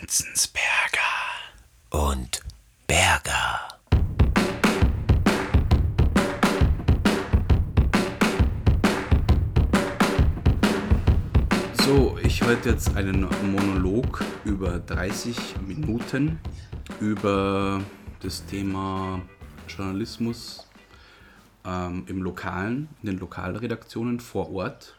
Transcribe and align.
Enzensberger 0.00 1.00
und 1.90 2.40
Berger. 2.86 3.60
So, 11.84 12.18
ich 12.22 12.42
halte 12.42 12.70
jetzt 12.70 12.96
einen 12.96 13.28
Monolog 13.50 14.22
über 14.44 14.78
30 14.78 15.36
Minuten 15.66 16.40
über 17.00 17.80
das 18.20 18.44
Thema 18.46 19.22
Journalismus 19.68 20.66
ähm, 21.64 22.04
im 22.06 22.22
Lokalen, 22.22 22.88
in 23.02 23.10
den 23.10 23.18
Lokalredaktionen 23.18 24.20
vor 24.20 24.52
Ort 24.52 24.96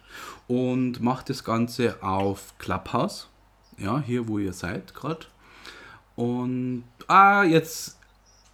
und 0.47 1.01
mache 1.01 1.25
das 1.27 1.43
Ganze 1.43 2.01
auf 2.01 2.57
Clubhouse, 2.57 3.29
ja, 3.77 4.01
hier 4.05 4.27
wo 4.27 4.39
ihr 4.39 4.53
seid 4.53 4.93
gerade. 4.93 5.25
Und, 6.15 6.83
ah, 7.07 7.43
jetzt, 7.43 7.97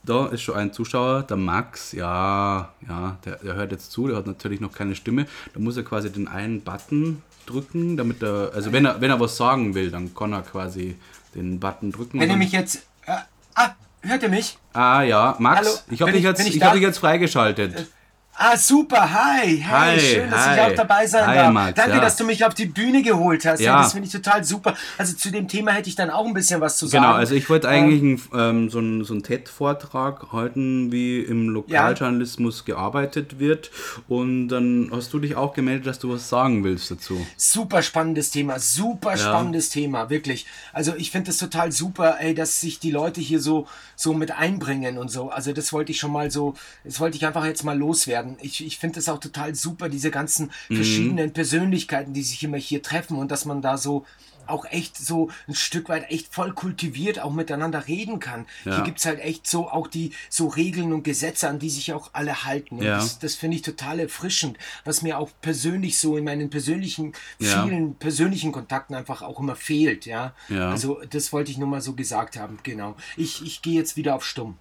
da 0.03 0.27
ist 0.27 0.41
schon 0.41 0.55
ein 0.55 0.73
Zuschauer, 0.73 1.23
der 1.23 1.37
Max, 1.37 1.93
ja, 1.93 2.73
ja, 2.87 3.17
der, 3.23 3.37
der 3.37 3.53
hört 3.55 3.71
jetzt 3.71 3.91
zu, 3.91 4.07
der 4.07 4.17
hat 4.17 4.27
natürlich 4.27 4.59
noch 4.59 4.73
keine 4.73 4.95
Stimme. 4.95 5.25
Da 5.53 5.59
muss 5.59 5.77
er 5.77 5.83
quasi 5.83 6.11
den 6.11 6.27
einen 6.27 6.61
Button 6.61 7.21
drücken, 7.45 7.95
damit 7.97 8.21
er, 8.21 8.51
also 8.53 8.71
wenn 8.73 8.85
er, 8.85 8.99
wenn 9.01 9.09
er 9.11 9.19
was 9.19 9.37
sagen 9.37 9.73
will, 9.75 9.91
dann 9.91 10.13
kann 10.13 10.33
er 10.33 10.41
quasi 10.41 10.97
den 11.35 11.59
Button 11.59 11.91
drücken. 11.91 12.19
Wenn 12.19 12.29
ihr 12.29 12.37
mich 12.37 12.51
jetzt, 12.51 12.85
äh, 13.05 13.13
ah, 13.55 13.69
hört 14.01 14.23
ihr 14.23 14.29
mich? 14.29 14.57
Ah 14.73 15.03
ja, 15.03 15.35
Max, 15.39 15.59
Hallo, 15.67 15.77
ich 15.89 16.01
habe 16.01 16.11
dich, 16.11 16.19
ich- 16.19 16.25
jetzt, 16.25 16.39
ich 16.47 16.55
ich 16.57 16.63
hab 16.63 16.73
dich 16.73 16.81
jetzt 16.81 16.97
freigeschaltet. 16.99 17.87
Ah, 18.35 18.57
super, 18.57 19.13
hi, 19.13 19.59
hi, 19.61 19.91
Hi, 19.95 19.99
schön, 19.99 20.31
dass 20.31 20.41
ich 20.47 20.51
hi. 20.53 20.71
auch 20.71 20.75
dabei 20.75 21.05
sein 21.05 21.27
Hi, 21.27 21.35
darf. 21.35 21.53
Max, 21.53 21.75
Danke, 21.75 21.97
ja. 21.97 22.01
dass 22.01 22.15
du 22.17 22.23
mich 22.25 22.43
auf 22.43 22.55
die 22.55 22.65
Bühne 22.65 23.03
geholt 23.03 23.45
hast. 23.45 23.59
Ja, 23.59 23.73
Ja. 23.75 23.81
das 23.83 23.93
finde 23.93 24.07
ich 24.07 24.11
total 24.11 24.43
super. 24.43 24.75
Also 24.97 25.15
zu 25.15 25.29
dem 25.31 25.47
Thema 25.47 25.71
hätte 25.71 25.87
ich 25.87 25.95
dann 25.95 26.09
auch 26.09 26.25
ein 26.25 26.33
bisschen 26.33 26.59
was 26.59 26.77
zu 26.77 26.87
sagen. 26.87 27.03
Genau, 27.03 27.15
also 27.15 27.35
ich 27.35 27.47
wollte 27.51 27.69
eigentlich 27.69 28.01
einen, 28.01 28.21
ähm, 28.33 28.69
so 28.71 28.79
einen, 28.79 29.03
so 29.03 29.13
einen 29.13 29.21
TED-Vortrag 29.21 30.31
halten, 30.33 30.91
wie 30.91 31.19
im 31.19 31.49
Lokaljournalismus 31.49 32.65
gearbeitet 32.65 33.37
wird. 33.37 33.69
Und 34.07 34.47
dann 34.47 34.89
hast 34.91 35.13
du 35.13 35.19
dich 35.19 35.35
auch 35.35 35.53
gemeldet, 35.53 35.85
dass 35.85 35.99
du 35.99 36.11
was 36.11 36.27
sagen 36.27 36.63
willst 36.63 36.89
dazu. 36.89 37.23
Super 37.37 37.83
spannendes 37.83 38.31
Thema, 38.31 38.57
super 38.57 39.15
spannendes 39.15 39.69
Thema, 39.69 40.09
wirklich. 40.09 40.47
Also 40.73 40.95
ich 40.97 41.11
finde 41.11 41.29
es 41.29 41.37
total 41.37 41.71
super, 41.71 42.17
ey, 42.19 42.33
dass 42.33 42.59
sich 42.61 42.79
die 42.79 42.91
Leute 42.91 43.21
hier 43.21 43.39
so, 43.39 43.67
so 43.95 44.11
mit 44.13 44.31
einbringen 44.31 44.97
und 44.97 45.09
so. 45.11 45.29
Also 45.29 45.53
das 45.53 45.71
wollte 45.71 45.91
ich 45.91 45.99
schon 45.99 46.11
mal 46.11 46.31
so, 46.31 46.55
das 46.83 46.99
wollte 46.99 47.15
ich 47.15 47.25
einfach 47.27 47.45
jetzt 47.45 47.63
mal 47.63 47.77
loswerden. 47.77 48.22
Ich, 48.41 48.65
ich 48.65 48.77
finde 48.77 48.99
es 48.99 49.09
auch 49.09 49.19
total 49.19 49.55
super, 49.55 49.89
diese 49.89 50.11
ganzen 50.11 50.51
Mhm. 50.69 50.75
verschiedenen 50.75 51.33
Persönlichkeiten, 51.33 52.13
die 52.13 52.23
sich 52.23 52.43
immer 52.43 52.57
hier 52.57 52.81
treffen 52.81 53.17
und 53.17 53.29
dass 53.31 53.45
man 53.45 53.61
da 53.61 53.77
so 53.77 54.05
auch 54.45 54.65
echt 54.65 54.97
so 54.97 55.29
ein 55.47 55.55
Stück 55.55 55.87
weit 55.87 56.11
echt 56.11 56.33
voll 56.33 56.51
kultiviert 56.53 57.17
auch 57.21 57.31
miteinander 57.31 57.87
reden 57.87 58.19
kann. 58.19 58.45
Ja. 58.65 58.75
Hier 58.75 58.83
gibt's 58.83 59.05
halt 59.05 59.21
echt 59.21 59.47
so 59.47 59.69
auch 59.69 59.87
die 59.87 60.11
so 60.29 60.47
Regeln 60.49 60.91
und 60.91 61.03
Gesetze, 61.03 61.47
an 61.47 61.59
die 61.59 61.69
sich 61.69 61.93
auch 61.93 62.09
alle 62.11 62.43
halten. 62.43 62.79
Und 62.79 62.83
Ja. 62.83 62.97
das, 62.97 63.19
das 63.19 63.35
finde 63.35 63.55
ich 63.55 63.61
total 63.61 64.01
erfrischend, 64.01 64.57
was 64.83 65.01
mir 65.01 65.17
auch 65.17 65.29
persönlich 65.41 65.97
so 65.97 66.17
in 66.17 66.25
meinen 66.25 66.49
persönlichen, 66.49 67.13
Ja. 67.39 67.63
vielen 67.63 67.95
persönlichen 67.95 68.51
Kontakten 68.51 68.95
einfach 68.95 69.21
auch 69.21 69.39
immer 69.39 69.55
fehlt, 69.55 70.05
ja. 70.05 70.33
Ja. 70.49 70.71
Also 70.71 70.99
das 71.09 71.31
wollte 71.31 71.49
ich 71.51 71.57
nur 71.57 71.69
mal 71.69 71.79
so 71.81 71.93
gesagt 71.93 72.35
haben, 72.35 72.57
genau. 72.63 72.97
Ich, 73.15 73.41
ich 73.45 73.61
gehe 73.61 73.75
jetzt 73.75 73.95
wieder 73.95 74.13
auf 74.13 74.25
Stumm. 74.25 74.57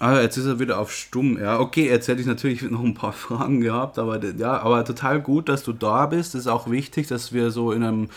Ah, 0.00 0.18
jetzt 0.22 0.38
ist 0.38 0.46
er 0.46 0.58
wieder 0.58 0.78
auf 0.78 0.92
stumm. 0.92 1.38
Ja, 1.38 1.60
okay, 1.60 1.86
jetzt 1.86 2.08
hätte 2.08 2.22
ich 2.22 2.26
natürlich 2.26 2.62
noch 2.62 2.82
ein 2.82 2.94
paar 2.94 3.12
Fragen 3.24 3.60
gehabt, 3.60 3.98
aber 3.98 4.18
ja, 4.24 4.58
aber 4.58 4.82
total 4.82 5.20
gut, 5.20 5.50
dass 5.50 5.62
du 5.62 5.74
da 5.74 6.06
bist. 6.06 6.34
Ist 6.34 6.46
auch 6.46 6.70
wichtig, 6.70 7.06
dass 7.06 7.34
wir 7.34 7.50
so 7.50 7.70
in 7.70 7.82
einem, 7.82 8.08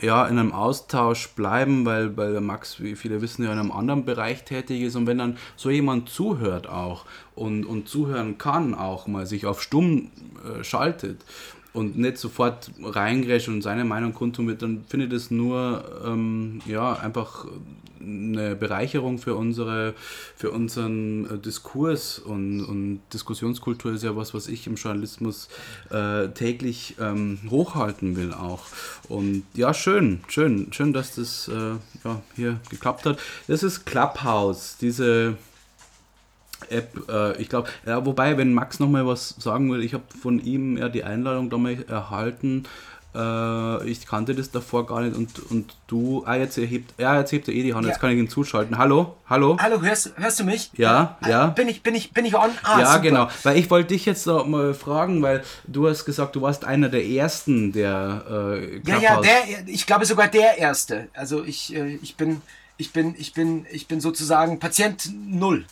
ja, 0.00 0.26
in 0.26 0.36
einem 0.36 0.50
Austausch 0.52 1.28
bleiben, 1.28 1.86
weil, 1.86 2.16
weil 2.16 2.40
Max, 2.40 2.80
wie 2.82 2.96
viele 2.96 3.22
wissen, 3.22 3.44
ja 3.44 3.52
in 3.52 3.60
einem 3.60 3.70
anderen 3.70 4.04
Bereich 4.04 4.44
tätig 4.44 4.82
ist. 4.82 4.96
Und 4.96 5.06
wenn 5.06 5.18
dann 5.18 5.38
so 5.54 5.70
jemand 5.70 6.08
zuhört 6.08 6.68
auch 6.68 7.04
und, 7.36 7.66
und 7.66 7.88
zuhören 7.88 8.36
kann, 8.38 8.74
auch 8.74 9.06
mal 9.06 9.24
sich 9.24 9.46
auf 9.46 9.62
stumm 9.62 10.10
äh, 10.44 10.64
schaltet 10.64 11.24
und 11.72 11.96
nicht 11.96 12.18
sofort 12.18 12.70
reingrätscht 12.82 13.48
und 13.48 13.62
seine 13.62 13.84
Meinung 13.84 14.12
kundtun 14.12 14.48
wird, 14.48 14.62
dann 14.62 14.84
finde 14.88 15.06
ich 15.06 15.12
das 15.12 15.30
nur 15.30 15.84
ähm, 16.06 16.60
ja, 16.66 16.94
einfach 16.94 17.46
eine 18.00 18.56
Bereicherung 18.56 19.18
für 19.18 19.34
unsere 19.36 19.94
für 20.36 20.50
unseren 20.50 21.24
äh, 21.30 21.38
Diskurs 21.38 22.18
und, 22.18 22.64
und 22.64 23.00
Diskussionskultur 23.12 23.92
ist 23.92 24.02
ja 24.02 24.16
was, 24.16 24.34
was 24.34 24.48
ich 24.48 24.66
im 24.66 24.74
Journalismus 24.74 25.48
äh, 25.90 26.28
täglich 26.28 26.96
ähm, 27.00 27.38
hochhalten 27.48 28.16
will 28.16 28.32
auch. 28.32 28.64
Und 29.08 29.44
ja, 29.54 29.72
schön, 29.72 30.20
schön, 30.28 30.72
schön, 30.72 30.92
dass 30.92 31.14
das 31.14 31.48
äh, 31.48 31.76
ja, 32.04 32.22
hier 32.34 32.60
geklappt 32.70 33.06
hat. 33.06 33.18
Das 33.46 33.62
ist 33.62 33.86
Clubhouse, 33.86 34.76
diese 34.80 35.36
App, 36.70 37.08
äh, 37.10 37.40
ich 37.40 37.48
glaube, 37.48 37.68
ja, 37.86 38.04
wobei, 38.06 38.36
wenn 38.38 38.52
Max 38.54 38.78
nochmal 38.80 39.06
was 39.06 39.34
sagen 39.38 39.70
will, 39.72 39.82
ich 39.82 39.94
habe 39.94 40.04
von 40.20 40.38
ihm 40.44 40.76
ja 40.76 40.88
die 40.88 41.04
Einladung 41.04 41.50
damals 41.50 41.82
erhalten. 41.82 42.64
Äh, 43.14 43.88
ich 43.90 44.06
kannte 44.06 44.34
das 44.34 44.50
davor 44.50 44.86
gar 44.86 45.02
nicht 45.02 45.14
und, 45.14 45.38
und 45.50 45.76
du, 45.86 46.22
ah, 46.24 46.34
jetzt 46.36 46.56
erhebt, 46.56 46.94
ja, 46.98 47.18
jetzt 47.18 47.30
hebt 47.30 47.46
er 47.46 47.52
eh 47.52 47.62
die 47.62 47.74
Hand, 47.74 47.84
Ja. 47.84 47.90
jetzt 47.92 48.00
kann 48.00 48.10
ich 48.10 48.16
ihn 48.18 48.30
zuschalten. 48.30 48.78
Hallo, 48.78 49.16
hallo? 49.28 49.58
Hallo, 49.60 49.82
hörst, 49.82 50.12
hörst 50.16 50.40
du 50.40 50.44
mich? 50.44 50.70
Ja, 50.78 51.18
Ah, 51.20 51.28
ja. 51.28 51.46
Bin 51.48 51.68
ich, 51.68 51.82
bin 51.82 51.94
ich, 51.94 52.12
bin 52.12 52.24
ich 52.24 52.34
on? 52.34 52.48
Ah, 52.62 52.80
ja, 52.80 52.86
super. 52.86 53.00
genau. 53.00 53.28
Weil 53.42 53.58
ich 53.58 53.70
wollte 53.70 53.88
dich 53.88 54.06
jetzt 54.06 54.26
noch 54.26 54.46
mal 54.46 54.72
fragen, 54.72 55.20
weil 55.20 55.42
du 55.66 55.86
hast 55.88 56.06
gesagt, 56.06 56.36
du 56.36 56.40
warst 56.40 56.64
einer 56.64 56.88
der 56.88 57.04
ersten, 57.04 57.72
der 57.72 58.24
äh, 58.30 58.80
Ja, 58.88 58.96
ja, 58.98 59.20
der, 59.20 59.32
ich 59.66 59.86
glaube 59.86 60.06
sogar 60.06 60.28
der 60.28 60.56
Erste. 60.56 61.08
Also 61.12 61.44
ich, 61.44 61.74
äh, 61.76 61.98
ich 62.00 62.16
bin, 62.16 62.40
ich 62.78 62.94
bin, 62.94 63.14
ich 63.18 63.34
bin, 63.34 63.66
ich 63.70 63.88
bin 63.88 64.00
sozusagen 64.00 64.58
Patient 64.58 65.10
Null. 65.26 65.66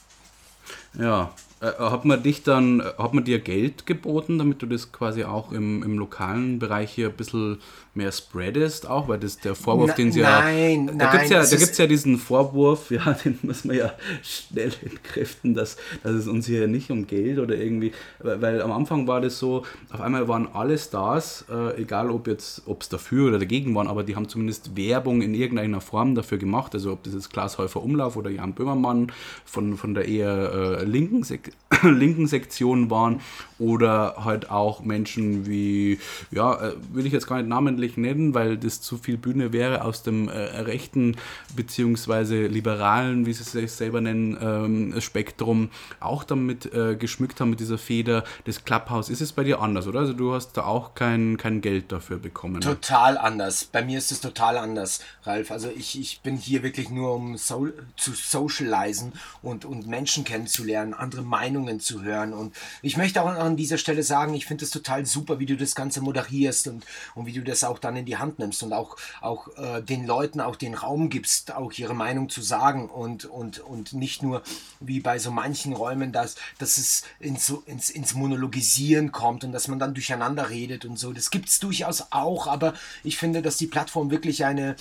Ja. 0.95 1.31
Äh, 1.61 1.67
Hat 1.79 2.05
man 2.07 2.23
dich 2.23 2.43
dann, 2.43 2.83
hat 2.97 3.13
man 3.13 3.25
dir 3.25 3.39
Geld 3.39 3.85
geboten, 3.85 4.39
damit 4.39 4.63
du 4.63 4.67
das 4.67 4.93
quasi 4.93 5.25
auch 5.25 5.53
im, 5.53 5.83
im 5.83 5.99
lokalen 5.99 6.59
Bereich 6.59 6.91
hier 6.93 7.09
ein 7.09 7.15
bisschen 7.17 7.59
mehr 7.93 8.13
spreadest, 8.13 8.89
auch? 8.89 9.09
Weil 9.09 9.19
das 9.19 9.37
der 9.39 9.55
Vorwurf, 9.55 9.89
Na- 9.91 9.95
den 9.97 10.11
sie 10.13 10.21
ja. 10.21 10.41
nein, 10.41 10.87
da 10.87 10.93
nein, 10.95 11.11
gibt's 11.13 11.31
ja, 11.31 11.41
es 11.41 11.51
da 11.51 11.57
ist- 11.57 11.63
gibt's 11.63 11.77
ja 11.79 11.87
diesen 11.87 12.17
Vorwurf, 12.19 12.91
ja, 12.91 13.13
den 13.13 13.39
muss 13.43 13.65
man 13.67 13.77
ja 13.77 13.93
schnell 14.23 14.73
entkräften, 14.83 15.53
dass, 15.55 15.77
dass 16.03 16.13
es 16.13 16.29
uns 16.29 16.47
hier 16.47 16.67
nicht 16.67 16.91
um 16.91 17.07
Geld 17.07 17.39
oder 17.39 17.57
irgendwie. 17.57 17.93
Weil, 18.21 18.41
weil 18.41 18.63
am 18.63 18.73
Anfang 18.73 19.07
war 19.07 19.21
das 19.21 19.39
so, 19.39 19.65
auf 19.93 20.01
einmal 20.01 20.29
waren 20.29 20.49
alle 20.55 20.79
Stars, 20.79 21.45
äh, 21.51 21.83
egal 21.83 22.11
ob 22.11 22.27
jetzt, 22.27 22.63
ob 22.67 22.81
es 22.83 22.89
dafür 22.89 23.29
oder 23.29 23.39
dagegen 23.39 23.75
waren, 23.75 23.87
aber 23.89 24.03
die 24.03 24.17
haben 24.17 24.29
zumindest 24.29 24.77
Werbung 24.79 25.21
in 25.21 25.35
irgendeiner 25.35 25.83
Form 25.83 26.15
dafür 26.15 26.39
gemacht. 26.39 26.73
Also 26.75 26.93
ob 26.93 27.03
das 27.03 27.13
jetzt 27.13 27.31
Klaas 27.31 27.59
Häufer 27.59 27.83
Umlauf 27.83 28.17
oder 28.17 28.31
Jan 28.31 28.55
Böhmermann 28.55 29.13
von, 29.45 29.77
von 29.77 29.93
der 29.93 30.09
eher 30.09 30.79
äh, 30.81 30.85
linken, 30.85 31.23
Sek 31.23 31.50
linken 31.83 32.27
Sektion 32.27 32.91
waren 32.91 33.21
oder 33.59 34.25
halt 34.25 34.51
auch 34.51 34.81
Menschen 34.81 35.47
wie, 35.47 35.99
ja, 36.31 36.55
äh, 36.55 36.75
will 36.93 37.07
ich 37.07 37.13
jetzt 37.13 37.27
gar 37.27 37.37
nicht 37.37 37.49
namentlich 37.49 37.97
nennen, 37.97 38.35
weil 38.35 38.57
das 38.57 38.81
zu 38.81 38.97
viel 38.97 39.19
Bühne 39.19 39.53
wäre 39.53 39.85
aus 39.85 40.03
dem 40.03 40.29
äh, 40.29 40.33
rechten 40.33 41.17
beziehungsweise 41.55 42.47
liberalen, 42.47 43.27
wie 43.27 43.33
sie 43.35 43.45
sich 43.45 43.71
selber 43.71 44.01
nennen, 44.01 44.37
ähm, 44.41 45.01
Spektrum 45.01 45.69
auch 46.01 46.25
damit 46.25 46.73
äh, 46.73 46.97
geschmückt 46.97 47.41
haben 47.41 47.51
mit 47.51 47.61
dieser 47.61 47.79
Feder 47.79 48.25
des 48.47 48.65
Clubhouse. 48.65 49.11
Ist 49.11 49.21
es 49.21 49.33
bei 49.33 49.45
dir 49.45 49.61
anders, 49.61 49.87
oder? 49.87 50.01
Also 50.01 50.15
du 50.15 50.33
hast 50.33 50.53
da 50.55 50.65
auch 50.65 50.95
kein, 50.95 51.37
kein 51.37 51.61
Geld 51.61 51.93
dafür 51.93 52.19
bekommen. 52.19 52.63
Total 52.63 53.19
anders. 53.19 53.65
Bei 53.65 53.85
mir 53.85 53.99
ist 53.99 54.11
es 54.11 54.21
total 54.21 54.57
anders, 54.57 55.01
Ralf. 55.25 55.51
Also 55.51 55.69
ich, 55.77 56.01
ich 56.01 56.23
bin 56.23 56.37
hier 56.37 56.63
wirklich 56.63 56.89
nur, 56.89 57.15
um 57.15 57.37
so, 57.37 57.69
zu 57.97 58.13
socialisen 58.13 59.13
und, 59.43 59.67
und 59.67 59.87
Menschen 59.87 60.25
kennenzulernen, 60.25 60.95
andere 60.95 61.23
Meinungen 61.23 61.40
zu 61.81 62.03
hören. 62.03 62.33
Und 62.33 62.55
ich 62.83 62.97
möchte 62.97 63.23
auch 63.23 63.27
an 63.27 63.57
dieser 63.57 63.79
Stelle 63.79 64.03
sagen, 64.03 64.35
ich 64.35 64.47
finde 64.47 64.65
es 64.65 64.71
total 64.71 65.07
super, 65.07 65.39
wie 65.39 65.47
du 65.47 65.57
das 65.57 65.75
Ganze 65.75 66.01
moderierst 66.01 66.69
und, 66.69 66.85
und 67.15 67.27
wie 67.27 67.33
du 67.33 67.43
das 67.43 67.65
auch 67.65 67.79
dann 67.79 67.97
in 67.97 68.05
die 68.05 68.17
Hand 68.17 68.39
nimmst 68.39 68.63
und 68.63 68.73
auch, 68.73 68.97
auch 69.21 69.49
äh, 69.57 69.83
den 69.83 70.07
Leuten 70.07 70.41
auch 70.41 70.57
den 70.57 70.75
Raum 70.75 71.09
gibst, 71.09 71.55
auch 71.55 71.73
ihre 71.73 71.95
Meinung 71.95 72.29
zu 72.29 72.43
sagen 72.43 72.89
und, 72.89 73.25
und, 73.25 73.61
und 73.61 73.93
nicht 73.93 74.23
nur 74.23 74.43
wie 74.81 75.01
bei 75.01 75.19
so 75.19 75.31
manchen 75.31 75.73
Räumen, 75.73 76.13
dass, 76.13 76.37
dass 76.59 76.79
es 76.79 77.05
ins, 77.19 77.53
ins, 77.67 77.91
ins 77.91 78.15
Monologisieren 78.15 79.13
kommt 79.13 79.45
und 79.45 79.53
dass 79.53 79.69
man 79.69 79.79
dann 79.79 79.95
durcheinander 79.95 80.51
redet 80.51 80.85
und 80.85 80.99
so. 80.99 81.13
Das 81.13 81.31
gibt 81.31 81.49
es 81.49 81.61
durchaus 81.61 82.09
auch, 82.11 82.47
aber 82.47 82.75
ich 83.05 83.17
finde, 83.17 83.43
dass 83.43 83.57
die 83.57 83.67
Plattform 83.67 84.11
wirklich 84.11 84.45
eine 84.45 84.77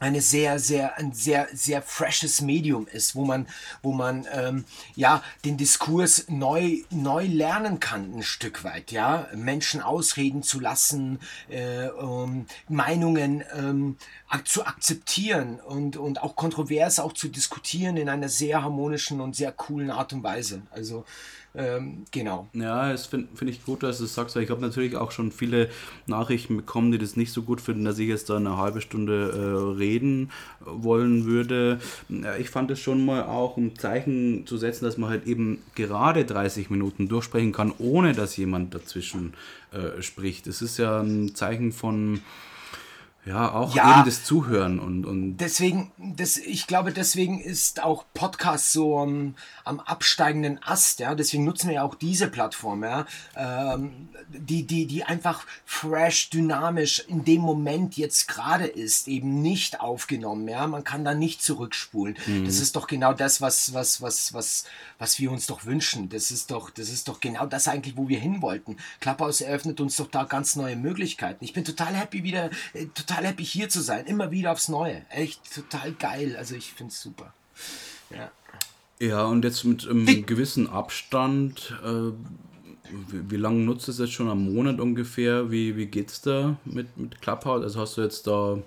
eine 0.00 0.22
sehr, 0.22 0.58
sehr, 0.58 0.96
ein 0.96 1.12
sehr, 1.12 1.48
sehr 1.52 1.82
freshes 1.82 2.40
Medium 2.40 2.88
ist, 2.88 3.14
wo 3.14 3.24
man, 3.24 3.46
wo 3.82 3.92
man 3.92 4.26
ähm, 4.32 4.64
ja 4.96 5.22
den 5.44 5.58
Diskurs 5.58 6.24
neu, 6.28 6.78
neu 6.90 7.26
lernen 7.26 7.78
kann, 7.78 8.16
ein 8.16 8.22
Stück 8.22 8.64
weit, 8.64 8.90
ja, 8.90 9.28
Menschen 9.34 9.82
ausreden 9.82 10.42
zu 10.42 10.58
lassen, 10.58 11.20
äh, 11.50 11.86
ähm, 11.86 12.46
Meinungen 12.68 13.44
ähm, 13.54 13.96
zu 14.44 14.64
akzeptieren 14.64 15.60
und, 15.60 15.96
und 15.96 16.22
auch 16.22 16.34
kontrovers 16.34 16.98
auch 16.98 17.12
zu 17.12 17.28
diskutieren 17.28 17.96
in 17.98 18.08
einer 18.08 18.28
sehr 18.28 18.62
harmonischen 18.62 19.20
und 19.20 19.36
sehr 19.36 19.52
coolen 19.52 19.90
Art 19.90 20.12
und 20.12 20.22
Weise. 20.22 20.62
Also 20.70 21.04
Ähm, 21.54 22.04
genau. 22.12 22.48
Ja, 22.52 22.92
das 22.92 23.06
finde 23.06 23.28
find 23.34 23.50
ich 23.50 23.64
gut, 23.64 23.82
dass 23.82 23.98
du 23.98 24.04
es 24.04 24.14
sagst, 24.14 24.36
weil 24.36 24.44
ich 24.44 24.50
habe 24.50 24.60
natürlich 24.60 24.96
auch 24.96 25.10
schon 25.10 25.32
viele 25.32 25.68
Nachrichten 26.06 26.56
bekommen, 26.56 26.92
die 26.92 26.98
das 26.98 27.16
nicht 27.16 27.32
so 27.32 27.42
gut 27.42 27.60
finden, 27.60 27.84
dass 27.84 27.98
ich 27.98 28.08
jetzt 28.08 28.30
da 28.30 28.36
eine 28.36 28.56
halbe 28.56 28.80
Stunde 28.80 29.30
äh, 29.32 29.76
reden 29.76 30.30
wollen 30.60 31.24
würde. 31.24 31.80
Ich 32.38 32.50
fand 32.50 32.70
es 32.70 32.78
schon 32.78 33.04
mal 33.04 33.24
auch 33.24 33.56
ein 33.56 33.76
Zeichen 33.76 34.46
zu 34.46 34.58
setzen, 34.58 34.84
dass 34.84 34.96
man 34.96 35.10
halt 35.10 35.26
eben 35.26 35.60
gerade 35.74 36.24
30 36.24 36.70
Minuten 36.70 37.08
durchsprechen 37.08 37.52
kann, 37.52 37.72
ohne 37.78 38.12
dass 38.12 38.36
jemand 38.36 38.72
dazwischen 38.74 39.34
äh, 39.72 40.00
spricht. 40.02 40.46
Es 40.46 40.62
ist 40.62 40.78
ja 40.78 41.00
ein 41.00 41.34
Zeichen 41.34 41.72
von 41.72 42.20
ja, 43.24 43.52
auch 43.52 43.74
Ja. 43.74 43.96
eben 43.96 44.06
das 44.06 44.24
Zuhören 44.24 44.78
und, 44.80 45.04
und 45.04 45.36
Deswegen, 45.36 45.92
das, 45.98 46.36
ich 46.36 46.66
glaube, 46.66 46.92
deswegen 46.92 47.40
ist 47.40 47.82
auch 47.82 48.04
Podcast 48.14 48.72
so 48.72 48.98
am, 48.98 49.34
am 49.64 49.78
absteigenden 49.80 50.58
Ast, 50.62 51.00
ja. 51.00 51.14
Deswegen 51.14 51.44
nutzen 51.44 51.68
wir 51.68 51.76
ja 51.76 51.82
auch 51.82 51.94
diese 51.94 52.28
Plattform, 52.28 52.82
ja. 52.82 53.06
Ähm, 53.36 54.08
die, 54.28 54.66
die, 54.66 54.86
die 54.86 55.04
einfach 55.04 55.44
fresh, 55.64 56.30
dynamisch 56.30 57.00
in 57.08 57.24
dem 57.24 57.40
Moment 57.42 57.96
jetzt 57.96 58.26
gerade 58.28 58.66
ist, 58.66 59.08
eben 59.08 59.42
nicht 59.42 59.80
aufgenommen, 59.80 60.48
ja. 60.48 60.66
Man 60.66 60.84
kann 60.84 61.04
da 61.04 61.14
nicht 61.14 61.42
zurückspulen. 61.42 62.16
Das 62.44 62.58
ist 62.58 62.76
doch 62.76 62.86
genau 62.86 63.12
das, 63.12 63.40
was, 63.40 63.74
was, 63.74 64.00
was, 64.00 64.32
was, 64.32 64.64
was 64.98 65.18
wir 65.18 65.30
uns 65.30 65.46
doch 65.46 65.64
wünschen. 65.66 66.08
Das 66.08 66.30
ist 66.30 66.50
doch, 66.50 66.70
das 66.70 66.88
ist 66.88 67.08
doch 67.08 67.20
genau 67.20 67.46
das 67.46 67.68
eigentlich, 67.68 67.96
wo 67.96 68.08
wir 68.08 68.18
hin 68.18 68.40
wollten. 68.42 68.76
Clubhouse 69.00 69.40
eröffnet 69.40 69.80
uns 69.80 69.96
doch 69.96 70.08
da 70.08 70.24
ganz 70.24 70.56
neue 70.56 70.76
Möglichkeiten. 70.76 71.44
Ich 71.44 71.52
bin 71.52 71.64
total 71.64 71.94
happy 71.94 72.22
wieder, 72.22 72.50
äh, 72.72 72.86
total 73.10 73.26
happy 73.26 73.44
hier 73.44 73.68
zu 73.68 73.80
sein. 73.82 74.06
Immer 74.06 74.30
wieder 74.30 74.52
aufs 74.52 74.68
Neue. 74.68 75.02
Echt 75.10 75.54
total 75.54 75.92
geil. 75.92 76.36
Also 76.38 76.54
ich 76.54 76.72
finde 76.72 76.92
es 76.92 77.00
super. 77.02 77.32
Ja. 78.10 78.30
Ja, 79.00 79.24
und 79.24 79.44
jetzt 79.44 79.64
mit 79.64 79.88
einem 79.88 80.06
Wie- 80.06 80.22
gewissen 80.22 80.68
Abstand, 80.68 81.74
äh, 81.84 82.12
wie, 82.90 83.30
wie 83.30 83.36
lange 83.36 83.60
nutzt 83.60 83.86
du 83.88 83.92
es 83.92 83.98
jetzt 83.98 84.12
schon? 84.12 84.28
Am 84.28 84.52
Monat 84.52 84.78
ungefähr? 84.80 85.50
Wie, 85.50 85.76
wie 85.76 85.86
geht's 85.86 86.20
da 86.20 86.56
mit, 86.64 86.96
mit 86.98 87.20
Clubhouse? 87.22 87.62
Also 87.62 87.80
hast 87.80 87.96
du 87.96 88.02
jetzt 88.02 88.26
da. 88.26 88.58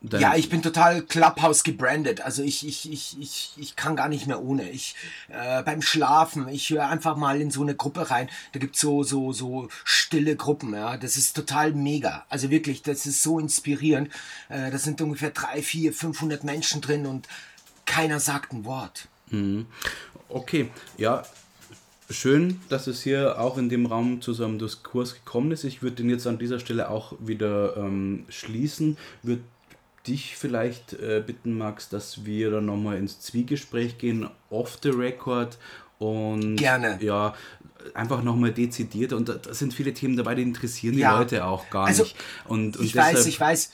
Dein- 0.00 0.20
Ja, 0.20 0.34
ich 0.36 0.48
bin 0.48 0.62
total 0.62 1.02
Clubhouse 1.02 1.62
gebrandet. 1.64 2.20
Also 2.20 2.42
ich, 2.42 2.66
ich, 2.66 2.90
ich, 2.92 3.16
ich, 3.20 3.52
ich 3.56 3.76
kann 3.76 3.96
gar 3.96 4.08
nicht 4.08 4.26
mehr 4.26 4.42
ohne. 4.42 4.68
Ich 4.70 4.94
äh, 5.28 5.62
beim 5.62 5.82
Schlafen, 5.82 6.48
ich 6.48 6.70
höre 6.70 6.88
einfach 6.88 7.16
mal 7.16 7.40
in 7.40 7.50
so 7.50 7.62
eine 7.62 7.74
Gruppe 7.74 8.10
rein. 8.10 8.28
Da 8.52 8.58
gibt's 8.60 8.80
so, 8.80 9.02
so, 9.02 9.32
so 9.32 9.68
stille 9.84 10.36
Gruppen, 10.36 10.72
ja. 10.74 10.96
Das 10.96 11.16
ist 11.16 11.34
total 11.34 11.72
mega. 11.72 12.24
Also 12.28 12.50
wirklich, 12.50 12.82
das 12.82 13.06
ist 13.06 13.22
so 13.22 13.38
inspirierend. 13.38 14.08
Äh, 14.48 14.70
da 14.70 14.78
sind 14.78 15.00
ungefähr 15.00 15.30
drei, 15.30 15.62
vier, 15.62 15.92
500 15.92 16.44
Menschen 16.44 16.80
drin 16.80 17.06
und 17.06 17.26
keiner 17.86 18.20
sagt 18.20 18.52
ein 18.52 18.64
Wort. 18.64 19.08
Okay, 20.28 20.70
ja. 20.96 21.22
Schön, 22.10 22.58
dass 22.70 22.86
es 22.86 23.02
hier 23.02 23.38
auch 23.38 23.58
in 23.58 23.68
dem 23.68 23.84
Raum 23.84 24.22
zu 24.22 24.32
so 24.32 24.42
einem 24.46 24.58
Diskurs 24.58 25.12
gekommen 25.12 25.52
ist. 25.52 25.64
Ich 25.64 25.82
würde 25.82 25.96
den 25.96 26.08
jetzt 26.08 26.26
an 26.26 26.38
dieser 26.38 26.58
Stelle 26.58 26.88
auch 26.88 27.12
wieder 27.20 27.76
ähm, 27.76 28.24
schließen. 28.30 28.96
Würde 29.22 29.42
dich 30.06 30.36
vielleicht 30.36 30.94
äh, 30.94 31.22
bitten, 31.26 31.56
Max, 31.58 31.88
dass 31.88 32.24
wir 32.24 32.50
dann 32.50 32.66
nochmal 32.66 32.96
ins 32.98 33.20
Zwiegespräch 33.20 33.98
gehen, 33.98 34.28
off 34.50 34.78
the 34.82 34.90
record 34.90 35.58
und 35.98 36.56
Gerne. 36.56 36.98
ja, 37.02 37.34
einfach 37.94 38.22
nochmal 38.22 38.52
dezidiert. 38.52 39.12
Und 39.12 39.28
da, 39.28 39.34
da 39.34 39.52
sind 39.52 39.74
viele 39.74 39.92
Themen 39.92 40.16
dabei, 40.16 40.34
die 40.34 40.42
interessieren 40.42 40.94
die 40.94 41.00
Ja. 41.00 41.18
Leute 41.18 41.44
auch 41.44 41.68
gar 41.70 41.86
Also, 41.86 42.04
nicht. 42.04 42.16
Und, 42.46 42.76
und 42.76 42.84
ich 42.84 42.94
weiß, 42.96 43.26
ich 43.26 43.38
weiß. 43.40 43.72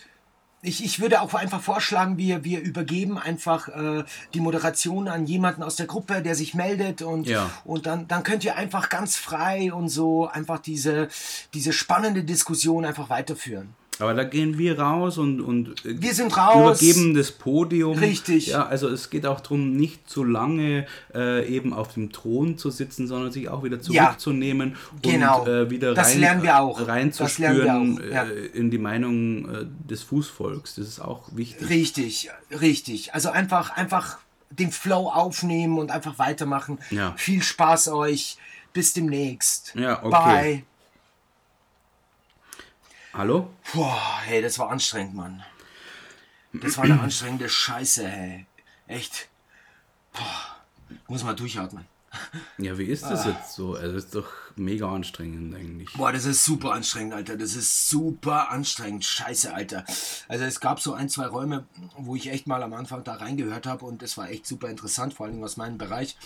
Ich, 0.66 0.82
ich 0.82 0.98
würde 0.98 1.20
auch 1.20 1.34
einfach 1.34 1.60
vorschlagen, 1.60 2.16
wir, 2.16 2.42
wir 2.42 2.58
übergeben 2.62 3.18
einfach 3.18 3.68
äh, 3.68 4.02
die 4.32 4.40
Moderation 4.40 5.08
an 5.08 5.26
jemanden 5.26 5.62
aus 5.62 5.76
der 5.76 5.84
Gruppe, 5.84 6.22
der 6.22 6.34
sich 6.34 6.54
meldet 6.54 7.02
und, 7.02 7.26
Ja. 7.26 7.50
und 7.66 7.84
dann, 7.84 8.08
dann 8.08 8.22
könnt 8.22 8.44
ihr 8.44 8.56
einfach 8.56 8.88
ganz 8.88 9.14
frei 9.16 9.70
und 9.74 9.90
so 9.90 10.26
einfach 10.26 10.58
diese, 10.60 11.08
diese 11.52 11.74
spannende 11.74 12.24
Diskussion 12.24 12.86
einfach 12.86 13.10
weiterführen. 13.10 13.74
Aber 14.00 14.12
da 14.12 14.24
gehen 14.24 14.58
wir 14.58 14.80
raus 14.80 15.18
und, 15.18 15.40
und 15.40 15.74
Wir 15.84 16.14
sind 16.14 16.36
raus. 16.36 16.82
übergeben 16.82 17.14
das 17.14 17.30
Podium. 17.30 17.96
Richtig. 17.96 18.48
Ja, 18.48 18.66
also 18.66 18.88
es 18.88 19.08
geht 19.08 19.24
auch 19.24 19.40
darum, 19.40 19.76
nicht 19.76 20.10
zu 20.10 20.24
lange 20.24 20.86
äh, 21.14 21.46
eben 21.48 21.72
auf 21.72 21.94
dem 21.94 22.10
Thron 22.10 22.58
zu 22.58 22.70
sitzen, 22.70 23.06
sondern 23.06 23.30
sich 23.30 23.48
auch 23.48 23.62
wieder 23.62 23.76
Ja. 23.76 24.06
zurückzunehmen 24.06 24.74
Genau. 25.00 25.42
und 25.42 25.48
äh, 25.48 25.70
wieder 25.70 25.94
Das 25.94 26.10
rein, 26.10 26.20
lernen 26.20 26.42
wir 26.42 26.58
auch. 26.60 26.86
Reinzuspüren 26.88 27.56
lernen 27.56 27.98
wir 27.98 28.04
auch, 28.04 28.12
ja. 28.12 28.24
äh, 28.24 28.46
in 28.46 28.70
die 28.72 28.78
Meinung 28.78 29.48
äh, 29.48 29.66
des 29.88 30.02
Fußvolks. 30.02 30.74
Das 30.74 30.88
ist 30.88 30.98
auch 31.00 31.28
wichtig. 31.36 31.68
Richtig, 31.68 32.30
richtig. 32.60 33.14
Also 33.14 33.30
einfach, 33.30 33.76
einfach 33.76 34.18
den 34.50 34.72
Flow 34.72 35.08
aufnehmen 35.08 35.78
und 35.78 35.92
einfach 35.92 36.18
weitermachen. 36.18 36.78
Ja. 36.90 37.14
Viel 37.16 37.42
Spaß 37.42 37.88
euch. 37.88 38.38
Bis 38.72 38.92
demnächst. 38.92 39.72
Ja, 39.76 40.02
okay. 40.02 40.10
Bye. 40.10 40.62
Hallo? 43.14 43.50
Boah, 43.72 44.20
hey, 44.24 44.42
das 44.42 44.58
war 44.58 44.70
anstrengend, 44.70 45.14
Mann. 45.14 45.42
Das 46.52 46.76
war 46.76 46.84
eine 46.84 47.00
anstrengende 47.00 47.48
Scheiße, 47.48 48.06
hey. 48.08 48.46
Echt. 48.86 49.28
Boah, 50.12 50.56
muss 51.08 51.22
mal 51.24 51.34
durchatmen. 51.34 51.86
Ja, 52.58 52.78
wie 52.78 52.84
ist 52.84 53.02
Ah. 53.04 53.10
das 53.10 53.26
jetzt 53.26 53.54
so? 53.54 53.74
Also 53.74 53.96
es 53.96 54.04
ist 54.06 54.14
doch 54.14 54.28
mega 54.56 54.88
anstrengend 54.92 55.54
eigentlich. 55.54 55.92
Boah, 55.94 56.12
das 56.12 56.24
ist 56.26 56.44
super 56.44 56.72
anstrengend, 56.72 57.14
Alter. 57.14 57.36
Das 57.36 57.54
ist 57.56 57.88
super 57.88 58.50
anstrengend. 58.50 59.04
Scheiße, 59.04 59.52
Alter. 59.52 59.84
Also 60.28 60.44
es 60.44 60.60
gab 60.60 60.80
so 60.80 60.92
ein, 60.94 61.08
zwei 61.08 61.26
Räume, 61.26 61.66
wo 61.96 62.14
ich 62.14 62.28
echt 62.30 62.46
mal 62.46 62.62
am 62.62 62.72
Anfang 62.74 63.02
da 63.02 63.14
reingehört 63.14 63.66
habe 63.66 63.84
und 63.84 64.02
es 64.02 64.16
war 64.16 64.28
echt 64.30 64.46
super 64.46 64.68
interessant, 64.68 65.14
vor 65.14 65.26
allen 65.26 65.34
Dingen 65.34 65.44
aus 65.44 65.56
meinem 65.56 65.78
Bereich. 65.78 66.16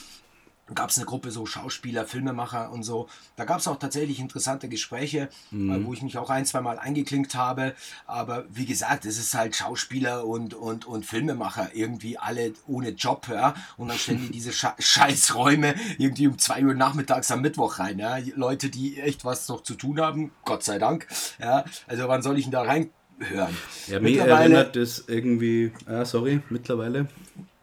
Gab 0.74 0.90
es 0.90 0.96
eine 0.98 1.06
Gruppe 1.06 1.30
so 1.30 1.46
Schauspieler, 1.46 2.04
Filmemacher 2.06 2.70
und 2.70 2.82
so. 2.82 3.08
Da 3.36 3.44
gab 3.44 3.60
es 3.60 3.68
auch 3.68 3.78
tatsächlich 3.78 4.20
interessante 4.20 4.68
Gespräche, 4.68 5.28
äh, 5.52 5.84
wo 5.84 5.92
ich 5.94 6.02
mich 6.02 6.18
auch 6.18 6.30
ein, 6.30 6.44
zwei 6.46 6.60
Mal 6.60 6.78
eingeklinkt 6.78 7.34
habe. 7.34 7.74
Aber 8.06 8.44
wie 8.50 8.66
gesagt, 8.66 9.04
es 9.06 9.18
ist 9.18 9.34
halt 9.34 9.56
Schauspieler 9.56 10.26
und, 10.26 10.54
und, 10.54 10.86
und 10.86 11.06
Filmemacher 11.06 11.70
irgendwie 11.74 12.18
alle 12.18 12.52
ohne 12.66 12.90
Job, 12.90 13.28
ja. 13.30 13.54
Und 13.76 13.88
dann 13.88 13.98
stellen 13.98 14.20
die 14.26 14.30
diese 14.32 14.52
Sche 14.52 14.72
Scheißräume 14.78 15.74
irgendwie 15.98 16.26
um 16.28 16.38
2 16.38 16.64
Uhr 16.64 16.74
nachmittags 16.74 17.30
am 17.30 17.40
Mittwoch 17.40 17.78
rein, 17.78 17.98
ja. 17.98 18.18
Leute, 18.36 18.68
die 18.70 19.00
echt 19.00 19.24
was 19.24 19.48
noch 19.48 19.62
zu 19.62 19.74
tun 19.74 20.00
haben, 20.00 20.32
Gott 20.44 20.62
sei 20.64 20.78
Dank, 20.78 21.06
ja. 21.40 21.64
Also 21.86 22.08
wann 22.08 22.22
soll 22.22 22.36
ich 22.38 22.44
denn 22.44 22.52
da 22.52 22.62
rein 22.62 22.90
hören? 23.18 23.56
Ja, 23.86 24.00
mir 24.00 24.10
Mittlerweile- 24.10 24.54
erinnert 24.54 24.76
das 24.76 25.04
irgendwie, 25.08 25.72
ah, 25.86 26.04
sorry, 26.04 26.40
mittlerweile. 26.50 27.08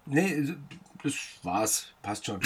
Nee, 0.06 0.54
das 1.06 1.14
war's. 1.44 1.86
Passt 2.02 2.26
schon. 2.26 2.40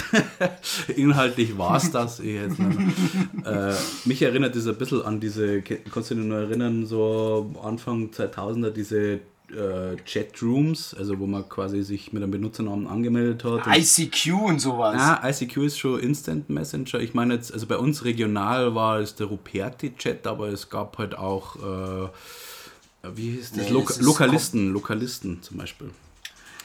Inhaltlich 0.96 1.58
war 1.58 1.76
es 1.76 1.90
das. 1.90 2.20
eh 2.20 2.42
jetzt, 2.42 2.58
äh, 3.44 3.74
mich 4.04 4.22
erinnert 4.22 4.54
das 4.54 4.66
ein 4.66 4.76
bisschen 4.76 5.02
an 5.02 5.18
diese, 5.20 5.62
kannst 5.62 6.10
du 6.10 6.14
dich 6.14 6.24
noch 6.24 6.36
erinnern, 6.36 6.86
so 6.86 7.52
Anfang 7.62 8.10
2000er, 8.10 8.70
diese 8.70 9.20
äh, 9.50 9.96
Chatrooms, 10.06 10.94
also 10.96 11.18
wo 11.18 11.26
man 11.26 11.48
quasi 11.48 11.82
sich 11.82 12.12
mit 12.12 12.22
einem 12.22 12.30
Benutzernamen 12.30 12.86
angemeldet 12.86 13.42
hat. 13.44 13.66
und- 13.66 13.76
ICQ 13.76 14.32
und 14.46 14.60
sowas. 14.60 14.94
Ah, 14.96 15.28
ICQ 15.28 15.56
ist 15.64 15.78
schon 15.78 15.98
Instant 15.98 16.48
Messenger. 16.48 17.00
Ich 17.00 17.14
meine 17.14 17.34
jetzt, 17.34 17.52
also 17.52 17.66
bei 17.66 17.76
uns 17.76 18.04
regional 18.04 18.74
war 18.76 19.00
es 19.00 19.16
der 19.16 19.26
Ruperti-Chat, 19.26 20.26
aber 20.28 20.48
es 20.48 20.70
gab 20.70 20.98
halt 20.98 21.18
auch, 21.18 21.56
äh, 21.56 22.08
wie 23.14 23.30
hieß 23.32 23.52
das? 23.52 23.70
Nee, 23.70 23.80
ist 23.80 24.00
Lokalisten, 24.02 24.72
Lokalisten 24.72 25.42
zum 25.42 25.56
Beispiel. 25.56 25.90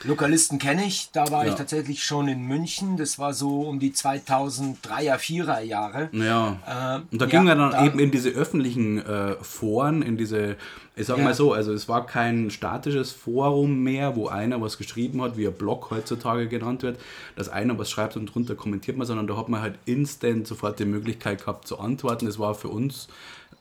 Lokalisten 0.04 0.58
kenne 0.58 0.84
ich, 0.84 1.10
da 1.12 1.30
war 1.30 1.44
Ja. 1.46 1.52
ich 1.52 1.56
tatsächlich 1.58 2.04
schon 2.04 2.28
in 2.28 2.42
München. 2.42 2.96
Das 2.96 3.18
war 3.18 3.32
so 3.32 3.62
um 3.62 3.78
die 3.80 3.92
2003er, 3.92 5.18
4er 5.18 5.60
Jahre. 5.60 6.10
Ja. 6.12 6.58
Ähm, 6.98 7.08
Und 7.10 7.20
da 7.20 7.24
ja, 7.26 7.30
ging 7.30 7.48
er 7.48 7.56
dann 7.56 7.70
da- 7.72 7.84
eben 7.86 7.98
in 7.98 8.10
diese 8.10 8.28
öffentlichen 8.30 8.98
äh, 9.04 9.36
Foren, 9.42 10.02
in 10.02 10.16
diese, 10.16 10.56
ich 10.96 11.06
sag 11.06 11.18
Ja. 11.18 11.24
mal 11.24 11.34
so, 11.34 11.52
also 11.54 11.72
es 11.72 11.88
war 11.88 12.06
kein 12.06 12.50
statisches 12.50 13.10
Forum 13.10 13.82
mehr, 13.82 14.16
wo 14.16 14.28
einer 14.28 14.60
was 14.60 14.76
geschrieben 14.78 15.22
hat, 15.22 15.36
wie 15.36 15.46
ein 15.46 15.54
Blog 15.54 15.90
heutzutage 15.90 16.46
genannt 16.46 16.82
wird, 16.82 17.00
dass 17.34 17.48
einer 17.48 17.78
was 17.78 17.90
schreibt 17.90 18.16
und 18.16 18.26
drunter 18.26 18.54
kommentiert 18.54 18.96
man, 18.98 19.06
sondern 19.06 19.26
da 19.26 19.36
hat 19.36 19.48
man 19.48 19.62
halt 19.62 19.78
instant 19.86 20.46
sofort 20.46 20.78
die 20.78 20.84
Möglichkeit 20.84 21.40
gehabt 21.40 21.66
zu 21.66 21.78
antworten. 21.80 22.26
Es 22.26 22.38
war 22.38 22.54
für 22.54 22.68
uns 22.68 23.08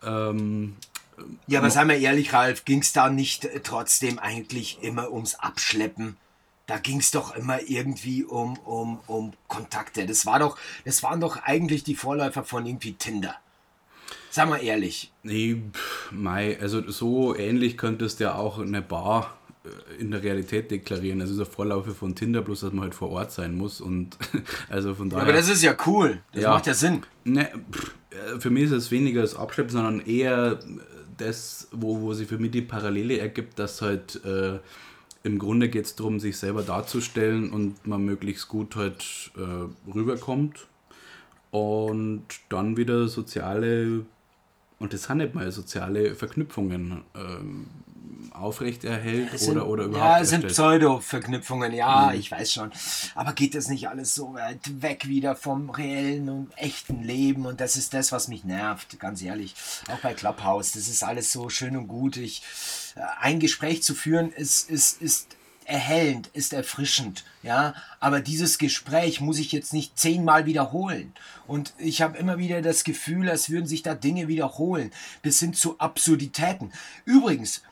ähm, 0.05 0.75
Ja, 1.47 1.59
aber 1.59 1.69
seien 1.69 1.87
wir 1.87 1.97
ehrlich, 1.97 2.33
Ralf, 2.33 2.65
ging 2.65 2.79
es 2.81 2.91
da 2.91 3.09
nicht 3.09 3.45
äh, 3.45 3.61
trotzdem 3.63 4.19
eigentlich 4.19 4.79
immer 4.81 5.11
ums 5.11 5.35
Abschleppen? 5.35 6.17
Da 6.67 6.79
ging 6.79 6.99
es 6.99 7.11
doch 7.11 7.35
immer 7.35 7.61
irgendwie 7.67 8.23
um, 8.23 8.57
um, 8.59 8.99
um 9.07 9.33
Kontakte. 9.47 10.05
Das 10.05 10.25
war 10.25 10.39
doch, 10.39 10.57
das 10.83 11.03
waren 11.03 11.19
doch 11.19 11.37
eigentlich 11.43 11.83
die 11.83 11.95
Vorläufer 11.95 12.43
von 12.43 12.65
irgendwie 12.65 12.93
Tinder. 12.93 13.35
Sei 14.31 14.45
mal 14.45 14.57
ehrlich. 14.57 15.11
Nee, 15.23 15.61
pff, 15.71 16.11
mei, 16.11 16.59
also 16.59 16.89
so 16.89 17.35
ähnlich 17.35 17.77
könntest 17.77 18.19
du 18.19 18.25
ja 18.25 18.35
auch 18.35 18.59
eine 18.59 18.81
Bar 18.81 19.37
äh, 19.63 20.01
in 20.01 20.11
der 20.11 20.23
Realität 20.23 20.71
deklarieren. 20.71 21.19
Das 21.19 21.29
ist 21.29 21.39
ein 21.39 21.45
Vorlaufe 21.45 21.93
von 21.95 22.15
Tinder, 22.15 22.41
bloß 22.41 22.61
dass 22.61 22.73
man 22.73 22.83
halt 22.85 22.95
vor 22.95 23.11
Ort 23.11 23.31
sein 23.31 23.55
muss. 23.55 23.79
Und 23.79 24.17
also 24.69 24.95
von 24.95 25.09
daher. 25.09 25.23
Aber 25.23 25.33
das 25.33 25.47
ist 25.47 25.61
ja 25.63 25.75
cool. 25.85 26.21
Das 26.33 26.43
Ja. 26.43 26.49
macht 26.49 26.67
ja 26.67 26.73
Sinn. 26.73 27.03
ne, 27.23 27.49
pff, 27.71 27.91
äh, 28.09 28.39
für 28.39 28.49
mich 28.49 28.63
ist 28.63 28.71
es 28.71 28.91
weniger 28.91 29.21
das 29.21 29.35
Abschleppen, 29.35 29.71
sondern 29.71 29.99
eher 30.01 30.59
das, 31.17 31.67
wo, 31.71 32.01
wo 32.01 32.13
sich 32.13 32.27
für 32.27 32.37
mich 32.39 32.51
die 32.51 32.61
Parallele 32.63 33.19
ergibt, 33.19 33.57
dass 33.59 33.81
halt 33.81 34.19
äh, 34.25 34.59
im 35.25 35.39
Grunde 35.39 35.69
geht 35.69 35.85
es 35.85 35.95
darum, 35.95 36.19
sich 36.19 36.37
selber 36.37 36.61
darzustellen 36.61 37.49
und 37.51 37.87
man 37.87 38.05
möglichst 38.05 38.47
gut 38.47 38.75
halt 38.75 39.31
äh, 39.35 39.91
rüberkommt. 39.91 40.67
und 41.49 42.25
dann 42.49 42.77
wieder 42.77 43.07
soziale, 43.07 44.05
und 44.79 44.93
das 44.93 45.03
sind 45.03 45.17
nicht 45.17 45.33
mal 45.33 45.51
soziale 45.51 46.13
Verknüpfungen 46.13 47.01
ähm, 47.15 47.67
aufrechterhält 48.31 49.37
sind, 49.39 49.51
oder, 49.51 49.67
oder 49.67 49.83
überhaupt 49.85 50.17
ja, 50.17 50.19
es 50.21 50.29
sind. 50.29 50.47
Pseudo-Verknüpfungen, 50.47 51.73
ja, 51.73 52.13
ich 52.13 52.31
weiß 52.31 52.51
schon. 52.51 52.71
Aber 53.13 53.33
geht 53.33 53.55
das 53.55 53.67
nicht 53.67 53.87
alles 53.87 54.13
so 54.15 54.33
weit 54.33 54.81
weg 54.81 55.07
wieder 55.07 55.35
vom 55.35 55.69
reellen 55.69 56.29
und 56.29 56.57
echten 56.57 57.03
Leben? 57.03 57.45
Und 57.45 57.61
das 57.61 57.75
ist 57.75 57.93
das, 57.93 58.11
was 58.11 58.27
mich 58.27 58.43
nervt, 58.43 58.99
ganz 58.99 59.21
ehrlich. 59.21 59.55
Auch 59.91 59.99
bei 59.99 60.13
Clubhouse, 60.13 60.73
das 60.73 60.87
ist 60.87 61.03
alles 61.03 61.31
so 61.31 61.49
schön 61.49 61.77
und 61.77 61.87
gut. 61.87 62.17
Ich, 62.17 62.41
äh, 62.95 63.01
ein 63.21 63.39
Gespräch 63.39 63.83
zu 63.83 63.95
führen, 63.95 64.31
ist, 64.31 64.69
ist, 64.69 65.01
ist 65.01 65.35
erhellend, 65.65 66.27
ist 66.33 66.53
erfrischend, 66.53 67.25
ja. 67.43 67.73
Aber 67.99 68.21
dieses 68.21 68.57
Gespräch 68.57 69.19
muss 69.19 69.39
ich 69.39 69.51
jetzt 69.51 69.73
nicht 69.73 69.97
zehnmal 69.97 70.45
wiederholen. 70.45 71.13
Und 71.47 71.73
ich 71.77 72.01
habe 72.01 72.17
immer 72.17 72.37
wieder 72.37 72.61
das 72.61 72.83
Gefühl, 72.83 73.29
als 73.29 73.49
würden 73.49 73.67
sich 73.67 73.83
da 73.83 73.95
Dinge 73.95 74.27
wiederholen, 74.27 74.91
bis 75.21 75.39
hin 75.39 75.53
zu 75.53 75.79
Absurditäten. 75.79 76.71
Übrigens, 77.03 77.63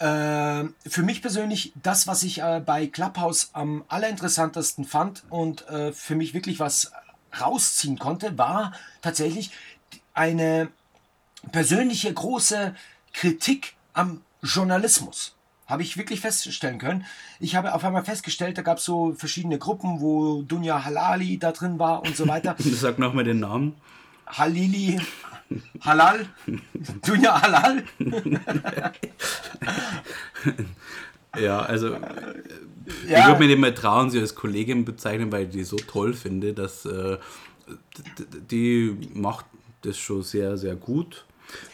für 0.00 1.02
mich 1.02 1.20
persönlich 1.20 1.72
das, 1.82 2.06
was 2.06 2.22
ich 2.22 2.40
äh, 2.40 2.62
bei 2.64 2.86
Clubhouse 2.86 3.50
am 3.52 3.84
allerinteressantesten 3.88 4.86
fand 4.86 5.24
und 5.28 5.68
äh, 5.68 5.92
für 5.92 6.14
mich 6.14 6.32
wirklich 6.32 6.58
was 6.58 6.92
rausziehen 7.38 7.98
konnte, 7.98 8.38
war 8.38 8.72
tatsächlich 9.02 9.50
eine 10.14 10.68
persönliche 11.52 12.12
große 12.12 12.74
Kritik 13.12 13.74
am 13.92 14.22
Journalismus. 14.42 15.36
Habe 15.66 15.82
ich 15.82 15.96
wirklich 15.96 16.20
feststellen 16.20 16.78
können. 16.78 17.04
Ich 17.38 17.54
habe 17.54 17.74
auf 17.74 17.84
einmal 17.84 18.04
festgestellt, 18.04 18.58
da 18.58 18.62
gab 18.62 18.78
es 18.78 18.84
so 18.84 19.14
verschiedene 19.14 19.58
Gruppen, 19.58 20.00
wo 20.00 20.42
Dunja 20.42 20.84
Halali 20.84 21.38
da 21.38 21.52
drin 21.52 21.78
war 21.78 22.02
und 22.02 22.16
so 22.16 22.26
weiter. 22.26 22.56
Sag 22.58 22.98
nochmal 22.98 23.24
den 23.24 23.40
Namen. 23.40 23.74
Halili, 24.38 25.00
Halal, 25.80 26.26
Dunja 27.04 27.40
Halal. 27.42 27.84
Ja, 31.38 31.60
also 31.60 31.96
ich 33.04 33.10
Ja. 33.10 33.26
würde 33.28 33.38
mir 33.40 33.46
nicht 33.46 33.60
mehr 33.60 33.74
trauen, 33.74 34.10
sie 34.10 34.18
als 34.18 34.34
Kollegin 34.34 34.84
bezeichnen, 34.84 35.30
weil 35.30 35.44
ich 35.44 35.50
die 35.50 35.62
so 35.62 35.76
toll 35.76 36.12
finde, 36.12 36.52
dass 36.54 36.84
äh, 36.86 37.18
die 38.50 38.96
macht 39.14 39.46
das 39.82 39.96
schon 39.96 40.22
sehr, 40.24 40.58
sehr 40.58 40.74
gut. 40.74 41.24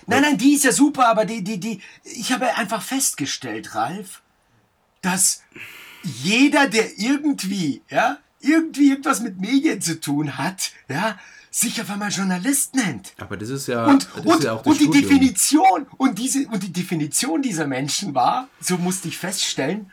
Nein, 0.07 0.23
nein, 0.23 0.39
die 0.39 0.55
ist 0.55 0.65
ja 0.65 0.73
super, 0.73 1.09
aber 1.09 1.25
die, 1.25 1.43
die, 1.43 1.59
die, 1.59 1.81
ich 2.05 2.33
habe 2.33 2.55
einfach 2.57 2.83
festgestellt, 2.83 3.75
Ralf, 3.75 4.21
dass 5.03 5.43
jeder, 6.03 6.69
der 6.69 6.99
irgendwie, 6.99 7.83
ja, 7.91 8.19
irgendwie 8.41 8.91
irgendwas 8.91 9.21
mit 9.21 9.41
Medien 9.41 9.81
zu 9.81 9.99
tun 10.01 10.37
hat, 10.39 10.73
ja, 10.89 11.19
sich 11.59 11.81
auf 11.81 11.89
einmal 11.91 12.11
Journalist 12.11 12.75
nennt. 12.75 13.13
Aber 13.19 13.37
das 13.37 13.49
ist 13.49 13.67
ja, 13.67 13.87
Und, 13.87 14.09
und, 14.25 14.27
ist 14.39 14.45
ja 14.45 14.53
auch 14.53 14.63
das 14.63 14.73
und 14.73 14.81
die. 14.81 14.91
Definition, 15.01 15.87
und 15.97 16.19
diese, 16.19 16.47
und 16.49 16.63
die 16.63 16.73
Definition 16.73 17.41
dieser 17.43 17.67
Menschen 17.67 18.15
war, 18.15 18.49
so 18.61 18.77
musste 18.77 19.09
ich 19.09 19.17
feststellen, 19.19 19.91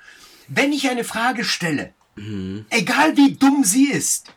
wenn 0.47 0.73
ich 0.73 0.89
eine 0.89 1.03
Frage 1.03 1.43
stelle, 1.45 1.93
Mhm. 2.15 2.65
egal 2.69 3.17
wie 3.17 3.33
dumm 3.35 3.63
sie 3.63 3.85
ist, 3.91 4.27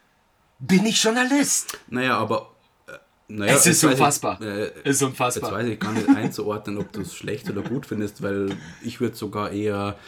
bin 0.59 0.87
ich 0.87 1.03
Journalist. 1.03 1.79
Naja, 1.89 2.17
aber 2.17 2.55
äh, 2.87 2.93
naja, 3.29 3.55
Es 3.55 3.67
ist 3.67 3.83
weiß 3.83 3.93
ich- 3.93 3.99
unfassbar. 3.99 4.41
äh, 4.41 4.71
Es 4.85 4.97
ist 4.97 5.03
unfassbar. 5.03 5.51
Jetzt 5.51 5.59
weiß 5.59 5.67
ich 5.73 5.81
gar 5.81 5.93
nicht 5.93 6.09
einzuordnen, 6.09 6.79
ob 6.79 6.91
du 6.93 7.03
es 7.03 7.15
schlecht 7.15 7.51
oder 7.51 7.61
gut 7.63 7.85
findest, 7.87 8.23
weil 8.23 8.57
ich 8.83 9.01
würde 9.01 9.17
sogar 9.17 9.51
eher 9.51 9.99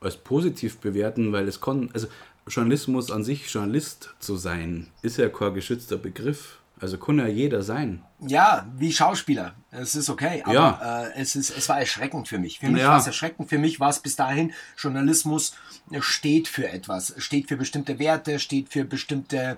als 0.00 0.16
positiv 0.16 0.78
bewerten, 0.78 1.32
weil 1.32 1.46
es 1.46 1.60
kann, 1.60 1.90
also 1.94 2.08
Journalismus 2.48 3.12
an 3.12 3.22
sich, 3.22 3.48
Journalist 3.52 4.14
zu 4.18 4.36
sein, 4.36 4.88
ist 5.02 5.16
ja 5.18 5.28
kein 5.28 5.54
geschützter 5.54 5.98
Begriff. 5.98 6.58
Also 6.82 6.98
kann 6.98 7.16
ja 7.20 7.28
jeder 7.28 7.62
sein. 7.62 8.02
Ja, 8.18 8.66
wie 8.76 8.92
Schauspieler. 8.92 9.54
Es 9.70 9.94
ist 9.94 10.10
okay. 10.10 10.42
Aber 10.44 10.52
Ja. 10.52 11.02
äh, 11.04 11.12
es, 11.14 11.36
ist, 11.36 11.56
es 11.56 11.68
war 11.68 11.78
erschreckend 11.78 12.26
für 12.26 12.38
mich. 12.40 12.58
Für 12.58 12.68
mich 12.70 12.82
Ja. 12.82 12.88
war 12.90 12.98
es 12.98 13.06
erschreckend. 13.06 13.48
Für 13.48 13.58
mich 13.58 13.78
war 13.78 13.88
es 13.90 14.00
bis 14.00 14.16
dahin, 14.16 14.52
Journalismus 14.76 15.54
steht 16.00 16.48
für 16.48 16.68
etwas. 16.68 17.14
Steht 17.18 17.46
für 17.48 17.56
bestimmte 17.56 18.00
Werte, 18.00 18.40
steht 18.40 18.72
für 18.72 18.84
bestimmte, 18.84 19.56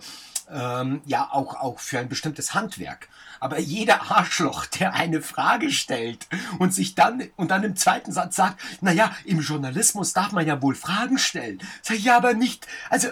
ähm, 0.50 1.00
ja, 1.06 1.26
auch, 1.32 1.54
auch 1.58 1.80
für 1.80 1.98
ein 1.98 2.10
bestimmtes 2.10 2.52
Handwerk. 2.52 3.08
Aber 3.40 3.58
jeder 3.58 4.02
Arschloch, 4.10 4.66
der 4.78 4.92
eine 4.92 5.22
Frage 5.22 5.70
stellt 5.70 6.26
und 6.58 6.74
sich 6.74 6.94
dann, 6.94 7.22
und 7.36 7.50
dann 7.50 7.64
im 7.64 7.74
zweiten 7.74 8.12
Satz 8.12 8.36
sagt, 8.36 8.60
naja, 8.82 9.10
im 9.24 9.40
Journalismus 9.40 10.12
darf 10.12 10.32
man 10.32 10.46
ja 10.46 10.60
wohl 10.60 10.74
Fragen 10.74 11.16
stellen. 11.16 11.62
Sag 11.80 11.96
ich, 11.96 12.04
ja, 12.04 12.18
aber 12.18 12.34
nicht, 12.34 12.66
also, 12.90 13.08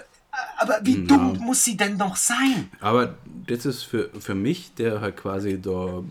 aber 0.59 0.81
wie 0.83 1.05
dumm 1.05 1.39
muss 1.39 1.65
sie 1.65 1.77
denn 1.77 1.97
noch 1.97 2.17
sein? 2.17 2.71
Aber 2.81 3.15
das 3.47 3.67
ist 3.67 3.83
für, 3.83 4.11
für 4.19 4.35
mich, 4.35 4.75
der 4.75 5.01
halt 5.01 5.17
quasi 5.17 5.61
da 5.61 6.03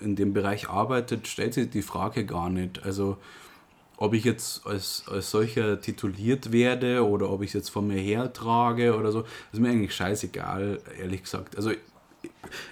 in 0.00 0.16
dem 0.16 0.32
Bereich 0.32 0.68
arbeitet, 0.68 1.26
stellt 1.26 1.54
sich 1.54 1.70
die 1.70 1.82
Frage 1.82 2.24
gar 2.24 2.50
nicht. 2.50 2.84
Also 2.84 3.16
ob 3.96 4.12
ich 4.14 4.24
jetzt 4.24 4.66
als, 4.66 5.04
als 5.08 5.30
solcher 5.30 5.80
tituliert 5.80 6.52
werde 6.52 7.06
oder 7.06 7.30
ob 7.30 7.42
ich 7.42 7.48
es 7.50 7.54
jetzt 7.54 7.68
von 7.70 7.86
mir 7.86 8.00
hertrage 8.00 8.96
oder 8.96 9.12
so, 9.12 9.24
ist 9.52 9.60
mir 9.60 9.70
eigentlich 9.70 9.94
scheißegal, 9.94 10.80
ehrlich 10.98 11.22
gesagt. 11.22 11.56
Also 11.56 11.72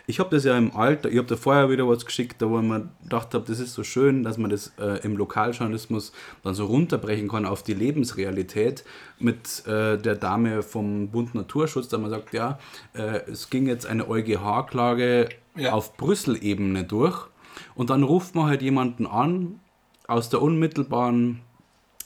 ich 0.07 0.21
habe 0.21 0.31
das 0.31 0.45
ja 0.45 0.57
im 0.57 0.75
Alter, 0.77 1.11
ich 1.11 1.19
habe 1.19 1.29
da 1.29 1.37
vorher 1.37 1.71
wieder 1.71 1.89
was 1.89 2.05
geschickt, 2.07 2.41
da 2.41 2.49
wo 2.49 2.59
ich 2.59 2.65
mir 2.65 2.89
gedacht 3.03 3.35
habe, 3.35 3.45
das 3.47 3.59
ist 3.59 3.75
so 3.75 3.83
schön, 3.85 4.23
dass 4.23 4.39
man 4.39 4.51
das 4.51 4.73
äh, 4.79 5.01
im 5.05 5.17
Lokaljournalismus 5.17 6.13
dann 6.43 6.55
so 6.55 6.67
runterbrechen 6.67 7.29
kann 7.29 7.47
auf 7.47 7.63
die 7.63 7.75
Lebensrealität 7.75 8.85
mit 9.19 9.67
äh, 9.67 9.99
der 9.99 10.15
Dame 10.17 10.63
vom 10.63 11.09
Bund 11.09 11.35
Naturschutz, 11.35 11.89
da 11.89 11.99
man 11.99 12.11
sagt, 12.11 12.33
ja, 12.33 12.59
äh, 12.95 13.21
es 13.31 13.51
ging 13.51 13.67
jetzt 13.67 13.87
eine 13.87 14.09
EuGH-Klage 14.09 15.29
Ja. 15.57 15.73
auf 15.73 15.97
Brüssel-Ebene 15.97 16.85
durch 16.85 17.27
und 17.75 17.91
dann 17.91 18.03
ruft 18.03 18.35
man 18.35 18.47
halt 18.47 18.63
jemanden 18.63 19.07
an 19.07 19.61
aus 20.09 20.29
der 20.31 20.43
unmittelbaren 20.43 21.41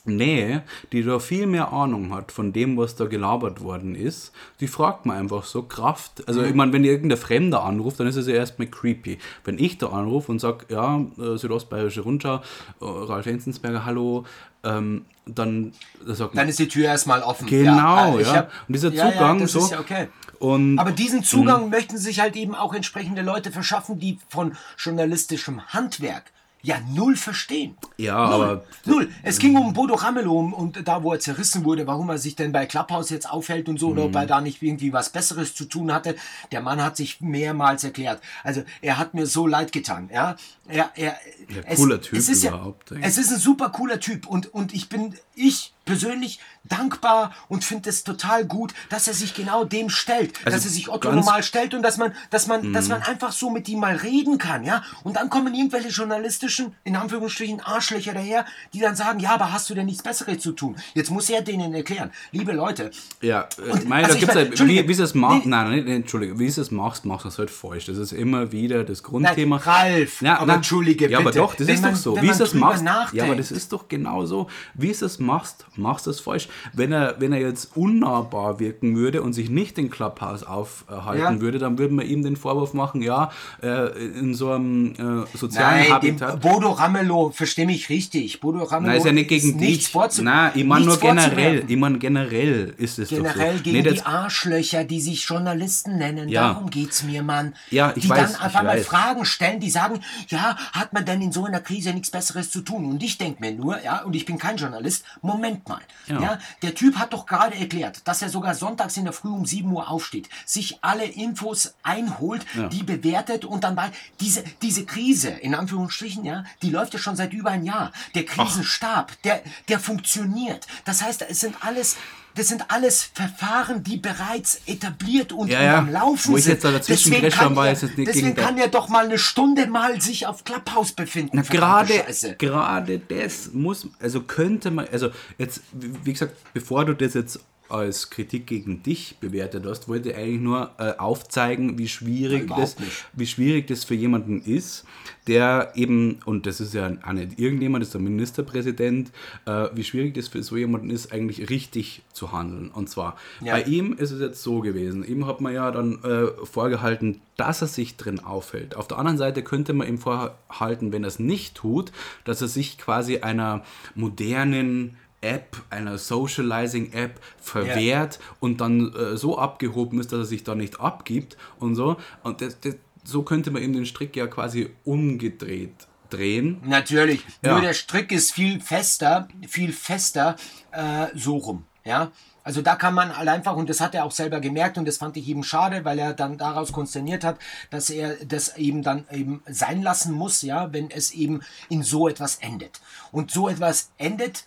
Nähe, 0.06 0.62
die 0.92 1.02
da 1.02 1.18
viel 1.18 1.46
mehr 1.46 1.72
Ahnung 1.72 2.14
hat 2.14 2.32
von 2.32 2.52
dem, 2.52 2.76
was 2.76 2.96
da 2.96 3.06
gelabert 3.06 3.60
worden 3.60 3.94
ist, 3.94 4.32
die 4.60 4.68
fragt 4.68 5.06
man 5.06 5.16
einfach 5.16 5.44
so 5.44 5.62
Kraft. 5.62 6.26
Also 6.28 6.42
ich 6.42 6.54
meine, 6.54 6.72
wenn 6.72 6.84
irgendein 6.84 7.18
Fremder 7.18 7.62
anruft, 7.64 8.00
dann 8.00 8.06
ist 8.06 8.16
es 8.16 8.26
ja 8.26 8.34
erstmal 8.34 8.68
creepy. 8.68 9.18
Wenn 9.44 9.58
ich 9.58 9.78
da 9.78 9.88
anrufe 9.88 10.30
und 10.32 10.38
sage, 10.40 10.66
ja, 10.68 11.00
äh, 11.18 11.36
Südostbayerische 11.36 12.02
Rundschau, 12.02 12.36
äh, 12.36 12.40
Ralf 12.80 13.26
Enzensberger, 13.26 13.84
hallo, 13.84 14.24
ähm, 14.64 15.04
dann 15.26 15.72
da 16.06 16.14
sagt 16.14 16.34
man, 16.34 16.42
Dann 16.42 16.48
ist 16.48 16.58
die 16.58 16.68
Tür 16.68 16.86
erstmal 16.86 17.22
offen. 17.22 17.46
Genau, 17.48 18.16
äh, 18.16 18.22
ich 18.22 18.28
ja. 18.28 18.34
hab- 18.36 18.50
Und 18.68 18.74
dieser 18.74 18.92
ja, 18.92 19.10
Zugang 19.12 19.40
ja, 19.40 19.46
so- 19.46 19.68
ja 19.70 19.80
okay. 19.80 20.08
und 20.38 20.78
Aber 20.78 20.92
diesen 20.92 21.22
Zugang 21.24 21.68
möchten 21.70 21.98
sich 21.98 22.20
halt 22.20 22.36
eben 22.36 22.54
auch 22.54 22.74
entsprechende 22.74 23.22
Leute 23.22 23.50
verschaffen, 23.50 23.98
die 23.98 24.18
von 24.28 24.56
journalistischem 24.78 25.60
Handwerk 25.68 26.32
ja 26.66 26.78
null 26.94 27.16
verstehen. 27.16 27.76
Ja, 27.96 28.26
null, 28.28 28.34
aber- 28.44 28.64
Null. 28.84 29.08
Es 29.22 29.38
ging 29.38 29.56
um 29.56 29.72
Bodo 29.72 29.94
Ramelow 29.94 30.38
um- 30.38 30.52
und 30.52 30.86
da, 30.86 31.02
wo 31.02 31.12
er 31.12 31.20
zerrissen 31.20 31.64
wurde, 31.64 31.86
warum 31.86 32.08
er 32.10 32.18
sich 32.18 32.34
denn 32.34 32.50
bei 32.52 32.66
Clubhouse 32.66 33.10
jetzt 33.10 33.30
aufhält 33.30 33.68
und 33.68 33.78
so, 33.78 33.88
oder 33.90 34.04
ob 34.04 34.10
Mhm. 34.10 34.16
er 34.16 34.26
da 34.26 34.40
nicht 34.40 34.60
irgendwie 34.62 34.92
was 34.92 35.10
Besseres 35.10 35.54
zu 35.54 35.64
tun 35.66 35.92
hatte. 35.92 36.16
Der 36.52 36.60
Mann 36.60 36.82
hat 36.82 36.96
sich 36.96 37.20
mehrmals 37.20 37.84
erklärt. 37.84 38.20
Also 38.42 38.64
er 38.82 38.98
hat 38.98 39.14
mir 39.14 39.26
so 39.26 39.46
leid 39.46 39.70
getan. 39.72 40.10
Ja, 40.12 40.36
er, 40.66 40.90
er, 40.96 41.16
Ja, 41.48 41.74
cooler 41.76 42.00
Typ 42.00 42.18
es 42.18 42.28
ist 42.28 42.42
überhaupt, 42.44 42.90
Ja, 42.90 42.96
es 43.02 43.16
ist 43.18 43.32
ein 43.32 43.38
super 43.38 43.70
cooler 43.70 44.00
Typ 44.00 44.26
und, 44.26 44.52
und 44.52 44.74
ich 44.74 44.88
bin, 44.88 45.14
ich 45.36 45.72
persönlich 45.86 46.38
dankbar 46.64 47.32
und 47.48 47.64
finde 47.64 47.88
es 47.90 48.02
total 48.04 48.44
gut, 48.44 48.74
dass 48.90 49.06
er 49.08 49.14
sich 49.14 49.34
genau 49.34 49.64
dem 49.64 49.88
stellt, 49.88 50.36
Also 50.44 50.56
dass 50.56 50.64
er 50.66 50.70
sich 50.72 50.88
Otto 50.88 51.12
normal 51.12 51.42
stellt 51.44 51.72
und 51.74 51.82
dass 51.82 51.96
man, 51.96 52.12
dass 52.30 52.48
man, 52.48 52.72
dass 52.72 52.88
man 52.88 53.02
einfach 53.02 53.32
so 53.32 53.50
mit 53.50 53.68
ihm 53.68 53.78
mal 53.80 53.94
reden 53.96 54.36
kann, 54.36 54.64
ja. 54.64 54.82
Und 55.04 55.16
dann 55.16 55.30
kommen 55.30 55.54
irgendwelche 55.54 55.88
journalistischen, 55.88 56.74
in 56.84 56.96
Anführungsstrichen, 56.96 57.60
Arschlöcher 57.60 58.12
daher, 58.14 58.44
die 58.74 58.80
dann 58.80 58.96
sagen, 58.96 59.20
ja, 59.20 59.30
aber 59.34 59.52
hast 59.52 59.70
du 59.70 59.74
denn 59.74 59.86
nichts 59.86 60.02
Besseres 60.02 60.40
zu 60.40 60.52
tun? 60.52 60.76
Jetzt 60.94 61.10
muss 61.10 61.30
er 61.30 61.42
denen 61.42 61.72
erklären, 61.72 62.10
liebe 62.32 62.52
Leute, 62.52 62.90
Ja, 63.22 63.48
äh, 63.58 63.70
Und- 63.70 63.88
mein, 63.88 64.04
also 64.04 64.14
da 64.14 64.20
gibt's 64.20 64.34
mein, 64.34 64.48
halt, 64.48 64.68
wie, 64.68 64.88
wie 64.88 65.02
es 65.02 65.14
macht, 65.14 65.44
nee. 65.44 65.50
nein, 65.50 65.70
nein, 65.70 65.84
nein, 65.84 65.96
Entschuldige, 65.96 66.38
wie 66.38 66.46
es 66.46 66.70
machst, 66.72 67.04
machst 67.04 67.24
du 67.24 67.28
es 67.28 67.38
halt 67.38 67.50
falsch. 67.50 67.86
Das 67.86 67.96
ist 67.96 68.12
immer 68.12 68.50
wieder 68.50 68.82
das 68.82 69.02
Nein, 69.02 69.10
Grundthema. 69.10 69.56
Ralf, 69.58 70.20
aber 70.24 70.54
entschuldige 70.54 71.08
Ja, 71.08 71.18
aber 71.18 71.26
bitte, 71.30 71.38
doch, 71.38 71.54
das 71.54 71.66
wenn 71.68 71.74
ist 71.76 71.82
man- 71.82 71.94
doch 71.94 72.00
so. 72.00 72.20
Wie 72.20 72.28
es 72.28 72.54
machst, 72.54 72.82
ja, 72.84 72.90
aber 72.90 73.02
nachdenkt. 73.04 73.38
das 73.38 73.50
ist 73.52 73.72
doch 73.72 73.86
genau 73.88 74.26
so. 74.26 74.48
Wie 74.74 74.90
es 74.90 75.18
machst, 75.20 75.64
machst 75.78 76.06
du 76.06 76.10
es 76.10 76.20
falsch. 76.20 76.48
Wenn 76.72 76.92
er, 76.92 77.16
wenn 77.20 77.32
er 77.32 77.40
jetzt 77.40 77.76
unnahbar 77.76 78.58
wirken 78.60 78.96
würde 78.96 79.22
und 79.22 79.32
sich 79.32 79.50
nicht 79.50 79.78
in 79.78 79.90
Clubhouse 79.90 80.42
aufhalten 80.42 81.20
Ja. 81.36 81.40
würde, 81.40 81.58
dann 81.58 81.78
würden 81.78 81.98
wir 81.98 82.04
ihm 82.06 82.22
den 82.22 82.36
Vorwurf 82.36 82.74
machen, 82.74 83.02
ja, 83.02 83.30
äh, 83.62 83.88
in 84.18 84.34
so 84.34 84.52
einem 84.52 84.92
äh, 85.32 85.36
sozialen 85.36 85.80
Nein, 85.80 85.92
Habitat. 85.92 86.40
Bodo 86.40 86.70
Ramelow, 86.70 87.30
versteh 87.30 87.66
mich 87.66 87.88
richtig. 87.88 88.40
Bodo 88.40 88.62
Ramelow 88.64 88.88
Nein, 88.90 88.98
ist 88.98 89.06
ja 89.06 89.12
nicht 89.12 89.28
gegen 89.28 89.56
nichts 89.56 89.88
vorzu- 89.88 90.22
Nein, 90.22 90.52
ich 90.54 90.64
meine 90.64 90.84
nur 90.86 90.98
generell. 90.98 91.64
Ich 91.68 91.76
meine 91.76 91.98
generell 91.98 92.74
ist 92.78 92.98
es 92.98 93.08
Generell 93.08 93.56
so. 93.58 93.62
gegen 93.62 93.82
Nicht 93.82 93.96
die 93.96 94.02
Arschlöcher, 94.06 94.84
die 94.84 95.00
sich 95.00 95.24
Journalisten 95.24 95.98
nennen. 95.98 96.28
Ja. 96.28 96.54
Darum 96.54 96.70
geht's 96.70 97.02
mir, 97.02 97.22
Mann. 97.22 97.54
Ja, 97.70 97.92
ich 97.94 98.02
die 98.04 98.08
weiß, 98.08 98.32
dann 98.32 98.40
einfach 98.42 98.62
mal. 98.62 98.78
Fragen 98.78 99.24
stellen, 99.24 99.60
die 99.60 99.70
sagen, 99.70 100.00
ja, 100.28 100.56
hat 100.72 100.92
man 100.92 101.04
denn 101.04 101.20
in 101.22 101.32
so 101.32 101.44
einer 101.44 101.60
Krise 101.60 101.92
nichts 101.92 102.10
Besseres 102.10 102.50
zu 102.50 102.60
tun? 102.60 102.84
Und 102.86 103.02
ich 103.02 103.18
denke 103.18 103.40
mir 103.40 103.52
nur, 103.52 103.82
ja, 103.82 104.02
und 104.02 104.14
ich 104.16 104.24
bin 104.26 104.38
kein 104.38 104.56
Journalist, 104.56 105.04
Moment 105.22 105.64
mal. 105.68 105.80
Ja. 106.06 106.20
Ja. 106.20 106.38
der 106.62 106.74
Typ 106.74 106.96
hat 106.96 107.12
doch 107.12 107.26
gerade 107.26 107.56
erklärt, 107.56 108.00
dass 108.04 108.22
er 108.22 108.28
sogar 108.28 108.54
sonntags 108.54 108.96
in 108.96 109.04
der 109.04 109.12
Früh 109.12 109.28
um 109.30 109.44
7 109.44 109.70
Uhr 109.72 109.90
aufsteht, 109.90 110.28
sich 110.44 110.78
alle 110.82 111.04
Infos 111.04 111.74
einholt, 111.82 112.46
Ja. 112.54 112.68
die 112.68 112.82
bewertet 112.82 113.44
und 113.44 113.64
dann 113.64 113.74
bei 113.74 113.90
diese, 114.20 114.44
diese 114.62 114.84
Krise, 114.84 115.28
in 115.30 115.54
Anführungsstrichen, 115.54 116.24
ja, 116.24 116.44
die 116.62 116.70
läuft 116.70 116.94
ja 116.94 116.98
schon 117.00 117.16
seit 117.16 117.32
über 117.32 117.50
ein 117.50 117.64
Jahr. 117.64 117.92
Der 118.14 118.24
Krisenstab, 118.24 119.12
der, 119.22 119.42
der 119.68 119.80
funktioniert. 119.80 120.66
Das 120.84 121.02
heißt, 121.02 121.22
es 121.28 121.40
sind 121.40 121.56
alles. 121.64 121.96
Das 122.36 122.48
sind 122.48 122.64
alles 122.70 123.02
Verfahren, 123.02 123.82
die 123.82 123.96
bereits 123.96 124.60
etabliert 124.66 125.32
und, 125.32 125.48
Ja, 125.48 125.62
ja. 125.62 125.78
am 125.78 125.90
Laufen 125.90 126.32
Wo 126.32 126.36
ich 126.36 126.44
jetzt 126.46 126.64
da 126.64 126.70
dazwischen 126.70 127.10
Deswegen 127.10 127.30
kann 127.32 127.56
war 127.56 127.66
er- 127.66 127.72
jetzt 127.72 127.82
nicht 127.96 128.08
deswegen 128.08 128.34
kann 128.34 128.58
er 128.58 128.68
doch 128.68 128.88
mal 128.88 129.06
eine 129.06 129.18
Stunde 129.18 129.66
mal 129.66 130.00
sich 130.00 130.26
auf 130.26 130.44
Clubhouse 130.44 130.92
befinden. 130.92 131.30
Na, 131.34 131.42
gerade, 131.42 132.04
gerade 132.38 132.98
das 132.98 133.50
muss, 133.52 133.88
also 134.00 134.20
könnte 134.20 134.70
man, 134.70 134.86
also 134.92 135.10
jetzt, 135.38 135.62
wie 135.72 136.12
gesagt, 136.12 136.36
bevor 136.52 136.84
du 136.84 136.94
das 136.94 137.14
jetzt 137.14 137.40
als 137.68 138.10
Kritik 138.10 138.46
gegen 138.46 138.82
dich 138.82 139.16
bewertet 139.20 139.64
hast, 139.66 139.88
wollte 139.88 140.10
ich 140.10 140.16
eigentlich 140.16 140.40
nur 140.40 140.70
äh, 140.78 140.92
aufzeigen, 140.98 141.78
wie 141.78 141.88
schwierig, 141.88 142.48
das, 142.48 142.78
nicht. 142.78 143.06
wie 143.12 143.26
schwierig 143.26 143.66
das 143.66 143.84
für 143.84 143.94
jemanden 143.94 144.40
ist, 144.42 144.84
der 145.26 145.72
eben, 145.74 146.18
und 146.24 146.46
das 146.46 146.60
ist 146.60 146.74
ja 146.74 146.90
auch 147.04 147.12
nicht 147.12 147.38
irgendjemand, 147.38 147.82
das 147.82 147.88
ist 147.88 147.94
der 147.94 148.00
Ministerpräsident, 148.00 149.10
äh, 149.46 149.68
wie 149.74 149.84
schwierig 149.84 150.14
das 150.14 150.28
für 150.28 150.42
so 150.42 150.56
jemanden 150.56 150.90
ist, 150.90 151.12
eigentlich 151.12 151.50
richtig 151.50 152.02
zu 152.12 152.32
handeln. 152.32 152.70
Und 152.70 152.88
zwar, 152.88 153.16
Ja. 153.40 153.54
bei 153.54 153.62
ihm 153.62 153.94
ist 153.94 154.10
es 154.12 154.20
jetzt 154.20 154.42
so 154.42 154.60
gewesen, 154.60 155.04
ihm 155.04 155.26
hat 155.26 155.40
man 155.40 155.52
ja 155.54 155.70
dann 155.70 156.02
äh, 156.04 156.26
vorgehalten, 156.46 157.20
dass 157.36 157.60
er 157.60 157.68
sich 157.68 157.96
drin 157.96 158.20
aufhält. 158.20 158.76
Auf 158.76 158.88
der 158.88 158.98
anderen 158.98 159.18
Seite 159.18 159.42
könnte 159.42 159.72
man 159.72 159.88
ihm 159.88 159.98
vorhalten, 159.98 160.92
wenn 160.92 161.04
er 161.04 161.08
es 161.08 161.18
nicht 161.18 161.54
tut, 161.54 161.92
dass 162.24 162.40
er 162.40 162.48
sich 162.48 162.78
quasi 162.78 163.18
einer 163.18 163.62
modernen 163.94 164.96
App, 165.20 165.56
einer 165.70 165.98
Socializing-App 165.98 167.20
verwehrt 167.38 168.18
und 168.40 168.60
dann 168.60 168.94
äh, 168.94 169.16
so 169.16 169.38
abgehoben 169.38 170.00
ist, 170.00 170.12
dass 170.12 170.20
er 170.20 170.24
sich 170.24 170.44
da 170.44 170.54
nicht 170.54 170.80
abgibt 170.80 171.36
und 171.58 171.74
so. 171.74 171.96
Und 172.22 172.40
das, 172.40 172.60
das, 172.60 172.76
so 173.04 173.22
könnte 173.22 173.50
man 173.50 173.62
ihm 173.62 173.72
den 173.72 173.86
Strick 173.86 174.16
ja 174.16 174.26
quasi 174.26 174.70
umgedreht 174.84 175.86
drehen. 176.10 176.60
Natürlich. 176.64 177.24
Ja. 177.42 177.52
Nur 177.52 177.60
der 177.60 177.74
Strick 177.74 178.12
ist 178.12 178.32
viel 178.32 178.60
fester, 178.60 179.28
viel 179.48 179.72
fester 179.72 180.36
äh, 180.72 181.06
so 181.14 181.36
rum. 181.36 181.64
Ja. 181.84 182.12
Also 182.46 182.62
da 182.62 182.76
kann 182.76 182.94
man 182.94 183.16
halt 183.16 183.28
einfach, 183.28 183.56
und 183.56 183.68
das 183.68 183.80
hat 183.80 183.96
er 183.96 184.04
auch 184.04 184.12
selber 184.12 184.38
gemerkt, 184.38 184.78
und 184.78 184.86
das 184.86 184.98
fand 184.98 185.16
ich 185.16 185.28
eben 185.28 185.42
schade, 185.42 185.84
weil 185.84 185.98
er 185.98 186.14
dann 186.14 186.38
daraus 186.38 186.70
konsterniert 186.70 187.24
hat, 187.24 187.40
dass 187.70 187.90
er 187.90 188.24
das 188.24 188.56
eben 188.56 188.84
dann 188.84 189.04
eben 189.10 189.42
sein 189.48 189.82
lassen 189.82 190.12
muss, 190.12 190.42
ja, 190.42 190.72
wenn 190.72 190.88
es 190.92 191.10
eben 191.10 191.40
in 191.68 191.82
so 191.82 192.06
etwas 192.06 192.36
endet. 192.36 192.80
Und 193.10 193.32
so 193.32 193.48
etwas 193.48 193.90
endet 193.98 194.44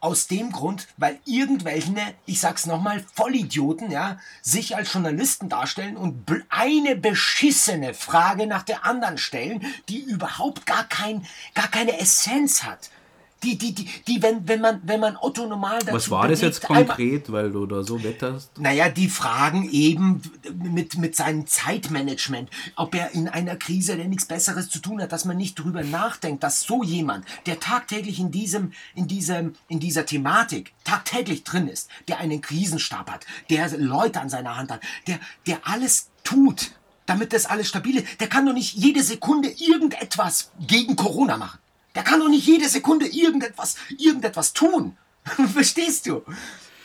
aus 0.00 0.26
dem 0.26 0.50
Grund, 0.52 0.88
weil 0.96 1.18
irgendwelche, 1.24 1.94
ich 2.26 2.40
sag's 2.40 2.66
nochmal, 2.66 3.04
Vollidioten, 3.14 3.90
ja, 3.90 4.18
sich 4.42 4.76
als 4.76 4.92
Journalisten 4.92 5.48
darstellen 5.48 5.96
und 5.96 6.24
eine 6.48 6.96
beschissene 6.96 7.94
Frage 7.94 8.46
nach 8.46 8.62
der 8.62 8.84
anderen 8.84 9.18
stellen, 9.18 9.64
die 9.88 10.00
überhaupt 10.00 10.66
gar 10.66 10.84
kein, 10.84 11.26
gar 11.54 11.68
keine 11.68 11.98
Essenz 12.00 12.62
hat. 12.62 12.90
Die, 13.42 13.56
die, 13.56 13.74
die, 13.74 13.88
die, 14.06 14.22
wenn, 14.22 14.46
wenn 14.46 14.60
man, 14.60 14.82
wenn 14.84 15.00
man 15.00 15.16
Otto 15.16 15.46
normal 15.46 15.78
dazu 15.78 15.94
Was 15.94 16.10
war 16.10 16.28
das 16.28 16.42
jetzt 16.42 16.60
bewegt, 16.60 16.70
einmal- 16.80 16.96
konkret, 16.96 17.32
weil 17.32 17.50
du 17.50 17.64
da 17.64 17.82
so 17.82 18.02
wetterst? 18.02 18.50
naja, 18.58 18.90
die 18.90 19.08
fragen 19.08 19.68
eben 19.70 20.20
mit, 20.54 20.98
mit 20.98 21.16
seinem 21.16 21.46
Zeitmanagement, 21.46 22.50
ob 22.76 22.94
er 22.94 23.12
in 23.12 23.28
einer 23.28 23.56
Krise, 23.56 23.96
der 23.96 24.08
nichts 24.08 24.26
Besseres 24.26 24.68
zu 24.68 24.78
tun 24.80 25.00
hat, 25.00 25.12
dass 25.12 25.24
man 25.24 25.38
nicht 25.38 25.58
drüber 25.58 25.82
nachdenkt, 25.82 26.42
dass 26.42 26.62
so 26.62 26.82
jemand, 26.82 27.24
der 27.46 27.58
tagtäglich 27.60 28.20
in 28.20 28.30
diesem, 28.30 28.72
in 28.94 29.08
diesem, 29.08 29.54
in 29.68 29.80
dieser 29.80 30.04
Thematik 30.04 30.72
tagtäglich 30.84 31.42
drin 31.44 31.66
ist, 31.68 31.88
der 32.08 32.18
einen 32.18 32.42
Krisenstab 32.42 33.10
hat, 33.10 33.24
der 33.48 33.70
Leute 33.78 34.20
an 34.20 34.28
seiner 34.28 34.56
Hand 34.56 34.70
hat, 34.70 34.80
der, 35.06 35.18
der 35.46 35.60
alles 35.66 36.10
tut, 36.24 36.72
damit 37.06 37.32
das 37.32 37.46
alles 37.46 37.68
stabil 37.68 37.96
ist, 37.96 38.20
der 38.20 38.28
kann 38.28 38.44
doch 38.44 38.52
nicht 38.52 38.74
jede 38.74 39.02
Sekunde 39.02 39.48
irgendetwas 39.48 40.50
gegen 40.60 40.94
Corona 40.94 41.36
machen. 41.38 41.58
Der 41.94 42.02
kann 42.02 42.20
doch 42.20 42.28
nicht 42.28 42.46
jede 42.46 42.68
Sekunde 42.68 43.06
irgendetwas, 43.06 43.76
irgendetwas 43.98 44.52
tun. 44.52 44.96
Verstehst 45.52 46.06
du? 46.06 46.22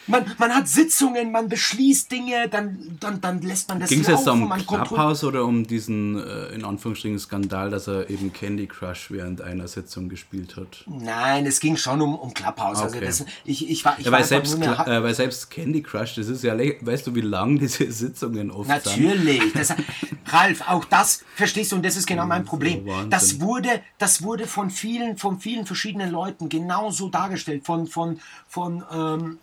Man, 0.08 0.26
man 0.38 0.54
hat 0.54 0.68
Sitzungen, 0.68 1.32
man 1.32 1.50
beschließt 1.50 2.12
Dinge, 2.12 2.48
dann, 2.50 2.98
dann, 3.00 3.22
dann 3.22 3.42
lässt 3.42 3.70
man 3.70 3.80
das 3.80 3.90
Ging 3.90 4.02
es 4.02 4.08
jetzt 4.08 4.28
um. 4.28 4.50
Clubhouse 4.66 5.24
oder 5.24 5.46
um 5.46 5.66
diesen, 5.66 6.18
äh, 6.18 6.48
in 6.48 6.64
Anführungsstrichen, 6.64 7.20
Skandal, 7.20 7.70
dass 7.70 7.88
er 7.88 8.10
eben 8.10 8.32
Candy 8.34 8.68
Crush 8.68 9.12
während 9.12 9.42
einer 9.42 9.68
Sitzung 9.68 10.10
gespielt 10.10 10.56
hat? 10.58 10.84
Nein, 10.88 11.46
es 11.46 11.60
ging 11.60 11.78
schon 11.78 12.02
um, 12.02 12.16
um 12.16 12.34
Clubhouse. 12.34 12.82
Also 12.82 12.96
Okay. 12.96 13.06
das, 13.06 13.26
ich, 13.44 13.70
ich 13.70 13.84
war, 13.84 13.98
ich 14.00 14.06
Ja, 14.06 14.12
war 14.12 14.20
weil, 14.20 14.38
einfach 14.38 14.46
selbst, 14.46 14.88
äh, 14.88 15.04
weil 15.04 15.14
selbst 15.14 15.52
Candy 15.52 15.82
Crush, 15.82 16.16
das 16.16 16.28
ist 16.28 16.44
ja, 16.44 16.56
weißt 16.58 17.08
du, 17.08 17.16
wie 17.16 17.22
lang 17.22 17.60
diese 17.60 17.92
Sitzungen 17.92 18.52
oft 18.52 18.70
sind? 18.70 19.04
Natürlich. 19.04 19.42
Ralf, 20.28 20.62
auch 20.68 20.86
das 20.86 21.24
verstehst 21.36 21.72
du 21.72 21.76
und 21.78 21.86
das 21.86 21.96
ist 21.96 22.08
genau 22.08 22.26
mein 22.26 22.46
Problem. 22.46 22.86
Wahnsinn. 22.86 23.10
Das 23.10 23.40
wurde, 23.40 23.82
das 23.98 24.24
wurde 24.24 24.48
von 24.48 24.70
vielen, 24.70 25.18
von 25.18 25.40
vielen 25.40 25.66
verschiedenen 25.66 26.12
Leuten 26.12 26.50
genauso 26.50 27.10
dargestellt, 27.10 27.66
von, 27.66 27.88
von, 27.88 28.20
von 28.48 28.84
ähm, 28.92 29.38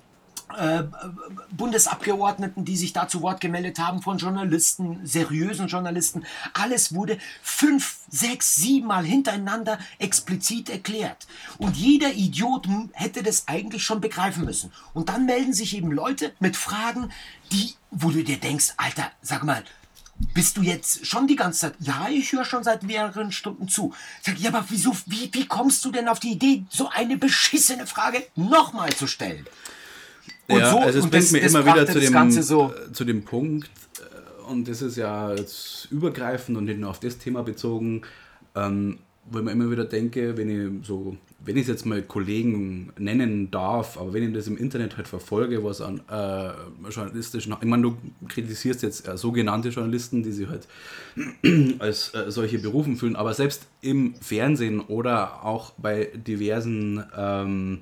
äh, 0.58 0.84
Bundesabgeordneten, 1.50 2.64
die 2.64 2.76
sich 2.76 2.92
da 2.92 3.08
zu 3.08 3.22
Wort 3.22 3.40
gemeldet 3.40 3.78
haben, 3.78 4.02
von 4.02 4.18
Journalisten, 4.18 5.00
seriösen 5.04 5.68
Journalisten. 5.68 6.24
Alles 6.54 6.94
wurde 6.94 7.18
fünf, 7.42 7.98
sechs, 8.10 8.56
sieben 8.56 8.88
Mal 8.88 9.04
hintereinander 9.04 9.78
explizit 9.98 10.70
erklärt. 10.70 11.26
Und 11.58 11.76
jeder 11.76 12.12
Idiot 12.12 12.66
hätte 12.92 13.22
das 13.22 13.48
eigentlich 13.48 13.84
schon 13.84 14.00
begreifen 14.00 14.44
müssen. 14.44 14.72
Und 14.94 15.08
dann 15.08 15.26
melden 15.26 15.52
sich 15.52 15.76
eben 15.76 15.92
Leute 15.92 16.32
mit 16.40 16.56
Fragen, 16.56 17.10
die, 17.50 17.74
wo 17.90 18.10
du 18.10 18.24
dir 18.24 18.38
denkst, 18.38 18.74
Alter, 18.76 19.10
sag 19.20 19.44
mal, 19.44 19.62
bist 20.34 20.56
du 20.56 20.62
jetzt 20.62 21.06
schon 21.06 21.26
die 21.26 21.36
ganze 21.36 21.60
Zeit? 21.60 21.74
Ja, 21.80 22.08
ich 22.08 22.32
höre 22.32 22.44
schon 22.44 22.64
seit 22.64 22.82
mehreren 22.82 23.32
Stunden 23.32 23.68
zu. 23.68 23.94
Sag, 24.22 24.38
ja, 24.38 24.50
aber 24.50 24.64
wieso, 24.68 24.96
wie, 25.06 25.30
wie 25.32 25.46
kommst 25.46 25.84
du 25.84 25.90
denn 25.90 26.08
auf 26.08 26.20
die 26.20 26.32
Idee, 26.32 26.64
so 26.68 26.88
eine 26.88 27.16
beschissene 27.16 27.86
Frage 27.86 28.26
nochmal 28.36 28.90
zu 28.90 29.06
stellen? 29.06 29.46
Und 30.48 30.58
ja, 30.58 30.70
so- 30.70 30.78
also 30.78 30.98
es 30.98 31.04
und 31.04 31.10
bringt 31.10 31.24
das- 31.24 31.32
mir 31.32 31.40
das 31.40 31.52
immer 31.54 31.64
wieder 31.66 31.86
zu 31.86 32.00
dem, 32.00 32.30
so- 32.30 32.72
zu 32.92 33.04
dem 33.04 33.22
Punkt, 33.22 33.70
äh, 34.00 34.50
und 34.50 34.68
das 34.68 34.82
ist 34.82 34.96
ja 34.96 35.32
jetzt 35.34 35.88
übergreifend 35.90 36.58
und 36.58 36.64
nicht 36.64 36.78
nur 36.80 36.90
auf 36.90 37.00
das 37.00 37.18
Thema 37.18 37.42
bezogen, 37.42 38.02
ähm, 38.54 38.98
wo 39.30 39.38
ich 39.38 39.44
mir 39.44 39.52
immer 39.52 39.70
wieder 39.70 39.84
denke, 39.84 40.36
wenn 40.36 40.80
ich 40.80 40.86
so, 40.86 41.16
wenn 41.44 41.56
ich 41.56 41.62
es 41.62 41.68
jetzt 41.68 41.86
mal 41.86 42.02
Kollegen 42.02 42.92
nennen 42.98 43.50
darf, 43.52 43.96
aber 43.96 44.12
wenn 44.12 44.24
ich 44.28 44.34
das 44.34 44.48
im 44.48 44.56
Internet 44.56 44.96
halt 44.96 45.06
verfolge, 45.06 45.62
was 45.62 45.80
an 45.80 46.00
äh, 46.10 46.50
journalistischen, 46.90 47.54
ich 47.60 47.66
meine, 47.68 47.82
du 47.84 47.96
kritisierst 48.28 48.82
jetzt 48.82 49.06
äh, 49.06 49.16
sogenannte 49.16 49.68
Journalisten, 49.68 50.24
die 50.24 50.32
sich 50.32 50.48
halt 50.48 50.66
als 51.78 52.12
äh, 52.14 52.30
solche 52.32 52.58
berufen 52.58 52.96
fühlen, 52.96 53.14
aber 53.16 53.32
selbst 53.32 53.66
im 53.80 54.14
Fernsehen 54.20 54.80
oder 54.80 55.44
auch 55.44 55.70
bei 55.78 56.10
diversen 56.14 57.02
ähm, 57.16 57.78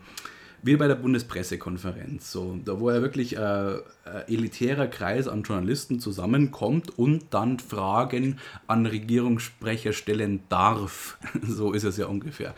wie 0.63 0.77
bei 0.77 0.89
der 0.89 0.95
Bundespressekonferenz, 0.95 2.31
so, 2.31 2.59
da 2.65 2.79
wo 2.81 2.91
ja 2.91 3.01
wirklich 3.01 3.37
äh, 3.37 3.41
ein 3.41 3.81
elitärer 4.29 4.87
Kreis 4.87 5.27
an 5.29 5.43
Journalisten 5.43 6.01
zusammenkommt 6.01 6.99
und 6.99 7.25
dann 7.31 7.59
Fragen 7.59 8.39
an 8.67 8.87
Regierungssprecher 8.87 9.93
stellen 9.93 10.43
darf. 10.49 11.19
so 11.43 11.73
ist 11.73 11.85
es 11.85 11.97
ja 11.97 12.07
ungefähr. 12.07 12.55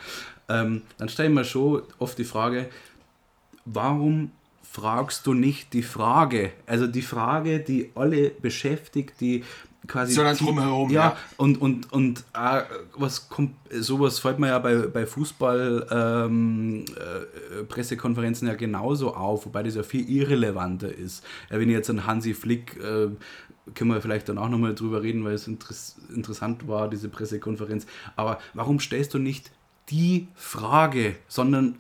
Ähm, 0.49 0.83
dann 0.99 1.09
stelle 1.09 1.29
ich 1.29 1.35
mir 1.35 1.45
schon 1.45 1.83
oft 1.99 2.19
die 2.19 2.25
Frage, 2.25 2.69
warum 3.65 4.33
fragst 4.73 5.27
du 5.27 5.35
nicht 5.35 5.75
die 5.75 5.83
Frage? 5.83 6.53
Also 6.67 6.87
die 6.87 7.03
Frage, 7.03 7.61
die 7.61 7.91
alle 7.95 8.31
beschäftigt, 8.31 9.21
die 9.21 9.45
quasi. 9.87 10.15
Sondern 10.15 10.37
drumherum, 10.37 10.91
Ja, 10.91 11.11
ja. 11.11 11.17
und, 11.37 11.61
und, 11.61 11.93
und 11.93 12.25
äh, 12.35 12.63
was 12.97 13.29
kommt, 13.29 13.55
sowas 13.71 14.19
fällt 14.19 14.39
mir 14.39 14.49
ja 14.49 14.59
bei, 14.59 14.75
bei 14.77 15.05
Fußball 15.05 15.87
ähm, 15.91 16.87
äh, 16.97 17.65
Pressekonferenzen 17.65 18.49
ja 18.49 18.55
genauso 18.55 19.15
auf, 19.15 19.45
wobei 19.45 19.63
das 19.63 19.75
ja 19.75 19.83
viel 19.83 20.09
irrelevanter 20.09 20.91
ist. 20.91 21.23
Ja, 21.51 21.61
wenn 21.61 21.69
ich 21.69 21.75
jetzt 21.75 21.91
an 21.91 22.07
Hansi 22.07 22.33
Flick, 22.33 22.77
äh, 22.79 23.09
können 23.75 23.91
wir 23.91 24.01
vielleicht 24.01 24.31
dann 24.31 24.39
auch 24.39 24.49
nochmal 24.49 24.75
drüber 24.75 25.03
reden, 25.03 25.23
weil 25.23 25.35
es 25.35 25.47
interess 25.47 25.97
interessant 26.15 26.67
war, 26.67 26.89
diese 26.89 27.11
Pressekonferenz. 27.11 27.87
Aber 28.17 28.39
warum 28.55 28.81
stellst 28.81 29.13
du 29.13 29.19
nicht 29.19 29.51
die 29.91 30.29
Frage, 30.35 31.17
sondern 31.29 31.77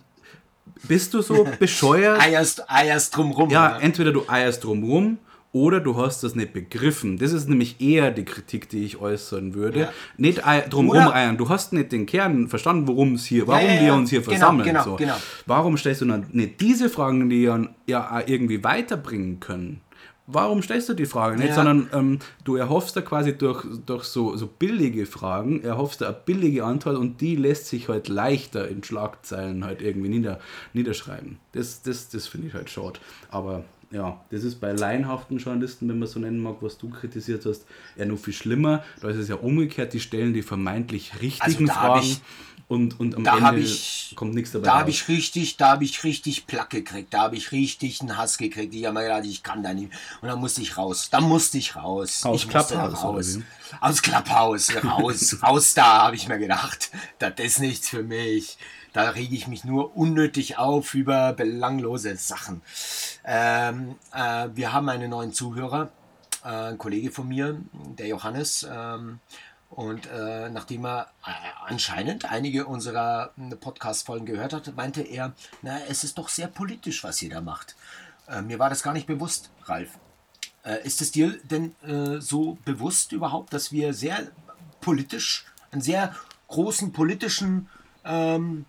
bist 0.88 1.14
du 1.14 1.22
so 1.22 1.46
bescheuert? 1.58 2.20
Eierst, 2.20 2.64
eierst 2.70 3.16
drumrum. 3.16 3.50
Ja, 3.50 3.78
entweder 3.78 4.12
du 4.12 4.24
eierst 4.28 4.64
drumrum 4.64 5.18
oder 5.52 5.80
du 5.80 5.96
hast 5.96 6.22
das 6.24 6.34
nicht 6.34 6.54
begriffen. 6.54 7.18
Das 7.18 7.32
ist 7.32 7.48
nämlich 7.48 7.80
eher 7.80 8.10
die 8.10 8.24
Kritik, 8.24 8.70
die 8.70 8.84
ich 8.84 8.98
äußern 9.00 9.52
würde. 9.54 9.80
Ja. 9.80 9.92
Nicht 10.16 10.38
Oder- 10.40 11.14
eiern. 11.14 11.36
Du 11.36 11.48
hast 11.50 11.72
nicht 11.74 11.92
den 11.92 12.06
Kern 12.06 12.48
verstanden, 12.48 12.88
worum 12.88 13.14
es 13.14 13.26
hier, 13.26 13.46
warum 13.46 13.66
ja, 13.66 13.72
wir 13.80 13.82
ja. 13.88 13.94
uns 13.94 14.08
hier 14.10 14.20
Genau, 14.20 14.30
versammeln. 14.30 14.66
genau, 14.68 14.84
so. 14.84 14.96
genau. 14.96 15.16
Warum 15.46 15.76
stellst 15.76 16.00
du 16.00 16.06
dann 16.06 16.26
nicht 16.32 16.60
diese 16.60 16.88
Fragen, 16.88 17.28
die 17.28 17.42
ja, 17.42 18.22
irgendwie 18.26 18.64
weiterbringen 18.64 19.40
können? 19.40 19.82
Warum 20.26 20.62
stellst 20.62 20.88
du 20.88 20.94
die 20.94 21.06
Frage 21.06 21.36
nicht, 21.36 21.48
Ja. 21.50 21.54
sondern 21.54 21.88
ähm, 21.92 22.18
du 22.44 22.56
erhoffst 22.56 22.96
da 22.96 23.00
quasi 23.00 23.36
durch, 23.36 23.64
durch 23.86 24.04
so, 24.04 24.36
so 24.36 24.46
billige 24.46 25.06
Fragen, 25.06 25.62
erhoffst 25.62 26.00
da 26.00 26.06
eine 26.06 26.16
billige 26.24 26.64
Antwort 26.64 26.96
und 26.96 27.20
die 27.20 27.36
lässt 27.36 27.66
sich 27.66 27.88
halt 27.88 28.08
leichter 28.08 28.68
in 28.68 28.82
Schlagzeilen 28.82 29.64
halt 29.64 29.82
irgendwie 29.82 30.08
nieder, 30.08 30.40
niederschreiben. 30.72 31.38
Das, 31.52 31.82
das, 31.82 32.08
das 32.08 32.26
finde 32.26 32.48
ich 32.48 32.54
halt 32.54 32.70
schade. 32.70 33.00
Aber 33.30 33.64
ja, 33.90 34.18
das 34.30 34.42
ist 34.42 34.58
bei 34.58 34.72
laienhaften 34.72 35.36
Journalisten, 35.36 35.86
wenn 35.88 35.98
man 35.98 36.08
so 36.08 36.18
nennen 36.18 36.42
mag, 36.42 36.56
was 36.62 36.78
du 36.78 36.88
kritisiert 36.88 37.44
hast, 37.44 37.66
ja 37.96 38.06
noch 38.06 38.18
viel 38.18 38.32
schlimmer. 38.32 38.82
Da 39.02 39.10
ist 39.10 39.18
es 39.18 39.28
ja 39.28 39.34
umgekehrt, 39.34 39.92
die 39.92 40.00
stellen 40.00 40.32
die 40.32 40.40
vermeintlich 40.42 41.20
richtigen 41.20 41.68
hab 41.70 42.00
Fragen 42.00 42.16
und, 42.72 42.98
und 42.98 43.14
am 43.14 43.22
da 43.24 43.36
Ende 43.50 43.60
ich- 43.60 44.12
kommt 44.16 44.34
nichts 44.34 44.50
dabei 44.52 44.64
Da 44.64 44.78
habe 44.78 44.90
ich 44.90 45.06
richtig, 45.08 45.56
da 45.58 45.68
habe 45.72 45.84
ich 45.84 46.02
richtig 46.02 46.46
Plack 46.46 46.70
gekriegt, 46.70 47.12
da 47.14 47.20
habe 47.22 47.36
ich 47.36 47.52
richtig 47.52 48.00
einen 48.00 48.16
Hass 48.16 48.38
gekriegt. 48.38 48.74
Ich 48.74 48.84
habe 48.86 48.94
mir 48.94 49.02
gedacht, 49.04 49.24
ich 49.24 49.42
kann 49.42 49.62
da 49.62 49.72
nicht. 49.74 49.92
Und 50.20 50.28
dann 50.28 50.40
musste 50.40 50.62
ich 50.62 50.76
raus. 50.76 51.08
Da 51.10 51.20
musste 51.20 51.58
ich 51.58 51.76
raus. 51.76 52.24
Aus 52.24 52.44
ich 52.44 52.48
oder 52.50 52.88
raus. 52.88 53.38
Aus 53.80 54.02
Klapphaus, 54.02 54.74
raus, 54.84 55.36
raus 55.42 55.74
da, 55.74 56.02
habe 56.04 56.16
ich 56.16 56.26
mir 56.28 56.38
gedacht. 56.38 56.90
Das 57.18 57.34
ist 57.38 57.60
nichts 57.60 57.88
für 57.88 58.02
mich. 58.02 58.58
Da 58.92 59.08
rege 59.10 59.34
ich 59.34 59.46
mich 59.48 59.64
nur 59.64 59.96
unnötig 59.96 60.58
auf 60.58 60.94
über 60.94 61.32
belanglose 61.32 62.16
Sachen. 62.16 62.60
Ähm, 63.24 63.94
äh, 64.14 64.48
wir 64.54 64.72
haben 64.72 64.88
einen 64.88 65.10
neuen 65.10 65.32
Zuhörer, 65.32 65.90
äh, 66.44 66.48
ein 66.72 66.78
Kollege 66.78 67.10
von 67.10 67.28
mir, 67.28 67.58
der 67.72 68.08
Johannes. 68.08 68.66
Ähm, 68.70 69.20
und 69.72 70.06
äh, 70.06 70.50
nachdem 70.50 70.84
er 70.84 71.10
äh, 71.26 71.30
anscheinend 71.66 72.26
einige 72.26 72.66
unserer 72.66 73.32
äh, 73.38 73.56
Podcast-Folgen 73.56 74.26
gehört 74.26 74.52
hat, 74.52 74.76
meinte 74.76 75.00
er, 75.00 75.32
na, 75.62 75.80
es 75.88 76.04
ist 76.04 76.18
doch 76.18 76.28
sehr 76.28 76.48
politisch, 76.48 77.02
was 77.04 77.22
ihr 77.22 77.30
da 77.30 77.40
macht. 77.40 77.74
Äh, 78.28 78.42
mir 78.42 78.58
war 78.58 78.68
das 78.68 78.82
gar 78.82 78.92
nicht 78.92 79.06
bewusst, 79.06 79.50
Ralf. 79.64 79.98
Äh, 80.62 80.86
ist 80.86 81.00
es 81.00 81.10
dir 81.10 81.38
denn 81.44 81.74
äh, 81.82 82.20
so 82.20 82.58
bewusst 82.66 83.12
überhaupt, 83.12 83.54
dass 83.54 83.72
wir 83.72 83.94
sehr 83.94 84.30
politisch, 84.82 85.46
einen 85.70 85.80
sehr 85.80 86.14
großen 86.48 86.92
politischen, 86.92 87.70
ähm, 88.04 88.66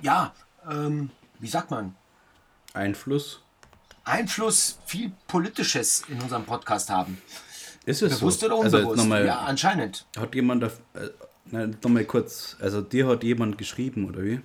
ja, 0.00 0.32
ähm, 0.70 1.10
wie 1.40 1.48
sagt 1.48 1.72
man, 1.72 1.96
Einfluss. 2.72 3.40
Einfluss, 4.04 4.78
viel 4.86 5.12
Politisches 5.26 6.04
in 6.06 6.20
unserem 6.22 6.44
Podcast 6.44 6.88
haben? 6.88 7.20
Ist 7.84 8.02
es 8.02 8.18
Bewusst 8.20 8.40
so? 8.40 8.46
oder 8.46 8.56
Also 8.62 8.76
unbewusst? 8.78 8.96
nochmal, 8.98 9.26
ja, 9.26 9.40
anscheinend. 9.40 10.06
hat 10.16 10.34
jemand, 10.34 10.62
da, 10.62 10.70
äh, 11.52 11.66
nochmal 11.82 12.04
kurz, 12.04 12.56
also 12.60 12.80
dir 12.80 13.08
hat 13.08 13.24
jemand 13.24 13.58
geschrieben, 13.58 14.08
oder 14.08 14.22
wie? 14.22 14.40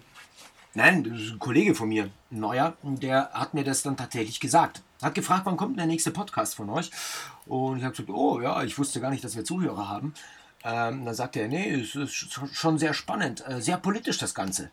Nein, 0.74 1.04
das 1.04 1.20
ist 1.22 1.32
ein 1.34 1.40
Kollege 1.40 1.74
von 1.76 1.90
mir, 1.90 2.06
ein 2.32 2.40
neuer, 2.40 2.76
der 2.84 3.30
hat 3.34 3.54
mir 3.54 3.64
das 3.64 3.82
dann 3.84 3.98
tatsächlich 3.98 4.40
gesagt. 4.40 4.82
Hat 5.02 5.16
gefragt, 5.16 5.46
wann 5.46 5.58
kommt 5.58 5.72
denn 5.72 5.78
der 5.78 5.86
nächste 5.88 6.12
Podcast 6.12 6.56
von 6.56 6.70
euch? 6.70 6.92
Und 7.46 7.78
ich 7.78 7.84
habe 7.84 7.92
gesagt, 7.94 8.10
oh 8.10 8.42
ja, 8.42 8.64
ich 8.64 8.78
wusste 8.78 9.00
gar 9.00 9.10
nicht, 9.12 9.24
dass 9.24 9.36
wir 9.36 9.44
Zuhörer 9.44 9.88
haben. 9.88 10.14
Ähm, 10.64 11.06
dann 11.06 11.14
sagte 11.16 11.40
er, 11.40 11.48
nee, 11.48 11.70
es 11.72 11.96
ist 11.96 12.12
sch- 12.14 12.54
schon 12.54 12.78
sehr 12.80 12.94
spannend, 12.94 13.44
äh, 13.48 13.62
sehr 13.62 13.78
politisch 13.78 14.18
das 14.18 14.34
Ganze. 14.36 14.72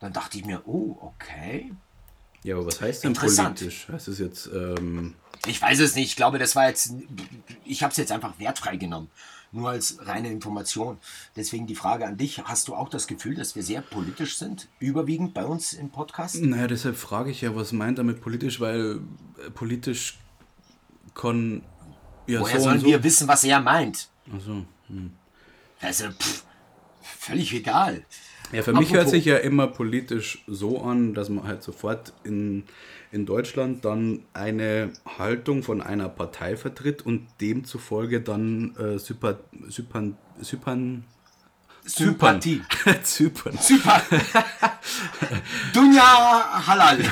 Dann 0.00 0.12
dachte 0.12 0.38
ich 0.38 0.44
mir, 0.44 0.62
oh, 0.66 0.96
okay. 1.00 1.72
Ja, 2.42 2.56
aber 2.56 2.66
was 2.66 2.80
heißt 2.80 3.04
denn 3.04 3.10
Interessant. 3.12 3.58
politisch? 3.58 3.88
Heißt 3.90 4.08
es 4.08 4.18
jetzt, 4.18 4.46
ähm, 4.52 5.14
Ich 5.46 5.60
weiß 5.60 5.78
es 5.80 5.94
nicht, 5.94 6.08
ich 6.08 6.16
glaube, 6.16 6.38
das 6.38 6.56
war 6.56 6.68
jetzt, 6.68 6.92
ich 7.64 7.82
habe 7.82 7.90
es 7.90 7.96
jetzt 7.96 8.12
einfach 8.12 8.38
wertfrei 8.38 8.76
genommen. 8.76 9.10
Nur 9.50 9.70
als 9.70 9.98
reine 10.06 10.30
Information. 10.30 10.98
Deswegen 11.34 11.66
die 11.66 11.74
Frage 11.74 12.06
an 12.06 12.18
dich, 12.18 12.42
hast 12.44 12.68
du 12.68 12.74
auch 12.74 12.90
das 12.90 13.06
Gefühl, 13.06 13.34
dass 13.34 13.56
wir 13.56 13.62
sehr 13.62 13.80
politisch 13.80 14.36
sind, 14.36 14.68
überwiegend 14.78 15.32
bei 15.32 15.46
uns 15.46 15.72
im 15.72 15.88
Podcast? 15.90 16.36
naja, 16.42 16.66
deshalb 16.66 16.96
frage 16.96 17.30
ich 17.30 17.40
ja, 17.40 17.54
was 17.56 17.72
meint 17.72 17.96
er 17.98 18.04
mit 18.04 18.20
politisch, 18.20 18.60
weil 18.60 19.00
äh, 19.44 19.50
politisch 19.50 20.18
kann 21.14 21.62
ja 22.26 22.40
Woher 22.40 22.58
so 22.58 22.64
sollen 22.64 22.80
so. 22.80 22.86
wir 22.86 23.02
wissen, 23.02 23.26
was 23.26 23.42
er 23.44 23.60
meint? 23.60 24.08
Also, 24.30 24.66
Also, 25.80 26.10
pff, 26.10 26.44
völlig 27.00 27.52
egal. 27.54 28.04
Ja, 28.52 28.62
für 28.62 28.72
mich 28.72 28.90
hört 28.92 29.02
Apropos- 29.02 29.10
sich 29.10 29.24
ja 29.24 29.36
immer 29.36 29.66
politisch 29.66 30.42
so 30.46 30.82
an, 30.82 31.14
dass 31.14 31.28
man 31.28 31.44
halt 31.46 31.62
sofort 31.62 32.12
in, 32.24 32.64
in 33.12 33.26
Deutschland 33.26 33.84
dann 33.84 34.20
eine 34.34 34.90
Haltung 35.18 35.62
von 35.62 35.80
einer 35.82 36.08
Partei 36.08 36.56
vertritt 36.56 37.04
und 37.04 37.26
demzufolge 37.40 38.20
dann 38.20 38.74
äh, 38.76 38.98
Sympath 38.98 39.40
Sypan 39.68 40.16
Sypan 40.40 41.04
Sympathie. 41.84 42.60
Zypern. 43.02 43.56
Super. 43.58 44.02
Dunja 45.72 46.66
Halal. 46.66 46.98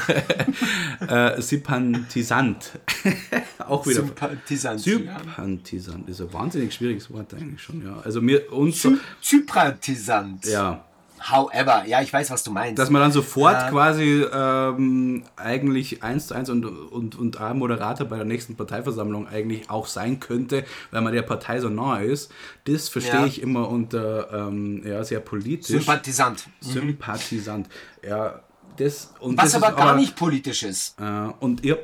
Äh, 1.08 1.40
Sympathisant. 1.42 2.72
Auch 3.58 3.86
wieder. 3.86 3.96
Sympathisant. 4.00 4.80
Sympathisant 4.80 6.08
ist 6.08 6.20
ein 6.20 6.32
wahnsinnig 6.32 6.74
schwieriges 6.74 7.10
Wort 7.12 7.32
eigentlich 7.34 7.60
schon, 7.62 7.84
ja. 7.84 8.00
Also 8.02 8.20
mir 8.22 8.50
uns 8.52 8.80
Sy 8.82 8.96
Sympathisant. 9.20 10.46
ja, 10.46 10.84
However, 11.30 11.84
ja, 11.86 12.02
ich 12.02 12.12
weiß, 12.12 12.30
was 12.30 12.42
du 12.44 12.50
meinst. 12.50 12.78
dass 12.78 12.90
man 12.90 13.02
dann 13.02 13.12
sofort 13.12 13.68
quasi 13.70 14.24
ähm, 14.32 15.24
eigentlich 15.36 16.02
eins 16.02 16.28
zu 16.28 16.34
eins 16.34 16.48
und, 16.50 16.64
und, 16.64 17.18
und 17.18 17.40
ein 17.40 17.58
Moderator 17.58 18.06
bei 18.06 18.16
der 18.16 18.24
nächsten 18.24 18.56
Parteiversammlung 18.56 19.26
eigentlich 19.26 19.68
auch 19.68 19.86
sein 19.86 20.20
könnte, 20.20 20.64
weil 20.90 21.00
man 21.02 21.12
der 21.12 21.22
Partei 21.22 21.60
so 21.60 21.68
nahe 21.68 22.04
ist, 22.04 22.30
das 22.64 22.88
verstehe 22.88 23.20
Ja. 23.20 23.26
ich 23.26 23.42
immer 23.42 23.68
unter 23.68 24.30
ähm, 24.48 24.82
ja, 24.86 25.02
sehr 25.04 25.20
politisch. 25.20 25.68
Sympathisant. 25.68 26.48
Sympathisant. 26.60 27.68
Ja, 28.06 28.40
das 28.76 29.12
und 29.20 29.38
Was 29.38 29.52
das 29.52 29.62
aber 29.62 29.74
gar 29.74 29.96
nicht 29.96 30.16
politisch 30.16 30.62
ist. 30.62 31.00
Äh, 31.00 31.30
und 31.40 31.64
ihr, 31.64 31.78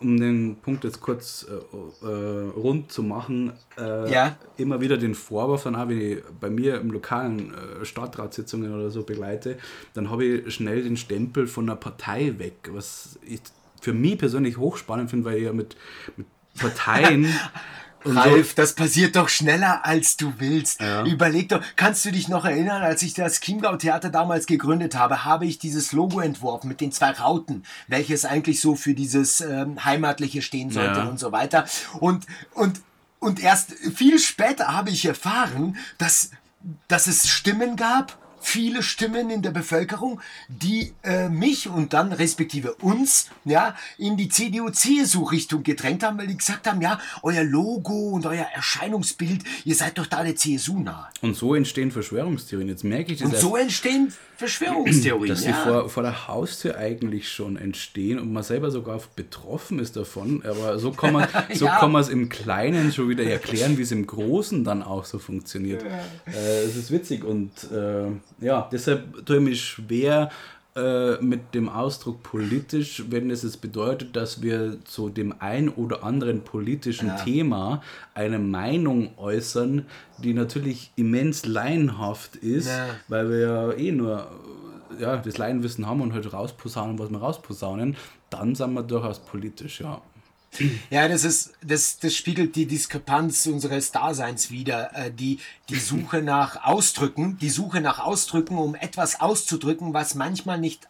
um 0.00 0.18
den 0.18 0.56
Punkt 0.56 0.84
jetzt 0.84 1.00
kurz 1.00 1.46
äh, 1.48 2.06
äh, 2.06 2.48
rund 2.56 2.90
zu 2.90 3.02
machen, 3.02 3.52
äh, 3.78 4.10
Ja. 4.10 4.36
immer 4.56 4.80
wieder 4.80 4.96
den 4.96 5.14
Vorwurf, 5.14 5.64
dann 5.64 5.76
habe 5.76 5.94
ich 5.94 6.22
bei 6.40 6.48
mir 6.50 6.80
im 6.80 6.90
lokalen 6.90 7.52
äh, 7.54 7.84
Stadtratssitzungen 7.84 8.74
oder 8.74 8.90
so 8.90 9.02
begleite, 9.02 9.58
dann 9.94 10.10
habe 10.10 10.24
ich 10.24 10.54
schnell 10.54 10.82
den 10.82 10.96
Stempel 10.96 11.46
von 11.46 11.64
einer 11.68 11.76
Partei 11.76 12.34
weg, 12.38 12.70
was 12.72 13.18
ich 13.26 13.40
für 13.80 13.92
mich 13.92 14.18
persönlich 14.18 14.56
hochspannend 14.58 15.10
finde, 15.10 15.26
weil 15.26 15.38
ich 15.38 15.44
ja 15.44 15.52
mit, 15.52 15.76
mit 16.16 16.26
Parteien 16.58 17.26
und 18.04 18.14
so, 18.14 18.18
Ralf, 18.20 18.54
das 18.54 18.74
passiert 18.74 19.16
doch 19.16 19.28
schneller, 19.28 19.84
als 19.84 20.16
du 20.16 20.32
willst. 20.38 20.80
Überleg 21.06 21.48
doch, 21.50 21.60
kannst 21.76 22.04
du 22.04 22.10
dich 22.12 22.28
noch 22.28 22.44
erinnern, 22.44 22.82
als 22.82 23.02
ich 23.02 23.14
das 23.14 23.40
Chiemgau 23.40 23.76
Theater 23.76 24.08
damals 24.08 24.46
gegründet 24.46 24.94
habe, 24.94 25.24
habe 25.24 25.46
ich 25.46 25.58
dieses 25.58 25.92
Logo 25.92 26.20
entworfen 26.20 26.68
mit 26.68 26.80
den 26.80 26.92
zwei 26.92 27.10
Rauten, 27.10 27.64
welches 27.88 28.24
eigentlich 28.24 28.60
so 28.60 28.74
für 28.74 28.94
dieses 28.94 29.40
ähm, 29.40 29.84
Heimatliche 29.84 30.42
stehen 30.42 30.70
sollte 30.70 31.00
Ja. 31.00 31.08
und 31.08 31.18
so 31.20 31.32
weiter. 31.32 31.66
Und, 32.00 32.26
und, 32.54 32.80
und 33.18 33.40
erst 33.42 33.72
viel 33.94 34.18
später 34.18 34.68
habe 34.68 34.90
ich 34.90 35.04
erfahren, 35.04 35.76
dass, 35.98 36.30
dass 36.88 37.06
es 37.06 37.28
Stimmen 37.28 37.76
gab, 37.76 38.16
viele 38.40 38.82
Stimmen 38.82 39.30
in 39.30 39.42
der 39.42 39.50
Bevölkerung, 39.50 40.20
die 40.48 40.92
äh, 41.02 41.28
mich 41.28 41.68
und 41.68 41.92
dann 41.92 42.12
respektive 42.12 42.74
uns 42.74 43.28
ja 43.44 43.74
in 43.98 44.16
die 44.16 44.28
CDU-CSU-Richtung 44.28 45.62
gedrängt 45.62 46.02
haben, 46.02 46.18
weil 46.18 46.26
die 46.26 46.36
gesagt 46.36 46.66
haben, 46.66 46.80
ja, 46.80 47.00
euer 47.22 47.44
Logo 47.44 48.10
und 48.10 48.26
euer 48.26 48.46
Erscheinungsbild, 48.54 49.44
ihr 49.64 49.74
seid 49.74 49.98
doch 49.98 50.06
da 50.06 50.24
der 50.24 50.36
CSU 50.36 50.78
nahe. 50.78 51.08
und 51.22 51.36
so 51.36 51.54
entstehen 51.54 51.90
Verschwörungstheorien. 51.90 52.68
Jetzt 52.68 52.84
merke 52.84 53.12
ich 53.12 53.20
das 53.20 53.28
Und 53.28 53.36
so 53.36 53.56
entstehen 53.56 54.12
Verschwörungstheorien. 54.40 55.28
dass 55.28 55.42
die 55.42 55.50
ja. 55.50 55.54
vor, 55.54 55.88
vor 55.90 56.02
der 56.02 56.26
Haustür 56.26 56.76
eigentlich 56.76 57.28
schon 57.30 57.56
entstehen 57.56 58.18
und 58.18 58.32
man 58.32 58.42
selber 58.42 58.70
sogar 58.70 59.00
betroffen 59.14 59.78
ist 59.78 59.96
davon. 59.96 60.42
Aber 60.44 60.78
so 60.78 60.92
kann 60.92 61.12
man 61.12 61.28
so 61.54 61.66
Ja. 61.66 61.78
kann 61.78 61.92
man 61.92 62.00
es 62.00 62.08
im 62.08 62.28
Kleinen 62.28 62.90
schon 62.92 63.08
wieder 63.08 63.24
erklären, 63.24 63.76
wie 63.78 63.82
es 63.82 63.92
im 63.92 64.06
Großen 64.06 64.64
dann 64.64 64.82
auch 64.82 65.04
so 65.04 65.18
funktioniert. 65.18 65.82
Äh, 65.82 66.64
es 66.64 66.76
ist 66.76 66.90
witzig 66.90 67.24
und 67.24 67.50
äh, 67.70 68.06
ja, 68.44 68.68
deshalb 68.72 69.26
tue 69.26 69.36
ich 69.36 69.42
mich 69.42 69.62
schwer 69.62 70.30
äh, 70.76 71.16
mit 71.20 71.54
dem 71.54 71.68
Ausdruck 71.68 72.22
politisch, 72.22 73.04
wenn 73.08 73.30
es 73.30 73.42
jetzt 73.42 73.60
bedeutet, 73.60 74.14
dass 74.14 74.40
wir 74.42 74.78
zu 74.84 75.08
dem 75.08 75.34
ein 75.40 75.68
oder 75.68 76.04
anderen 76.04 76.42
politischen 76.42 77.10
Thema 77.24 77.82
eine 78.14 78.38
Meinung 78.38 79.10
äußern, 79.18 79.86
die 80.18 80.32
natürlich 80.34 80.92
immens 80.96 81.44
laienhaft 81.46 82.36
ist, 82.36 82.68
Ja. 82.68 82.86
weil 83.08 83.30
wir 83.30 83.38
ja 83.40 83.72
eh 83.72 83.92
nur 83.92 84.28
ja, 84.98 85.16
das 85.16 85.38
Laienwissen 85.38 85.86
haben 85.86 86.00
und 86.00 86.12
halt 86.12 86.32
rausposaunen, 86.32 86.98
was 86.98 87.10
wir 87.10 87.18
rausposaunen, 87.18 87.96
dann 88.28 88.54
sind 88.54 88.72
wir 88.74 88.82
durchaus 88.82 89.18
politisch, 89.20 89.80
ja. 89.80 90.00
Ja, 90.90 91.06
das 91.08 91.24
ist, 91.24 91.52
das, 91.64 91.98
das 91.98 92.14
spiegelt 92.14 92.56
die 92.56 92.66
Diskrepanz 92.66 93.46
unseres 93.46 93.92
Daseins 93.92 94.50
wider. 94.50 94.90
Äh, 94.96 95.10
die, 95.12 95.38
die 95.68 95.74
Suche 95.78 96.22
nach 96.22 96.64
Ausdrücken, 96.64 97.38
die 97.38 97.50
Suche 97.50 97.80
nach 97.80 97.98
Ausdrücken, 98.00 98.58
um 98.58 98.74
etwas 98.74 99.20
auszudrücken, 99.20 99.94
was 99.94 100.14
manchmal 100.14 100.58
nicht 100.58 100.88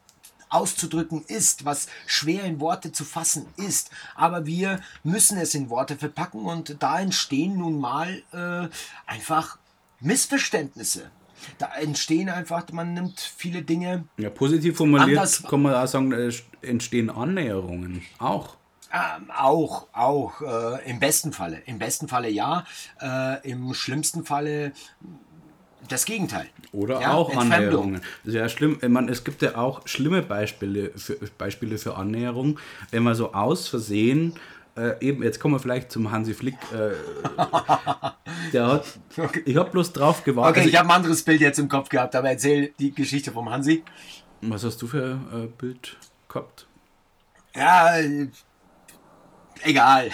auszudrücken 0.49 1.23
ist, 1.29 1.65
was 1.65 1.87
schwer 2.07 2.43
in 2.45 2.59
Worte 2.61 2.91
zu 2.91 3.05
fassen 3.05 3.47
ist. 3.57 3.91
Aber 4.17 4.47
wir 4.47 4.81
müssen 5.05 5.39
es 5.39 5.55
in 5.55 5.71
Worte 5.71 5.97
verpacken 5.97 6.41
und 6.45 6.77
da 6.81 7.01
entstehen 7.01 7.57
nun 7.59 7.79
mal 7.79 8.23
äh, 8.33 8.69
einfach 9.07 9.59
Missverständnisse. 10.01 11.11
Da 11.59 11.73
entstehen 11.75 12.29
einfach, 12.29 12.71
man 12.73 12.93
nimmt 12.95 13.21
viele 13.21 13.63
Dinge 13.63 14.05
Ja, 14.19 14.29
positiv 14.29 14.77
formuliert 14.77 15.19
Anders- 15.19 15.43
kann 15.43 15.63
man 15.63 15.75
auch 15.75 15.87
sagen, 15.87 16.13
entstehen 16.63 17.09
Annäherungen 17.11 18.03
auch. 18.19 18.57
Ähm, 18.93 19.31
auch, 19.31 19.87
auch. 19.93 20.41
Äh, 20.43 20.91
Im 20.91 20.99
besten 21.01 21.33
Falle. 21.33 21.63
Im 21.67 21.79
besten 21.79 22.09
Falle 22.09 22.29
ja. 22.29 22.65
Äh, 23.01 23.49
Im 23.51 23.73
schlimmsten 23.75 24.25
Falle 24.25 24.73
das 25.89 26.05
Gegenteil. 26.05 26.47
Oder 26.73 27.01
Ja, 27.01 27.13
auch. 27.15 27.35
Annäherungen. 27.37 28.01
Ja 28.25 28.49
schlimm. 28.49 28.79
Ich 28.83 28.89
meine, 28.89 29.11
es 29.11 29.25
gibt 29.25 29.43
ja 29.43 29.57
auch 29.57 29.87
schlimme 29.87 30.23
Beispiele 30.23 30.91
für, 30.97 31.15
Beispiele 31.39 31.79
für 31.79 31.97
Annäherung, 31.97 32.59
wenn 32.91 33.03
man 33.03 33.15
so 33.15 33.33
aus 33.33 33.69
Versehen, 33.69 34.35
äh, 34.77 34.93
eben, 35.01 35.23
jetzt 35.23 35.41
kommen 35.41 35.55
wir 35.55 35.59
vielleicht 35.59 35.91
zum 35.91 36.11
Hansi 36.13 36.33
Flick, 36.35 36.55
äh, 36.73 36.95
der 38.53 38.67
hat, 38.67 38.85
ich 39.45 39.57
habe 39.57 39.71
bloß 39.71 39.93
drauf 39.93 40.23
gewartet. 40.23 40.51
Okay, 40.53 40.61
Also 40.61 40.71
ich 40.71 40.79
habe 40.79 40.89
ein 40.89 40.95
anderes 40.97 41.23
Bild 41.25 41.41
jetzt 41.41 41.59
im 41.59 41.69
Kopf 41.69 41.89
gehabt, 41.89 42.15
aber 42.15 42.31
erzähl 42.31 42.73
die 42.79 42.93
Geschichte 42.95 43.33
vom 43.33 43.51
Hansi. 43.51 43.83
was 44.43 44.63
hast 44.65 44.81
du 44.83 44.87
für 44.87 45.19
ein 45.33 45.45
äh, 45.45 45.47
Bild 45.49 45.97
gehabt? 46.29 46.67
Ja, 47.57 47.95
egal. 49.63 50.11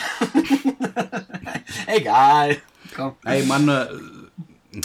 egal. 1.87 2.57
Komm. 2.95 3.15
Ey, 3.25 3.45
Mann, 3.45 3.69
äh, 3.69 3.87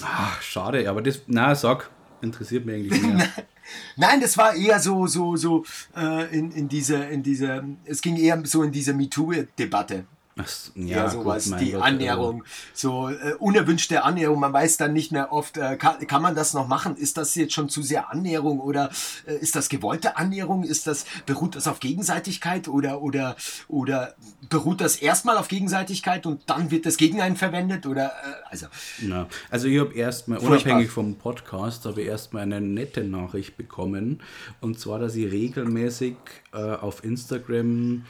ach, 0.04 0.42
schade, 0.42 0.90
aber 0.90 1.02
das, 1.02 1.22
na, 1.28 1.56
sag, 1.56 1.90
interessiert 2.22 2.66
mich 2.66 2.76
eigentlich 2.76 3.02
mehr. 3.02 3.28
Nein, 3.96 4.20
das 4.20 4.38
war 4.38 4.54
eher 4.54 4.80
so, 4.80 5.08
so, 5.08 5.36
so 5.38 5.66
äh, 5.96 6.38
in, 6.38 6.52
in 6.52 6.68
diese, 6.68 6.98
in 6.98 7.24
diese, 7.24 7.64
es 7.86 8.02
ging 8.02 8.18
eher 8.18 8.42
so 8.46 8.64
in 8.64 8.72
diese 8.72 8.94
MeToo-Debatte. 8.94 10.06
Ach, 10.38 10.48
Ja, 10.76 10.86
ja, 10.86 11.10
sowas, 11.10 11.50
gut, 11.50 11.60
die 11.60 11.72
Gott, 11.72 11.82
Annäherung, 11.82 12.44
so 12.74 13.10
äh, 13.10 13.34
unerwünschte 13.40 14.04
Annäherung. 14.04 14.40
Man 14.40 14.54
weiß 14.54 14.78
dann 14.78 14.94
nicht 14.94 15.12
mehr 15.12 15.32
oft, 15.32 15.58
äh, 15.58 15.76
kann, 15.76 16.06
kann 16.08 16.22
man 16.22 16.36
das 16.36 16.54
noch 16.54 16.68
machen? 16.68 16.96
Ist 16.96 17.18
das 17.18 17.36
jetzt 17.36 17.54
schon 17.54 17.70
zu 17.70 17.82
sehr 17.82 18.12
Annäherung 18.12 18.60
oder 18.60 18.90
äh, 19.26 19.36
ist 19.36 19.56
das 19.56 19.70
gewollte 19.70 20.18
Annäherung? 20.18 20.64
Ist 20.64 20.88
das 20.88 21.06
beruht 21.26 21.56
das 21.56 21.68
auf 21.68 21.80
Gegenseitigkeit 21.80 22.68
oder 22.68 23.02
oder 23.02 23.36
oder 23.68 24.16
beruht 24.50 24.82
das 24.82 24.96
erstmal 24.96 25.38
auf 25.38 25.48
Gegenseitigkeit 25.48 26.26
und 26.26 26.42
dann 26.50 26.72
wird 26.72 26.86
das 26.86 26.98
gegen 26.98 27.22
einen 27.22 27.36
verwendet 27.36 27.86
oder 27.86 28.08
äh, 28.08 28.50
also 28.50 28.68
Ja, 29.02 29.28
also 29.50 29.68
ich 29.68 29.80
habe 29.80 29.94
erstmal, 29.94 30.40
unabhängig 30.40 30.90
vom 30.90 31.16
Podcast, 31.16 31.86
habe 31.86 32.02
ich 32.02 32.08
erstmal 32.08 32.44
eine 32.44 32.62
nette 32.62 33.04
Nachricht 33.04 33.58
bekommen. 33.58 34.22
Und 34.60 34.80
zwar, 34.80 35.00
dass 35.00 35.16
ich 35.16 35.32
regelmäßig 35.32 36.16
äh, 36.54 36.58
auf 36.58 37.04
Instagram 37.04 38.04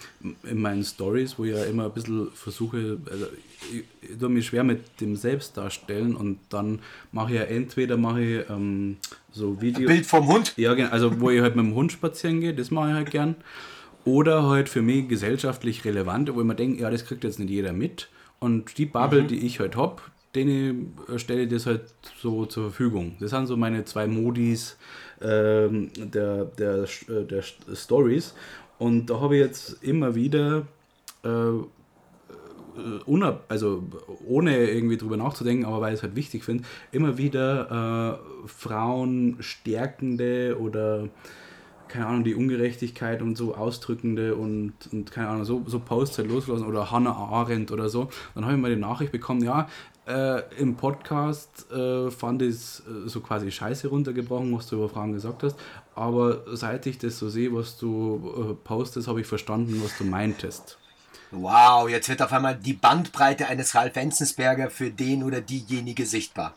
in 0.44 0.62
meinen 0.62 0.84
Stories, 0.84 1.38
wo 1.38 1.46
ich 1.46 1.52
ja 1.52 1.64
immer 1.64 1.86
ein 1.86 1.92
bisschen 1.92 2.30
versuche, 2.34 2.98
also 3.10 3.28
ich, 3.72 3.84
ich 4.10 4.18
tue 4.18 4.30
mich 4.30 4.48
schwer 4.48 4.64
mit 4.64 5.00
dem 5.00 5.16
Selbstdarstellen 5.16 6.16
und 6.16 6.40
dann 6.50 6.80
mache 7.12 7.34
ich 7.34 7.40
ja 7.40 7.44
entweder 7.44 7.98
mache 7.98 8.22
ich 8.24 8.50
ähm, 8.50 8.98
so 9.32 9.62
Videos. 9.62 9.86
Bild 9.86 10.06
vom 10.06 10.28
Hund. 10.28 10.54
Ja, 10.58 10.74
genau. 10.74 10.90
Also, 10.90 11.20
wo 11.20 11.30
ich 11.30 11.42
halt 11.42 11.56
mit 11.56 11.66
dem 11.66 11.76
Hund 11.76 11.92
spazieren 11.92 12.42
gehe, 12.42 12.54
das 12.54 12.72
mache 12.72 12.90
ich 12.90 12.96
halt 12.96 13.12
gern. 13.12 13.36
Oder 14.04 14.50
halt 14.50 14.70
für 14.70 14.82
mich 14.82 15.08
gesellschaftlich 15.08 15.86
relevant, 15.86 16.34
wo 16.34 16.40
ich 16.40 16.48
mir 16.48 16.56
denke, 16.56 16.82
ja, 16.82 16.90
das 16.90 17.06
kriegt 17.06 17.24
jetzt 17.24 17.40
nicht 17.40 17.52
jeder 17.52 17.74
mit. 17.74 18.10
Und 18.40 18.80
die 18.80 18.88
Bubble, 18.88 19.24
die 19.26 19.46
ich 19.46 19.60
halt 19.60 19.76
habe, 19.76 20.02
denen 20.34 20.98
äh, 21.08 21.20
stelle 21.20 21.44
ich 21.44 21.50
das 21.50 21.66
halt 21.66 21.84
so 22.20 22.46
zur 22.46 22.72
Verfügung. 22.72 23.16
Das 23.20 23.32
sind 23.32 23.46
so 23.46 23.58
meine 23.58 23.86
zwei 23.86 24.08
Modis 24.08 24.78
ähm, 25.24 25.92
der, 25.96 26.46
der, 26.46 26.84
äh, 26.84 27.24
der 27.26 27.44
Stories. 27.74 28.34
Und 28.80 29.10
da 29.10 29.20
habe 29.20 29.36
ich 29.36 29.42
jetzt 29.42 29.84
immer 29.84 30.16
wieder 30.16 30.66
äh, 31.24 31.30
unab 33.06 33.46
also 33.50 33.84
ohne 34.28 34.70
irgendwie 34.70 34.98
drüber 34.98 35.18
nachzudenken, 35.18 35.66
aber 35.66 35.82
weil 35.82 35.94
ich 35.94 36.00
es 36.00 36.04
halt 36.04 36.16
wichtig 36.16 36.44
finde, 36.44 36.64
immer 36.92 37.18
wieder 37.18 38.20
äh, 38.44 38.48
Frauen 38.48 39.38
stärkende 39.40 40.58
oder 40.60 41.10
keine 41.88 42.08
Ahnung, 42.08 42.24
die 42.24 42.36
Ungerechtigkeit 42.36 43.22
und 43.22 43.38
so 43.38 43.54
ausdrückende 43.54 44.36
und, 44.36 44.74
und 44.94 45.12
keine 45.12 45.28
Ahnung, 45.28 45.44
so, 45.44 45.64
so 45.68 45.78
Posts 45.80 46.20
halt 46.20 46.30
losgelassen 46.30 46.66
oder 46.66 46.90
Hannah 46.90 47.12
Arendt 47.12 47.70
oder 47.72 47.90
so. 47.90 48.10
Dann 48.34 48.46
habe 48.46 48.56
ich 48.56 48.62
mal 48.62 48.74
die 48.74 48.80
Nachricht 48.80 49.12
bekommen, 49.12 49.44
ja, 49.44 49.68
äh, 50.08 50.42
im 50.58 50.76
Podcast 50.76 51.72
äh, 51.72 52.10
fand 52.10 52.42
ich 52.42 52.50
es 52.50 52.80
äh, 52.82 53.08
so 53.08 53.22
quasi 53.22 53.52
scheiße 53.52 53.88
runtergebrochen, 53.88 54.56
was 54.56 54.68
du 54.68 54.78
über 54.78 54.90
Frauen 54.90 55.14
gesagt 55.14 55.44
hast, 55.44 55.56
aber 55.96 56.44
seit 56.56 56.86
ich 56.86 56.98
das 56.98 57.18
so 57.20 57.30
sehe, 57.30 57.54
was 57.54 57.78
du 57.78 58.52
äh, 58.52 58.68
postest, 58.68 59.08
habe 59.08 59.22
ich 59.22 59.28
verstanden, 59.28 59.82
was 59.84 59.98
du 59.98 60.04
meintest. 60.04 60.78
Wow, 61.32 61.88
jetzt 61.88 62.10
wird 62.10 62.22
auf 62.22 62.34
einmal 62.34 62.56
die 62.56 62.74
Bandbreite 62.74 63.48
eines 63.48 63.74
Ralf 63.74 63.96
Enzensberger 63.96 64.70
für 64.70 64.90
den 64.90 65.24
oder 65.24 65.40
diejenige 65.40 66.06
sichtbar. 66.06 66.56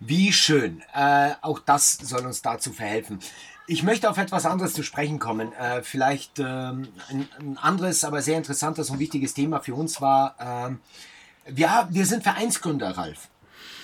Wie 0.00 0.32
schön. 0.32 0.82
Äh, 0.94 1.32
auch 1.40 1.60
das 1.60 1.98
soll 1.98 2.26
uns 2.26 2.42
dazu 2.42 2.72
verhelfen. 2.72 3.20
Ich 3.66 3.82
möchte 3.82 4.08
auf 4.08 4.16
etwas 4.16 4.46
anderes 4.46 4.72
zu 4.72 4.82
sprechen 4.82 5.18
kommen. 5.18 5.52
Äh, 5.52 5.82
vielleicht 5.82 6.38
ähm, 6.38 6.88
ein, 7.10 7.28
ein 7.38 7.58
anderes, 7.58 8.02
aber 8.02 8.22
sehr 8.22 8.38
interessantes 8.38 8.90
und 8.90 8.98
wichtiges 8.98 9.34
Thema 9.34 9.60
für 9.60 9.74
uns 9.74 10.00
war, 10.00 10.78
wir, 11.48 11.88
wir 11.90 12.06
sind 12.06 12.22
Vereinsgründer, 12.22 12.90
Ralf. 12.90 13.28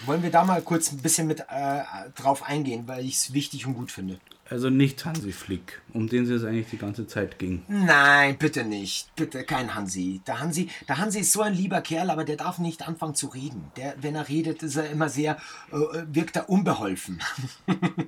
Wollen 0.06 0.22
wir 0.22 0.30
da 0.30 0.44
mal 0.44 0.60
kurz 0.60 0.92
ein 0.92 0.98
bisschen 0.98 1.26
mit 1.26 1.40
äh, 1.40 1.82
drauf 2.14 2.42
eingehen, 2.42 2.86
weil 2.86 3.04
ich 3.04 3.14
es 3.14 3.32
wichtig 3.32 3.66
und 3.66 3.74
gut 3.74 3.90
finde. 3.90 4.18
Also 4.50 4.68
nicht 4.68 5.04
Hansi 5.06 5.32
Flick, 5.32 5.80
um 5.94 6.06
den 6.06 6.30
es 6.30 6.44
eigentlich 6.44 6.68
die 6.68 6.76
ganze 6.76 7.06
Zeit 7.06 7.38
ging. 7.38 7.62
Nein, 7.66 8.36
bitte 8.36 8.64
nicht. 8.64 9.14
Bitte 9.16 9.42
kein 9.44 9.74
Hansi. 9.74 10.20
Der 10.26 10.40
Hansi, 10.40 10.68
der 10.86 10.98
Hansi 10.98 11.20
ist 11.20 11.32
so 11.32 11.40
ein 11.40 11.54
lieber 11.54 11.80
Kerl, 11.80 12.10
aber 12.10 12.24
der 12.24 12.36
darf 12.36 12.58
nicht 12.58 12.86
anfangen 12.86 13.14
zu 13.14 13.28
reden. 13.28 13.72
Der, 13.78 13.94
wenn 14.02 14.14
er 14.14 14.28
redet, 14.28 14.62
ist 14.62 14.76
er 14.76 14.90
immer 14.90 15.08
sehr, 15.08 15.38
äh, 15.72 15.76
wirkt 16.12 16.36
er 16.36 16.50
unbeholfen. 16.50 17.20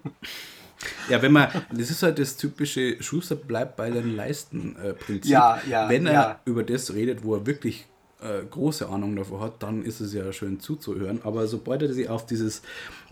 Ja, 1.09 1.23
wenn 1.23 1.33
man, 1.33 1.49
das 1.71 1.91
ist 1.91 2.03
halt 2.03 2.19
das 2.19 2.37
typische 2.37 3.03
Schuster 3.03 3.35
bleibt 3.35 3.77
bei 3.77 3.91
den 3.91 4.15
Leisten-Prinzip. 4.15 5.31
Ja, 5.31 5.59
ja, 5.69 5.89
Wenn 5.89 6.07
er 6.07 6.13
ja. 6.13 6.41
über 6.45 6.63
das 6.63 6.93
redet, 6.93 7.25
wo 7.25 7.35
er 7.35 7.47
wirklich 7.47 7.87
äh, 8.27 8.45
große 8.51 8.89
Ahnung 8.89 9.17
davor 9.17 9.41
hat, 9.41 9.63
dann 9.63 9.85
ist 9.85 10.01
es 10.01 10.13
ja 10.13 10.33
schön 10.33 10.61
zuzuhören. 10.61 11.21
Aber 11.25 11.47
sobald 11.47 11.83
er 11.83 11.93
sich 11.93 12.09
auf 12.09 12.27
dieses, 12.27 12.63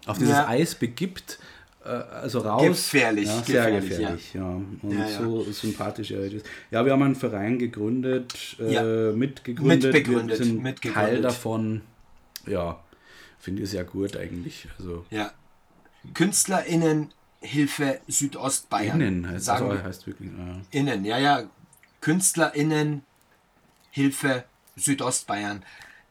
auf 0.07 0.19
dieses 0.19 0.35
Ja. 0.35 0.49
Eis 0.49 0.75
begibt, 0.75 1.39
äh, 1.85 1.89
also 1.89 2.41
raus. 2.41 2.63
Gefährlich, 2.67 3.27
ja, 3.27 3.43
sehr 3.43 3.65
gefährlich, 3.81 3.91
gefährlich, 3.91 4.35
ja. 4.35 4.61
Und 4.83 5.09
so 5.19 5.43
sympathisch 5.53 6.11
er 6.11 6.25
ist. 6.25 6.47
Ja, 6.71 6.85
wir 6.85 6.93
haben 6.93 7.03
einen 7.03 7.17
Verein 7.17 7.59
gegründet, 7.59 8.57
äh, 8.59 9.13
mitgegründet. 9.13 9.93
Mitbegründet, 9.93 10.39
wir 10.39 10.45
sind 10.45 10.63
mitgegründet. 10.63 11.13
Teil 11.13 11.23
davon. 11.23 11.83
Ja, 12.47 12.81
finde 13.39 13.63
ich 13.63 13.71
sehr 13.71 13.85
gut 13.85 14.17
eigentlich. 14.17 14.69
Also, 14.79 15.05
Ja. 15.11 15.33
KünstlerInnenhilfe 16.13 18.01
Südostbayern. 18.09 19.01
innen 19.01 19.29
heißt 19.29 19.47
sagen 19.47 19.71
also, 19.71 19.83
heißt 19.83 20.07
wirklich. 20.07 20.31
Ja. 20.31 20.61
Innen, 20.71 21.05
ja, 21.05 21.19
ja. 21.19 21.45
KünstlerInnenhilfe 22.03 24.45
Südostbayern 24.77 25.65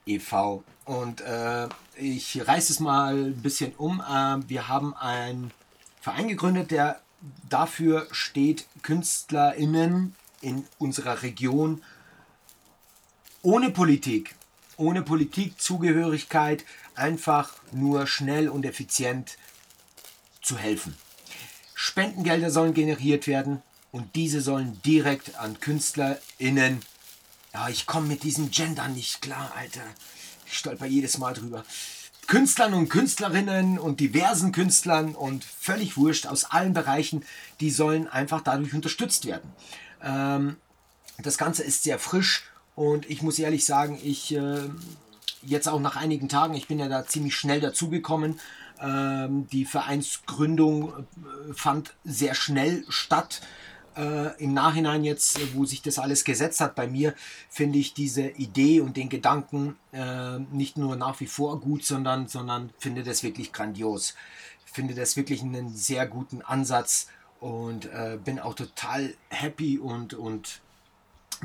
e.V. 0.05 0.63
Und 0.85 1.21
äh, 1.21 1.67
ich 1.95 2.45
reiße 2.45 2.73
es 2.73 2.79
mal 2.79 3.15
ein 3.15 3.41
bisschen 3.41 3.73
um. 3.75 4.01
Äh, 4.01 4.49
wir 4.49 4.67
haben 4.67 4.95
einen 4.95 5.51
Verein 6.01 6.27
gegründet, 6.27 6.71
der 6.71 7.01
dafür 7.49 8.07
steht, 8.11 8.65
KünstlerInnen 8.81 10.15
in 10.41 10.65
unserer 10.77 11.23
Region 11.23 11.81
ohne 13.41 13.69
Politik, 13.69 14.35
ohne 14.77 15.01
Politikzugehörigkeit, 15.01 16.65
einfach 16.95 17.53
nur 17.71 18.07
schnell 18.07 18.49
und 18.49 18.65
effizient 18.65 19.37
zu 20.41 20.57
helfen. 20.57 20.95
Spendengelder 21.73 22.49
sollen 22.49 22.73
generiert 22.73 23.27
werden 23.27 23.61
und 23.91 24.15
diese 24.15 24.41
sollen 24.41 24.81
direkt 24.83 25.35
an 25.35 25.59
KünstlerInnen. 25.59 26.81
Ja, 27.53 27.69
ich 27.69 27.85
komme 27.85 28.07
mit 28.07 28.23
diesem 28.23 28.49
Gender 28.49 28.87
nicht 28.87 29.21
klar, 29.21 29.51
Alter. 29.55 29.83
Ich 30.47 30.57
stolper 30.57 30.87
jedes 30.87 31.19
Mal 31.19 31.33
drüber. 31.33 31.63
Künstlern 32.25 32.73
und 32.73 32.89
Künstlerinnen 32.89 33.77
und 33.77 33.99
diversen 33.99 34.51
Künstlern 34.51 35.13
und 35.13 35.43
völlig 35.43 35.95
wurscht 35.95 36.25
aus 36.25 36.45
allen 36.45 36.73
Bereichen, 36.73 37.23
die 37.59 37.69
sollen 37.69 38.07
einfach 38.07 38.41
dadurch 38.41 38.73
unterstützt 38.73 39.25
werden. 39.25 39.51
Ähm, 40.01 40.55
das 41.19 41.37
Ganze 41.37 41.63
ist 41.63 41.83
sehr 41.83 41.99
frisch 41.99 42.43
und 42.75 43.07
ich 43.07 43.21
muss 43.21 43.37
ehrlich 43.37 43.65
sagen, 43.65 43.99
ich 44.01 44.33
äh, 44.33 44.61
jetzt 45.43 45.69
auch 45.69 45.79
nach 45.79 45.95
einigen 45.95 46.29
Tagen, 46.29 46.55
ich 46.55 46.67
bin 46.67 46.79
ja 46.79 46.87
da 46.87 47.05
ziemlich 47.05 47.35
schnell 47.35 47.59
dazugekommen. 47.59 48.39
Ähm, 48.81 49.47
die 49.51 49.65
Vereinsgründung 49.65 50.89
äh, 50.89 51.53
fand 51.53 51.93
sehr 52.03 52.33
schnell 52.33 52.83
statt. 52.89 53.41
Äh, 53.95 54.43
Im 54.43 54.53
Nachhinein 54.53 55.03
jetzt, 55.03 55.37
äh, 55.37 55.53
wo 55.53 55.65
sich 55.65 55.81
das 55.81 55.99
alles 55.99 56.23
gesetzt 56.23 56.61
hat 56.61 56.75
bei 56.75 56.87
mir, 56.87 57.13
finde 57.49 57.79
ich 57.79 57.93
diese 57.93 58.27
Idee 58.27 58.81
und 58.81 58.97
den 58.97 59.09
Gedanken 59.09 59.75
äh, 59.91 60.39
nicht 60.51 60.77
nur 60.77 60.95
nach 60.95 61.19
wie 61.19 61.27
vor 61.27 61.59
gut, 61.59 61.85
sondern, 61.85 62.27
sondern 62.27 62.71
finde 62.77 63.03
das 63.03 63.23
wirklich 63.23 63.53
grandios. 63.53 64.15
Finde 64.65 64.95
das 64.95 65.15
wirklich 65.15 65.43
einen 65.43 65.75
sehr 65.75 66.07
guten 66.07 66.41
Ansatz 66.41 67.07
und 67.39 67.85
äh, 67.85 68.17
bin 68.23 68.39
auch 68.39 68.55
total 68.55 69.13
happy 69.29 69.77
und, 69.77 70.13
und 70.13 70.61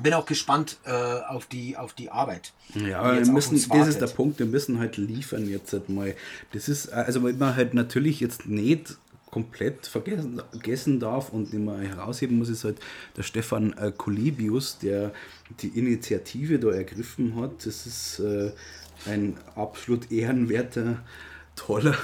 bin 0.03 0.15
auch 0.15 0.27
gespannt 0.27 0.79
äh, 0.85 0.91
auf, 0.91 1.47
die, 1.47 1.77
auf 1.77 1.93
die 1.93 2.11
Arbeit. 2.11 2.53
Ja, 2.75 3.15
wir 3.15 3.27
müssen, 3.27 3.55
das 3.69 3.89
ist 3.89 4.01
der. 4.01 4.07
Punkt, 4.07 4.39
wir 4.39 4.47
müssen 4.47 4.79
halt 4.79 4.97
liefern 4.97 5.49
jetzt 5.49 5.73
halt 5.73 5.89
mal. 5.89 6.15
Das 6.53 6.69
ist, 6.69 6.93
also 6.93 7.25
wenn 7.25 7.39
man 7.39 7.57
halt 7.57 7.75
natürlich 7.75 8.21
jetzt 8.21 8.47
nicht 8.47 8.97
komplett 9.31 9.87
vergessen, 9.87 10.43
vergessen 10.51 11.01
darf 11.01 11.31
und 11.33 11.53
man 11.53 11.81
herausheben 11.81 12.39
muss, 12.39 12.49
ist 12.49 12.65
halt 12.65 12.79
der 13.17 13.23
Stefan 13.23 13.73
äh, 13.75 13.93
Kolibius, 13.97 14.79
der 14.79 15.13
die 15.61 15.69
Initiative 15.69 16.59
da 16.59 16.71
ergriffen 16.71 17.37
hat. 17.37 17.67
Das 17.67 17.87
ist 17.87 18.21
äh, 18.21 18.53
ein 19.07 19.37
absolut 19.55 20.11
ehrenwerter, 20.11 21.03
toller 21.57 21.97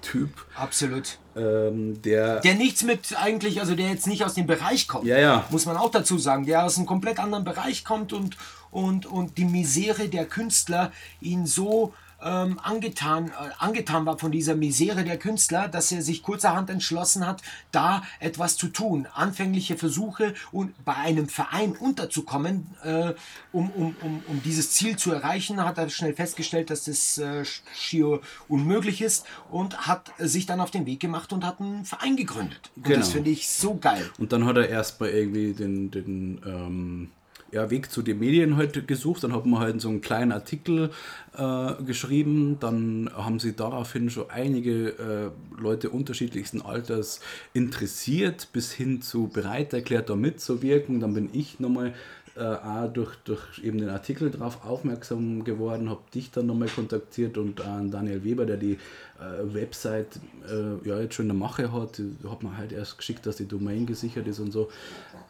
Typ. 0.00 0.30
Absolut. 0.56 1.18
Ähm, 1.36 2.02
der, 2.02 2.40
Der 2.40 2.54
nichts 2.54 2.82
mit 2.82 3.16
eigentlich, 3.16 3.60
also 3.60 3.74
der 3.74 3.88
jetzt 3.88 4.06
nicht 4.06 4.24
aus 4.24 4.34
dem 4.34 4.46
Bereich 4.46 4.88
kommt. 4.88 5.06
Ja, 5.06 5.18
ja. 5.18 5.46
Muss 5.50 5.64
man 5.64 5.76
auch 5.76 5.90
dazu 5.90 6.18
sagen. 6.18 6.44
Der 6.44 6.64
aus 6.64 6.76
einem 6.76 6.86
komplett 6.86 7.18
anderen 7.20 7.44
Bereich 7.44 7.84
kommt 7.84 8.12
und, 8.12 8.36
und, 8.70 9.06
und 9.06 9.38
die 9.38 9.44
Misere 9.44 10.08
der 10.08 10.26
Künstler 10.26 10.92
ihn 11.20 11.46
so 11.46 11.94
ähm, 12.24 12.58
angetan, 12.62 13.28
äh, 13.28 13.50
angetan 13.58 14.06
war 14.06 14.18
von 14.18 14.32
dieser 14.32 14.54
Misere 14.54 15.04
der 15.04 15.18
Künstler, 15.18 15.68
dass 15.68 15.92
er 15.92 16.02
sich 16.02 16.22
kurzerhand 16.22 16.70
entschlossen 16.70 17.26
hat, 17.26 17.42
da 17.70 18.02
etwas 18.20 18.56
zu 18.56 18.68
tun. 18.68 19.06
Anfängliche 19.14 19.76
Versuche 19.76 20.34
und 20.52 20.84
bei 20.84 20.94
einem 20.94 21.28
Verein 21.28 21.72
unterzukommen, 21.72 22.66
äh, 22.84 23.14
um, 23.52 23.70
um, 23.70 23.96
um, 24.02 24.22
um 24.26 24.42
dieses 24.42 24.70
Ziel 24.72 24.96
zu 24.96 25.12
erreichen, 25.12 25.62
hat 25.64 25.78
er 25.78 25.88
schnell 25.90 26.14
festgestellt, 26.14 26.70
dass 26.70 26.84
das 26.84 27.18
äh, 27.18 27.44
schier 27.74 28.20
unmöglich 28.48 29.02
ist 29.02 29.26
und 29.50 29.86
hat 29.86 30.12
sich 30.18 30.46
dann 30.46 30.60
auf 30.60 30.70
den 30.70 30.86
Weg 30.86 31.00
gemacht 31.00 31.32
und 31.32 31.44
hat 31.44 31.60
einen 31.60 31.84
Verein 31.84 32.16
gegründet. 32.16 32.70
Und 32.76 32.84
Genau. 32.84 32.98
das 32.98 33.10
finde 33.10 33.30
ich 33.30 33.48
so 33.48 33.76
geil. 33.76 34.10
Und 34.18 34.32
dann 34.32 34.46
hat 34.46 34.56
er 34.56 34.68
erstmal 34.68 35.10
irgendwie 35.10 35.52
den, 35.52 35.90
den 35.90 36.40
ähm, 36.44 37.10
ja, 37.52 37.70
Weg 37.70 37.90
zu 37.92 38.02
den 38.02 38.18
Medien 38.18 38.56
heute 38.56 38.82
gesucht. 38.82 39.22
Dann 39.22 39.34
hat 39.34 39.46
man 39.46 39.60
halt 39.60 39.80
so 39.80 39.88
einen 39.90 40.00
kleinen 40.00 40.32
Artikel 40.32 40.90
äh, 41.36 41.82
geschrieben. 41.84 42.56
Dann 42.58 43.10
haben 43.14 43.38
sie 43.38 43.54
daraufhin 43.54 44.10
schon 44.10 44.30
einige 44.30 44.88
äh, 44.88 45.60
Leute 45.60 45.90
unterschiedlichsten 45.90 46.62
Alters 46.62 47.20
interessiert, 47.52 48.48
bis 48.52 48.72
hin 48.72 49.02
zu 49.02 49.28
bereit 49.28 49.74
erklärt, 49.74 50.08
da 50.08 50.16
mitzuwirken. 50.16 51.00
Dann 51.00 51.12
bin 51.12 51.28
ich 51.32 51.60
nochmal 51.60 51.92
äh, 52.34 52.40
auch 52.40 52.90
durch, 52.90 53.14
durch 53.24 53.58
eben 53.62 53.76
den 53.76 53.90
Artikel 53.90 54.30
darauf 54.30 54.64
aufmerksam 54.64 55.44
geworden, 55.44 55.90
habe 55.90 56.00
dich 56.14 56.30
dann 56.30 56.46
nochmal 56.46 56.68
kontaktiert 56.68 57.36
und 57.36 57.60
an 57.60 57.90
Daniel 57.90 58.24
Weber, 58.24 58.46
der 58.46 58.56
die 58.56 58.78
äh, 59.20 59.54
Website 59.54 60.18
äh, 60.48 60.88
ja 60.88 60.98
jetzt 60.98 61.14
schon 61.14 61.24
in 61.24 61.28
der 61.28 61.36
Mache 61.36 61.70
hat, 61.70 62.00
hat 62.26 62.42
man 62.42 62.56
halt 62.56 62.72
erst 62.72 62.96
geschickt, 62.96 63.26
dass 63.26 63.36
die 63.36 63.46
Domain 63.46 63.84
gesichert 63.84 64.26
ist 64.26 64.40
und 64.40 64.50
so. 64.50 64.70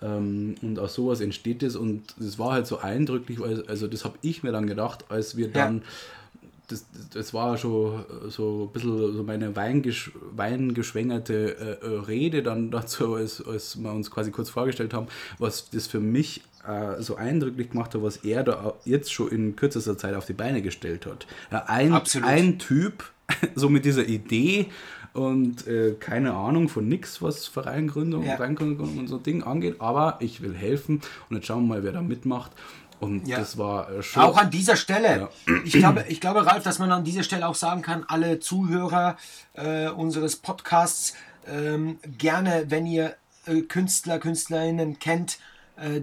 Ähm, 0.02 0.56
und 0.62 0.78
aus 0.78 0.94
sowas 0.94 1.20
entsteht 1.20 1.62
es 1.62 1.76
und 1.76 2.14
das 2.18 2.38
war 2.38 2.52
halt 2.52 2.66
so 2.66 2.78
eindrücklich, 2.78 3.40
weil, 3.40 3.64
also 3.66 3.86
das 3.86 4.04
habe 4.04 4.18
ich 4.22 4.42
mir 4.42 4.52
dann 4.52 4.66
gedacht, 4.66 5.04
als 5.08 5.36
wir 5.36 5.48
dann 5.48 5.82
das, 6.68 6.86
das 7.12 7.34
war 7.34 7.56
schon 7.58 8.04
so 8.28 8.64
ein 8.64 8.72
bisschen 8.72 9.16
so 9.16 9.22
meine 9.22 9.54
weingesch 9.54 10.12
weingeschwängerte 10.34 11.78
äh, 11.82 11.86
äh, 11.86 11.98
Rede 12.00 12.42
dann 12.42 12.70
dazu, 12.72 13.14
als, 13.14 13.44
als 13.46 13.80
wir 13.80 13.92
uns 13.92 14.10
quasi 14.10 14.30
kurz 14.30 14.50
vorgestellt 14.50 14.94
haben, 14.94 15.06
was 15.38 15.70
das 15.70 15.86
für 15.86 16.00
mich 16.00 16.42
äh, 16.66 17.00
so 17.00 17.16
eindrücklich 17.16 17.70
gemacht 17.70 17.94
hat, 17.94 18.02
was 18.02 18.18
er 18.18 18.42
da 18.42 18.74
jetzt 18.84 19.12
schon 19.12 19.28
in 19.28 19.56
kürzester 19.56 19.98
Zeit 19.98 20.14
auf 20.14 20.26
die 20.26 20.32
Beine 20.32 20.62
gestellt 20.62 21.06
hat. 21.06 21.26
Ja, 21.50 21.64
ein, 21.66 21.92
Absolut. 21.92 22.28
ein 22.28 22.58
Typ, 22.58 23.04
so 23.54 23.68
mit 23.68 23.84
dieser 23.84 24.06
Idee 24.06 24.68
und 25.14 25.66
äh, 25.66 25.94
keine 25.98 26.35
Ahnung 26.35 26.68
von 26.68 26.88
nix, 26.88 27.20
was 27.22 27.46
Vereingründung, 27.46 28.25
Ja. 28.25 28.37
Vereingründung 28.37 28.98
und 28.98 29.09
so 29.09 29.18
Ding 29.18 29.42
angeht, 29.42 29.77
aber 29.81 30.16
ich 30.20 30.40
will 30.42 30.55
helfen 30.55 31.01
und 31.29 31.37
jetzt 31.37 31.46
schauen 31.46 31.64
wir 31.66 31.75
mal, 31.77 31.85
wer 31.85 31.92
da 31.92 32.03
mitmacht. 32.03 32.53
Und 33.01 33.27
Ja. 33.27 33.38
das 33.38 33.59
war 33.59 33.90
äh, 33.90 34.03
schon. 34.03 34.22
Auch 34.22 34.37
an 34.38 34.51
dieser 34.51 34.77
Stelle. 34.77 35.29
Ich, 35.64 35.72
glaube, 35.72 36.05
ich 36.09 36.20
glaube, 36.20 36.46
Ralf, 36.46 36.62
dass 36.62 36.79
man 36.79 36.92
an 36.92 37.03
dieser 37.05 37.25
Stelle 37.25 37.48
auch 37.48 37.57
sagen 37.57 37.83
kann, 37.83 38.05
alle 38.07 38.38
Zuhörer 38.38 39.16
äh, 39.55 39.88
unseres 39.88 40.37
Podcasts 40.37 41.14
ähm, 41.48 41.98
gerne, 42.16 42.66
wenn 42.68 42.87
ihr 42.87 43.16
äh, 43.46 43.62
Künstler, 43.62 44.20
Künstlerinnen 44.20 45.01
kennt, 45.01 45.38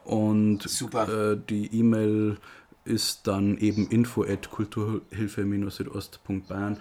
und. 0.04 0.66
Äh, 0.92 1.36
die 1.48 1.74
E-Mail 1.74 2.36
ist 2.84 3.26
dann 3.26 3.56
eben 3.58 3.88
info 3.88 4.22
at 4.24 4.50
kulturhilfe-südost.bayern 4.50 6.78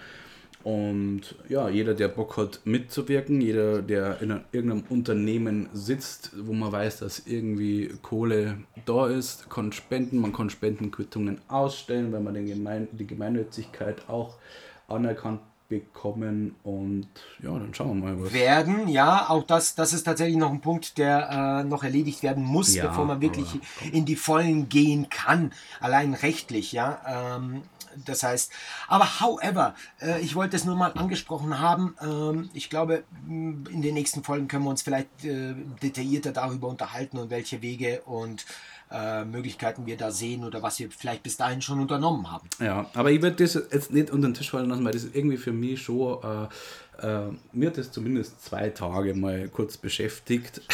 und 0.64 1.36
ja, 1.50 1.70
jeder, 1.70 1.94
der 1.94 2.08
Bock 2.08 2.38
hat 2.38 2.62
mitzuwirken, 2.66 3.42
jeder, 3.42 3.82
der 3.82 4.22
in 4.22 4.32
einem- 4.32 4.44
irgendeinem 4.52 4.84
Unternehmen 4.90 5.70
sitzt, 5.74 6.32
wo 6.38 6.54
man 6.54 6.72
weiß, 6.72 7.00
dass 7.00 7.26
irgendwie 7.28 7.92
Kohle 8.02 8.58
da 8.86 9.08
ist, 9.08 9.50
kann 9.50 9.72
spenden. 9.72 10.20
Man 10.20 10.34
kann 10.34 10.50
Spendenquittungen 10.50 11.42
ausstellen, 11.48 12.12
weil 12.12 12.22
man 12.22 12.34
den 12.34 12.46
Gemein 12.48 12.88
die 12.92 13.08
Gemeinnützigkeit 13.08 14.08
auch 14.10 14.38
anerkannt 14.88 15.42
bekommen. 15.72 16.56
Und 16.64 17.08
ja, 17.42 17.50
dann 17.50 17.74
schauen 17.74 18.02
wir 18.02 18.12
mal, 18.12 18.22
was. 18.22 18.34
werden, 18.34 18.90
ja, 18.90 19.30
auch 19.30 19.44
das, 19.44 19.74
das 19.74 19.94
ist 19.94 20.04
tatsächlich 20.04 20.38
noch 20.38 20.52
ein 20.52 20.60
Punkt, 20.60 20.98
der 20.98 21.62
äh, 21.62 21.64
noch 21.64 21.84
erledigt 21.84 22.22
werden 22.22 22.44
muss, 22.44 22.76
Ja, 22.76 22.88
bevor 22.88 23.06
man 23.06 23.22
wirklich 23.22 23.48
aber 23.48 23.96
in 23.96 24.06
die 24.06 24.18
Vollen 24.18 24.68
gehen 24.68 25.10
kann, 25.10 25.54
allein 25.80 26.14
rechtlich, 26.14 26.74
ja. 26.74 27.34
Ähm, 27.36 27.64
das 28.06 28.24
heißt, 28.24 28.52
aber 28.88 29.20
however, 29.20 29.76
äh, 30.02 30.22
ich 30.22 30.36
wollte 30.36 30.56
es 30.56 30.66
nur 30.66 30.76
mal 30.76 30.92
angesprochen 30.94 31.60
haben. 31.60 31.96
Ähm, 32.02 32.50
ich 32.54 32.70
glaube, 32.70 33.04
mh, 33.26 33.70
in 33.70 33.82
den 33.82 33.94
nächsten 33.94 34.24
Folgen 34.24 34.48
können 34.48 34.64
wir 34.66 34.70
uns 34.70 34.82
vielleicht 34.82 35.26
äh, 35.26 35.54
detaillierter 35.82 36.32
darüber 36.32 36.68
unterhalten 36.68 37.18
und 37.18 37.30
welche 37.30 37.62
Wege 37.62 38.02
und 38.06 38.46
äh, 38.92 39.26
Möglichkeiten 39.26 39.86
wir 39.86 39.98
da 39.98 40.12
sehen 40.12 40.44
oder 40.44 40.62
was 40.62 40.80
wir 40.80 40.90
vielleicht 40.92 41.24
bis 41.24 41.38
dahin 41.38 41.62
schon 41.62 41.80
unternommen 41.80 42.32
haben. 42.32 42.50
Ja, 42.60 42.90
aber 42.94 43.12
ich 43.12 43.22
würde 43.22 43.44
das 43.44 43.54
jetzt 43.54 43.92
nicht 43.92 44.12
unter 44.12 44.28
den 44.28 44.34
Tisch 44.34 44.52
fallen 44.52 44.70
lassen, 44.70 44.84
weil 44.84 44.92
das 44.94 45.04
ist 45.04 45.16
irgendwie 45.16 45.38
für 45.38 45.54
mich 45.54 45.82
schon, 45.82 46.20
äh, 46.24 47.06
äh, 47.06 47.32
mir 47.54 47.70
hat 47.70 47.78
das 47.78 47.92
zumindest 47.92 48.44
zwei 48.44 48.70
Tage 48.70 49.14
mal 49.14 49.48
kurz 49.50 49.78
beschäftigt. 49.78 50.62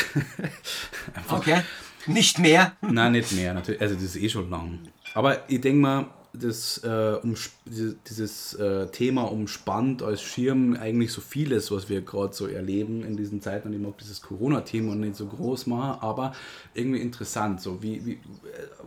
Okay, 1.29 1.61
nicht 2.05 2.39
mehr. 2.39 2.73
Nein, 2.81 3.13
nicht 3.13 3.31
mehr, 3.33 3.53
natürlich. 3.53 3.81
Also 3.81 3.95
das 3.95 4.03
ist 4.03 4.15
eh 4.17 4.29
schon 4.29 4.49
lang. 4.49 4.79
Aber 5.13 5.49
ich 5.49 5.61
denke 5.61 5.79
mal, 5.79 6.05
das, 6.33 6.79
äh, 6.83 6.87
umsp- 6.87 7.49
dieses- 7.65 8.53
äh, 8.53 8.87
Thema 8.87 9.23
umspannt 9.23 10.03
als 10.03 10.21
Schirm 10.21 10.75
eigentlich 10.79 11.11
so 11.11 11.21
vieles, 11.21 11.71
was 11.71 11.89
wir 11.89 12.01
gerade 12.01 12.33
so 12.33 12.47
erleben 12.47 13.03
in 13.03 13.17
diesen 13.17 13.41
Zeiten. 13.41 13.69
Und 13.69 13.73
ich 13.73 13.79
mag 13.79 13.97
dieses 13.97 14.21
Corona-Thema 14.21 14.93
nicht 14.95 15.15
so 15.15 15.25
groß 15.25 15.65
machen, 15.67 15.99
aber 16.01 16.33
irgendwie 16.73 16.99
interessant, 17.01 17.61
so 17.61 17.81
wie, 17.81 18.05
wie 18.05 18.19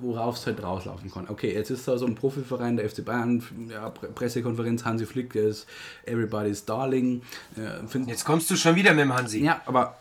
worauf 0.01 0.37
es 0.37 0.47
halt 0.47 0.63
rauslaufen 0.63 1.11
kann. 1.11 1.27
Okay, 1.29 1.53
jetzt 1.53 1.71
ist 1.71 1.89
da 1.89 1.99
so 1.99 2.07
ein 2.07 2.15
Profiverein, 2.15 2.77
der 2.77 2.89
FC 2.89 3.05
Bayern, 3.05 3.43
ja, 3.69 3.91
Pre- 3.91 4.09
Pressekonferenz, 4.09 4.85
Hansi 4.85 5.07
Flick 5.07 5.35
ist 5.35 5.67
Everybody's 6.07 6.65
Darling. 6.65 7.23
Äh, 7.57 8.01
Jetzt 8.07 8.25
kommst 8.25 8.51
du 8.51 8.57
schon 8.57 8.77
wieder 8.77 8.93
mit 8.93 9.01
dem 9.03 9.15
Hansi. 9.15 9.43
ja, 9.45 9.61
aber 9.67 9.97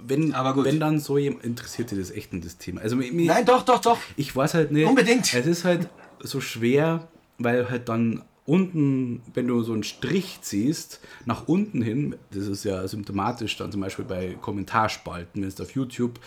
wenn, 0.00 0.32
wenn 0.32 0.78
dann 0.80 1.00
so 1.00 1.18
jemand 1.18 1.44
interessiert 1.44 1.90
dich 1.90 1.98
das 1.98 2.10
echt 2.12 2.32
in 2.32 2.40
das 2.40 2.56
Thema. 2.56 2.80
Also 2.82 2.94
mir, 2.96 3.10
Nein, 3.12 3.44
doch, 3.44 3.62
doch, 3.64 3.80
doch. 3.80 3.98
ich 4.16 4.34
weiß 4.34 4.54
halt 4.54 4.70
nicht. 4.70 4.86
Unbedingt. 4.88 5.32
Es 5.34 5.44
ist 5.46 5.64
halt 5.64 5.88
so 6.20 6.40
schwer, 6.40 7.08
weil 7.38 7.70
halt 7.70 7.88
dann 7.88 8.22
unten, 8.48 9.20
wenn 9.34 9.46
du 9.46 9.62
so 9.62 9.74
einen 9.74 9.82
Strich 9.82 10.38
ziehst, 10.40 11.00
nach 11.26 11.48
unten 11.48 11.82
hin, 11.82 12.16
das 12.30 12.46
ist 12.46 12.64
ja 12.64 12.88
symptomatisch 12.88 13.58
dann 13.58 13.70
zum 13.70 13.82
Beispiel 13.82 14.06
bei 14.06 14.38
Kommentarspalten, 14.40 15.42
wenn 15.42 15.50
du 15.50 15.62
auf 15.62 15.72
YouTube 15.72 16.18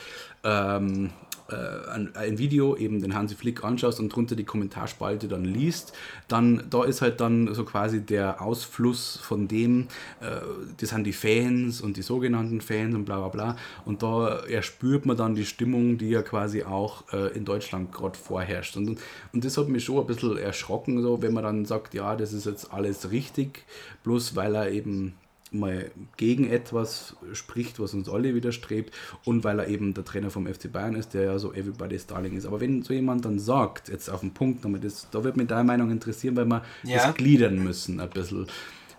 ähm, 0.44 1.08
äh, 1.08 1.10
ein, 1.56 2.16
ein, 2.16 2.38
Video, 2.38 2.76
eben 2.76 3.02
den 3.02 3.16
Hansi 3.16 3.36
Flick 3.36 3.64
anschaust 3.64 4.00
und 4.00 4.10
drunter 4.10 4.36
die 4.36 4.44
Kommentarspalte 4.44 5.28
dann 5.28 5.46
liest, 5.46 5.94
dann 6.28 6.64
da 6.70 6.84
ist 6.84 7.02
halt 7.02 7.22
dann 7.22 7.54
so 7.54 7.66
quasi 7.66 8.02
der 8.02 8.42
Ausfluss 8.42 9.18
von 9.18 9.48
dem, 9.48 9.88
äh, 10.22 10.42
das 10.78 10.90
sind 10.90 11.06
die 11.06 11.14
Fans 11.14 11.82
und 11.82 11.98
die 11.98 12.02
sogenannten 12.02 12.62
Fans 12.62 12.96
und 12.96 13.06
bla 13.06 13.18
bla 13.20 13.30
bla. 13.30 13.58
Und 13.86 14.04
da 14.04 14.40
erspürt 14.40 15.06
man 15.06 15.18
dann 15.18 15.36
die 15.36 15.46
Stimmung, 15.46 15.98
die 15.98 16.10
ja 16.10 16.22
quasi 16.22 16.64
auch 16.64 17.12
äh, 17.14 17.36
in 17.36 17.46
Deutschland 17.46 17.92
gerade 17.92 18.18
vorherrscht. 18.18 18.78
Und, 18.78 19.00
und 19.34 19.46
das 19.46 19.58
hat 19.58 19.68
mich 19.68 19.84
schon 19.84 20.00
ein 20.00 20.08
bisschen 20.08 20.38
erschrocken, 20.38 21.02
so 21.02 21.22
wenn 21.22 21.34
man 21.34 21.44
dann 21.44 21.66
sagt, 21.66 21.94
ja, 21.94 22.16
das 22.16 22.34
ist 22.34 22.46
jetzt 22.46 22.74
alles 22.74 23.12
richtig, 23.12 23.66
bloß 24.04 24.36
weil 24.36 24.56
er 24.56 24.72
eben 24.72 25.14
mal 25.52 25.92
gegen 26.16 26.50
etwas 26.50 27.16
spricht, 27.34 27.80
was 27.80 27.94
uns 27.94 28.08
alle 28.08 28.34
widerstrebt 28.34 28.94
und 29.26 29.44
weil 29.44 29.60
er 29.60 29.68
eben 29.68 29.94
der 29.94 30.06
Trainer 30.06 30.30
vom 30.30 30.48
FC 30.48 30.72
Bayern 30.72 30.96
ist, 30.96 31.14
der 31.14 31.24
ja 31.24 31.40
so 31.40 31.54
everybody's 31.54 32.08
darling 32.08 32.38
ist. 32.38 32.46
Aber 32.46 32.62
wenn 32.62 32.82
so 32.84 32.94
jemand 32.94 33.26
dann 33.26 33.38
sagt, 33.38 33.90
jetzt 33.90 34.10
auf 34.10 34.22
den 34.22 34.34
Punkt, 34.34 34.66
das, 34.84 35.10
da 35.12 35.24
wird 35.24 35.38
mich 35.38 35.48
deine 35.48 35.66
Meinung 35.66 35.92
interessieren, 35.92 36.36
weil 36.38 36.46
wir 36.46 36.64
ja. 36.84 37.06
das 37.06 37.16
gliedern 37.16 37.62
müssen 37.62 38.00
ein 38.00 38.10
bisschen, 38.10 38.48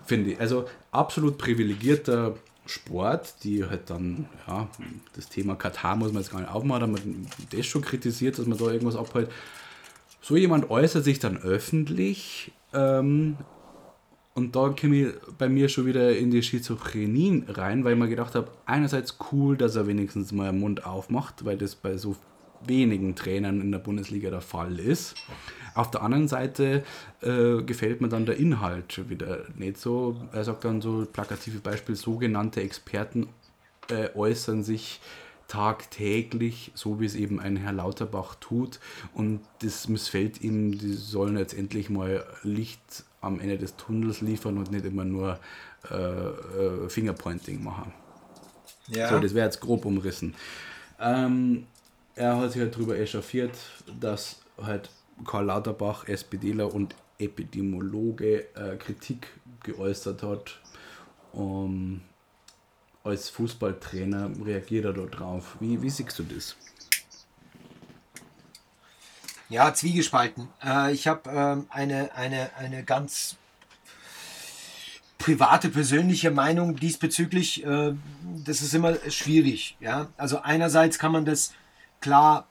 finde 0.05 0.33
ich. 0.33 0.41
Also 0.41 0.67
absolut 0.91 1.39
privilegierter 1.39 2.35
Sport, 2.67 3.43
die 3.45 3.65
halt 3.65 3.91
dann, 3.91 4.27
ja, 4.47 4.69
das 5.15 5.29
Thema 5.29 5.57
Katar 5.57 5.97
muss 5.97 6.13
man 6.13 6.23
jetzt 6.23 6.31
gar 6.31 6.41
nicht 6.41 6.51
aufmachen, 6.51 6.83
aber 6.83 6.99
das 7.51 7.67
schon 7.67 7.83
kritisiert, 7.83 8.39
dass 8.39 8.47
man 8.47 8.59
da 8.59 8.67
irgendwas 8.67 8.97
abhält. 8.97 9.31
So 10.21 10.37
jemand 10.37 10.71
äußert 10.71 11.03
sich 11.03 11.19
dann 11.19 11.37
öffentlich 11.39 12.53
ähm, 12.73 13.37
und 14.35 14.57
da 14.57 14.75
komme 14.79 14.97
ich 14.97 15.09
bei 15.37 15.49
mir 15.49 15.69
schon 15.69 15.87
wieder 15.87 16.17
in 16.17 16.31
die 16.31 16.43
Schizophrenie 16.43 17.45
rein, 17.49 17.85
weil 17.85 17.93
ich 17.93 17.99
mir 17.99 18.09
gedacht 18.09 18.35
habe, 18.35 18.51
einerseits 18.65 19.19
cool, 19.31 19.57
dass 19.57 19.77
er 19.77 19.87
wenigstens 19.87 20.33
mal 20.33 20.51
den 20.51 20.61
Mund 20.61 20.87
aufmacht, 20.87 21.45
weil 21.45 21.59
das 21.59 21.75
bei 21.75 21.97
so 21.97 22.17
wenigen 22.67 23.15
Trainern 23.15 23.61
in 23.61 23.73
der 23.73 23.79
Bundesliga 23.79 24.31
der 24.31 24.41
Fall 24.41 24.79
ist. 24.79 25.17
Auf 25.75 25.91
der 25.91 26.03
anderen 26.03 26.29
Seite 26.29 26.85
äh, 27.21 27.63
gefällt 27.63 28.01
mir 28.01 28.09
dann 28.09 28.25
der 28.25 28.37
Inhalt 28.37 28.93
schon 28.93 29.11
wieder 29.11 29.45
nicht 29.57 29.79
so. 29.79 30.17
Er 30.33 30.45
sagt 30.45 30.65
dann 30.65 30.81
so 30.81 31.07
plakative 31.11 31.59
Beispiel, 31.59 31.97
sogenannte 31.97 32.63
Experten 32.63 33.29
äh, 33.91 34.09
äußern 34.15 34.63
sich 34.63 35.01
tagtäglich, 35.53 36.73
so 36.75 36.99
wie 36.99 37.05
es 37.05 37.15
eben 37.15 37.39
ein 37.39 37.57
Herr 37.57 37.73
Lauterbach 37.73 38.37
tut. 38.37 38.81
Und 39.13 39.41
das 39.61 39.87
missfällt 39.87 40.41
ihm, 40.41 40.79
die 40.79 40.95
sollen 40.95 41.37
jetzt 41.37 41.53
endlich 41.53 41.91
mal 41.91 42.25
Licht 42.43 43.05
am 43.21 43.39
Ende 43.39 43.59
des 43.59 43.77
Tunnels 43.77 44.23
liefern 44.23 44.57
und 44.57 44.71
nicht 44.71 44.87
immer 44.87 45.05
nur 45.05 45.39
äh, 45.91 45.95
äh, 45.95 46.89
Fingerpointing 46.89 47.63
machen. 47.63 47.93
Ja. 48.89 49.11
So, 49.11 49.21
das 49.21 49.35
wäre 49.35 49.45
jetzt 49.45 49.61
grob 49.61 49.85
umrissen. 49.85 50.35
Ähm, 50.99 51.67
er 52.15 52.39
hat 52.39 52.53
sich 52.53 52.63
halt 52.63 52.75
darüber 52.75 52.97
echauffiert, 52.99 53.55
dass 54.01 54.41
halt 54.57 54.89
Karl 55.27 55.45
Lauterbach, 55.45 56.09
SPDler 56.09 56.73
und 56.73 56.95
Epidemiologe 57.19 58.47
äh, 58.55 58.77
Kritik 58.79 59.27
geäußert 59.63 60.23
hat. 60.23 60.61
Um, 61.33 62.01
als 63.05 63.29
Fußballtrainer 63.31 64.31
reagiert 64.45 64.85
er 64.85 64.93
darauf. 64.93 65.57
Wie, 65.61 65.81
wie 65.83 65.91
siehst 65.91 66.19
du 66.19 66.23
das? 66.23 66.57
Ja, 69.49 69.75
zwiegespalten. 69.75 70.49
Äh, 70.65 70.93
ich 70.93 71.07
habe 71.07 71.29
ähm, 71.31 71.67
eine, 71.69 72.15
eine, 72.15 72.51
eine 72.57 72.85
ganz 72.85 73.37
private, 75.19 75.69
persönliche 75.69 76.31
Meinung 76.31 76.77
diesbezüglich. 76.77 77.65
Äh, 77.65 77.95
das 78.45 78.63
ist 78.63 78.75
immer 78.75 78.95
schwierig. 79.11 79.77
Ja? 79.81 80.09
Also 80.17 80.41
einerseits 80.41 80.99
kann 80.99 81.13
man 81.13 81.25
das 81.25 81.53
klar 82.01 82.47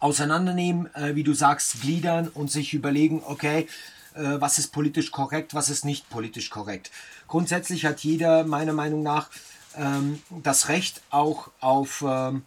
auseinandernehmen, 0.00 0.94
äh, 0.94 1.14
wie 1.14 1.24
du 1.24 1.34
sagst, 1.34 1.80
gliedern 1.80 2.28
und 2.28 2.50
sich 2.50 2.74
überlegen, 2.74 3.22
okay, 3.26 3.66
äh, 4.14 4.40
was 4.40 4.58
ist 4.58 4.68
politisch 4.68 5.10
korrekt, 5.10 5.54
was 5.54 5.68
ist 5.68 5.84
nicht 5.84 6.08
politisch 6.08 6.50
korrekt. 6.50 6.90
Grundsätzlich 7.26 7.84
hat 7.84 8.00
jeder 8.00 8.44
meiner 8.44 8.72
Meinung 8.72 9.02
nach 9.02 9.30
ähm, 9.76 10.22
das 10.30 10.68
Recht 10.68 11.02
auch 11.10 11.50
auf, 11.60 12.04
ähm, 12.06 12.44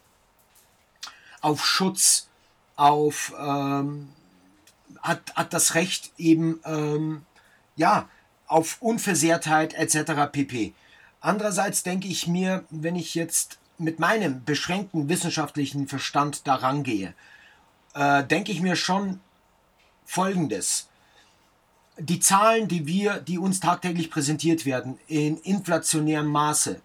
auf 1.42 1.66
Schutz 1.66 2.28
auf, 2.76 3.34
ähm, 3.40 4.10
hat, 5.02 5.36
hat 5.36 5.54
das 5.54 5.76
Recht 5.76 6.12
eben, 6.18 6.60
ähm, 6.66 7.26
ja, 7.76 8.08
auf 8.48 8.82
Unversehrtheit 8.82 9.74
etc. 9.74 10.32
pp. 10.32 10.74
Andererseits 11.20 11.84
denke 11.84 12.08
ich 12.08 12.28
mir, 12.28 12.64
wenn 12.70 12.96
ich 12.96 13.16
jetzt 13.16 13.60
mit 13.78 14.00
meinem 14.00 14.44
beschränkten 14.44 15.10
wissenschaftlichen 15.10 15.88
Verstand 15.88 16.48
daran 16.48 16.84
gehe, 16.84 17.14
äh, 17.94 18.24
denke 18.24 18.52
ich 18.52 18.62
mir 18.62 18.76
schon 18.76 19.20
Folgendes. 20.06 20.88
Die 22.00 22.20
Zahlen, 22.20 22.68
die 22.68 22.86
wir, 22.86 23.20
die 23.20 23.40
uns 23.40 23.60
tagtäglich 23.60 24.10
präsentiert 24.10 24.66
werden, 24.66 25.00
in 25.08 25.38
inflationärem 25.38 26.28
Maße, 26.28 26.80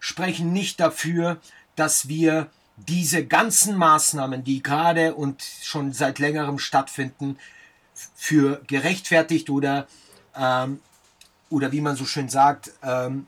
sprechen 0.00 0.52
nicht 0.52 0.80
dafür, 0.80 1.40
dass 1.74 2.08
wir 2.08 2.50
diese 2.76 3.24
ganzen 3.24 3.76
Maßnahmen, 3.76 4.44
die 4.44 4.62
gerade 4.62 5.14
und 5.14 5.42
schon 5.62 5.92
seit 5.92 6.18
längerem 6.18 6.58
stattfinden, 6.58 7.38
für 8.14 8.62
gerechtfertigt 8.66 9.48
oder, 9.48 9.86
ähm, 10.36 10.80
oder 11.48 11.72
wie 11.72 11.80
man 11.80 11.96
so 11.96 12.04
schön 12.04 12.28
sagt, 12.28 12.72
ähm, 12.82 13.26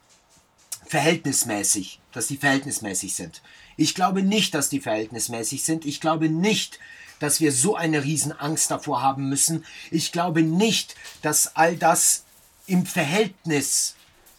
verhältnismäßig, 0.87 2.01
dass 2.13 2.27
die 2.27 2.37
verhältnismäßig 2.37 3.15
sind. 3.15 3.43
Ich 3.77 3.95
glaube 3.95 4.23
nicht, 4.23 4.55
dass 4.55 4.69
die 4.69 4.81
verhältnismäßig 4.81 5.65
sind. 5.65 5.87
Ich 5.87 6.01
glaube 6.01 6.29
nicht, 6.29 6.79
dass 7.19 7.41
wir 7.41 7.53
so 7.53 7.77
eine 7.77 8.05
Riesenangst 8.05 8.71
davor 8.71 9.03
haben 9.03 9.29
müssen. 9.29 9.65
Ich 9.91 10.13
glaube 10.13 10.43
nicht, 10.43 10.95
dass 11.23 11.57
all 11.57 11.77
das 11.77 12.25
im 12.67 12.87
Verhältnis 12.87 13.95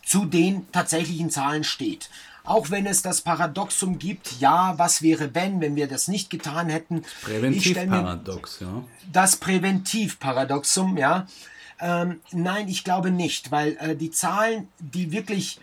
zu 0.09 0.25
den 0.25 0.71
tatsächlichen 0.71 1.29
Zahlen 1.29 1.63
steht. 1.63 2.09
Auch 2.43 2.71
wenn 2.71 2.87
es 2.87 3.03
das 3.03 3.21
Paradoxum 3.21 3.99
gibt, 3.99 4.39
ja, 4.39 4.73
was 4.79 5.03
wäre 5.03 5.35
wenn, 5.35 5.61
wenn 5.61 5.75
wir 5.75 5.87
das 5.87 6.07
nicht 6.07 6.31
getan 6.31 6.67
hätten? 6.67 7.03
Präventivparadox, 7.21 8.61
ja. 8.61 8.83
Das 9.11 9.35
Präventivparadoxum, 9.35 10.97
ja. 10.97 11.27
Ähm, 11.79 12.21
nein, 12.31 12.67
ich 12.69 12.83
glaube 12.83 13.11
nicht, 13.11 13.51
weil 13.51 13.77
äh, 13.79 13.95
die 13.95 14.09
Zahlen, 14.09 14.67
die 14.79 15.11
wirklich, 15.11 15.59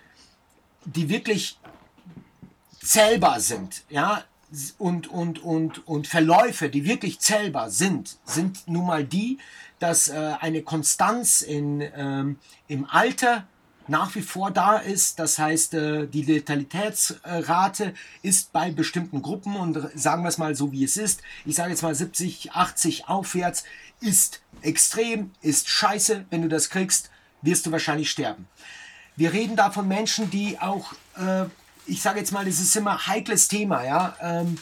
die 0.84 1.08
wirklich 1.08 1.58
zählbar 2.80 3.40
sind, 3.40 3.82
ja, 3.88 4.22
und, 4.78 5.08
und, 5.08 5.42
und, 5.42 5.88
und 5.88 6.06
Verläufe, 6.06 6.68
die 6.68 6.84
wirklich 6.84 7.18
zählbar 7.18 7.68
sind, 7.70 8.16
sind 8.24 8.68
nun 8.68 8.86
mal 8.86 9.02
die, 9.02 9.38
dass 9.80 10.06
äh, 10.06 10.34
eine 10.38 10.62
Konstanz 10.62 11.42
in, 11.42 11.80
ähm, 11.80 12.38
im 12.68 12.88
Alter 12.88 13.44
nach 13.88 14.14
wie 14.14 14.22
vor 14.22 14.50
da 14.50 14.76
ist. 14.76 15.18
Das 15.18 15.38
heißt, 15.38 15.74
äh, 15.74 16.06
die 16.06 16.22
Letalitätsrate 16.22 17.94
ist 18.22 18.52
bei 18.52 18.70
bestimmten 18.70 19.22
Gruppen 19.22 19.56
und 19.56 19.78
sagen 19.94 20.22
wir 20.22 20.28
es 20.28 20.38
mal 20.38 20.54
so, 20.54 20.72
wie 20.72 20.84
es 20.84 20.96
ist. 20.96 21.22
Ich 21.44 21.56
sage 21.56 21.70
jetzt 21.70 21.82
mal 21.82 21.94
70, 21.94 22.52
80 22.52 23.08
aufwärts 23.08 23.64
ist 24.00 24.40
extrem, 24.62 25.30
ist 25.42 25.68
scheiße. 25.68 26.26
Wenn 26.30 26.42
du 26.42 26.48
das 26.48 26.70
kriegst, 26.70 27.10
wirst 27.42 27.66
du 27.66 27.72
wahrscheinlich 27.72 28.10
sterben. 28.10 28.46
Wir 29.16 29.32
reden 29.32 29.56
da 29.56 29.70
von 29.70 29.88
Menschen, 29.88 30.30
die 30.30 30.58
auch, 30.58 30.92
äh, 31.16 31.46
ich 31.86 32.02
sage 32.02 32.18
jetzt 32.18 32.32
mal, 32.32 32.44
das 32.44 32.60
ist 32.60 32.76
immer 32.76 32.92
ein 32.92 33.06
heikles 33.06 33.48
Thema, 33.48 33.84
ja. 33.84 34.16
Ähm, 34.20 34.58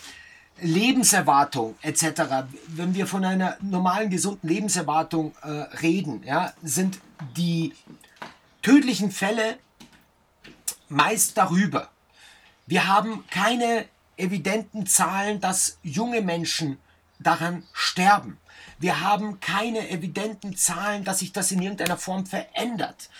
Lebenserwartung 0.61 1.75
etc. 1.83 2.47
Wenn 2.68 2.95
wir 2.95 3.09
von 3.09 3.25
einer 3.25 3.57
normalen, 3.61 4.09
gesunden 4.09 4.49
Lebenserwartung 4.49 5.35
äh, 5.43 5.49
reden, 5.83 6.22
ja, 6.25 6.53
sind 6.62 7.01
die 7.37 7.72
tödlichen 8.65 9.12
Fälle 9.12 9.59
meist 10.89 11.37
darüber. 11.37 11.91
Wir 12.67 12.89
haben 12.89 13.25
keine 13.31 13.85
evidenten 14.17 14.87
Zahlen, 14.87 15.41
dass 15.41 15.79
junge 15.83 16.23
Menschen 16.23 16.79
daran 17.19 17.65
sterben. 17.75 18.39
Wir 18.79 19.01
haben 19.01 19.39
keine 19.41 19.91
evidenten 19.91 20.57
Zahlen, 20.57 21.05
dass 21.05 21.19
sich 21.19 21.33
das 21.33 21.53
in 21.53 21.62
irgendeiner 21.62 21.99
Form 21.99 22.25
verändert. 22.27 23.11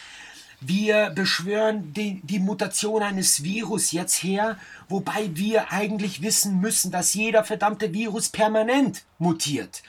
Wir 0.61 1.11
beschwören 1.11 1.93
die, 1.93 2.23
die, 2.23 2.39
Mutation 2.39 3.03
eines 3.03 3.43
Virus 3.43 3.93
jetzt 3.93 4.23
her, 4.23 4.57
wobei 4.89 5.37
wir 5.37 5.73
eigentlich 5.73 6.23
wissen 6.23 6.59
müssen, 6.61 6.91
dass 6.91 7.13
jeder 7.13 7.45
verdammte 7.45 7.93
Virus 7.93 8.31
permanent 8.31 9.05
mutiert. 9.19 9.83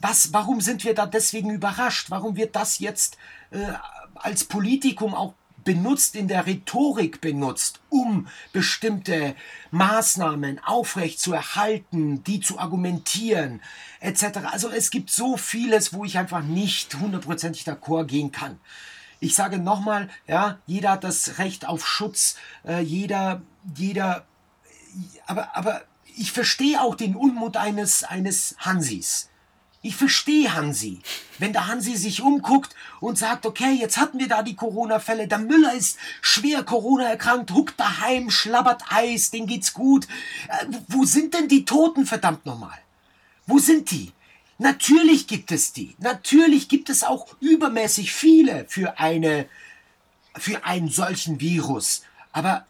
Was, 0.00 0.32
warum 0.32 0.62
sind 0.62 0.84
wir 0.84 0.94
da 0.94 1.04
deswegen 1.04 1.50
überrascht? 1.50 2.10
Warum 2.10 2.36
wird 2.36 2.56
das 2.56 2.78
jetzt 2.78 3.18
äh, 3.50 3.58
als 4.18 4.44
Politikum 4.44 5.14
auch 5.14 5.34
benutzt, 5.66 6.14
in 6.14 6.28
der 6.28 6.46
Rhetorik 6.46 7.20
benutzt, 7.20 7.80
um 7.90 8.28
bestimmte 8.52 9.34
Maßnahmen 9.72 10.60
aufrecht 10.64 11.20
zu 11.20 11.34
erhalten, 11.34 12.22
die 12.24 12.40
zu 12.40 12.58
argumentieren, 12.58 13.60
etc. 14.00 14.38
Also 14.52 14.70
es 14.70 14.90
gibt 14.90 15.10
so 15.10 15.36
vieles, 15.36 15.92
wo 15.92 16.04
ich 16.04 16.16
einfach 16.16 16.42
nicht 16.42 16.94
hundertprozentig 16.94 17.64
d'accord 17.64 18.04
gehen 18.04 18.32
kann. 18.32 18.58
Ich 19.18 19.34
sage 19.34 19.58
nochmal, 19.58 20.08
ja, 20.26 20.58
jeder 20.66 20.92
hat 20.92 21.04
das 21.04 21.38
Recht 21.38 21.66
auf 21.66 21.86
Schutz, 21.86 22.36
äh, 22.64 22.80
jeder, 22.80 23.42
jeder, 23.74 24.24
aber, 25.26 25.56
aber 25.56 25.82
ich 26.16 26.32
verstehe 26.32 26.80
auch 26.80 26.94
den 26.94 27.16
Unmut 27.16 27.56
eines, 27.56 28.04
eines 28.04 28.54
Hansis. 28.58 29.30
Ich 29.86 29.94
verstehe 29.94 30.52
Hansi. 30.52 30.98
Wenn 31.38 31.52
der 31.52 31.68
Hansi 31.68 31.94
sich 31.94 32.20
umguckt 32.20 32.74
und 32.98 33.16
sagt, 33.16 33.46
okay, 33.46 33.72
jetzt 33.72 33.98
hatten 33.98 34.18
wir 34.18 34.26
da 34.26 34.42
die 34.42 34.56
Corona-Fälle, 34.56 35.28
der 35.28 35.38
Müller 35.38 35.74
ist 35.74 35.96
schwer 36.20 36.64
Corona 36.64 37.04
erkrankt, 37.04 37.52
huckt 37.52 37.78
daheim, 37.78 38.28
schlabbert 38.28 38.82
Eis, 38.90 39.30
den 39.30 39.46
geht's 39.46 39.72
gut. 39.72 40.08
Äh, 40.48 40.66
wo 40.88 41.04
sind 41.04 41.34
denn 41.34 41.46
die 41.46 41.64
Toten, 41.64 42.04
verdammt 42.04 42.44
nochmal? 42.46 42.76
Wo 43.46 43.60
sind 43.60 43.92
die? 43.92 44.10
Natürlich 44.58 45.28
gibt 45.28 45.52
es 45.52 45.72
die. 45.72 45.94
Natürlich 45.98 46.68
gibt 46.68 46.90
es 46.90 47.04
auch 47.04 47.28
übermäßig 47.38 48.12
viele 48.12 48.66
für 48.68 48.98
eine, 48.98 49.46
für 50.34 50.64
einen 50.64 50.88
solchen 50.88 51.38
Virus. 51.38 52.02
Aber 52.32 52.66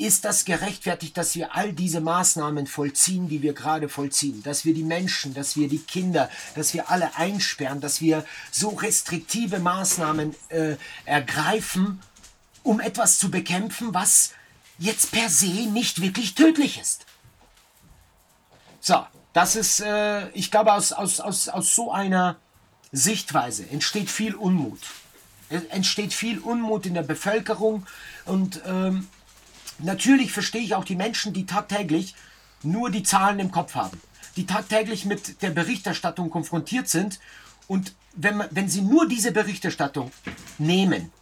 ist 0.00 0.24
das 0.24 0.44
gerechtfertigt, 0.44 1.16
dass 1.16 1.34
wir 1.34 1.54
all 1.54 1.72
diese 1.72 2.00
Maßnahmen 2.00 2.66
vollziehen, 2.66 3.28
die 3.28 3.42
wir 3.42 3.52
gerade 3.52 3.88
vollziehen? 3.88 4.42
Dass 4.42 4.64
wir 4.64 4.74
die 4.74 4.82
Menschen, 4.82 5.34
dass 5.34 5.56
wir 5.56 5.68
die 5.68 5.78
Kinder, 5.78 6.30
dass 6.54 6.72
wir 6.74 6.90
alle 6.90 7.16
einsperren, 7.16 7.80
dass 7.80 8.00
wir 8.00 8.24
so 8.50 8.70
restriktive 8.70 9.58
Maßnahmen 9.58 10.34
äh, 10.48 10.76
ergreifen, 11.04 12.00
um 12.62 12.80
etwas 12.80 13.18
zu 13.18 13.30
bekämpfen, 13.30 13.92
was 13.92 14.32
jetzt 14.78 15.12
per 15.12 15.28
se 15.28 15.46
nicht 15.46 16.00
wirklich 16.00 16.34
tödlich 16.34 16.80
ist. 16.80 17.04
So, 18.80 19.06
das 19.32 19.56
ist, 19.56 19.80
äh, 19.80 20.30
ich 20.30 20.50
glaube, 20.50 20.72
aus, 20.72 20.92
aus, 20.92 21.20
aus, 21.20 21.48
aus 21.48 21.74
so 21.74 21.92
einer 21.92 22.36
Sichtweise 22.90 23.68
entsteht 23.68 24.10
viel 24.10 24.34
Unmut. 24.34 24.80
Es 25.50 25.64
entsteht 25.64 26.14
viel 26.14 26.38
Unmut 26.38 26.86
in 26.86 26.94
der 26.94 27.02
Bevölkerung 27.02 27.86
und 28.24 28.62
ähm, 28.64 29.08
Natürlich 29.82 30.32
verstehe 30.32 30.62
ich 30.62 30.74
auch 30.74 30.84
die 30.84 30.96
Menschen, 30.96 31.32
die 31.32 31.46
tagtäglich 31.46 32.14
nur 32.62 32.90
die 32.90 33.02
Zahlen 33.02 33.38
im 33.38 33.50
Kopf 33.50 33.74
haben, 33.74 34.00
die 34.36 34.46
tagtäglich 34.46 35.04
mit 35.04 35.42
der 35.42 35.50
Berichterstattung 35.50 36.30
konfrontiert 36.30 36.88
sind 36.88 37.20
und 37.66 37.94
wenn, 38.14 38.42
wenn 38.50 38.68
sie 38.68 38.82
nur 38.82 39.08
diese 39.08 39.32
Berichterstattung 39.32 40.10
nehmen, 40.58 41.12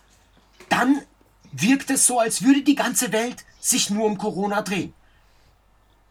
dann 0.68 1.02
wirkt 1.52 1.90
es 1.90 2.06
so, 2.06 2.18
als 2.18 2.42
würde 2.42 2.62
die 2.62 2.74
ganze 2.74 3.12
Welt 3.12 3.44
sich 3.60 3.90
nur 3.90 4.06
um 4.06 4.18
Corona 4.18 4.62
drehen. 4.62 4.94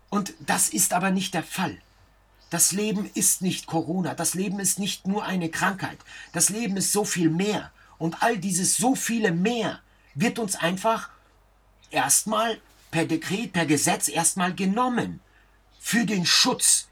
Und 0.09 0.33
das 0.39 0.69
ist 0.69 0.93
aber 0.93 1.11
nicht 1.11 1.33
der 1.33 1.43
Fall. 1.43 1.77
Das 2.49 2.71
Leben 2.71 3.09
ist 3.13 3.41
nicht 3.41 3.67
Corona. 3.67 4.13
Das 4.13 4.33
Leben 4.33 4.59
ist 4.59 4.79
nicht 4.79 5.05
nur 5.05 5.25
eine 5.25 5.49
Krankheit. 5.49 5.97
Das 6.31 6.49
Leben 6.49 6.77
ist 6.77 6.91
so 6.91 7.03
viel 7.03 7.29
mehr. 7.29 7.71
Und 7.97 8.21
all 8.23 8.37
dieses 8.37 8.77
so 8.77 8.95
viele 8.95 9.31
mehr 9.31 9.79
wird 10.15 10.39
uns 10.39 10.55
einfach 10.55 11.09
erstmal 11.91 12.59
per 12.91 13.05
Dekret, 13.05 13.53
per 13.53 13.65
Gesetz 13.65 14.07
erstmal 14.07 14.53
genommen. 14.53 15.19
Für 15.79 16.05
den 16.05 16.25
Schutz 16.25 16.87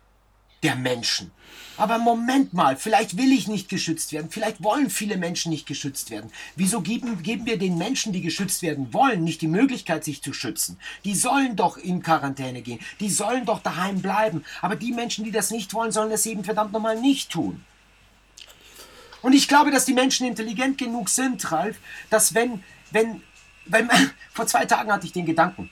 der 0.64 0.76
Menschen. 0.76 1.32
Aber 1.78 1.98
Moment 1.98 2.54
mal, 2.54 2.78
vielleicht 2.78 3.18
will 3.18 3.32
ich 3.34 3.48
nicht 3.48 3.68
geschützt 3.68 4.14
werden, 4.14 4.30
vielleicht 4.30 4.64
wollen 4.64 4.90
viele 4.90 5.18
Menschen 5.18 5.50
nicht 5.50 5.68
geschützt 5.68 6.10
werden. 6.10 6.32
Wieso 6.56 6.82
geben, 6.82 7.22
geben 7.22 7.46
wir 7.46 7.58
den 7.58 7.78
Menschen, 7.78 8.14
die 8.14 8.22
geschützt 8.22 8.62
werden 8.62 8.94
wollen, 8.94 9.24
nicht 9.24 9.42
die 9.42 9.48
Möglichkeit, 9.48 10.06
sich 10.06 10.22
zu 10.22 10.32
schützen? 10.32 10.80
Die 11.04 11.16
sollen 11.16 11.56
doch 11.56 11.78
in 11.78 12.02
Quarantäne 12.02 12.62
gehen, 12.62 12.80
die 13.00 13.10
sollen 13.10 13.46
doch 13.46 13.62
daheim 13.62 14.02
bleiben. 14.02 14.46
Aber 14.62 14.76
die 14.76 14.94
Menschen, 14.94 15.26
die 15.26 15.32
das 15.32 15.52
nicht 15.52 15.74
wollen, 15.74 15.92
sollen 15.92 16.10
das 16.10 16.26
eben 16.26 16.46
verdammt 16.46 16.72
nochmal 16.72 17.00
nicht 17.00 17.30
tun. 17.30 17.64
Und 19.22 19.34
ich 19.34 19.48
glaube, 19.48 19.72
dass 19.72 19.86
die 19.86 19.94
Menschen 19.94 20.28
intelligent 20.28 20.78
genug 20.78 21.10
sind, 21.10 21.52
Ralf, 21.52 21.78
dass 22.10 22.36
wenn, 22.36 22.64
wenn 22.92 23.22
weil, 23.66 23.88
vor 24.34 24.48
zwei 24.48 24.66
Tagen 24.66 24.92
hatte 24.92 25.06
ich 25.06 25.14
den 25.14 25.26
Gedanken. 25.26 25.70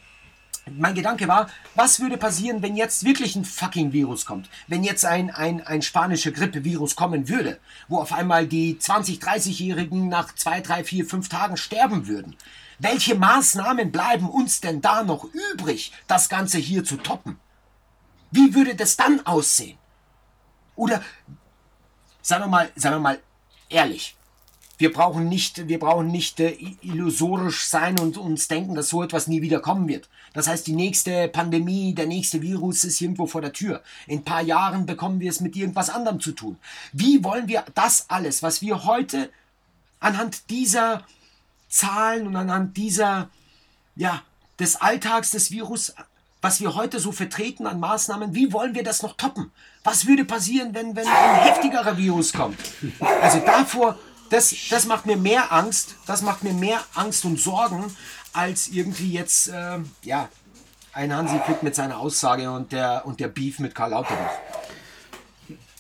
Mein 0.72 0.96
Gedanke 0.96 1.28
war, 1.28 1.50
was 1.76 2.00
würde 2.00 2.18
passieren, 2.18 2.62
wenn 2.62 2.78
jetzt 2.78 3.04
wirklich 3.04 3.36
ein 3.36 3.44
fucking 3.44 3.92
Virus 3.92 4.26
kommt? 4.26 4.50
Wenn 4.68 4.86
jetzt 4.86 5.04
ein, 5.04 5.30
ein, 5.30 5.66
ein 5.68 5.82
spanischer 5.82 6.32
Grippevirus 6.32 6.96
kommen 6.96 7.28
würde, 7.28 7.60
wo 7.90 8.00
auf 8.00 8.14
einmal 8.14 8.48
die 8.48 8.76
20-, 8.76 9.22
30-Jährigen 9.22 10.08
nach 10.08 10.34
zwei, 10.36 10.62
drei, 10.62 10.86
vier, 10.86 11.06
fünf 11.06 11.28
Tagen 11.28 11.58
sterben 11.58 12.08
würden. 12.08 12.38
Welche 12.80 13.16
Maßnahmen 13.16 13.92
bleiben 13.92 14.30
uns 14.30 14.62
denn 14.62 14.80
da 14.80 15.04
noch 15.04 15.28
übrig, 15.54 15.92
das 16.08 16.30
Ganze 16.30 16.60
hier 16.60 16.86
zu 16.86 16.96
toppen? 16.96 17.40
Wie 18.32 18.56
würde 18.56 18.74
das 18.76 18.96
dann 18.96 19.26
aussehen? 19.26 19.78
Oder, 20.76 21.04
sagen 22.22 22.46
wir 22.46 22.48
mal, 22.48 22.72
sagen 22.76 22.96
wir 22.96 23.00
mal 23.00 23.20
ehrlich, 23.70 24.16
wir 24.84 24.92
brauchen 24.92 25.30
nicht, 25.30 25.70
wir 25.70 25.80
brauchen 25.80 26.08
nicht 26.08 26.42
äh, 26.42 26.58
illusorisch 26.82 27.68
sein 27.68 27.98
und 27.98 28.18
uns 28.18 28.50
denken, 28.50 28.76
dass 28.76 28.90
so 28.90 29.02
etwas 29.02 29.28
nie 29.28 29.42
wieder 29.42 29.62
kommen 29.62 29.88
wird. 29.88 30.10
Das 30.34 30.50
heißt, 30.50 30.68
die 30.68 30.74
nächste 30.74 31.30
Pandemie, 31.30 31.96
der 31.96 32.06
nächste 32.06 32.42
Virus 32.42 32.84
ist 32.84 33.00
irgendwo 33.00 33.26
vor 33.26 33.40
der 33.40 33.54
Tür. 33.54 33.82
In 34.08 34.20
ein 34.20 34.24
paar 34.26 34.42
Jahren 34.42 34.86
bekommen 34.86 35.22
wir 35.22 35.30
es 35.30 35.40
mit 35.40 35.56
irgendwas 35.56 35.90
anderem 35.90 36.20
zu 36.20 36.34
tun. 36.34 36.58
Wie 36.92 37.24
wollen 37.24 37.48
wir 37.48 37.64
das 37.76 38.10
alles, 38.10 38.44
was 38.44 38.62
wir 38.62 38.84
heute 38.84 39.30
anhand 40.02 40.50
dieser 40.50 41.06
Zahlen 41.70 42.28
und 42.28 42.36
anhand 42.36 42.76
dieser, 42.76 43.30
ja, 43.96 44.22
des 44.60 44.76
Alltags 44.82 45.32
des 45.32 45.50
Virus, 45.50 45.96
was 46.42 46.60
wir 46.60 46.76
heute 46.76 47.00
so 47.00 47.14
vertreten 47.14 47.68
an 47.68 47.80
Maßnahmen, 47.80 48.36
wie 48.36 48.52
wollen 48.52 48.76
wir 48.76 48.84
das 48.84 49.02
noch 49.02 49.16
toppen? 49.16 49.50
Was 49.86 50.08
würde 50.08 50.26
passieren, 50.26 50.74
wenn, 50.74 50.94
wenn 50.94 51.08
ein 51.08 51.36
heftigerer 51.44 51.96
Virus 51.96 52.34
kommt? 52.34 52.60
Also 53.22 53.40
davor 53.40 53.98
das, 54.34 54.56
das 54.70 54.86
macht 54.86 55.06
mir 55.06 55.16
mehr 55.16 55.52
Angst, 55.52 55.96
das 56.08 56.24
macht 56.24 56.44
mir 56.44 56.54
mehr 56.54 56.84
Angst 56.96 57.24
und 57.24 57.40
Sorgen, 57.40 57.96
als 58.34 58.68
irgendwie 58.68 59.14
jetzt, 59.14 59.50
äh, 59.50 59.80
ja, 60.04 60.30
ein 60.92 61.16
Hansi 61.16 61.40
Flick 61.46 61.64
mit 61.64 61.76
seiner 61.76 62.00
Aussage 62.00 62.52
und 62.52 62.72
der, 62.72 63.04
und 63.06 63.20
der 63.20 63.28
Beef 63.28 63.60
mit 63.60 63.76
Karl 63.76 63.92
Lauterbach. 63.92 64.34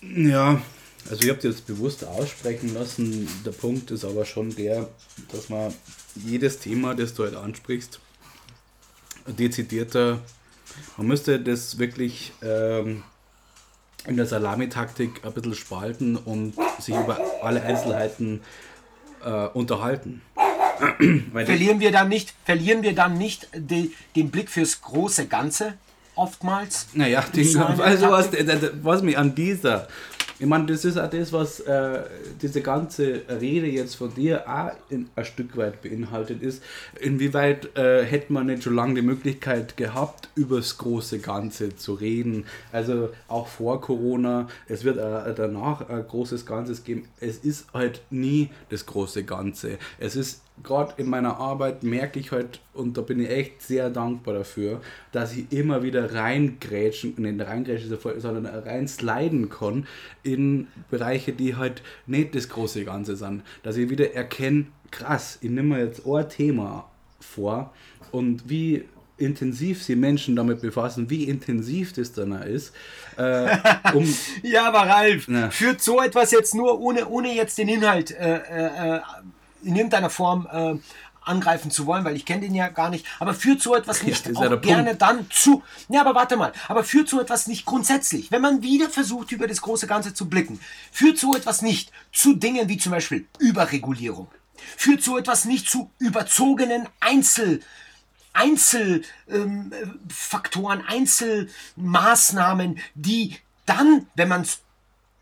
Ja, 0.01 0.62
also 1.10 1.24
ich 1.24 1.30
habe 1.30 1.39
das 1.39 1.62
bewusst 1.62 2.04
aussprechen 2.04 2.74
lassen. 2.74 3.28
Der 3.43 3.51
Punkt 3.51 3.91
ist 3.91 4.06
aber 4.06 4.26
schon 4.26 4.56
der, 4.56 4.88
dass 5.32 5.49
man 5.49 5.74
jedes 6.16 6.60
Thema, 6.60 6.93
das 6.95 7.14
du 7.14 7.24
halt 7.24 7.36
ansprichst, 7.36 7.99
dezidierter, 9.26 10.20
man 10.97 11.08
müsste 11.08 11.39
das 11.39 11.78
wirklich 11.78 12.34
ähm, 12.41 13.04
in 14.08 14.18
der 14.18 14.26
Salamitaktik 14.26 15.22
ein 15.24 15.34
bisschen 15.34 15.56
spalten 15.56 16.16
und 16.16 16.56
sich 16.80 16.95
über 16.95 17.20
alle 17.41 17.62
Einzelheiten 17.62 18.41
äh, 19.24 19.47
unterhalten. 19.47 20.22
verlieren 21.32 21.80
wir 21.80 21.91
dann 21.91 22.10
nicht, 22.10 22.34
verlieren 22.45 22.84
wir 22.84 22.95
dann 22.95 23.18
nicht 23.18 23.47
die, 23.56 23.93
den 24.16 24.32
Blick 24.32 24.49
fürs 24.49 24.82
große 24.82 25.28
Ganze 25.28 25.76
oftmals? 26.16 26.88
Naja, 26.93 27.24
den, 27.34 27.45
so 27.45 27.64
also 27.64 28.10
was, 28.10 28.30
was 28.82 29.01
mich 29.01 29.18
an 29.18 29.36
dieser 29.36 29.88
ich 30.44 30.50
meine, 30.50 30.66
das 30.66 30.84
ist 30.84 30.98
auch 30.98 31.10
das, 31.10 31.32
was 31.32 31.62
äh, 31.62 32.04
diese 32.41 32.60
ganze 32.60 33.22
Rede 33.30 33.66
jetzt 33.66 33.96
von 33.96 34.14
dir 34.14 34.44
auch 34.46 34.72
in, 34.89 35.08
ein 35.16 35.24
Stück 35.24 35.56
weit 35.56 35.82
beinhaltet 35.82 36.41
ist. 36.41 36.62
Inwieweit 37.00 37.78
äh, 37.78 38.04
hätte 38.04 38.34
man 38.34 38.48
nicht 38.48 38.64
schon 38.64 38.76
lange 38.76 38.96
die 38.96 39.04
Möglichkeit 39.04 39.78
gehabt, 39.78 40.28
über 40.36 40.58
das 40.58 40.78
große 40.78 41.20
Ganze 41.20 41.78
zu 41.78 41.94
reden? 41.94 42.46
Also 42.74 43.12
auch 43.30 43.48
vor 43.48 43.80
Corona, 43.80 44.50
es 44.68 44.84
wird 44.84 44.98
äh, 44.98 45.34
danach 45.34 45.88
ein 45.88 46.06
großes 46.06 46.46
Ganzes 46.46 46.84
geben. 46.84 47.08
Es 47.22 47.38
ist 47.38 47.74
halt 47.74 48.02
nie 48.10 48.50
das 48.68 48.86
große 48.86 49.24
Ganze. 49.24 49.78
Es 49.98 50.18
ist 50.18 50.41
gerade 50.62 50.93
in 50.97 51.10
meiner 51.10 51.38
Arbeit 51.38 51.84
merke 51.84 52.20
ich 52.20 52.32
halt, 52.32 52.60
und 52.74 52.97
da 52.97 53.01
bin 53.01 53.20
ich 53.20 53.30
echt 53.30 53.62
sehr 53.62 53.89
dankbar 53.89 54.36
dafür, 54.36 54.82
dass 55.12 55.36
ich 55.36 55.51
immer 55.51 55.84
wieder 55.84 56.14
reingrätschen, 56.14 57.16
nicht 57.18 57.41
reingrätschen, 57.41 57.97
sondern 58.18 58.45
rein 58.45 58.88
sliden 58.88 59.49
kann 59.49 59.88
in 60.22 60.68
Bereiche, 60.91 61.34
die 61.34 61.56
halt 61.56 61.82
nicht 62.06 62.36
das 62.36 62.49
große 62.49 62.86
Ganze 62.86 63.16
sind. 63.16 63.43
Dass 63.64 63.78
ich 63.78 63.89
wieder 63.89 64.14
erkenne, 64.14 64.68
krass, 64.91 65.39
ich 65.41 65.49
nehme 65.49 65.76
mir 65.76 65.86
jetzt 65.86 66.06
ein 66.06 66.30
Thema 66.30 66.89
vor 67.20 67.74
und 68.12 68.49
wie 68.49 68.86
intensiv 69.18 69.84
sich 69.84 69.95
Menschen 69.95 70.36
damit 70.36 70.62
befassen, 70.62 71.10
wie 71.10 71.26
intensiv 71.26 71.93
das 71.93 72.14
dann 72.14 72.32
ist. 72.41 72.74
Äh, 73.18 73.58
um 73.93 74.08
ja, 74.43 74.68
aber 74.68 74.89
Ralf, 74.89 75.28
na. 75.28 75.49
führt 75.49 75.82
so 75.82 76.01
etwas 76.01 76.32
jetzt 76.32 76.56
nur 76.56 76.80
ohne, 76.80 77.08
ohne 77.08 77.34
jetzt 77.34 77.58
den 77.58 77.70
Inhalt 77.70 78.12
äh, 78.12 78.38
äh, 78.38 78.97
äh 78.97 79.01
in 79.64 79.76
irgendeiner 79.76 80.09
Form 80.09 80.47
äh, 80.51 80.76
angreifen 81.26 81.72
zu 81.72 81.86
wollen, 81.86 82.03
weil 82.03 82.16
ich 82.16 82.26
kenne 82.26 82.41
den 82.41 82.55
ja 82.55 82.70
gar 82.70 82.89
nicht, 82.89 83.05
aber 83.20 83.34
führt 83.34 83.61
so 83.61 83.76
etwas 83.76 84.03
nicht 84.03 84.26
ja, 84.26 84.34
auch 84.34 84.61
gerne 84.61 84.95
Punkt. 84.95 85.01
dann 85.01 85.28
zu. 85.32 85.64
Ja, 85.89 86.01
aber 86.01 86.16
warte 86.16 86.38
mal, 86.38 86.53
aber 86.68 86.84
führt 86.84 87.09
so 87.09 87.22
etwas 87.22 87.47
nicht 87.47 87.66
grundsätzlich, 87.66 88.32
wenn 88.32 88.41
man 88.41 88.61
wieder 88.61 88.89
versucht, 88.89 89.32
über 89.32 89.47
das 89.47 89.61
große 89.61 89.88
Ganze 89.88 90.14
zu 90.14 90.30
blicken, 90.30 90.59
führt 90.91 91.18
so 91.18 91.36
etwas 91.36 91.61
nicht 91.61 91.91
zu 92.11 92.34
Dingen 92.34 92.68
wie 92.70 92.78
zum 92.78 92.91
Beispiel 92.91 93.26
Überregulierung, 93.39 94.28
führt 94.78 95.03
so 95.03 95.18
etwas 95.18 95.45
nicht 95.45 95.70
zu 95.70 95.89
überzogenen 95.99 96.88
Einzel 96.99 97.61
Einzelfaktoren, 98.36 100.80
ähm, 100.80 100.86
Einzelmaßnahmen, 100.88 102.80
die 102.95 103.38
dann, 103.68 104.07
wenn 104.16 104.28
man 104.28 104.41
es 104.41 104.64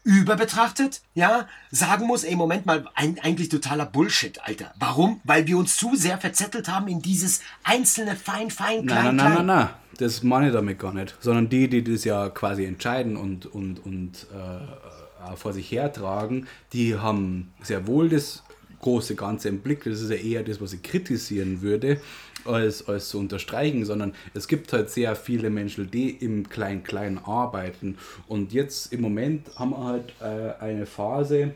überbetrachtet, 0.04 1.02
ja, 1.14 1.48
sagen 1.70 2.08
muss, 2.08 2.24
ey, 2.24 2.36
Moment 2.36 2.66
mal, 2.66 2.86
eigentlich 2.96 3.50
totaler 3.50 3.86
Bullshit, 3.86 4.40
Alter. 4.44 4.74
Warum? 4.80 5.22
Weil 5.24 5.48
wir 5.48 5.58
uns 5.58 5.78
zu 5.78 5.96
sehr 5.96 6.18
verzettelt 6.18 6.68
haben 6.70 6.88
in 6.88 7.02
dieses 7.02 7.42
einzelne 7.64 8.16
fein, 8.16 8.50
fein, 8.50 8.86
klein, 8.86 8.88
nein, 8.88 9.16
nein, 9.16 9.18
klein. 9.18 9.34
Nein, 9.34 9.46
nein, 9.46 9.68
nein, 9.68 9.70
das 9.98 10.24
meine 10.24 10.48
ich 10.48 10.54
damit 10.54 10.80
gar 10.80 10.94
nicht, 10.94 11.16
sondern 11.20 11.50
die, 11.50 11.70
die 11.70 11.84
das 11.84 12.04
ja 12.04 12.30
quasi 12.30 12.66
entscheiden 12.66 13.16
und, 13.16 13.46
und, 13.46 13.86
und 13.86 14.28
äh, 14.34 15.36
vor 15.36 15.54
sich 15.54 15.72
hertragen, 15.72 16.48
die 16.74 16.96
haben 16.96 17.54
sehr 17.62 17.86
wohl 17.88 18.10
das 18.10 18.44
große 18.82 19.16
Ganze 19.16 19.50
im 19.50 19.60
Blick. 19.60 19.84
Das 19.84 20.02
ist 20.02 20.10
ja 20.10 20.18
eher 20.18 20.44
das, 20.44 20.60
was 20.60 20.74
ich 20.74 20.84
kritisieren 20.84 21.62
würde, 21.62 22.02
als, 22.46 22.88
als 22.88 23.10
zu 23.10 23.20
unterstreichen, 23.20 23.86
sondern 23.86 24.14
es 24.34 24.48
gibt 24.48 24.74
halt 24.74 24.90
sehr 24.90 25.16
viele 25.16 25.50
Menschen, 25.50 25.90
die 25.92 26.10
im 26.10 26.50
Klein-Klein 26.50 27.20
arbeiten. 27.24 27.98
Und 28.28 28.54
jetzt 28.54 28.92
im 28.94 29.02
Moment 29.02 29.48
haben 29.58 29.72
wir 29.72 29.84
halt 29.84 30.14
äh, 30.22 30.64
eine 30.64 30.86
Phase, 30.86 31.54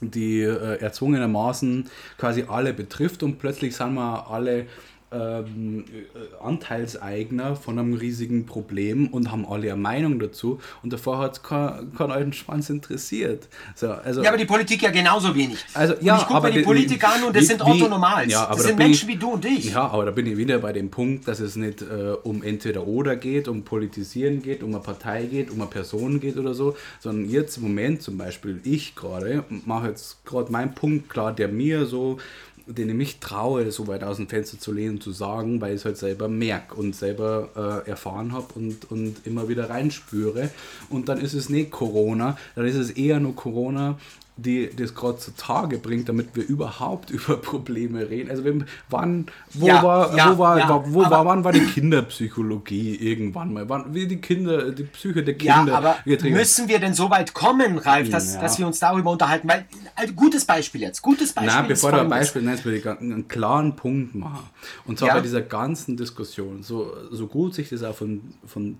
die 0.00 0.42
äh, 0.42 0.80
erzwungenermaßen 0.80 1.88
quasi 2.18 2.44
alle 2.48 2.74
betrifft 2.74 3.22
und 3.22 3.38
plötzlich 3.38 3.76
sind 3.76 3.94
wir 3.94 4.28
alle 4.28 4.66
ähm, 5.14 5.84
äh, 5.88 6.44
Anteilseigner 6.44 7.56
von 7.56 7.78
einem 7.78 7.94
riesigen 7.94 8.46
Problem 8.46 9.08
und 9.08 9.30
haben 9.30 9.46
alle 9.46 9.72
eine 9.72 9.80
Meinung 9.80 10.18
dazu 10.18 10.60
und 10.82 10.92
davor 10.92 11.18
hat 11.18 11.36
es 11.36 11.42
keinen 11.42 11.94
kein 11.94 12.10
alten 12.10 12.32
Schwanz 12.32 12.70
interessiert. 12.70 13.48
So, 13.74 13.90
also, 13.90 14.22
ja, 14.22 14.30
aber 14.30 14.38
die 14.38 14.44
Politik 14.44 14.82
ja 14.82 14.90
genauso 14.90 15.34
wenig. 15.34 15.64
Also, 15.74 15.94
ja, 16.00 16.14
und 16.14 16.22
ich 16.22 16.26
gucke 16.26 16.42
mir 16.48 16.52
die 16.52 16.62
Politiker 16.62 17.14
an 17.14 17.24
und 17.24 17.36
das 17.36 17.42
wie, 17.42 17.46
sind 17.46 17.62
Otto 17.62 17.88
Normals. 17.88 18.32
Ja, 18.32 18.44
aber 18.44 18.54
das 18.54 18.62
da 18.62 18.68
sind 18.68 18.76
bin 18.76 18.86
Menschen 18.88 19.08
ich, 19.08 19.14
wie 19.14 19.18
du 19.18 19.30
und 19.32 19.44
ich. 19.44 19.72
Ja, 19.72 19.86
aber 19.88 20.04
da 20.04 20.10
bin 20.10 20.26
ich 20.26 20.36
wieder 20.36 20.58
bei 20.58 20.72
dem 20.72 20.90
Punkt, 20.90 21.28
dass 21.28 21.40
es 21.40 21.56
nicht 21.56 21.82
äh, 21.82 22.14
um 22.22 22.42
entweder 22.42 22.86
oder 22.86 23.16
geht, 23.16 23.48
um 23.48 23.62
Politisieren 23.62 24.42
geht, 24.42 24.62
um 24.62 24.74
eine 24.74 24.82
Partei 24.82 25.24
geht, 25.24 25.50
um 25.50 25.60
eine 25.60 25.70
Person 25.70 26.20
geht 26.20 26.36
oder 26.36 26.54
so, 26.54 26.76
sondern 27.00 27.30
jetzt 27.30 27.56
im 27.56 27.64
Moment 27.64 28.02
zum 28.02 28.18
Beispiel 28.18 28.60
ich 28.64 28.94
gerade 28.94 29.44
mache 29.66 29.88
jetzt 29.88 30.24
gerade 30.24 30.50
meinen 30.50 30.74
Punkt 30.74 31.08
klar, 31.08 31.32
der 31.32 31.48
mir 31.48 31.86
so 31.86 32.18
den 32.66 32.88
ich 32.88 32.94
mich 32.94 33.20
traue, 33.20 33.70
so 33.70 33.86
weit 33.86 34.04
aus 34.04 34.16
dem 34.16 34.28
Fenster 34.28 34.58
zu 34.58 34.72
lehnen 34.72 34.96
und 34.96 35.02
zu 35.02 35.12
sagen, 35.12 35.60
weil 35.60 35.74
ich 35.74 35.80
es 35.80 35.84
halt 35.84 35.98
selber 35.98 36.28
merke 36.28 36.74
und 36.74 36.96
selber 36.96 37.82
äh, 37.86 37.90
erfahren 37.90 38.32
habe 38.32 38.46
und, 38.54 38.90
und 38.90 39.26
immer 39.26 39.48
wieder 39.48 39.68
reinspüre. 39.68 40.50
Und 40.88 41.08
dann 41.08 41.20
ist 41.20 41.34
es 41.34 41.48
nicht 41.48 41.70
Corona, 41.70 42.38
dann 42.54 42.66
ist 42.66 42.76
es 42.76 42.90
eher 42.90 43.20
nur 43.20 43.36
Corona, 43.36 43.98
die 44.36 44.68
das 44.74 44.94
gerade 44.96 45.18
zutage 45.18 45.78
bringt, 45.78 46.08
damit 46.08 46.34
wir 46.34 46.44
überhaupt 46.44 47.10
über 47.10 47.36
Probleme 47.36 48.10
reden. 48.10 48.30
Also 48.30 48.44
wenn, 48.44 48.64
wann, 48.90 49.26
wo 49.52 49.66
Ja, 49.68 49.82
war, 49.82 50.16
ja, 50.16 50.34
wo 50.34 50.38
war, 50.38 50.58
ja, 50.58 50.68
war, 50.68 50.92
wo 50.92 51.02
aber- 51.02 51.10
war, 51.10 51.24
wann 51.26 51.44
war 51.44 51.52
die 51.52 51.60
Kinderpsychologie 51.64 52.96
irgendwann 52.96 53.52
mal? 53.52 53.68
Wann, 53.68 53.94
wie 53.94 54.06
die 54.06 54.16
Kinder, 54.20 54.70
die 54.72 54.84
Psyche 54.84 55.22
der 55.22 55.36
Ja, 55.38 55.58
Kinder 55.58 55.76
aber 55.78 55.96
getrieben- 56.04 56.36
müssen 56.36 56.68
wir 56.68 56.78
denn 56.78 56.94
so 56.94 57.10
weit 57.10 57.34
kommen, 57.34 57.78
Ralf, 57.78 58.10
dass, 58.10 58.34
Ja. 58.34 58.40
dass 58.40 58.58
wir 58.58 58.66
uns 58.66 58.78
darüber 58.80 59.10
unterhalten? 59.12 59.48
Weil, 59.48 59.66
also, 59.94 60.12
gutes 60.14 60.44
Beispiel 60.44 60.80
jetzt, 60.82 61.00
gutes 61.02 61.32
Beispiel. 61.32 61.54
Nein, 61.54 61.68
bevor 61.68 61.92
du 61.92 62.00
ein. 62.00 62.08
Beispiel 62.08 62.42
nennst, 62.42 62.64
will 62.64 62.74
ich 62.74 62.88
einen, 62.88 63.28
klaren 63.28 63.76
Punkt 63.76 64.14
machen. 64.14 64.48
Und 64.86 64.98
zwar 64.98 65.08
Ja. 65.08 65.14
bei 65.14 65.20
dieser 65.20 65.42
ganzen 65.42 65.96
Diskussion, 65.96 66.62
so, 66.62 66.92
so 67.10 67.26
gut 67.26 67.54
sich 67.54 67.68
das 67.68 67.82
auch 67.82 67.94
von, 67.94 68.20
von, 68.46 68.78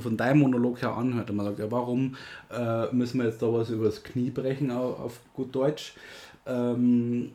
von 0.00 0.16
deinem 0.16 0.40
Monolog 0.40 0.82
her 0.82 0.96
anhört, 0.96 1.30
und 1.30 1.36
man 1.36 1.46
sagt, 1.46 1.58
ja, 1.58 1.70
warum 1.70 2.16
äh, 2.50 2.92
müssen 2.92 3.18
wir 3.18 3.26
jetzt 3.26 3.42
da 3.42 3.52
was 3.52 3.70
übers 3.70 4.02
Knie 4.02 4.30
brechen, 4.30 4.70
auf, 4.70 5.20
gut 5.34 5.54
Deutsch, 5.54 5.94
ähm, 6.46 7.30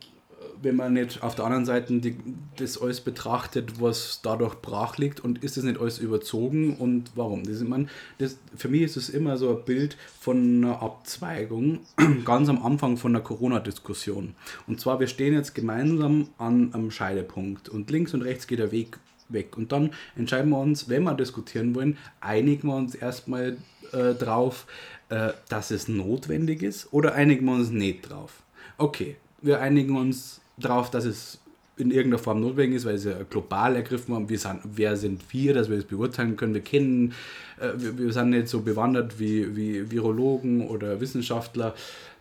wenn 0.61 0.75
man 0.75 0.93
nicht 0.93 1.23
auf 1.23 1.35
der 1.35 1.45
anderen 1.45 1.65
Seite 1.65 1.99
die, 1.99 2.17
das 2.57 2.81
alles 2.81 3.01
betrachtet, 3.01 3.81
was 3.81 4.21
dadurch 4.23 4.55
brach 4.55 4.97
liegt 4.97 5.19
und 5.19 5.43
ist 5.43 5.57
das 5.57 5.63
nicht 5.63 5.79
alles 5.79 5.99
überzogen 5.99 6.75
und 6.77 7.11
warum? 7.15 7.43
Das, 7.43 7.61
man, 7.61 7.89
das, 8.17 8.37
für 8.55 8.69
mich 8.69 8.81
ist 8.81 8.97
es 8.97 9.09
immer 9.09 9.37
so 9.37 9.57
ein 9.57 9.65
Bild 9.65 9.97
von 10.19 10.63
einer 10.63 10.81
Abzweigung, 10.81 11.79
ganz 12.25 12.49
am 12.49 12.63
Anfang 12.63 12.97
von 12.97 13.13
der 13.13 13.21
Corona-Diskussion. 13.21 14.35
Und 14.67 14.79
zwar, 14.79 14.99
wir 14.99 15.07
stehen 15.07 15.33
jetzt 15.33 15.55
gemeinsam 15.55 16.29
an 16.37 16.73
einem 16.73 16.91
Scheidepunkt 16.91 17.69
und 17.69 17.89
links 17.89 18.13
und 18.13 18.21
rechts 18.21 18.47
geht 18.47 18.59
der 18.59 18.71
Weg 18.71 18.99
weg. 19.29 19.57
Und 19.57 19.71
dann 19.71 19.91
entscheiden 20.15 20.49
wir 20.49 20.59
uns, 20.59 20.89
wenn 20.89 21.03
wir 21.03 21.13
diskutieren 21.13 21.75
wollen, 21.75 21.97
einigen 22.21 22.67
wir 22.67 22.75
uns 22.75 22.95
erstmal 22.95 23.57
äh, 23.91 24.13
drauf, 24.13 24.65
äh, 25.09 25.31
dass 25.49 25.71
es 25.71 25.87
notwendig 25.87 26.63
ist 26.63 26.91
oder 26.91 27.13
einigen 27.13 27.45
wir 27.45 27.53
uns 27.53 27.69
nicht 27.69 28.09
drauf. 28.09 28.43
Okay, 28.77 29.17
wir 29.41 29.61
einigen 29.61 29.97
uns 29.97 30.41
darauf, 30.57 30.89
dass 30.89 31.05
es 31.05 31.39
in 31.77 31.91
irgendeiner 31.91 32.21
Form 32.21 32.41
notwendig 32.41 32.77
ist, 32.77 32.85
weil 32.85 32.97
sie 32.97 33.09
ja 33.09 33.23
global 33.23 33.75
ergriffen 33.75 34.13
haben. 34.13 34.29
Wir 34.29 34.37
sind, 34.37 34.59
wer 34.63 34.95
sind 34.95 35.21
wir, 35.31 35.53
dass 35.53 35.69
wir 35.69 35.77
das 35.77 35.85
beurteilen 35.85 36.35
können? 36.35 36.53
Wir 36.53 36.61
kennen, 36.61 37.13
äh, 37.59 37.69
wir, 37.75 37.97
wir 37.97 38.13
sind 38.13 38.29
nicht 38.29 38.47
so 38.47 38.61
bewandert 38.61 39.19
wie, 39.19 39.55
wie 39.55 39.89
Virologen 39.91 40.67
oder 40.67 40.99
Wissenschaftler. 41.01 41.73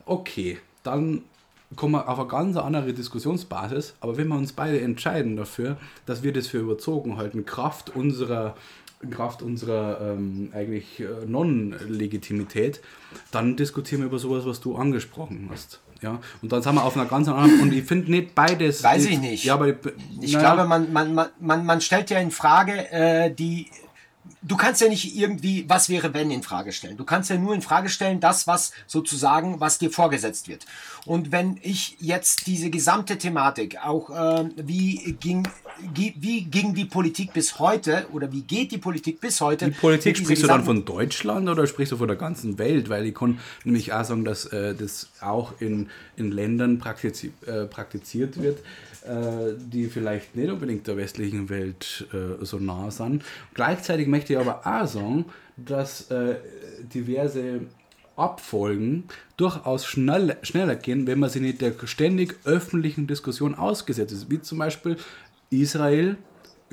Okay, 0.07 0.59
dann 0.83 1.23
kommen 1.77 1.95
wir 1.95 2.09
auf 2.09 2.19
eine 2.19 2.29
ganz 2.29 2.57
andere 2.57 2.93
Diskussionsbasis. 2.93 3.95
Aber 4.01 4.17
wenn 4.17 4.29
wir 4.29 4.37
uns 4.37 4.53
beide 4.53 4.81
entscheiden 4.81 5.37
dafür, 5.37 5.77
dass 6.07 6.23
wir 6.23 6.33
das 6.33 6.47
für 6.47 6.59
überzogen 6.59 7.17
halten, 7.17 7.45
Kraft 7.45 7.95
unserer 7.95 8.55
Kraft 9.11 9.43
unserer 9.43 10.01
ähm, 10.01 10.51
eigentlich 10.55 11.01
äh, 11.01 11.27
Non-Legitimität, 11.27 12.81
dann 13.33 13.57
diskutieren 13.57 14.03
wir 14.03 14.07
über 14.07 14.21
sowas, 14.21 14.47
was 14.47 14.61
du 14.61 14.77
angesprochen 14.77 15.49
hast. 15.51 15.81
Ja? 16.03 16.21
Und 16.41 16.53
dann 16.53 16.63
sind 16.63 16.75
wir 16.75 16.85
auf 16.85 16.97
einer 16.97 17.07
ganz 17.07 17.29
anderen. 17.29 17.61
Und 17.61 17.73
ich 17.73 17.85
finde 17.85 18.11
nicht 18.11 18.35
beides. 18.35 18.83
Weiß 18.83 19.07
ich 19.07 19.19
nicht. 19.19 19.45
Ja, 19.45 19.55
aber 19.55 19.69
ich, 19.69 19.77
naja, 20.35 20.39
glaube, 20.39 20.69
man, 20.69 20.93
man, 20.93 21.15
man, 21.15 21.29
man, 21.41 21.67
man 21.67 21.81
stellt 21.81 22.11
ja 22.11 22.19
in 22.19 22.31
Frage 22.31 22.91
äh, 22.91 23.33
die. 23.33 23.71
Du 24.45 24.57
kannst 24.57 24.81
ja 24.81 24.89
nicht 24.89 25.17
irgendwie, 25.17 25.65
was 25.69 25.89
wäre 25.89 26.15
wenn, 26.15 26.31
in 26.33 26.43
Frage 26.43 26.73
stellen. 26.73 26.97
Du 26.97 27.05
kannst 27.05 27.31
ja 27.31 27.37
nur 27.37 27.55
in 27.55 27.63
Frage 27.63 27.89
stellen, 27.89 28.19
das, 28.19 28.49
was 28.49 28.73
sozusagen, 28.87 29.61
was 29.61 29.79
dir 29.79 29.91
vorgesetzt 29.91 30.49
wird. 30.49 30.67
Und 31.07 31.31
wenn 31.31 31.59
ich 31.63 31.97
jetzt 32.01 32.47
diese 32.49 32.69
gesamte 32.71 33.19
Thematik, 33.19 33.79
auch 33.85 34.11
äh, 34.11 34.49
wie, 34.57 35.17
ging, 35.21 35.47
gi- 35.95 36.15
wie 36.19 36.43
ging 36.45 36.75
die 36.75 36.85
Politik 36.85 37.33
bis 37.33 37.59
heute 37.61 38.07
oder 38.13 38.33
wie 38.33 38.43
geht 38.43 38.73
die 38.73 38.79
Politik 38.79 39.21
bis 39.21 39.41
heute? 39.41 39.67
Die 39.67 39.71
Politik 39.73 40.17
sprichst 40.17 40.43
du 40.43 40.49
dann 40.49 40.65
von 40.65 40.85
Deutschland 40.85 41.49
oder 41.49 41.67
sprichst 41.67 41.93
du 41.93 41.97
von 41.97 42.09
der 42.09 42.17
ganzen 42.17 42.59
Welt? 42.59 42.89
Weil 42.89 43.07
ich 43.07 43.15
kann 43.15 43.39
nämlich 43.65 43.93
auch 43.93 44.05
sagen, 44.05 44.25
dass 44.25 44.47
äh, 44.47 44.75
das 44.75 45.09
auch 45.21 45.55
in, 45.61 45.89
in 46.17 46.33
Ländern 46.33 46.79
praktizi 46.79 47.33
äh, 47.47 47.65
praktiziert 47.67 48.41
wird, 48.43 48.59
äh, 49.05 49.55
die 49.59 49.87
vielleicht 49.87 50.35
nicht 50.37 50.51
unbedingt 50.51 50.87
der 50.87 50.97
westlichen 50.97 51.49
Welt 51.49 52.07
äh, 52.13 52.45
so 52.45 52.59
nah 52.59 52.91
sind. 52.91 53.25
Gleichzeitig 53.55 54.07
möchte 54.09 54.32
ich 54.33 54.39
aber 54.39 54.61
auch 54.65 54.87
sagen, 54.87 55.27
dass 55.57 56.11
äh, 56.11 56.37
diverse 56.83 57.63
Abfolgen 58.17 59.05
durchaus 59.37 59.87
schnell, 59.87 60.37
schneller 60.43 60.77
gehen, 60.77 61.07
wenn 61.07 61.19
man 61.19 61.31
sie 61.31 61.41
nicht 61.41 61.61
der 61.61 61.75
ständig 61.85 62.37
öffentlichen 62.45 63.07
Diskussion 63.07 63.55
ausgesetzt 63.55 64.13
ist. 64.13 64.31
Wie 64.31 64.41
zum 64.41 64.59
Beispiel 64.59 64.97
Israel 65.51 66.17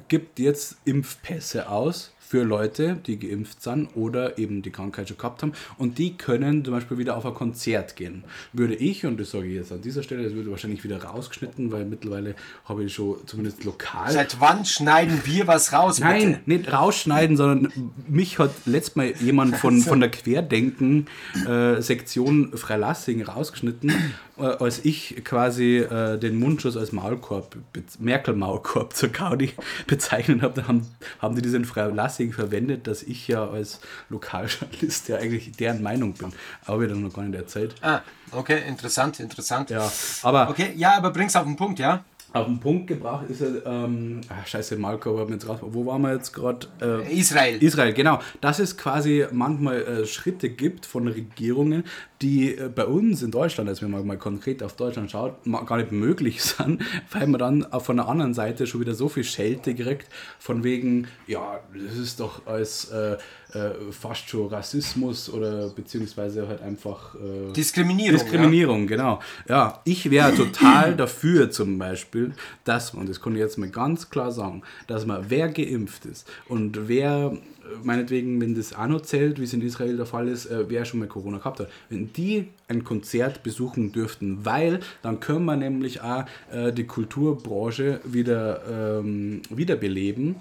gibt 0.08 0.40
jetzt 0.40 0.78
Impfpässe 0.86 1.70
aus 1.70 2.14
für 2.30 2.44
Leute, 2.44 2.98
die 3.08 3.18
geimpft 3.18 3.64
sind 3.64 3.90
oder 3.96 4.38
eben 4.38 4.62
die 4.62 4.70
Krankheit 4.70 5.10
schon 5.10 5.18
gehabt 5.18 5.42
haben 5.42 5.54
und 5.80 5.98
die 5.98 6.16
können 6.16 6.64
zum 6.64 6.76
Beispiel 6.76 7.00
wieder 7.00 7.18
auf 7.18 7.26
ein 7.26 7.34
Konzert 7.34 7.96
gehen. 7.96 8.24
Würde 8.54 8.76
ich, 8.76 9.04
und 9.04 9.20
das 9.20 9.32
sage 9.32 9.48
ich 9.48 9.56
jetzt 9.56 9.72
an 9.72 9.82
dieser 9.82 10.04
Stelle, 10.04 10.26
das 10.26 10.36
würde 10.36 10.52
wahrscheinlich 10.52 10.84
wieder 10.84 11.04
rausgeschnitten, 11.04 11.72
weil 11.72 11.86
mittlerweile 11.86 12.36
habe 12.66 12.84
ich 12.84 12.94
schon 12.94 13.18
zumindest 13.26 13.64
lokal 13.64 14.12
Seit 14.12 14.40
wann 14.40 14.64
schneiden 14.64 15.20
wir 15.24 15.48
was 15.48 15.74
raus? 15.74 15.96
bitte? 15.96 16.08
Nein, 16.08 16.40
nicht 16.46 16.72
rausschneiden, 16.72 17.36
sondern 17.36 17.74
mich 18.08 18.38
hat 18.38 18.52
letztes 18.68 18.96
Mal 18.96 19.16
jemand 19.20 19.56
von, 19.56 19.82
von 19.82 20.00
der 20.00 20.12
Querdenken-Sektion 20.12 22.56
Freilassing 22.56 23.24
rausgeschnitten, 23.24 23.92
äh, 24.38 24.44
als 24.44 24.86
ich 24.86 25.24
quasi 25.24 25.78
äh, 25.78 26.20
den 26.20 26.38
Mundschutz 26.38 26.78
als 26.78 26.92
Maulkorb, 26.92 27.58
Merkel-Maulkorb 27.98 28.96
zur 28.96 29.10
Gaudi 29.10 29.54
bezeichnet 29.88 30.44
habe. 30.44 30.62
Da 30.62 30.68
haben, 30.68 30.86
haben 31.20 31.36
die 31.36 31.42
diesen 31.42 31.66
Freilassing 31.66 32.19
verwendet, 32.28 32.88
dass 32.88 33.04
ich 33.04 33.28
ja 33.28 33.48
als 33.48 33.80
Lokaljournalist 34.10 35.08
ja 35.10 35.18
eigentlich 35.18 35.52
deren 35.54 35.82
Meinung 35.82 36.14
bin. 36.14 36.32
Aber 36.66 36.82
wieder 36.82 36.96
noch 36.96 37.14
gar 37.14 37.24
nicht 37.24 37.38
erzählt. 37.38 37.76
Ah, 37.82 38.02
okay, 38.32 38.62
interessant, 38.68 39.20
interessant. 39.20 39.70
Ja, 39.70 39.92
aber 40.24 40.50
Okay, 40.50 40.74
ja, 40.76 40.98
aber 40.98 41.12
bring's 41.12 41.36
auf 41.36 41.46
den 41.46 41.56
Punkt, 41.56 41.80
ja? 41.80 42.04
auf 42.34 42.46
den 42.46 42.60
Punkt 42.60 42.88
gebracht 42.88 43.26
ist 43.30 43.42
er, 43.42 43.66
ähm, 43.66 44.22
ach, 44.30 44.46
scheiße, 44.46 44.78
Maulkorb, 44.78 45.20
hat 45.20 45.30
mir 45.30 45.36
jetzt 45.36 45.48
raus, 45.48 45.60
wo 45.62 45.86
waren 45.86 46.02
wir 46.02 46.14
jetzt 46.14 46.32
gerade? 46.32 46.68
Äh, 46.82 47.12
Israel. 47.18 47.62
Israel, 47.62 47.94
genau. 47.94 48.20
Dass 48.42 48.60
es 48.60 48.78
quasi 48.78 49.26
manchmal 49.32 49.82
äh, 49.82 50.06
Schritte 50.06 50.50
gibt 50.50 50.86
von 50.86 51.08
Regierungen, 51.08 51.84
die 52.22 52.56
äh, 52.56 52.70
bei 52.70 52.86
uns 52.86 53.24
in 53.24 53.32
Deutschland, 53.32 53.70
also 53.70 53.84
wenn 53.84 53.92
man 53.92 54.06
mal 54.06 54.18
konkret 54.18 54.62
auf 54.64 54.76
Deutschland 54.76 55.12
schaut, 55.12 55.36
gar 55.66 55.78
nicht 55.78 55.92
möglich 55.92 56.44
sind, 56.44 56.82
weil 57.12 57.28
man 57.28 57.40
dann 57.40 57.82
von 57.82 57.98
der 57.98 58.08
anderen 58.08 58.34
Seite 58.34 58.68
schon 58.68 58.82
wieder 58.82 58.94
so 58.94 59.10
viel 59.10 59.24
Schelte 59.24 59.74
kriegt, 59.74 60.08
von 60.40 60.64
wegen, 60.64 61.08
ja, 61.28 61.60
das 61.74 61.98
ist 61.98 62.20
doch 62.20 62.46
als 62.46 62.90
äh, 62.92 63.18
äh, 63.54 63.72
fast 63.92 64.30
schon 64.30 64.48
Rassismus 64.48 65.30
oder 65.30 65.70
beziehungsweise 65.70 66.48
halt 66.48 66.62
einfach 66.62 67.16
äh, 67.16 67.54
Diskriminierung. 67.54 68.20
Diskriminierung, 68.20 68.88
genau. 68.88 69.20
Ja, 69.48 69.82
ich 69.86 70.12
wäre 70.12 70.36
total 70.36 70.96
dafür 70.98 71.50
zum 71.50 71.80
Beispiel, 71.80 72.34
dass 72.64 72.94
man, 72.94 73.08
das 73.08 73.22
kann 73.22 73.34
ich 73.34 73.40
jetzt 73.40 73.58
mal 73.58 73.70
ganz 73.70 74.10
klar 74.10 74.32
sagen, 74.32 74.64
dass 74.88 75.06
man, 75.06 75.26
wer 75.30 75.50
geimpft 75.50 76.06
ist 76.06 76.30
und 76.48 76.88
wer 76.88 77.38
meinetwegen, 77.84 78.40
wenn 78.42 78.56
das 78.56 78.74
auch 78.74 78.88
noch 78.88 79.02
zählt, 79.02 79.40
wie 79.40 79.44
es 79.44 79.54
in 79.54 79.62
Israel 79.62 79.98
der 79.98 80.06
Fall 80.06 80.28
ist, 80.28 80.46
äh, 80.46 80.70
wer 80.70 80.86
schon 80.86 81.00
mal 81.00 81.08
Corona 81.08 81.38
gehabt 81.38 81.60
hat, 81.60 81.70
wenn 81.90 82.12
die 82.14 82.48
ein 82.68 82.84
Konzert 82.84 83.44
besuchen 83.44 83.92
dürften, 83.92 84.46
weil 84.46 84.80
dann 85.02 85.20
können 85.20 85.46
wir 85.46 85.56
nämlich 85.56 86.02
auch 86.02 86.26
äh, 86.52 86.72
die 86.72 86.86
Kulturbranche 86.86 88.02
wieder 88.04 89.00
ähm, 89.00 89.42
wiederbeleben 89.50 90.36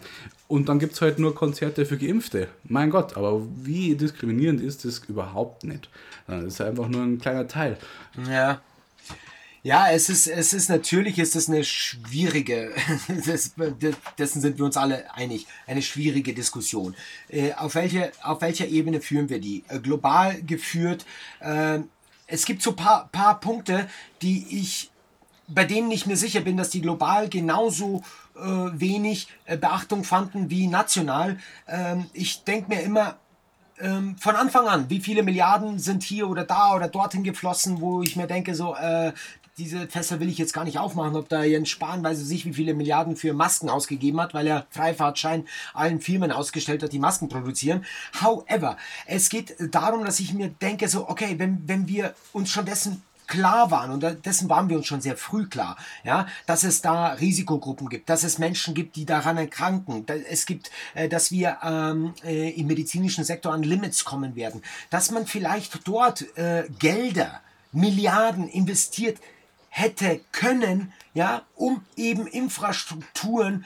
und 0.49 0.68
dann 0.68 0.79
gibt 0.79 0.95
es 0.95 1.03
halt 1.03 1.18
nur 1.18 1.35
Konzerte 1.35 1.85
für 1.85 1.99
Geimpfte. 1.99 2.49
Mein 2.64 2.91
Gott, 2.91 3.16
aber 3.16 3.43
wie 3.62 3.95
diskriminierend 3.95 4.61
ist 4.61 4.85
das 4.85 5.01
überhaupt 5.07 5.64
nicht? 5.64 5.91
Das 6.26 6.45
ist 6.45 6.61
einfach 6.61 6.89
nur 6.89 7.03
ein 7.03 7.18
kleiner 7.18 7.47
Teil. 7.47 7.76
Ja. 8.29 8.61
Ja, 9.63 9.91
es 9.91 10.09
ist, 10.09 10.29
es 10.29 10.53
ist 10.53 10.69
natürlich, 10.69 11.19
ist 11.19 11.49
eine 11.49 11.65
schwierige, 11.65 12.73
das, 13.27 13.55
dessen 14.17 14.41
sind 14.41 14.59
wir 14.59 14.65
uns 14.65 14.77
alle 14.77 15.13
einig, 15.15 15.47
eine 15.67 15.83
schwierige 15.83 16.33
Diskussion. 16.33 16.95
Äh, 17.29 17.55
auf, 17.55 17.75
welche, 17.75 18.13
auf 18.23 18.41
welcher 18.41 18.69
Ebene 18.69 19.01
führen 19.01 19.29
wir 19.29 19.41
die? 19.41 19.65
Äh, 19.69 19.81
global 19.81 20.41
geführt. 20.43 21.05
Äh, 21.41 21.81
es 22.29 22.45
gibt 22.45 22.63
so 22.63 22.73
paar, 22.73 23.09
paar 23.11 23.41
Punkte, 23.41 23.89
die 24.23 24.61
ich, 24.61 24.91
bei 25.49 25.65
denen 25.65 25.91
ich 25.91 26.07
mir 26.07 26.17
sicher 26.17 26.41
bin, 26.41 26.57
dass 26.57 26.71
die 26.71 26.83
global 26.83 27.29
genauso 27.29 28.03
äh, 28.37 28.41
wenig 28.41 29.27
äh, 29.47 29.57
Beachtung 29.57 30.05
fanden 30.05 30.51
wie 30.51 30.69
national. 30.69 31.39
Ähm, 31.67 32.07
ich 32.13 32.45
denke 32.45 32.69
mir 32.69 32.83
immer, 32.83 33.19
ähm, 33.81 34.17
von 34.19 34.37
Anfang 34.37 34.69
an, 34.69 34.91
wie 34.91 35.01
viele 35.01 35.23
Milliarden 35.23 35.79
sind 35.79 36.03
hier 36.03 36.29
oder 36.29 36.45
da 36.45 36.75
oder 36.75 36.89
dorthin 36.89 37.23
geflossen, 37.23 37.81
wo 37.81 38.03
ich 38.03 38.17
mir 38.17 38.27
denke, 38.27 38.55
so, 38.55 38.75
äh, 38.75 39.13
diese 39.59 39.89
Fässer 39.89 40.21
will 40.21 40.29
ich 40.29 40.39
jetzt 40.39 40.53
gar 40.53 40.65
nicht 40.65 40.79
aufmachen, 40.79 41.17
ob 41.17 41.29
da 41.29 41.43
Jens 41.43 41.69
Spahn 41.69 42.03
weiß 42.03 42.19
sich, 42.19 42.45
wie 42.45 42.55
viele 42.55 42.75
Milliarden 42.75 43.17
für 43.17 43.33
Masken 43.35 43.69
ausgegeben 43.69 44.21
hat, 44.21 44.33
weil 44.33 44.47
er 44.47 44.67
Freifahrtschein 44.71 45.47
allen 45.75 46.01
Firmen 46.01 46.31
ausgestellt 46.31 46.83
hat, 46.83 46.93
die 46.93 46.99
Masken 46.99 47.29
produzieren. 47.29 47.85
However, 48.21 48.77
es 49.07 49.29
geht 49.29 49.57
darum, 49.73 50.05
dass 50.05 50.21
ich 50.21 50.33
mir 50.33 50.49
denke, 50.49 50.89
so, 50.89 51.09
okay, 51.09 51.35
wenn, 51.39 51.67
wenn 51.67 51.89
wir 51.89 52.15
uns 52.33 52.51
schon 52.51 52.67
dessen 52.67 53.03
klar 53.27 53.71
waren, 53.71 53.91
und 53.91 54.25
dessen 54.25 54.49
waren 54.49 54.71
wir 54.71 54.79
uns 54.79 54.87
schon 54.87 55.03
sehr 55.03 55.17
früh 55.17 55.47
klar, 55.49 55.77
ja, 56.03 56.27
dass 56.47 56.65
es 56.65 56.81
da 56.81 57.09
Risikogruppen 57.09 57.89
gibt, 57.91 58.09
dass 58.09 58.25
es 58.25 58.39
Menschen 58.39 58.75
gibt, 58.75 58.97
die 58.97 59.05
daran 59.05 59.37
erkranken, 59.37 60.07
es 60.31 60.47
gibt, 60.47 60.71
äh, 60.95 61.09
dass 61.09 61.31
wir 61.31 61.59
ähm, 61.63 62.15
äh, 62.25 62.51
im 62.51 62.69
medizinischen 62.69 63.25
Sektor 63.25 63.53
an 63.53 63.63
Limits 63.63 64.05
kommen 64.05 64.35
werden, 64.35 64.63
dass 64.89 65.11
man 65.11 65.27
vielleicht 65.27 65.87
dort 65.87 66.25
äh, 66.39 66.65
Gelder, 66.79 67.43
Milliarden 67.71 68.49
investiert, 68.49 69.19
hätte 69.79 70.20
können, 70.33 70.93
ja, 71.14 71.43
um 71.55 71.83
eben 71.97 72.26
Infrastrukturen 72.26 73.64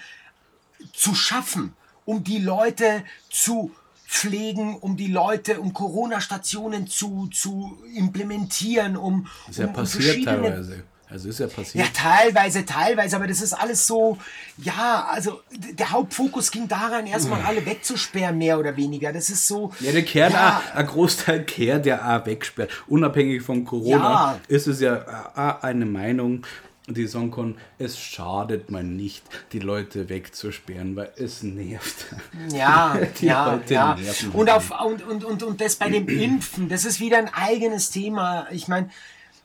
zu 0.92 1.14
schaffen, 1.14 1.74
um 2.04 2.24
die 2.24 2.38
Leute 2.38 3.04
zu 3.30 3.72
pflegen, 4.06 4.76
um 4.76 4.96
die 4.96 5.06
Leute, 5.06 5.60
um 5.60 5.72
Corona-Stationen 5.72 6.86
zu, 6.86 7.28
zu 7.28 7.78
implementieren, 7.94 8.96
um. 8.96 9.26
Das 9.46 9.56
ist 9.56 9.58
ja 9.58 9.66
um, 9.66 9.72
passiert 9.72 10.18
um 10.18 10.24
teilweise. 10.24 10.84
Also 11.12 11.28
ist 11.28 11.40
ja 11.40 11.46
passiert. 11.46 11.84
Ja, 11.84 11.90
teilweise, 11.92 12.64
teilweise, 12.64 13.16
aber 13.16 13.26
das 13.26 13.42
ist 13.42 13.52
alles 13.52 13.86
so, 13.86 14.16
ja, 14.56 15.06
also 15.10 15.40
der 15.52 15.90
Hauptfokus 15.90 16.50
ging 16.50 16.66
daran, 16.68 17.06
erstmal 17.06 17.42
alle 17.42 17.64
wegzusperren, 17.66 18.38
mehr 18.38 18.58
oder 18.58 18.74
weniger. 18.78 19.12
Das 19.12 19.28
ist 19.28 19.46
so. 19.46 19.72
Ja, 19.80 19.92
der 19.92 20.02
kehrt 20.02 20.32
ja, 20.32 20.62
auch, 20.72 20.74
ein 20.74 20.86
Großteil 20.86 21.44
kehrt 21.44 21.84
ja 21.84 22.18
auch 22.18 22.24
wegsperrt. 22.24 22.70
Unabhängig 22.88 23.42
von 23.42 23.64
Corona 23.66 23.98
Ja. 23.98 24.40
ist 24.48 24.66
es 24.66 24.80
ja 24.80 25.04
auch 25.36 25.62
eine 25.62 25.84
Meinung, 25.84 26.46
die 26.88 27.06
sagen 27.06 27.30
kann, 27.30 27.56
es 27.78 27.98
schadet 27.98 28.70
mal 28.70 28.82
nicht, 28.82 29.22
die 29.52 29.60
Leute 29.60 30.08
wegzusperren, 30.08 30.96
weil 30.96 31.12
es 31.16 31.42
nervt. 31.42 32.06
Ja, 32.52 32.98
Die 33.20 33.26
ja, 33.26 33.52
Leute 33.52 33.74
ja. 33.74 33.94
nerven 33.94 34.30
Und, 34.32 34.50
halt 34.50 34.70
auf, 34.70 34.84
und, 34.84 35.02
und, 35.06 35.24
und, 35.24 35.42
und 35.42 35.60
das 35.60 35.76
bei 35.76 35.90
dem 35.90 36.08
Impfen, 36.08 36.68
das 36.68 36.84
ist 36.84 37.00
wieder 37.00 37.18
ein 37.18 37.32
eigenes 37.32 37.90
Thema. 37.90 38.46
Ich 38.50 38.66
meine, 38.66 38.90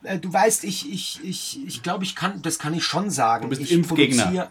äh, 0.04 0.20
du 0.20 0.32
weißt, 0.32 0.64
ich, 0.64 0.92
ich, 0.92 1.20
ich, 1.24 1.66
ich 1.66 1.84
glaube, 1.84 2.04
ich 2.04 2.16
kann, 2.16 2.42
das 2.42 2.60
kann 2.60 2.74
ich 2.74 2.84
schon 2.84 3.10
sagen. 3.10 3.44
Du 3.44 3.50
bist 3.50 3.62
ich 3.62 3.72
Impfgegner. 3.72 4.24
produziere- 4.24 4.50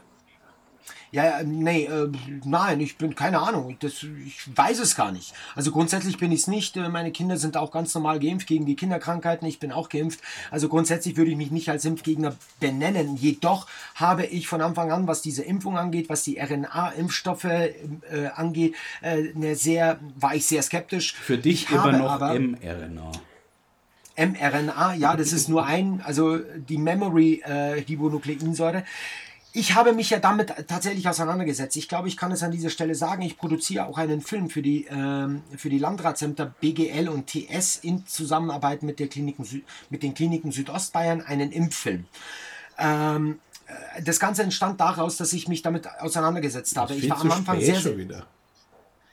Ja, 1.13 1.25
ja, 1.25 1.43
nee, 1.45 1.85
äh, 1.85 2.11
nein, 2.45 2.81
ich 2.81 2.99
bin 2.99 3.15
keine 3.15 3.39
Ahnung. 3.39 3.77
Das, 3.81 4.03
ich 4.03 4.39
weiß 4.55 4.81
es 4.81 4.97
gar 4.97 5.13
nicht. 5.13 5.33
Also 5.55 5.71
grundsätzlich 5.71 6.19
bin 6.19 6.33
ich 6.33 6.41
es 6.41 6.47
nicht. 6.49 6.77
Äh, 6.77 6.89
Meine 6.89 7.13
Kinder 7.13 7.37
sind 7.37 7.57
auch 7.57 7.71
ganz 7.71 7.95
normal 7.95 8.19
geimpft 8.19 8.49
gegen 8.49 8.67
die 8.67 8.75
Kinderkrankheiten. 8.75 9.47
Ich 9.47 9.61
bin 9.61 9.71
auch 9.73 9.89
geimpft. 9.89 10.21
Also 10.51 10.69
grundsätzlich 10.69 11.17
würde 11.17 11.31
ich 11.31 11.37
mich 11.37 11.53
nicht 11.53 11.71
als 11.71 11.85
Impfgegner 11.85 12.35
benennen. 12.61 13.17
Jedoch 13.17 13.67
habe 13.95 14.27
ich 14.27 14.49
von 14.49 14.61
Anfang 14.61 14.91
an, 14.91 15.07
was 15.07 15.23
diese 15.23 15.43
Impfung 15.45 15.79
angeht, 15.79 16.09
was 16.09 16.25
die 16.25 16.39
RNA-Impfstoffe 16.41 17.45
äh, 17.45 17.71
angeht, 18.35 18.75
äh, 19.01 19.55
sehr, 19.55 20.01
war 20.19 20.35
ich 20.35 20.45
sehr 20.45 20.63
skeptisch. 20.63 21.15
Für 21.15 21.39
dich 21.39 21.65
ich 21.65 21.71
immer 21.71 21.93
noch 21.93 22.11
aber, 22.11 22.39
mRNA. 22.39 23.13
mRNA, 24.17 24.95
ja, 24.95 25.17
das 25.17 25.33
ist 25.33 25.49
nur 25.49 25.67
ein, 25.67 26.01
also 26.05 26.39
die 26.39 26.79
Memory-Ribonukleinsäure. 26.79 28.85
ich 29.53 29.75
habe 29.75 29.93
mich 29.95 30.11
ja 30.11 30.19
damit 30.19 30.53
tatsächlich 30.69 31.09
auseinandergesetzt. 31.09 31.77
Ich 31.77 31.89
glaube, 31.89 32.09
ich 32.09 32.17
kann 32.19 32.31
es 32.33 32.43
an 32.43 32.51
dieser 32.51 32.69
Stelle 32.71 32.95
sagen. 32.95 33.23
Ich 33.23 33.39
produziere 33.39 33.87
auch 33.87 33.97
einen 33.97 34.21
Film 34.21 34.51
für 34.51 34.61
die, 34.62 34.87
ähm, 34.91 35.43
für 35.57 35.71
die 35.71 35.79
Landratsämter 35.79 36.55
BGL 36.61 37.09
und 37.09 37.27
TS 37.27 37.77
in 37.77 38.07
Zusammenarbeit 38.07 38.83
mit, 38.83 38.99
der 39.01 39.09
Kliniken, 39.09 39.45
Sü- 39.45 39.62
mit 39.89 40.03
den 40.03 40.12
Kliniken 40.12 40.53
Südostbayern, 40.53 41.23
einen 41.23 41.53
Impffilm. 41.53 42.05
Ähm, 42.79 43.39
äh, 43.67 44.03
das 44.03 44.21
Ganze 44.21 44.43
entstand 44.43 44.79
daraus, 44.81 45.17
dass 45.17 45.33
ich 45.33 45.49
mich 45.49 45.62
damit 45.62 45.89
auseinandergesetzt 46.01 46.77
habe. 46.77 46.95
Ich 46.95 47.09
war 47.09 47.21
am 47.23 47.31
Anfang 47.33 47.59
sehr, 47.61 47.81
schon 47.81 47.97
wieder. 47.97 48.27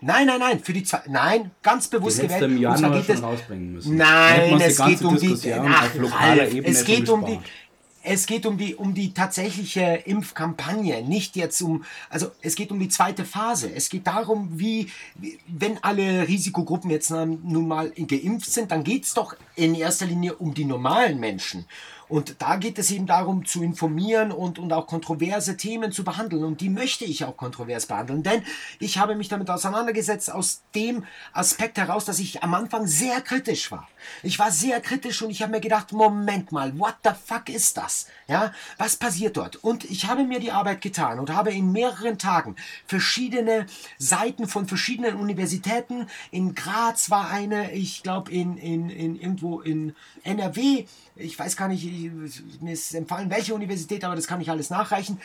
Nein, 0.06 0.28
nein, 0.28 0.40
nein, 0.40 0.60
für 0.60 0.74
die 0.74 0.84
zwei. 0.84 1.02
Nein, 1.08 1.52
ganz 1.62 1.88
bewusst 1.88 2.22
hättest 2.22 2.40
gewählt. 2.40 2.52
im 2.62 2.66
Und 2.68 2.78
zwar 2.78 2.90
Januar 2.90 3.02
geht 3.02 3.16
es- 3.16 3.24
rausbringen 3.24 3.74
müssen. 3.74 3.96
Nein, 3.98 4.58
die 4.58 4.64
es 4.66 4.78
geht 4.86 5.02
um 5.04 5.16
die. 5.18 5.28
Diskussion 5.28 5.68
Ach, 5.70 5.84
auf 5.86 5.96
lokaler 5.96 6.42
Ralf, 6.44 6.54
es 6.64 6.84
geht 6.86 7.10
um 7.10 7.26
die. 7.26 7.40
Es 8.06 8.26
geht 8.26 8.46
um 8.46 8.58
die, 8.58 8.76
um 8.76 8.94
die 8.94 9.14
tatsächliche 9.14 9.82
Impfkampagne, 10.06 11.04
nicht 11.04 11.38
jetzt 11.38 11.62
um, 11.62 11.86
also 12.10 12.32
es 12.42 12.56
geht 12.56 12.70
um 12.70 12.78
die 12.78 12.90
zweite 12.90 13.24
Phase. 13.24 13.72
Es 13.74 13.88
geht 13.88 14.06
darum, 14.08 14.50
wie, 14.60 14.90
wenn 15.48 15.82
alle 15.82 16.28
Risikogruppen 16.28 16.92
jetzt 16.92 17.12
nun 17.12 17.66
mal 17.66 17.92
geimpft 17.92 18.52
sind, 18.52 18.72
dann 18.72 18.84
geht 18.84 19.06
es 19.06 19.14
doch 19.14 19.38
in 19.56 19.74
erster 19.74 20.06
Linie 20.06 20.34
um 20.36 20.54
die 20.54 20.66
normalen 20.66 21.18
Menschen. 21.18 21.64
Und 22.08 22.36
da 22.40 22.56
geht 22.58 22.80
es 22.80 22.92
eben 22.92 23.06
darum, 23.06 23.46
zu 23.46 23.64
informieren 23.64 24.32
und, 24.32 24.60
und 24.60 24.72
auch 24.74 24.88
kontroverse 24.88 25.58
Themen 25.58 25.92
zu 25.92 26.04
behandeln. 26.04 26.44
Und 26.44 26.62
die 26.62 26.70
möchte 26.70 27.06
ich 27.06 27.26
auch 27.26 27.38
kontrovers 27.38 27.86
behandeln. 27.86 28.24
Denn 28.24 28.44
ich 28.80 28.98
habe 28.98 29.16
mich 29.16 29.30
damit 29.30 29.50
auseinandergesetzt 29.50 30.32
aus 30.32 30.64
dem 30.76 31.06
Aspekt 31.32 31.78
heraus, 31.78 32.06
dass 32.06 32.20
ich 32.20 32.44
am 32.44 32.54
Anfang 32.54 32.88
sehr 32.88 33.22
kritisch 33.22 33.72
war. 33.72 33.88
Ich 34.22 34.40
war 34.40 34.52
sehr 34.52 34.82
kritisch 34.82 35.22
und 35.22 35.30
ich 35.30 35.42
habe 35.42 35.52
mir 35.52 35.62
gedacht, 35.62 35.92
Moment 35.94 36.52
mal, 36.52 36.78
what 36.78 36.96
the 37.04 37.12
fuck 37.26 37.50
ist 37.50 37.78
das? 37.78 38.08
Ja, 38.28 38.54
was 38.78 38.96
passiert 38.96 39.38
dort? 39.38 39.58
Und 39.58 39.84
ich 39.86 40.08
habe 40.08 40.24
mir 40.24 40.40
die 40.40 40.52
Arbeit 40.52 40.82
getan 40.82 41.20
und 41.20 41.32
habe 41.32 41.52
in 41.52 41.72
mehreren 41.72 42.18
Tagen 42.18 42.56
verschiedene 42.86 43.66
Seiten 43.98 44.48
von 44.48 44.68
verschiedenen 44.68 45.16
Universitäten, 45.16 46.08
in 46.32 46.56
Graz 46.56 47.10
war 47.10 47.30
eine, 47.30 47.72
ich 47.72 48.04
glaube 48.04 48.32
in, 48.32 48.58
in, 48.58 48.90
in 48.90 49.16
irgendwo 49.16 49.62
in 49.62 49.96
NRW, 50.24 50.86
ich 51.16 51.38
weiß 51.38 51.56
gar 51.56 51.68
nicht, 51.68 51.86
ich- 51.86 52.62
mir 52.62 52.74
ist 52.74 52.94
empfallen, 52.94 53.30
welche 53.30 53.54
Universität, 53.54 54.04
aber 54.04 54.16
das 54.16 54.28
kann 54.28 54.42
ich 54.42 54.50
alles 54.50 54.70
nachreichen, 54.70 55.20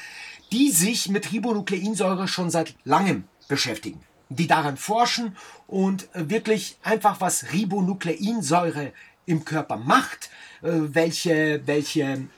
die 0.52 0.70
sich 0.70 1.08
mit 1.08 1.32
Ribonukleinsäure 1.32 2.28
schon 2.28 2.50
seit 2.50 2.74
langem 2.84 3.24
beschäftigen. 3.48 4.00
Die 4.28 4.46
daran 4.46 4.76
forschen 4.76 5.36
und 5.66 6.08
wirklich 6.12 6.76
einfach, 6.82 7.20
was 7.20 7.52
Ribonukleinsäure 7.52 8.92
im 9.26 9.44
Körper 9.44 9.76
macht, 9.76 10.30
äh, 10.62 10.68
welche, 10.72 11.62
welche 11.66 12.28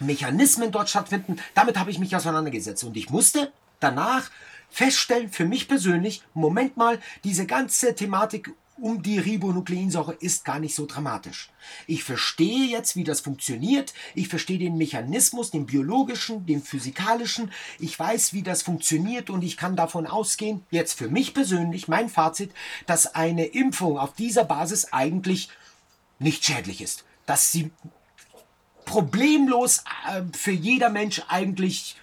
Mechanismen 0.00 0.72
dort 0.72 0.90
stattfinden, 0.90 1.36
damit 1.54 1.78
habe 1.78 1.90
ich 1.90 1.98
mich 1.98 2.16
auseinandergesetzt. 2.16 2.84
Und 2.84 2.96
ich 2.96 3.10
musste 3.10 3.52
danach 3.80 4.30
feststellen, 4.70 5.30
für 5.30 5.44
mich 5.44 5.68
persönlich, 5.68 6.22
Moment 6.32 6.76
mal, 6.76 6.98
diese 7.22 7.46
ganze 7.46 7.94
Thematik 7.94 8.50
um 8.76 9.02
die 9.02 9.18
Ribonukleinsäure 9.18 10.14
ist 10.14 10.44
gar 10.44 10.58
nicht 10.58 10.74
so 10.74 10.86
dramatisch. 10.86 11.48
Ich 11.86 12.02
verstehe 12.02 12.66
jetzt, 12.66 12.96
wie 12.96 13.04
das 13.04 13.20
funktioniert. 13.20 13.94
Ich 14.14 14.28
verstehe 14.28 14.58
den 14.58 14.76
Mechanismus, 14.76 15.50
den 15.50 15.66
biologischen, 15.66 16.44
den 16.46 16.62
physikalischen. 16.62 17.52
Ich 17.78 17.98
weiß, 17.98 18.32
wie 18.32 18.42
das 18.42 18.62
funktioniert 18.62 19.30
und 19.30 19.44
ich 19.44 19.56
kann 19.56 19.76
davon 19.76 20.06
ausgehen, 20.06 20.64
jetzt 20.70 20.98
für 20.98 21.08
mich 21.08 21.34
persönlich, 21.34 21.86
mein 21.86 22.08
Fazit, 22.08 22.50
dass 22.86 23.14
eine 23.14 23.46
Impfung 23.46 23.98
auf 23.98 24.14
dieser 24.14 24.44
Basis 24.44 24.92
eigentlich 24.92 25.50
nicht 26.18 26.44
schädlich 26.44 26.80
ist. 26.80 27.04
Dass 27.26 27.52
sie 27.52 27.70
problemlos 28.84 29.84
äh, 30.08 30.22
für 30.36 30.50
jeder 30.50 30.90
Mensch 30.90 31.22
eigentlich, 31.28 31.96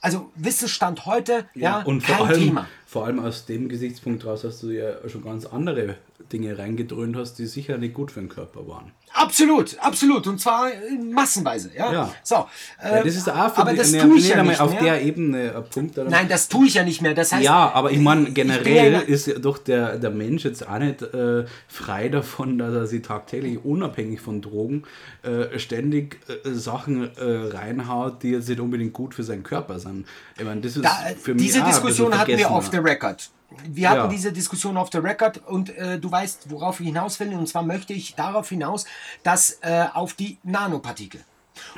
also 0.00 0.30
Wissensstand 0.34 1.06
heute, 1.06 1.48
ja, 1.54 1.82
und 1.82 2.04
kein 2.04 2.16
vor 2.16 2.26
allem, 2.28 2.38
Thema. 2.38 2.68
vor 2.86 3.06
allem 3.06 3.18
aus 3.18 3.46
dem 3.46 3.68
Gesichtspunkt 3.68 4.24
raus, 4.24 4.42
dass 4.42 4.60
du 4.60 4.70
ja 4.70 5.08
schon 5.08 5.24
ganz 5.24 5.46
andere 5.46 5.96
Dinge 6.32 6.58
reingedröhnt 6.58 7.16
hast, 7.16 7.34
die 7.34 7.46
sicher 7.46 7.78
nicht 7.78 7.94
gut 7.94 8.10
für 8.12 8.20
den 8.20 8.28
Körper 8.28 8.66
waren. 8.68 8.92
Absolut, 9.14 9.76
absolut. 9.80 10.26
Und 10.26 10.40
zwar 10.40 10.68
massenweise. 11.12 11.70
Ja. 11.76 11.92
Ja. 11.92 12.14
So. 12.22 12.46
Ja, 12.82 12.98
äh, 12.98 13.04
das 13.04 13.16
ist 13.16 13.28
auch 13.28 13.54
für 13.54 13.58
aber 13.62 13.70
die- 13.72 13.78
das 13.78 13.92
ne, 13.92 14.00
tue 14.00 14.18
ich 14.18 14.28
ja 14.28 14.42
nicht 14.42 14.60
auf 14.60 14.72
mehr. 14.72 14.82
der 14.82 15.02
Ebene 15.02 15.54
ein 15.56 15.64
Punkt. 15.64 15.98
oder? 15.98 16.10
Nein, 16.10 16.28
das 16.28 16.48
tue 16.48 16.66
ich 16.66 16.74
ja 16.74 16.84
nicht 16.84 17.00
mehr. 17.02 17.14
Das 17.14 17.32
heißt, 17.32 17.42
Ja, 17.42 17.70
aber 17.72 17.90
ich 17.90 17.98
meine, 17.98 18.28
ich 18.28 18.34
generell 18.34 18.94
in- 19.02 19.08
ist 19.08 19.26
ja 19.26 19.38
doch 19.38 19.58
der, 19.58 19.98
der 19.98 20.10
Mensch 20.10 20.44
jetzt 20.44 20.68
auch 20.68 20.78
nicht 20.78 21.02
äh, 21.02 21.46
frei 21.68 22.08
davon, 22.10 22.58
dass 22.58 22.72
er 22.74 22.86
sich 22.86 23.02
tagtäglich 23.02 23.64
unabhängig 23.64 24.20
von 24.20 24.42
Drogen 24.42 24.84
äh, 25.22 25.58
ständig 25.58 26.18
äh, 26.28 26.50
Sachen 26.52 27.10
äh, 27.16 27.56
reinhaut, 27.56 28.22
die 28.22 28.30
jetzt 28.32 28.48
nicht 28.48 28.60
unbedingt 28.60 28.92
gut 28.92 29.14
für 29.14 29.22
seinen 29.22 29.42
Körper 29.42 29.78
sind. 29.78 30.06
Ich 30.38 30.44
meine, 30.44 30.60
das 30.60 30.76
ist 30.76 30.84
Da, 30.84 30.90
für 31.20 31.34
mich 31.34 31.44
diese 31.44 31.62
Diskussion 31.62 32.16
hatten 32.16 32.36
wir 32.36 32.50
off 32.50 32.66
ja. 32.66 32.72
the 32.72 32.78
record. 32.78 33.30
Wir 33.66 33.88
hatten 33.88 34.00
Ja. 34.00 34.06
diese 34.08 34.32
Diskussion 34.32 34.76
off 34.76 34.90
the 34.92 34.98
record 34.98 35.38
und 35.46 35.70
äh, 35.70 35.98
du 35.98 36.10
weißt, 36.10 36.50
worauf 36.50 36.80
ich 36.80 36.86
hinaus 36.86 37.18
will. 37.18 37.34
Und 37.34 37.46
zwar 37.48 37.62
möchte 37.62 37.92
ich 37.94 38.14
darauf 38.14 38.48
hinaus, 38.50 38.84
dass 39.22 39.58
äh, 39.62 39.86
auf 39.94 40.12
die 40.14 40.38
Nanopartikel. 40.42 41.24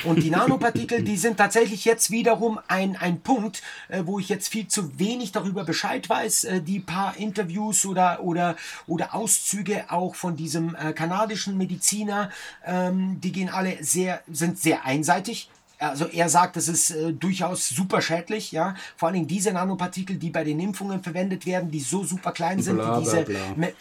Und 0.05 0.23
die 0.23 0.31
Nanopartikel, 0.31 1.03
die 1.05 1.16
sind 1.16 1.37
tatsächlich 1.39 1.85
jetzt 1.85 2.11
wiederum 2.11 2.59
ein, 2.68 2.97
ein 2.97 3.21
Punkt, 3.21 3.62
äh, 3.89 4.03
wo 4.05 4.18
ich 4.18 4.29
jetzt 4.29 4.49
viel 4.49 4.68
zu 4.68 4.99
wenig 4.99 5.33
darüber 5.33 5.64
Bescheid 5.64 6.09
weiß. 6.09 6.45
Äh, 6.45 6.61
die 6.61 6.81
paar 6.81 7.16
Interviews 7.16 7.87
oder, 7.87 8.21
oder, 8.23 8.57
oder 8.87 9.14
Auszüge 9.14 9.85
auch 9.91 10.16
von 10.16 10.37
diesem 10.37 10.75
äh, 10.75 10.93
kanadischen 10.93 11.57
Mediziner, 11.57 12.31
ähm, 12.66 13.21
die 13.21 13.33
gehen 13.33 13.49
alle 13.49 13.83
sehr, 13.83 14.23
sind 14.31 14.59
sehr 14.59 14.85
einseitig. 14.85 15.49
Also 15.81 16.07
er 16.07 16.28
sagt, 16.28 16.57
das 16.57 16.68
ist 16.68 16.91
äh, 16.91 17.12
durchaus 17.14 17.68
super 17.68 18.03
schädlich, 18.03 18.53
ja. 18.53 18.74
Vor 18.97 19.09
allen 19.09 19.14
Dingen 19.14 19.28
diese 19.28 19.51
Nanopartikel, 19.53 20.16
die 20.16 20.28
bei 20.31 20.45
den 20.45 20.61
Impfungen 20.61 21.03
verwendet 21.03 21.47
werden, 21.47 21.70
die 21.70 21.81
so 21.81 22.05
super 22.05 22.33
klein 22.33 22.61
sind, 22.61 22.76
Bla, 22.76 22.99
die 22.99 23.05
bla, 23.05 23.12
diese 23.12 23.24
bla. 23.24 23.41
Me 23.57 23.72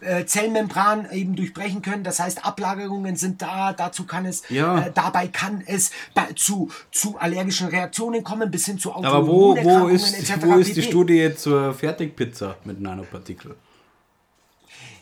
äh, 0.00 0.26
Zellmembran 0.26 1.08
eben 1.12 1.36
durchbrechen 1.36 1.80
können. 1.80 2.02
Das 2.02 2.18
heißt, 2.18 2.44
Ablagerungen 2.44 3.14
sind 3.16 3.40
da. 3.40 3.72
Dazu 3.72 4.04
kann 4.04 4.26
es, 4.26 4.42
Ja. 4.50 4.80
äh, 4.86 4.92
dabei 4.92 5.28
kann 5.28 5.62
es 5.64 5.92
bei, 6.14 6.26
zu, 6.34 6.70
zu 6.90 7.16
allergischen 7.18 7.68
Reaktionen 7.68 8.24
kommen, 8.24 8.50
bis 8.50 8.66
hin 8.66 8.78
zu 8.78 8.92
Aber 8.92 9.26
wo, 9.26 9.30
wo, 9.30 9.50
Autoimmunerkrankungen 9.52 9.94
ist, 9.94 10.42
wo 10.42 10.58
ist 10.58 10.76
die. 10.76 10.82
Studie 10.82 11.34
zur 11.36 11.72
Fertigpizza 11.72 12.56
mit 12.64 12.80
Nanopartikel? 12.80 13.54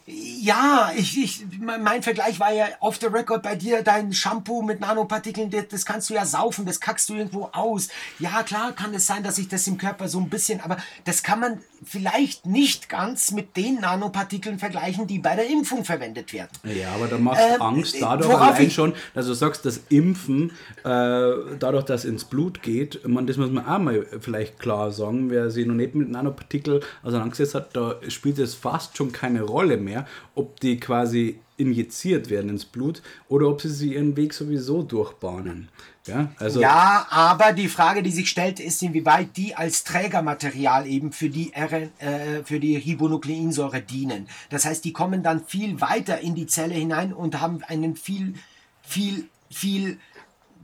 Ja, 0.06 0.90
ich, 0.96 1.16
ich, 1.22 1.44
mein 1.60 2.02
Vergleich 2.02 2.40
war 2.40 2.52
ja 2.52 2.66
off 2.80 2.98
the 3.00 3.06
record 3.06 3.42
bei 3.42 3.54
dir, 3.54 3.82
dein 3.82 4.12
Shampoo 4.12 4.62
mit 4.62 4.80
Nanopartikeln, 4.80 5.50
das, 5.50 5.68
das 5.68 5.84
kannst 5.86 6.10
du 6.10 6.14
ja 6.14 6.26
saufen, 6.26 6.66
das 6.66 6.80
kackst 6.80 7.08
du 7.08 7.14
irgendwo 7.14 7.48
aus. 7.52 7.88
Ja, 8.18 8.42
klar 8.42 8.72
kann 8.72 8.92
es 8.94 9.06
sein, 9.06 9.22
dass 9.22 9.36
sich 9.36 9.48
das 9.48 9.66
im 9.68 9.78
Körper 9.78 10.08
so 10.08 10.18
ein 10.18 10.28
bisschen, 10.28 10.60
aber 10.60 10.76
das 11.04 11.22
kann 11.22 11.38
man 11.40 11.60
vielleicht 11.84 12.46
nicht 12.46 12.88
ganz 12.88 13.30
mit 13.32 13.56
den 13.56 13.76
Nanopartikeln 13.80 14.58
vergleichen, 14.58 15.06
die 15.06 15.18
bei 15.18 15.34
der 15.36 15.48
Impfung 15.48 15.84
verwendet 15.84 16.32
werden. 16.32 16.50
Ja, 16.64 16.92
aber 16.94 17.06
da 17.08 17.18
machst 17.18 17.42
Ähm, 17.54 17.62
Angst 17.62 17.94
äh, 17.96 18.00
dadurch 18.00 18.34
allein 18.34 18.66
ich- 18.66 18.74
schon, 18.74 18.94
dass 19.14 19.26
du 19.26 19.34
sagst, 19.34 19.64
das 19.64 19.80
Impfen, 19.88 20.50
äh, 20.84 21.30
dadurch, 21.58 21.84
dass 21.84 22.04
ins 22.04 22.24
Blut 22.24 22.62
geht, 22.62 23.06
man, 23.06 23.26
das 23.26 23.36
muss 23.36 23.50
man 23.50 23.66
auch 23.66 23.78
mal 23.78 24.06
vielleicht 24.20 24.58
klar 24.58 24.90
sagen, 24.92 25.30
wer 25.30 25.50
sich 25.50 25.66
noch 25.66 25.74
nicht 25.74 25.94
mit 25.94 26.08
Nanopartikel 26.10 26.80
auseinandergesetzt 27.02 27.54
hat, 27.54 27.76
da 27.76 27.96
spielt 28.08 28.38
es 28.38 28.54
fast 28.54 28.96
schon 28.96 29.12
keine 29.12 29.42
Rolle 29.42 29.76
mehr, 29.76 29.91
ob 30.34 30.60
die 30.60 30.78
quasi 30.78 31.38
injiziert 31.56 32.30
werden 32.30 32.50
ins 32.50 32.64
Blut 32.64 33.02
oder 33.28 33.48
ob 33.48 33.60
sie 33.60 33.68
sich 33.68 33.92
ihren 33.92 34.16
Weg 34.16 34.34
sowieso 34.34 34.82
durchbahnen. 34.82 35.68
Ja, 36.06 36.32
also 36.38 36.60
Ja, 36.60 37.06
aber 37.10 37.52
die 37.52 37.68
Frage, 37.68 38.02
die 38.02 38.10
sich 38.10 38.28
stellt, 38.28 38.58
ist, 38.58 38.82
inwieweit 38.82 39.36
die 39.36 39.54
als 39.54 39.84
Trägermaterial 39.84 40.86
eben 40.86 41.12
für 41.12 41.30
die, 41.30 41.52
RN, 41.56 41.90
äh, 42.00 42.42
für 42.44 42.58
die 42.58 42.76
Ribonukleinsäure 42.76 43.80
dienen. 43.80 44.28
Das 44.50 44.64
heißt, 44.64 44.84
die 44.84 44.92
kommen 44.92 45.22
dann 45.22 45.44
viel 45.44 45.80
weiter 45.80 46.20
in 46.20 46.34
die 46.34 46.46
Zelle 46.46 46.74
hinein 46.74 47.12
und 47.12 47.40
haben 47.40 47.62
einen 47.62 47.94
viel, 47.94 48.34
viel, 48.82 49.28
viel, 49.48 49.98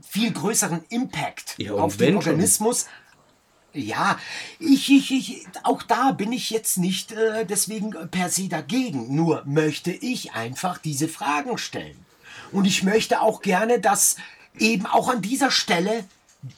viel 0.02 0.32
größeren 0.32 0.80
Impact 0.88 1.54
Ja, 1.58 1.74
auf 1.74 1.96
den 1.96 2.20
schon. 2.20 2.40
Ja, 3.78 4.18
ich, 4.58 4.90
ich, 4.90 5.10
ich, 5.10 5.46
auch 5.62 5.82
da 5.82 6.10
bin 6.12 6.32
ich 6.32 6.50
jetzt 6.50 6.78
nicht 6.78 7.12
äh, 7.12 7.44
deswegen 7.46 7.92
per 8.10 8.28
se 8.28 8.48
dagegen. 8.48 9.14
Nur 9.14 9.42
möchte 9.46 9.90
ich 9.92 10.32
einfach 10.32 10.78
diese 10.78 11.08
Fragen 11.08 11.58
stellen. 11.58 11.96
Und 12.52 12.64
ich 12.64 12.82
möchte 12.82 13.20
auch 13.20 13.40
gerne, 13.42 13.78
dass 13.80 14.16
eben 14.58 14.86
auch 14.86 15.08
an 15.08 15.22
dieser 15.22 15.50
Stelle 15.50 16.04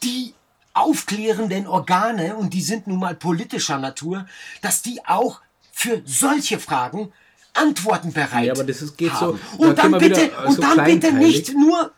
die 0.02 0.34
aufklärenden 0.72 1.66
Organe, 1.66 2.36
und 2.36 2.54
die 2.54 2.62
sind 2.62 2.86
nun 2.86 3.00
mal 3.00 3.14
politischer 3.14 3.78
Natur, 3.78 4.26
dass 4.62 4.82
die 4.82 5.04
auch 5.04 5.40
für 5.72 6.00
solche 6.04 6.58
Fragen 6.58 7.12
Antworten 7.52 8.12
bereit 8.12 8.44
Ja, 8.46 8.52
aber 8.52 8.62
das 8.62 8.80
ist- 8.80 8.96
geht 8.96 9.10
so- 9.12 9.36
haben. 9.36 9.40
da 9.58 9.66
Und 9.66 9.78
dann 9.78 9.92
bitte, 9.98 10.30
äh, 10.30 10.46
und 10.46 10.54
so 10.54 10.62
dann 10.62 10.84
bitte 10.84 11.12
nicht 11.12 11.52
nur. 11.52 11.90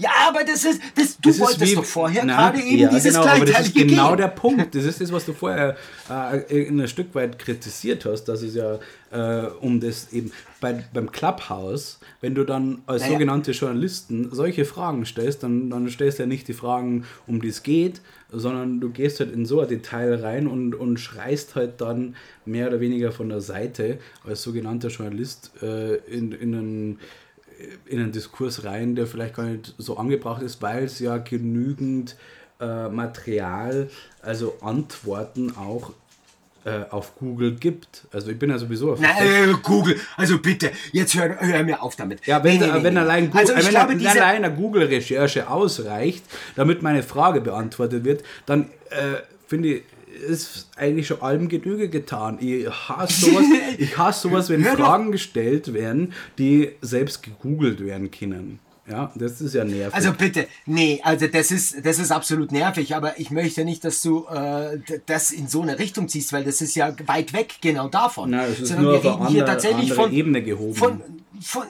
Ja, 0.00 0.10
aber 0.28 0.44
das 0.44 0.64
ist, 0.64 0.80
das, 0.96 1.16
du 1.18 1.28
Das 1.28 1.34
ist 1.36 1.40
wolltest 1.40 1.70
wie- 1.70 1.74
doch 1.74 1.84
vorher 1.84 2.24
Na, 2.24 2.36
gerade 2.50 2.62
eben 2.62 2.78
ja, 2.78 2.88
dieses 2.88 3.12
genau, 3.14 3.26
aber 3.26 3.44
das 3.44 3.60
ist 3.66 3.74
genau 3.74 4.08
gehen. 4.08 4.16
der 4.16 4.28
Punkt. 4.28 4.74
Das 4.74 4.84
ist 4.84 5.00
das, 5.00 5.12
was 5.12 5.26
du 5.26 5.32
vorher 5.34 5.76
äh, 6.10 6.64
in 6.66 6.80
ein 6.80 6.88
Stück 6.88 7.14
weit 7.14 7.38
kritisiert 7.38 8.04
hast, 8.06 8.24
dass 8.24 8.40
es 8.42 8.54
ja 8.54 8.78
äh, 9.12 9.46
um 9.60 9.78
das 9.80 10.12
eben 10.12 10.32
bei, 10.60 10.82
beim 10.94 11.10
Clubhouse, 11.12 11.98
wenn 12.20 12.34
du 12.34 12.44
dann 12.44 12.82
als 12.86 13.02
Naja. 13.02 13.12
sogenannte 13.14 13.50
Journalisten 13.52 14.30
solche 14.32 14.64
Fragen 14.64 15.04
stellst, 15.04 15.42
dann, 15.42 15.68
dann 15.70 15.88
stellst 15.90 16.18
du 16.18 16.22
ja 16.22 16.26
nicht 16.26 16.48
die 16.48 16.52
Fragen, 16.54 17.04
um 17.26 17.40
die 17.42 17.48
es 17.48 17.62
geht, 17.62 18.00
sondern 18.32 18.80
du 18.80 18.90
gehst 18.90 19.20
halt 19.20 19.32
in 19.32 19.44
so 19.44 19.60
ein 19.60 19.68
Detail 19.68 20.14
rein 20.22 20.46
und, 20.46 20.74
und 20.74 20.98
schreist 20.98 21.56
halt 21.56 21.80
dann 21.80 22.14
mehr 22.46 22.68
oder 22.68 22.80
weniger 22.80 23.12
von 23.12 23.28
der 23.28 23.40
Seite 23.40 23.98
als 24.26 24.42
sogenannter 24.42 24.88
Journalist 24.88 25.50
äh, 25.62 25.96
in, 26.06 26.32
in 26.32 26.54
einen 26.54 26.98
in 27.86 27.98
einen 27.98 28.12
Diskurs 28.12 28.64
rein, 28.64 28.94
der 28.94 29.06
vielleicht 29.06 29.34
gar 29.34 29.44
nicht 29.44 29.74
so 29.78 29.96
angebracht 29.96 30.42
ist, 30.42 30.60
weil 30.62 30.84
es 30.84 30.98
ja 30.98 31.18
genügend 31.18 32.16
äh, 32.60 32.88
Material, 32.88 33.88
also 34.22 34.56
Antworten 34.60 35.56
auch 35.56 35.92
äh, 36.64 36.82
auf 36.90 37.16
Google 37.16 37.52
gibt. 37.52 38.06
Also 38.12 38.30
ich 38.30 38.38
bin 38.38 38.50
ja 38.50 38.58
sowieso 38.58 38.92
auf 38.92 38.98
Na, 39.00 39.08
äh, 39.20 39.54
Google, 39.62 39.98
also 40.16 40.38
bitte, 40.38 40.70
jetzt 40.92 41.14
hör, 41.14 41.40
hör 41.40 41.62
mir 41.64 41.82
auf 41.82 41.96
damit. 41.96 42.26
ja, 42.26 42.44
wenn, 42.44 42.58
Nee, 42.58 42.82
wenn 42.82 42.94
nee. 42.94 43.00
allein, 43.00 43.30
Google, 43.30 43.40
also 43.40 43.54
ich 43.54 43.64
wenn 43.64 43.98
glaube, 43.98 44.10
allein 44.10 44.44
eine 44.44 44.54
Google-Recherche 44.54 45.48
ausreicht, 45.48 46.22
damit 46.56 46.82
meine 46.82 47.02
Frage 47.02 47.40
beantwortet 47.40 48.04
wird, 48.04 48.22
dann 48.44 48.70
äh, 48.90 49.22
finde 49.46 49.68
ich, 49.68 49.82
ist 50.20 50.68
eigentlich 50.76 51.06
schon 51.06 51.22
allem 51.22 51.48
Genüge 51.48 51.88
getan. 51.88 52.38
Ich 52.40 52.68
hasse 52.68 53.30
sowas, 53.30 53.44
ich 53.78 53.96
hasse 53.98 54.28
sowas 54.28 54.48
wenn 54.48 54.64
Fragen 54.64 55.12
gestellt 55.12 55.72
werden, 55.74 56.12
die 56.38 56.70
selbst 56.80 57.22
gegoogelt 57.22 57.84
werden 57.84 58.10
können. 58.10 58.58
Ja, 58.90 59.12
das 59.14 59.40
ist 59.40 59.54
ja 59.54 59.64
nervig. 59.64 59.94
Also 59.94 60.12
bitte, 60.12 60.48
nee, 60.66 61.00
also 61.04 61.28
das 61.28 61.52
ist, 61.52 61.86
das 61.86 62.00
ist 62.00 62.10
absolut 62.10 62.50
nervig, 62.50 62.96
aber 62.96 63.20
ich 63.20 63.30
möchte 63.30 63.64
nicht, 63.64 63.84
dass 63.84 64.02
du 64.02 64.26
äh, 64.26 64.78
das 65.06 65.30
in 65.30 65.46
so 65.46 65.62
eine 65.62 65.78
Richtung 65.78 66.08
ziehst, 66.08 66.32
weil 66.32 66.42
das 66.44 66.60
ist 66.60 66.74
ja 66.74 66.92
weit 67.06 67.32
weg 67.32 67.54
genau 67.60 67.86
davon. 67.88 68.30
Nein, 68.30 68.50
es 68.50 68.60
ist 68.60 68.68
Sondern 68.68 68.84
nur 68.86 68.92
wir 68.94 69.12
reden 69.12 69.28
hier 69.28 69.42
andere- 69.42 69.44
tatsächlich 69.46 69.90
andere 69.92 70.02
von, 70.02 70.12
Ebene 70.12 70.42
gehoben. 70.42 70.74
Von, 70.74 71.02
von, 71.40 71.62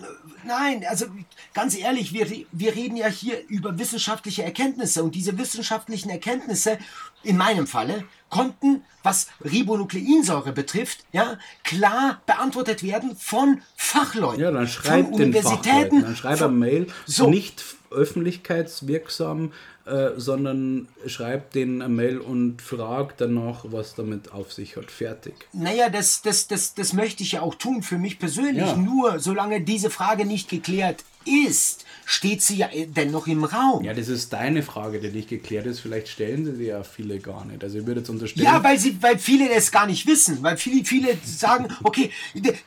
nein, 0.47 0.83
also 0.89 1.07
ganz 1.55 1.77
ehrlich, 1.77 2.13
wir, 2.13 2.27
wir 2.53 2.75
reden 2.75 2.97
ja 2.97 3.09
hier 3.09 3.47
über 3.49 3.79
wissenschaftliche 3.79 4.43
Erkenntnisse 4.43 5.03
und 5.03 5.15
diese 5.15 5.39
wissenschaftlichen 5.39 6.11
Erkenntnisse, 6.11 6.79
in 7.23 7.37
meinem 7.37 7.67
Falle, 7.67 8.05
konnten, 8.31 8.83
was 9.03 9.27
Ribonukleinsäure 9.45 10.53
betrifft, 10.53 11.05
ja, 11.13 11.39
klar 11.65 12.23
beantwortet 12.27 12.83
werden 12.83 13.17
von 13.17 13.61
Fachleuten. 13.77 14.41
Ja, 14.41 14.51
dann 14.51 14.69
von 14.69 14.85
schreibt 14.85 15.19
den 15.19 15.35
Fachleuten, 15.35 16.03
dann 16.03 16.17
schreibt 16.17 16.43
eine 16.43 16.53
Mail, 16.53 16.87
So. 17.07 17.29
nicht 17.29 17.63
öffentlichkeitswirksam, 17.91 19.53
äh, 19.85 20.11
sondern 20.17 20.89
schreibt 21.07 21.57
den 21.57 21.83
eine 21.83 21.93
Mail 21.93 22.19
und 22.19 22.63
fragt 22.63 23.21
danach, 23.21 23.65
was 23.65 23.95
damit 23.97 24.33
auf 24.33 24.53
sich 24.53 24.77
hat. 24.77 24.91
Fertig. 24.91 25.35
Naja, 25.53 25.89
das, 25.89 26.23
das, 26.23 26.47
das, 26.47 26.75
das 26.75 26.93
möchte 26.93 27.23
ich 27.23 27.33
ja 27.33 27.43
auch 27.43 27.57
tun 27.57 27.83
für 27.83 27.99
mich 27.99 28.19
persönlich. 28.19 28.67
Ja. 28.67 28.77
Nur 28.77 29.19
solange 29.19 29.61
diese 29.63 29.91
Frage 29.91 30.25
nicht 30.25 30.49
geklärt 30.49 31.05
ist, 31.25 31.85
steht 32.07 32.43
sie 32.43 32.57
ja 32.57 32.69
dennoch 32.89 33.27
im 33.29 33.45
Raum. 33.45 33.85
Ja, 33.85 33.95
das 33.95 34.09
ist 34.09 34.33
deine 34.33 34.63
Frage, 34.63 34.99
die 35.01 35.09
nicht 35.11 35.29
geklärt 35.29 35.67
ist. 35.67 35.79
Vielleicht 35.81 36.09
stellen 36.09 36.45
sie 36.45 36.53
die 36.55 36.65
ja 36.65 36.83
viele 36.83 37.19
gar 37.21 37.45
nicht. 37.45 37.63
Also 37.63 37.79
ich 37.79 37.87
würde 37.87 38.01
jetzt 38.01 38.11
unterstellen, 38.11 38.45
Ja, 38.47 38.65
weil 38.65 38.79
sie, 38.79 39.01
weil 39.03 39.17
viele 39.19 39.49
das 39.49 39.71
gar 39.71 39.87
nicht 39.87 40.07
wissen, 40.07 40.43
weil 40.43 40.57
viele, 40.57 40.85
viele 40.85 41.17
sagen, 41.25 41.69
okay, 41.85 42.11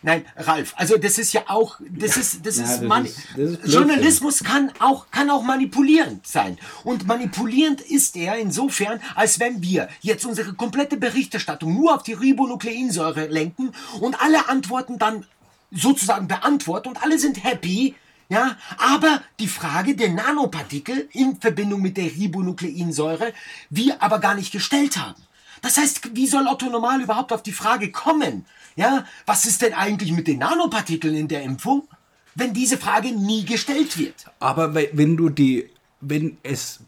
nein, 0.02 0.24
Ralf, 0.38 0.74
also 0.78 0.98
das 0.98 1.18
ist 1.18 1.34
ja 1.34 1.44
auch, 1.48 1.80
das 1.90 2.16
ist, 2.16 2.46
das 2.46 2.58
Ja, 2.58 2.64
ist, 2.64 2.72
das 2.82 2.82
mani- 2.88 3.08
ist- 3.10 3.20
das 3.36 3.50
ist. 3.66 3.74
Journalismus 3.74 4.44
kann 4.44 4.72
auch, 4.80 5.08
kann 5.12 5.30
auch 5.30 5.44
manipulierend 5.44 6.26
sein. 6.26 6.58
Und 6.86 7.06
manipulierend 7.08 7.82
ist 7.82 8.16
er 8.16 8.38
insofern, 8.38 9.02
als 9.16 9.40
wenn 9.40 9.62
wir 9.62 9.90
jetzt 10.02 10.26
unsere 10.26 10.54
komplette 10.54 10.96
Berichterstattung 10.96 11.74
nur 11.74 11.96
auf 11.96 12.04
die 12.04 12.14
Ribonukleinsäure 12.14 13.28
lenken 13.28 13.72
und 14.00 14.22
alle 14.22 14.48
Antworten 14.48 15.00
dann 15.00 15.26
sozusagen 15.72 16.28
beantworten 16.28 16.90
und 16.90 17.02
alle 17.04 17.18
sind 17.20 17.44
happy, 17.44 17.96
ja, 18.30 18.58
aber 18.78 19.22
die 19.40 19.48
Frage 19.48 19.96
der 19.96 20.10
Nanopartikel 20.10 21.08
in 21.12 21.38
Verbindung 21.38 21.82
mit 21.82 21.98
der 21.98 22.06
Ribonukleinsäure 22.06 23.34
wir 23.70 24.02
aber 24.02 24.20
gar 24.20 24.36
nicht 24.36 24.52
gestellt 24.52 24.98
haben. 24.98 25.22
Das 25.62 25.78
heißt, 25.78 26.16
wie 26.16 26.28
soll 26.28 26.48
Otto 26.48 26.66
Normal 26.68 27.02
überhaupt 27.02 27.32
auf 27.32 27.44
die 27.44 27.52
Frage 27.52 27.92
kommen? 27.92 28.46
Ja, 28.76 29.06
was 29.26 29.46
ist 29.46 29.62
denn 29.62 29.74
eigentlich 29.74 30.12
mit 30.12 30.28
den 30.28 30.40
Nanopartikeln 30.40 31.16
in 31.16 31.28
der 31.28 31.44
Impfung? 31.44 31.88
wenn 32.36 32.52
diese 32.52 32.80
Frage 32.80 33.12
nie 33.12 33.46
gestellt 33.46 33.96
wird. 34.00 34.16
Aber 34.40 34.74
we- 34.74 34.90
wenn 34.94 35.16
du 35.16 35.30
die, 35.30 35.70
wenn 36.02 36.38
es 36.42 36.80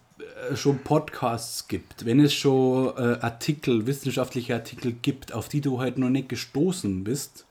äh, 0.50 0.56
schon 0.56 0.80
Podcasts 0.80 1.68
gibt, 1.68 2.04
wenn 2.08 2.20
es 2.20 2.34
schon 2.34 2.88
äh, 2.98 3.20
Artikel, 3.22 3.86
wissenschaftliche 3.86 4.56
Artikel 4.56 4.94
gibt, 4.94 5.34
auf 5.34 5.48
die 5.48 5.62
du 5.62 5.80
halt 5.80 6.00
noch 6.00 6.10
nicht 6.10 6.30
gestoßen 6.30 7.04
bist, 7.04 7.45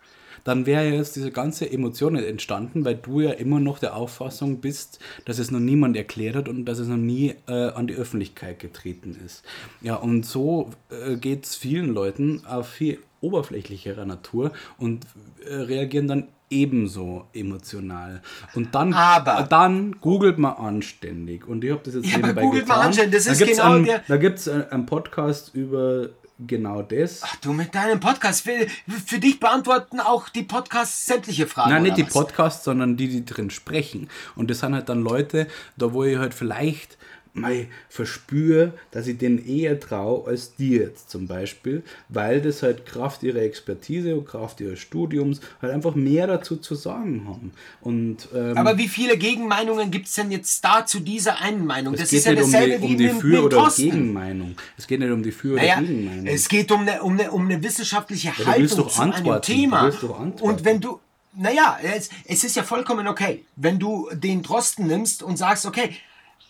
dann 0.45 0.67
wäre 0.67 0.85
jetzt 0.89 1.17
diese 1.17 1.31
ganze 1.31 1.71
Emotion 1.71 2.13
nicht 2.15 2.27
entstanden, 2.27 2.85
weil 2.85 2.95
du 2.97 3.21
ja 3.21 3.31
immer 3.33 3.61
noch 3.61 3.79
der 3.79 3.97
Auffassung 3.97 4.61
bist, 4.61 4.99
dass 5.25 5.39
es 5.39 5.51
noch 5.51 5.61
niemand 5.61 5.97
erklärt 5.97 6.37
hat 6.37 6.49
und 6.49 6.67
dass 6.67 6.79
es 6.79 6.89
noch 6.89 6.97
nie 6.99 7.35
äh, 7.49 7.53
an 7.71 7.87
die 7.87 7.95
Öffentlichkeit 7.95 8.59
getreten 8.59 9.17
ist. 9.25 9.43
Ja, 9.81 9.97
und 9.97 10.25
so 10.27 10.71
äh, 10.91 11.17
geht 11.17 11.47
es 11.47 11.57
vielen 11.57 11.95
Leuten 11.95 12.43
auf 12.47 12.69
viel 12.69 12.99
oberflächlicherer 13.21 14.05
Natur 14.05 14.53
und 14.79 15.07
äh, 15.49 15.55
reagieren 15.55 16.09
dann 16.09 16.29
ebenso 16.51 17.25
emotional. 17.33 18.21
Und 18.55 18.75
dann, 18.75 18.93
Aber- 18.93 19.47
dann 19.49 19.97
googelt 20.01 20.39
man 20.39 20.53
anständig. 20.55 21.49
Und 21.49 21.65
ich 21.65 21.71
habe 21.71 21.81
das 21.85 21.95
jetzt 21.95 22.07
Ja, 22.13 22.19
nebenbei 22.19 22.43
googelt 22.43 22.69
man 22.69 22.77
getan. 22.77 22.87
anständig, 22.89 23.15
das 23.17 23.25
da 23.25 23.33
ist 23.33 23.39
gibt's 23.39 23.57
genau 23.59 23.73
einen, 23.75 23.85
der- 23.87 24.03
Da 24.07 24.17
gibt 24.19 24.39
es 24.39 24.49
einen 24.49 24.87
Podcast 24.87 25.53
über 25.55 26.11
genau 26.47 26.83
das. 26.83 27.21
Ach, 27.23 27.37
du 27.37 27.53
mit 27.53 27.75
deinem 27.75 28.01
Podcast, 28.01 28.43
für, 28.43 28.67
für 29.07 29.19
dich 29.19 29.41
beantworten 29.41 30.01
auch 30.01 30.29
die 30.29 30.43
Podcasts 30.43 31.07
sämtliche 31.07 31.47
Fragen. 31.47 31.71
Nein, 31.71 31.83
nicht 31.85 31.97
die 31.97 32.07
was? 32.07 32.13
Podcasts, 32.13 32.65
sondern 32.65 32.97
die, 32.97 33.09
die 33.09 33.25
drin 33.25 33.51
sprechen. 33.51 34.09
Und 34.37 34.51
das 34.51 34.61
sind 34.61 34.75
halt 34.75 34.89
dann 34.89 35.03
Leute, 35.03 35.47
da 35.77 35.93
wo 35.93 36.05
ich 36.05 36.19
halt 36.19 36.35
vielleicht 36.35 36.99
mal 37.35 37.67
verspüre, 37.89 38.73
dass 38.93 39.09
ich 39.09 39.19
denen 39.19 39.45
eher 39.45 39.79
traue 39.81 40.27
als 40.29 40.55
dir 40.55 40.83
jetzt 40.83 41.11
zum 41.11 41.27
Beispiel, 41.27 41.83
weil 42.09 42.41
das 42.41 42.63
halt 42.63 42.87
Kraft 42.87 43.25
ihrer 43.25 43.41
Expertise 43.43 44.15
und 44.17 44.25
Kraft 44.27 44.61
ihres 44.61 44.79
Studiums 44.79 45.41
halt 45.61 45.73
einfach 45.73 45.97
mehr 45.97 46.29
dazu 46.29 46.57
zu 46.57 46.77
sagen 46.77 47.25
haben. 47.29 47.53
Und 47.81 48.29
ähm, 48.35 48.57
Aber 48.57 48.79
wie 48.79 48.89
viele 48.89 49.19
Gegenmeinungen 49.19 49.91
gibt 49.91 50.07
es 50.07 50.15
denn 50.15 50.31
jetzt 50.31 50.65
da 50.65 50.87
zu 50.87 51.01
dieser 51.01 51.41
einen 51.41 51.67
Meinung? 51.67 51.95
es 51.95 52.01
das 52.03 52.11
geht 52.11 52.19
ist 52.21 52.27
ja 52.27 52.33
nicht 52.33 52.45
um 52.45 52.53
dasselbe 52.53 52.79
die, 52.79 52.83
wie 52.89 52.93
um 52.93 52.99
die 52.99 53.21
Für- 53.21 53.45
oder. 53.45 53.73
Gegenmeinung. 53.77 54.55
Es 54.79 54.87
geht 54.87 55.01
nicht 55.01 55.11
um 55.11 55.23
die 55.23 55.33
Für- 55.33 55.57
Naja, 55.57 55.79
oder 55.79 55.87
Gegenmeinung. 55.87 56.27
es 56.29 56.49
geht 56.49 56.71
um 56.71 56.81
eine, 56.83 57.03
um 57.03 57.13
eine, 57.19 57.31
um 57.33 57.45
eine 57.47 57.63
wissenschaftliche 57.63 58.33
du 58.37 58.47
Haltung 58.47 58.89
zu 58.89 59.01
einem 59.01 59.43
Thema. 59.43 59.91
Und 60.41 60.65
wenn 60.65 60.81
du, 60.81 61.01
naja, 61.37 61.79
es, 61.83 62.11
es 62.27 62.45
ist 62.45 62.55
ja 62.55 62.63
vollkommen 62.63 63.09
okay, 63.09 63.45
wenn 63.57 63.81
du 63.81 64.09
den 64.13 64.43
Drosten 64.43 64.87
nimmst 64.87 65.25
und 65.25 65.37
sagst, 65.37 65.67
okay, 65.67 65.97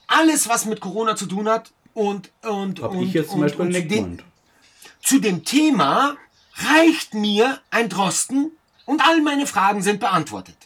alles, 0.06 0.48
was 0.48 0.64
mit 0.64 0.80
Corona 0.80 1.16
zu 1.16 1.26
tun 1.26 1.48
hat 1.48 1.72
und 1.92 2.30
und 2.42 2.82
Hab 2.82 2.92
und, 2.92 3.02
ich 3.02 3.14
jetzt 3.14 3.30
zum 3.30 3.40
und, 3.40 3.46
Beispiel 3.46 3.66
und 3.66 3.72
zu, 3.72 3.82
dem, 3.82 4.18
zu 5.02 5.18
dem 5.20 5.44
Thema 5.44 6.16
reicht 6.56 7.14
mir 7.14 7.60
ein 7.70 7.88
Drosten 7.88 8.52
und 8.84 9.06
all 9.06 9.20
meine 9.22 9.46
Fragen 9.46 9.82
sind 9.82 10.00
beantwortet. 10.00 10.56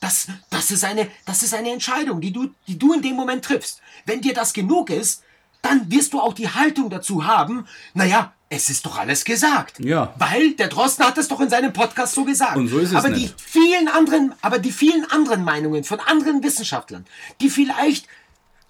Das, 0.00 0.28
das, 0.50 0.70
ist 0.70 0.84
eine, 0.84 1.08
das 1.24 1.42
ist 1.42 1.54
eine 1.54 1.70
Entscheidung, 1.70 2.20
die 2.20 2.32
du, 2.32 2.50
die 2.66 2.78
du 2.78 2.92
in 2.92 3.02
dem 3.02 3.16
Moment 3.16 3.44
triffst. 3.44 3.80
Wenn 4.04 4.20
dir 4.20 4.34
das 4.34 4.52
genug 4.52 4.90
ist, 4.90 5.22
dann 5.62 5.90
wirst 5.90 6.12
du 6.12 6.20
auch 6.20 6.34
die 6.34 6.48
Haltung 6.48 6.90
dazu 6.90 7.26
haben, 7.26 7.66
naja, 7.94 8.32
es 8.48 8.68
ist 8.68 8.86
doch 8.86 8.98
alles 8.98 9.24
gesagt. 9.24 9.80
Ja. 9.80 10.14
Weil 10.18 10.52
der 10.52 10.68
Drosten 10.68 11.04
hat 11.04 11.18
es 11.18 11.28
doch 11.28 11.40
in 11.40 11.50
seinem 11.50 11.72
Podcast 11.72 12.14
so 12.14 12.24
gesagt. 12.24 12.56
Und 12.56 12.68
so 12.68 12.78
ist 12.78 12.90
es 12.90 12.96
aber 12.96 13.08
nicht. 13.08 13.34
die 13.34 13.42
vielen 13.42 13.88
anderen, 13.88 14.34
aber 14.40 14.58
die 14.58 14.70
vielen 14.70 15.10
anderen 15.10 15.42
Meinungen 15.42 15.82
von 15.82 15.98
anderen 15.98 16.42
Wissenschaftlern, 16.44 17.04
die 17.40 17.50
vielleicht 17.50 18.06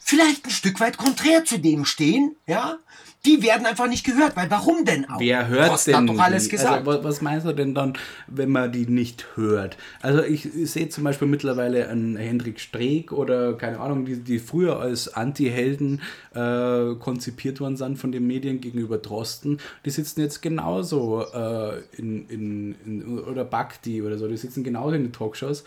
vielleicht 0.06 0.46
ein 0.46 0.50
Stück 0.50 0.78
weit 0.78 0.98
konträr 0.98 1.44
zu 1.44 1.58
dem 1.58 1.84
stehen, 1.84 2.36
ja, 2.46 2.78
die 3.24 3.42
werden 3.42 3.66
einfach 3.66 3.88
nicht 3.88 4.06
gehört, 4.06 4.36
weil 4.36 4.48
warum 4.52 4.84
denn 4.84 5.04
auch? 5.10 5.18
Wer 5.18 5.48
hört 5.48 5.70
Drosten 5.70 5.94
denn 5.94 6.08
hat 6.10 6.16
doch 6.16 6.22
alles 6.22 6.44
die? 6.44 6.50
gesagt. 6.50 6.86
Also, 6.86 6.86
was, 6.86 7.04
was 7.04 7.22
meinst 7.22 7.44
du 7.44 7.52
denn 7.52 7.74
dann, 7.74 7.94
wenn 8.28 8.50
man 8.50 8.70
die 8.70 8.86
nicht 8.86 9.26
hört? 9.34 9.76
Also 10.00 10.22
ich, 10.22 10.46
ich 10.54 10.70
sehe 10.70 10.88
zum 10.90 11.02
Beispiel 11.02 11.26
mittlerweile 11.26 11.88
einen 11.88 12.16
Hendrik 12.16 12.60
Streeck 12.60 13.10
oder 13.10 13.54
keine 13.54 13.80
Ahnung, 13.80 14.04
die, 14.04 14.20
die 14.20 14.38
früher 14.38 14.78
als 14.78 15.12
Anti-Helden 15.12 16.02
äh, 16.34 16.94
konzipiert 17.00 17.58
worden 17.58 17.76
sind 17.76 17.98
von 17.98 18.12
den 18.12 18.28
Medien 18.28 18.60
gegenüber 18.60 18.98
Drosten. 18.98 19.58
Die 19.84 19.90
sitzen 19.90 20.20
jetzt 20.20 20.40
genauso 20.40 21.24
äh, 21.34 21.80
in, 21.98 22.28
in, 22.28 22.76
in, 22.84 23.18
oder 23.18 23.44
Bakti 23.44 24.02
oder 24.02 24.18
so, 24.18 24.28
die 24.28 24.36
sitzen 24.36 24.62
genauso 24.62 24.94
in 24.94 25.02
den 25.02 25.12
Talkshows. 25.12 25.64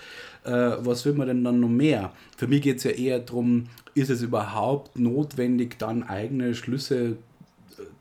Äh, 0.49 0.85
was 0.85 1.05
will 1.05 1.13
man 1.13 1.27
denn 1.27 1.43
dann 1.43 1.59
noch 1.59 1.69
mehr? 1.69 2.11
Für 2.37 2.47
mich 2.47 2.61
geht 2.61 2.77
es 2.77 2.83
ja 2.83 2.91
eher 2.91 3.19
darum, 3.19 3.67
ist 3.93 4.09
es 4.09 4.21
überhaupt 4.21 4.97
notwendig, 4.97 5.77
dann 5.77 6.03
eigene 6.03 6.55
Schlüsse 6.55 7.17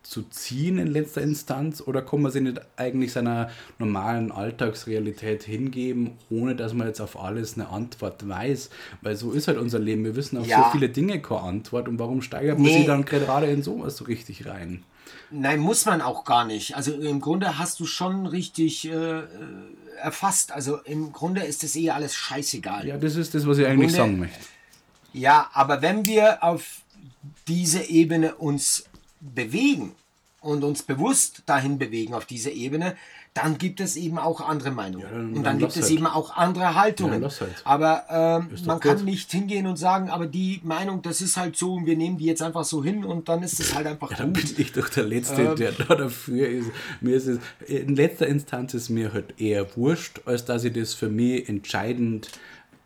zu 0.03 0.23
ziehen 0.23 0.79
in 0.79 0.87
letzter 0.89 1.21
Instanz 1.21 1.83
oder 1.87 2.01
kann 2.03 2.23
man 2.23 2.33
sich 2.33 2.41
nicht 2.43 2.61
eigentlich 2.77 3.13
seiner 3.13 3.51
normalen 3.79 4.33
Alltagsrealität 4.33 5.43
hingeben, 5.43 6.13
ohne 6.31 6.57
dass 6.57 6.73
man 6.73 6.87
jetzt 6.87 7.01
auf 7.01 7.21
alles 7.21 7.55
eine 7.55 7.69
Antwort 7.69 8.27
weiß? 8.27 8.71
Weil 9.03 9.17
so 9.17 9.33
ist 9.33 9.49
halt 9.49 9.59
unser 9.59 9.79
Leben. 9.79 10.05
Wir 10.05 10.17
wissen 10.17 10.39
auf 10.39 10.47
Ja. 10.47 10.65
so 10.65 10.71
viele 10.79 10.89
Dinge 10.89 11.21
keine 11.21 11.43
Antwort 11.43 11.89
und 11.89 11.99
warum 11.99 12.23
steigert 12.23 12.59
man 12.59 12.67
Nee. 12.69 12.79
sich 12.79 12.87
dann 12.87 13.05
gerade 13.05 13.47
in 13.49 13.63
sowas 13.63 13.97
so 13.99 14.05
richtig 14.05 14.47
rein? 14.47 14.83
Nein, 15.31 15.61
muss 15.61 15.85
man 15.85 16.01
auch 16.01 16.25
gar 16.25 16.47
nicht. 16.47 16.75
Also 16.75 16.93
im 16.93 17.21
Grunde 17.21 17.59
hast 17.59 17.79
du 17.81 17.85
schon 17.87 18.27
richtig 18.27 18.89
äh, 18.91 19.19
äh, 19.21 19.25
erfasst. 19.99 20.53
Also 20.53 20.79
im 20.79 21.13
Grunde 21.13 21.43
ist 21.43 21.65
es 21.65 21.77
eher 21.77 21.95
alles 21.95 22.15
scheißegal. 22.15 22.87
Ja, 22.87 22.97
das 22.97 23.17
ist 23.17 23.35
das, 23.35 23.47
was 23.47 23.59
ich 23.59 23.67
eigentlich 23.67 23.91
Grunde- 23.93 23.97
sagen 23.97 24.19
möchte. 24.19 24.39
Ja, 25.13 25.51
aber 25.53 25.83
wenn 25.83 26.05
wir 26.07 26.43
auf 26.43 26.83
diese 27.47 27.83
Ebene 27.83 28.35
uns 28.37 28.85
bewegen 29.21 29.95
und 30.41 30.63
uns 30.65 30.83
bewusst 30.83 31.43
dahin 31.47 31.79
bewegen 31.79 32.15
auf 32.15 32.27
diese 32.27 32.51
Ebene, 32.51 32.97
dann 33.35 33.59
gibt 33.59 33.81
es 33.81 33.97
eben 33.97 34.19
auch 34.19 34.41
andere 34.41 34.71
Meinungen. 34.71 35.07
dann- 35.11 35.27
und 35.29 35.35
dann 35.37 35.45
dann 35.45 35.59
gibt 35.59 35.77
es 35.77 35.83
halt. 35.83 35.93
eben 35.93 36.07
auch 36.07 36.37
andere 36.37 36.75
Haltungen. 36.75 37.23
Ja, 37.23 37.29
halt. 37.29 37.63
Aber 37.65 38.05
ähm, 38.11 38.49
man 38.67 38.81
kann 38.81 38.97
gut. 38.97 39.05
nicht 39.05 39.31
hingehen 39.31 39.67
und 39.67 39.77
sagen, 39.77 40.11
aber 40.11 40.27
die 40.27 40.61
Meinung, 40.65 41.03
das 41.03 41.21
ist 41.21 41.37
halt 41.37 41.57
so 41.57 41.75
und 41.75 41.87
wir 41.87 41.97
nehmen 41.97 42.19
die 42.19 42.25
jetzt 42.25 42.43
einfach 42.43 42.65
so 42.65 42.83
hin 42.83 43.05
und 43.05 43.29
dann 43.29 43.43
ist 43.43 43.61
es 43.61 43.75
halt 43.75 43.87
einfach 43.87 44.13
Dann 44.17 44.33
gut. 44.33 44.43
bin 44.43 44.55
ich 44.59 44.73
doch 44.73 44.89
der 44.89 45.05
Letzte, 45.05 45.43
Ähm. 45.43 45.57
der 45.57 45.73
da 45.73 45.95
dafür 45.95 46.49
ist. 46.49 46.71
Mir 47.01 47.15
ist 47.17 47.27
es, 47.27 47.39
in 47.67 47.95
letzter 47.95 48.27
Instanz 48.27 48.75
ist 48.75 48.89
mir 48.89 49.13
halt 49.13 49.41
eher 49.41 49.67
wurscht, 49.77 50.21
als 50.25 50.45
dass 50.45 50.65
ich 50.65 50.73
das 50.73 50.95
für 50.95 51.09
mich 51.09 51.49
entscheidend, 51.49 52.29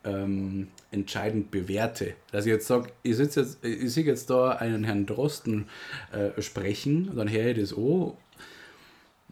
ähm, 0.03 0.67
entscheidend 0.91 1.49
bewerte. 1.49 2.13
Dass 2.31 2.45
ich 2.45 2.51
jetzt 2.51 2.67
sage, 2.67 2.89
ich, 3.03 3.15
sitz 3.15 3.35
jetzt, 3.35 3.63
ich 3.65 3.91
sehe 3.91 4.03
jetzt 4.03 4.29
da 4.29 4.49
einen 4.51 4.83
Herrn 4.83 5.05
Drosten 5.05 5.67
äh, 6.11 6.39
sprechen, 6.41 7.11
dann 7.15 7.29
höre 7.31 7.51
ich 7.51 7.59
das 7.59 7.73
an, 7.73 8.11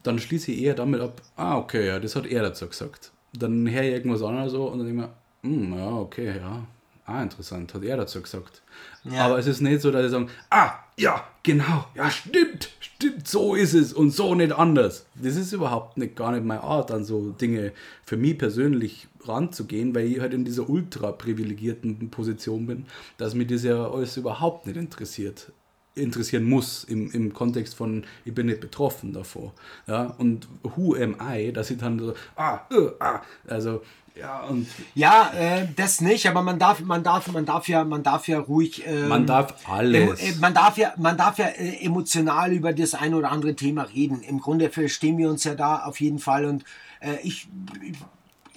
dann 0.04 0.20
schließe 0.20 0.52
ich 0.52 0.62
eher 0.62 0.74
damit 0.74 1.02
ab, 1.02 1.22
ah, 1.36 1.58
okay, 1.58 1.88
ja, 1.88 2.00
das 2.00 2.16
hat 2.16 2.26
er 2.26 2.42
dazu 2.42 2.68
gesagt. 2.68 3.12
Dann 3.34 3.70
höre 3.70 3.84
ich 3.84 3.94
irgendwas 3.94 4.24
anderes 4.24 4.52
so 4.52 4.66
und 4.68 4.80
dann 4.80 4.88
denke 4.88 5.04
ich 5.04 5.52
mir, 5.52 5.58
hm, 5.58 5.78
ja, 5.78 5.92
okay, 5.92 6.38
ja, 6.38 6.68
ah, 7.06 7.24
interessant, 7.24 7.74
hat 7.74 7.84
er 7.84 7.98
dazu 7.98 8.22
gesagt. 8.22 8.62
Ja. 9.04 9.26
Aber 9.26 9.40
es 9.40 9.48
ist 9.48 9.62
nicht 9.62 9.82
so, 9.82 9.92
dass 9.92 10.06
ich 10.06 10.12
sage, 10.12 10.28
ah, 10.50 10.74
ja, 10.98 11.24
genau, 11.44 11.86
ja, 11.96 12.10
stimmt, 12.10 12.70
stimmt, 12.80 13.28
so 13.28 13.56
ist 13.56 13.74
es 13.74 13.94
und 13.94 14.12
so 14.12 14.36
nicht 14.36 14.52
anders. 14.52 15.06
Das 15.16 15.36
ist 15.36 15.54
überhaupt 15.54 15.98
nicht 15.98 16.16
gar 16.16 16.32
nicht 16.32 16.46
meine 16.46 16.62
Art, 16.62 16.92
an 16.92 17.04
so 17.06 17.32
Dinge 17.32 17.72
für 18.04 18.18
mich 18.18 18.38
persönlich 18.38 19.08
ranzugehen, 19.24 19.96
weil 19.96 20.08
ich 20.08 20.20
halt 20.20 20.34
in 20.34 20.46
dieser 20.46 20.70
ultra 20.70 21.12
privilegierten 21.12 22.10
Position 22.10 22.68
bin, 22.68 22.86
dass 23.18 23.36
mich 23.36 23.48
das 23.48 23.64
ja 23.64 23.90
alles 23.90 24.18
überhaupt 24.18 24.66
nicht 24.68 24.78
interessiert 24.78 25.52
interessieren 25.96 26.44
muss 26.46 26.84
im, 26.84 27.12
im 27.12 27.34
Kontext 27.34 27.76
von, 27.76 28.06
ich 28.26 28.34
bin 28.34 28.46
nicht 28.48 28.62
betroffen 28.62 29.14
davor. 29.14 29.54
Ja, 29.88 30.16
und 30.18 30.48
who 30.64 30.96
am 30.96 31.16
I, 31.22 31.52
dass 31.52 31.70
ich 31.70 31.78
dann 31.78 32.00
so, 32.00 32.14
ah, 32.36 32.62
äh, 32.72 32.88
ah, 33.00 33.22
also, 33.48 33.82
ja, 34.16 34.42
und 34.44 34.68
Ja, 34.94 35.32
äh, 35.38 35.68
das 35.76 36.02
nicht, 36.02 36.28
aber 36.28 36.42
man 36.42 36.60
darf, 36.60 36.82
man 36.82 37.04
darf, 37.04 37.28
man 37.32 37.46
darf 37.46 37.68
ja, 37.68 37.84
man 37.84 38.04
darf 38.04 38.28
ja 38.28 38.40
ruhig. 38.40 38.84
ähm, 38.86 39.08
man 39.08 39.26
darf 39.26 39.54
alles. 39.70 40.22
Äh, 40.22 40.34
Man 40.40 40.54
darf 40.54 40.78
ja, 40.78 40.94
man 40.98 41.18
darf 41.18 41.38
ja 41.38 41.48
äh, 41.48 41.84
emotional 41.86 42.52
über 42.52 42.74
das 42.74 42.94
ein 42.94 43.14
oder 43.14 43.32
andere 43.32 43.56
Thema 43.56 43.84
reden. 43.84 44.22
Im 44.22 44.40
Grunde 44.40 44.70
verstehen 44.70 45.18
wir 45.18 45.30
uns 45.30 45.44
ja 45.46 45.56
da 45.56 45.84
auf 45.84 46.00
jeden 46.02 46.20
Fall 46.20 46.46
und 46.46 46.64
äh, 47.00 47.16
ich, 47.24 47.48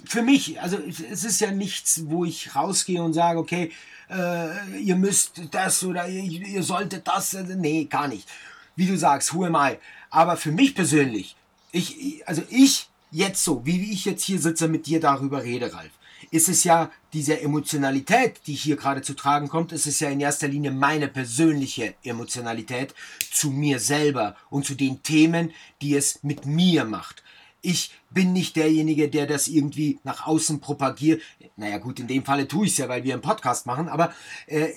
für 0.05 0.23
mich, 0.23 0.61
also 0.61 0.77
es 1.11 1.25
ist 1.25 1.41
ja 1.41 1.51
nichts, 1.51 2.03
wo 2.07 2.25
ich 2.25 2.55
rausgehe 2.57 3.03
und 3.03 3.13
sage, 3.13 3.39
okay, 3.39 3.71
äh, 4.15 4.79
ihr 4.79 4.97
müsst 4.97 5.43
das 5.51 5.83
oder 5.83 6.09
ihr, 6.09 6.23
ihr 6.23 6.63
solltet 6.63 7.07
das. 7.09 7.35
äh, 7.35 7.45
Nee, 7.57 7.85
gar 7.85 8.09
nicht. 8.09 8.29
Wie 8.77 8.87
du 8.87 8.97
sagst, 8.97 9.35
who 9.35 9.45
am 9.45 9.55
I? 9.55 9.79
Aber 10.11 10.37
für 10.37 10.53
mich 10.53 10.75
persönlich, 10.75 11.37
ich, 11.73 12.23
also 12.27 12.43
ich 12.51 12.89
jetzt 13.11 13.45
so, 13.45 13.65
wie 13.67 13.93
ich 13.93 14.05
jetzt 14.05 14.25
hier 14.25 14.41
sitze 14.41 14.69
mit 14.69 14.87
dir 14.87 15.01
darüber 15.01 15.43
rede, 15.43 15.73
Ralf, 15.73 15.91
ist 16.31 16.49
es 16.49 16.65
ja 16.65 16.91
diese 17.13 17.41
Emotionalität, 17.41 18.41
die 18.47 18.55
hier 18.55 18.77
gerade 18.77 19.03
zu 19.03 19.15
tragen 19.15 19.49
kommt, 19.49 19.73
ist 19.73 19.87
es 19.87 20.01
ja 20.01 20.09
in 20.09 20.21
erster 20.21 20.49
Linie 20.49 20.71
meine 20.71 21.09
persönliche 21.09 21.95
Emotionalität 22.03 22.95
zu 23.33 23.51
mir 23.51 23.79
selber 23.79 24.37
und 24.51 24.65
zu 24.65 24.75
den 24.75 25.03
Themen, 25.03 25.53
die 25.83 25.95
es 25.95 26.23
mit 26.23 26.47
mir 26.47 26.85
macht. 26.85 27.24
Ich 27.65 27.93
bin 28.11 28.33
nicht 28.33 28.57
derjenige, 28.57 29.09
der 29.09 29.27
das 29.27 29.49
irgendwie 29.49 29.99
nach 30.05 30.27
außen 30.27 30.61
propagiert. 30.61 31.23
Naja 31.57 31.79
gut, 31.79 31.99
in 31.99 32.07
dem 32.07 32.25
Falle 32.25 32.47
tue 32.47 32.67
ich 32.67 32.73
es 32.73 32.79
ja, 32.79 32.89
weil 32.89 33.05
wir 33.05 33.15
einen 33.15 33.23
Podcast 33.23 33.67
machen, 33.67 33.89
aber 33.89 34.15
äh, 34.47 34.69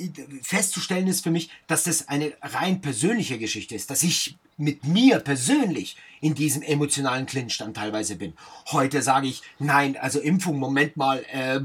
festzustellen 0.41 1.07
ist 1.07 1.23
für 1.23 1.31
mich, 1.31 1.49
dass 1.67 1.83
das 1.83 2.07
eine 2.07 2.33
rein 2.41 2.81
persönliche 2.81 3.37
Geschichte 3.37 3.75
ist, 3.75 3.89
dass 3.91 4.03
ich 4.03 4.37
mit 4.57 4.85
mir 4.85 5.19
persönlich 5.19 5.97
in 6.19 6.33
diesem 6.33 6.63
emotionalen 6.63 7.27
Clinch 7.27 7.57
dann 7.59 7.75
teilweise 7.75 8.15
bin. 8.15 8.33
Heute 8.71 9.03
sage 9.03 9.27
ich, 9.27 9.43
nein, 9.59 9.95
also 9.97 10.19
Impfung, 10.19 10.57
Moment 10.57 10.97
mal, 10.97 11.23
äh, 11.31 11.59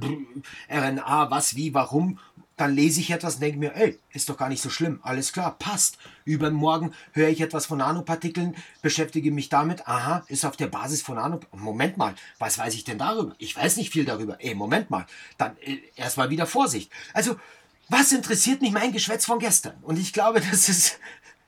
RNA, 0.68 1.30
was, 1.30 1.56
wie, 1.56 1.72
warum 1.72 2.18
dann 2.56 2.74
lese 2.74 3.00
ich 3.00 3.10
etwas 3.10 3.34
und 3.34 3.40
denke 3.40 3.58
mir, 3.58 3.74
ey, 3.74 3.98
ist 4.12 4.28
doch 4.28 4.36
gar 4.36 4.48
nicht 4.48 4.62
so 4.62 4.70
schlimm, 4.70 5.00
alles 5.02 5.32
klar, 5.32 5.56
passt. 5.58 5.98
Übermorgen 6.24 6.92
höre 7.12 7.28
ich 7.28 7.40
etwas 7.40 7.66
von 7.66 7.78
Nanopartikeln, 7.78 8.54
beschäftige 8.82 9.30
mich 9.30 9.48
damit, 9.48 9.86
aha, 9.88 10.24
ist 10.28 10.44
auf 10.44 10.56
der 10.56 10.66
Basis 10.66 11.02
von 11.02 11.16
Nanopartikeln. 11.16 11.64
Moment 11.64 11.96
mal, 11.96 12.14
was 12.38 12.58
weiß 12.58 12.74
ich 12.74 12.84
denn 12.84 12.98
darüber? 12.98 13.34
Ich 13.38 13.56
weiß 13.56 13.76
nicht 13.76 13.90
viel 13.90 14.04
darüber. 14.04 14.36
Ey, 14.40 14.54
Moment 14.54 14.90
mal, 14.90 15.06
dann 15.38 15.56
äh, 15.62 15.78
erstmal 15.96 16.30
wieder 16.30 16.46
Vorsicht. 16.46 16.90
Also, 17.14 17.36
was 17.88 18.12
interessiert 18.12 18.62
mich 18.62 18.72
mein 18.72 18.92
Geschwätz 18.92 19.26
von 19.26 19.38
gestern? 19.38 19.74
Und 19.82 19.98
ich 19.98 20.12
glaube, 20.12 20.40
das 20.50 20.68
ist, 20.68 20.98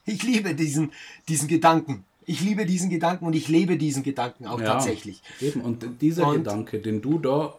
ich 0.05 0.23
liebe 0.23 0.55
diesen, 0.55 0.93
diesen 1.29 1.49
Gedanken. 1.49 2.05
Ich 2.27 2.41
liebe 2.41 2.65
diesen 2.65 2.89
Gedanken 2.89 3.27
und 3.27 3.35
ich 3.35 3.49
lebe 3.49 3.77
diesen 3.77 4.03
Gedanken 4.03 4.47
auch 4.47 4.59
ja, 4.59 4.67
tatsächlich. 4.67 5.23
Eben, 5.41 5.61
und 5.61 6.01
dieser 6.01 6.29
und 6.29 6.37
Gedanke, 6.39 6.79
den 6.79 7.03
du 7.03 7.19
da 7.19 7.55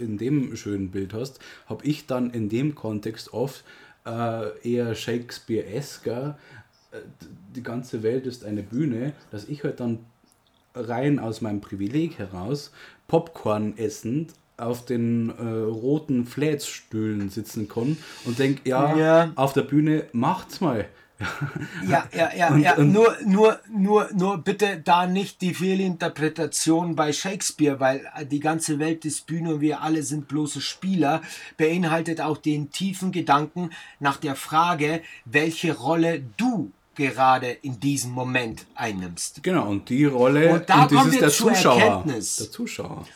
in 0.00 0.18
dem 0.18 0.56
schönen 0.56 0.90
Bild 0.90 1.14
hast, 1.14 1.40
habe 1.66 1.84
ich 1.84 2.06
dann 2.06 2.30
in 2.30 2.48
dem 2.48 2.74
Kontext 2.74 3.32
oft 3.32 3.64
äh, 4.06 4.58
eher 4.68 4.94
Shakespeare-esker, 4.94 6.38
äh, 6.92 6.98
die 7.54 7.62
ganze 7.62 8.02
Welt 8.02 8.26
ist 8.26 8.44
eine 8.44 8.62
Bühne, 8.62 9.12
dass 9.30 9.48
ich 9.48 9.64
halt 9.64 9.80
dann 9.80 10.00
rein 10.74 11.18
aus 11.18 11.40
meinem 11.40 11.60
Privileg 11.60 12.18
heraus 12.18 12.70
Popcorn 13.08 13.76
essend 13.78 14.32
auf 14.58 14.84
den 14.84 15.30
äh, 15.30 15.42
roten 15.42 16.24
Flätzstühlen 16.26 17.28
sitzen 17.28 17.68
kann 17.68 17.96
und 18.24 18.38
denke, 18.38 18.68
ja, 18.68 18.96
ja, 18.96 19.32
auf 19.34 19.52
der 19.52 19.62
Bühne 19.62 20.04
macht's 20.12 20.60
mal. 20.60 20.86
Ja, 21.88 22.06
ja, 22.12 22.30
ja, 22.34 22.48
und, 22.48 22.60
ja. 22.60 22.74
Und 22.76 22.92
nur, 22.92 23.16
nur, 23.24 23.60
nur, 23.70 24.08
nur 24.12 24.38
bitte 24.38 24.80
da 24.84 25.06
nicht 25.06 25.40
die 25.40 25.54
Fehlinterpretation 25.54 26.94
bei 26.94 27.12
Shakespeare, 27.12 27.80
weil 27.80 28.06
die 28.30 28.40
ganze 28.40 28.78
Welt 28.78 29.04
ist 29.04 29.26
Bühne 29.26 29.54
und 29.54 29.60
wir 29.60 29.82
alle 29.82 30.02
sind 30.02 30.28
bloße 30.28 30.60
Spieler, 30.60 31.22
beinhaltet 31.56 32.20
auch 32.20 32.36
den 32.36 32.70
tiefen 32.70 33.12
Gedanken 33.12 33.70
nach 33.98 34.18
der 34.18 34.36
Frage, 34.36 35.02
welche 35.24 35.74
Rolle 35.76 36.22
du 36.36 36.72
gerade 36.94 37.50
in 37.50 37.78
diesem 37.78 38.12
Moment 38.12 38.66
einnimmst. 38.74 39.42
Genau, 39.42 39.68
und 39.68 39.88
die 39.88 40.06
Rolle, 40.06 40.54
und 40.54 40.68
da 40.68 40.84
und 40.84 41.12
wir 41.12 41.20
der 41.20 41.30
zur 41.30 41.52
Zuschauer, 41.52 41.80
Erkenntnis. 41.80 42.36
Der 42.36 42.50
Zuschauer. 42.50 43.06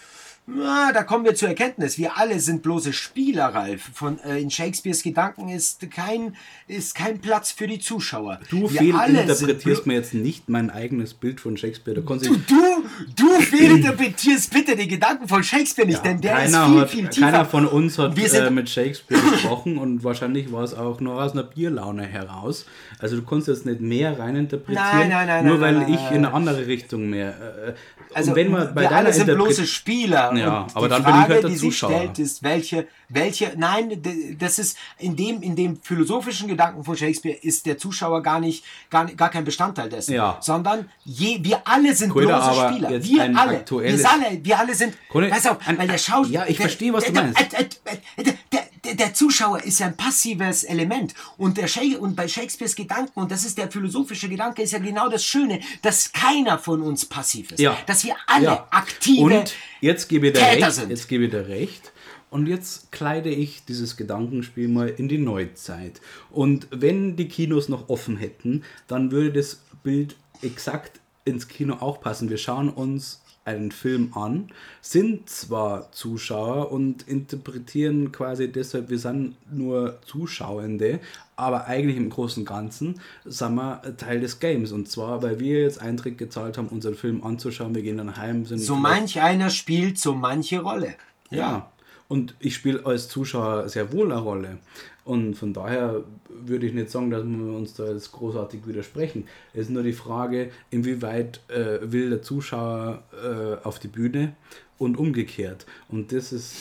Na, 0.52 0.92
da 0.92 1.02
kommen 1.02 1.24
wir 1.24 1.34
zur 1.34 1.48
Erkenntnis. 1.48 1.96
Wir 1.96 2.16
alle 2.16 2.40
sind 2.40 2.62
bloße 2.62 2.92
Spieler, 2.92 3.46
Ralf. 3.46 3.90
Von, 3.94 4.18
äh, 4.20 4.38
in 4.38 4.50
Shakespeares 4.50 5.02
Gedanken 5.02 5.48
ist 5.48 5.88
kein, 5.90 6.36
ist 6.66 6.94
kein 6.94 7.20
Platz 7.20 7.52
für 7.52 7.66
die 7.66 7.78
Zuschauer. 7.78 8.40
Du 8.50 8.68
fehlinterpretierst 8.68 9.86
mir 9.86 9.94
jetzt 9.94 10.14
nicht 10.14 10.48
mein 10.48 10.70
eigenes 10.70 11.14
Bild 11.14 11.40
von 11.40 11.56
Shakespeare. 11.56 12.00
Da 12.00 12.14
du, 12.16 12.36
du, 12.36 12.36
du 13.16 13.40
fehlinterpretierst 13.40 14.52
bitte 14.52 14.76
die 14.76 14.88
Gedanken 14.88 15.28
von 15.28 15.44
Shakespeare 15.44 15.86
nicht, 15.86 16.04
ja, 16.04 16.10
denn 16.12 16.20
der 16.20 16.44
ist 16.44 16.56
viel, 16.56 16.80
hat, 16.80 16.90
viel 16.90 17.08
tiefer. 17.08 17.26
Keiner 17.30 17.44
von 17.44 17.66
uns 17.66 17.98
hat 17.98 18.18
äh, 18.18 18.50
mit 18.50 18.68
Shakespeare 18.68 19.20
gesprochen 19.30 19.78
und 19.78 20.02
wahrscheinlich 20.02 20.50
war 20.50 20.64
es 20.64 20.74
auch 20.74 21.00
nur 21.00 21.22
aus 21.22 21.32
einer 21.32 21.44
Bierlaune 21.44 22.04
heraus. 22.06 22.66
Also 23.00 23.16
du 23.16 23.22
kannst 23.22 23.48
jetzt 23.48 23.66
nicht 23.66 23.80
mehr 23.80 24.18
reininterpretieren, 24.18 24.90
nein, 24.90 25.08
nein, 25.08 25.26
nein, 25.26 25.46
nur 25.46 25.60
weil 25.60 25.82
ich 25.88 26.10
in 26.10 26.24
eine 26.24 26.32
andere 26.32 26.66
Richtung 26.66 27.08
mehr... 27.08 27.30
Äh, 27.30 27.72
also 28.12 28.34
wenn 28.34 28.50
man 28.50 28.74
bei 28.74 28.82
wir 28.82 28.92
alle 28.92 29.12
sind 29.12 29.26
bloße 29.26 29.66
Spieler. 29.66 30.34
Ja, 30.34 30.66
aber 30.74 30.88
dann 30.88 31.02
Frage, 31.02 31.12
bin 31.12 31.22
ich 31.22 31.28
halt 31.28 31.42
der 31.44 31.50
die 31.50 31.56
Zuschauer. 31.56 31.90
sich 31.90 31.98
stellt, 32.00 32.18
ist, 32.18 32.42
welche, 32.42 32.86
welche, 33.08 33.52
nein, 33.56 34.02
das 34.38 34.58
ist 34.58 34.76
in 34.98 35.16
dem, 35.16 35.42
in 35.42 35.56
dem 35.56 35.80
philosophischen 35.80 36.48
Gedanken 36.48 36.84
von 36.84 36.96
Shakespeare 36.96 37.36
ist 37.36 37.66
der 37.66 37.78
Zuschauer 37.78 38.22
gar 38.22 38.40
nicht, 38.40 38.64
gar, 38.90 39.06
gar 39.06 39.30
kein 39.30 39.44
Bestandteil 39.44 39.88
dessen, 39.88 40.14
ja. 40.14 40.38
sondern 40.40 40.88
je, 41.04 41.38
wir 41.42 41.60
alle 41.64 41.94
sind 41.94 42.14
Cool, 42.14 42.26
bloße 42.26 42.54
Spieler. 42.54 42.90
Wir 42.90 43.22
alle, 43.38 43.64
wir 43.66 44.10
alle, 44.10 44.44
wir 44.44 44.58
alle 44.58 44.74
sind, 44.74 44.94
Cool, 45.14 45.28
pass 45.28 45.46
auf, 45.46 45.58
weil 45.76 45.86
der 45.86 45.98
Schauspieler, 45.98 46.44
ja, 46.44 46.50
ich 46.50 46.56
verstehe, 46.56 46.92
was 46.92 47.04
du 47.04 47.12
meinst. 47.12 47.38
Der, 47.38 48.34
der, 48.52 48.62
der, 48.84 48.94
der, 48.94 49.14
Zuschauer 49.14 49.62
ist 49.62 49.80
ja 49.80 49.86
ein 49.86 49.96
passives 49.96 50.64
Element 50.64 51.14
und 51.36 51.56
der 51.56 51.68
und 52.00 52.16
bei 52.16 52.28
Shakespeares 52.28 52.74
Gedanken 52.74 53.20
und 53.20 53.30
das 53.30 53.44
ist 53.44 53.58
der 53.58 53.70
philosophische 53.70 54.28
Gedanke 54.28 54.62
ist 54.62 54.72
ja 54.72 54.78
genau 54.78 55.08
das 55.08 55.24
Schöne, 55.24 55.60
dass 55.82 56.12
keiner 56.12 56.58
von 56.58 56.82
uns 56.82 57.06
passiv 57.06 57.52
ist, 57.52 57.60
ja. 57.60 57.78
dass 57.86 58.04
wir 58.04 58.16
alle 58.26 58.44
ja. 58.44 58.68
aktive 58.70 59.22
und 59.22 59.54
jetzt 59.80 60.08
gebe 60.08 60.28
ich 60.28 60.32
dir 60.34 60.42
recht, 60.42 60.72
sind. 60.72 60.90
jetzt 60.90 61.08
gebe 61.08 61.24
ich 61.24 61.30
dir 61.30 61.48
recht. 61.48 61.92
Und 62.30 62.46
jetzt 62.46 62.92
kleide 62.92 63.28
ich 63.28 63.64
dieses 63.64 63.96
Gedankenspiel 63.96 64.68
mal 64.68 64.88
in 64.88 65.08
die 65.08 65.18
Neuzeit. 65.18 66.00
Und 66.30 66.68
wenn 66.70 67.16
die 67.16 67.26
Kinos 67.26 67.68
noch 67.68 67.88
offen 67.88 68.16
hätten, 68.16 68.62
dann 68.86 69.10
würde 69.10 69.32
das 69.32 69.60
Bild 69.82 70.14
exakt 70.40 71.00
ins 71.24 71.48
Kino 71.48 71.74
auch 71.80 72.00
passen. 72.00 72.30
Wir 72.30 72.38
schauen 72.38 72.68
uns 72.68 73.20
einen 73.44 73.72
Film 73.72 74.12
an, 74.14 74.48
sind 74.82 75.28
zwar 75.28 75.90
Zuschauer 75.92 76.70
und 76.70 77.08
interpretieren 77.08 78.12
quasi 78.12 78.52
deshalb, 78.52 78.90
wir 78.90 78.98
sind 78.98 79.36
nur 79.50 79.98
Zuschauende, 80.06 81.00
aber 81.36 81.66
eigentlich 81.66 81.96
im 81.96 82.10
Großen 82.10 82.42
und 82.42 82.48
Ganzen 82.48 83.00
sind 83.24 83.54
wir 83.54 83.82
Teil 83.96 84.20
des 84.20 84.40
Games. 84.40 84.72
Und 84.72 84.88
zwar, 84.88 85.22
weil 85.22 85.40
wir 85.40 85.62
jetzt 85.62 85.80
Eintritt 85.80 86.18
gezahlt 86.18 86.58
haben, 86.58 86.68
unseren 86.68 86.94
Film 86.94 87.24
anzuschauen, 87.24 87.74
wir 87.74 87.82
gehen 87.82 87.96
dann 87.96 88.16
heim. 88.16 88.44
Sind 88.44 88.58
so 88.58 88.76
manch 88.76 89.20
einer 89.20 89.48
spielt 89.50 89.98
so 89.98 90.14
manche 90.14 90.60
Rolle. 90.60 90.94
Ja. 91.30 91.38
ja. 91.38 91.72
Und 92.08 92.34
ich 92.40 92.56
spiele 92.56 92.84
als 92.84 93.08
Zuschauer 93.08 93.68
sehr 93.68 93.92
wohl 93.92 94.10
eine 94.10 94.20
Rolle. 94.20 94.58
Und 95.04 95.34
von 95.34 95.52
daher 95.52 96.04
würde 96.28 96.66
ich 96.66 96.72
nicht 96.72 96.90
sagen, 96.90 97.10
dass 97.10 97.24
wir 97.24 97.56
uns 97.56 97.74
da 97.74 97.90
jetzt 97.90 98.12
großartig 98.12 98.66
widersprechen. 98.66 99.26
Es 99.52 99.62
ist 99.62 99.70
nur 99.70 99.82
die 99.82 99.92
Frage, 99.92 100.50
inwieweit 100.70 101.40
äh, 101.48 101.78
will 101.82 102.10
der 102.10 102.22
Zuschauer 102.22 103.02
äh, 103.22 103.66
auf 103.66 103.78
die 103.78 103.88
Bühne 103.88 104.34
und 104.78 104.96
umgekehrt. 104.96 105.66
Und 105.88 106.12
das 106.12 106.32
ist, 106.32 106.54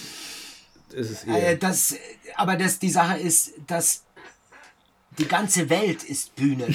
das 0.96 1.12
ist 1.12 1.28
eher. 1.28 1.52
Äh, 1.52 1.58
das, 1.58 1.96
aber 2.36 2.56
das, 2.56 2.80
die 2.80 2.90
Sache 2.90 3.20
ist, 3.20 3.54
dass 3.68 4.04
die 5.20 5.28
ganze 5.28 5.70
Welt 5.70 6.03
ist 6.03 6.36
Bühne. 6.36 6.67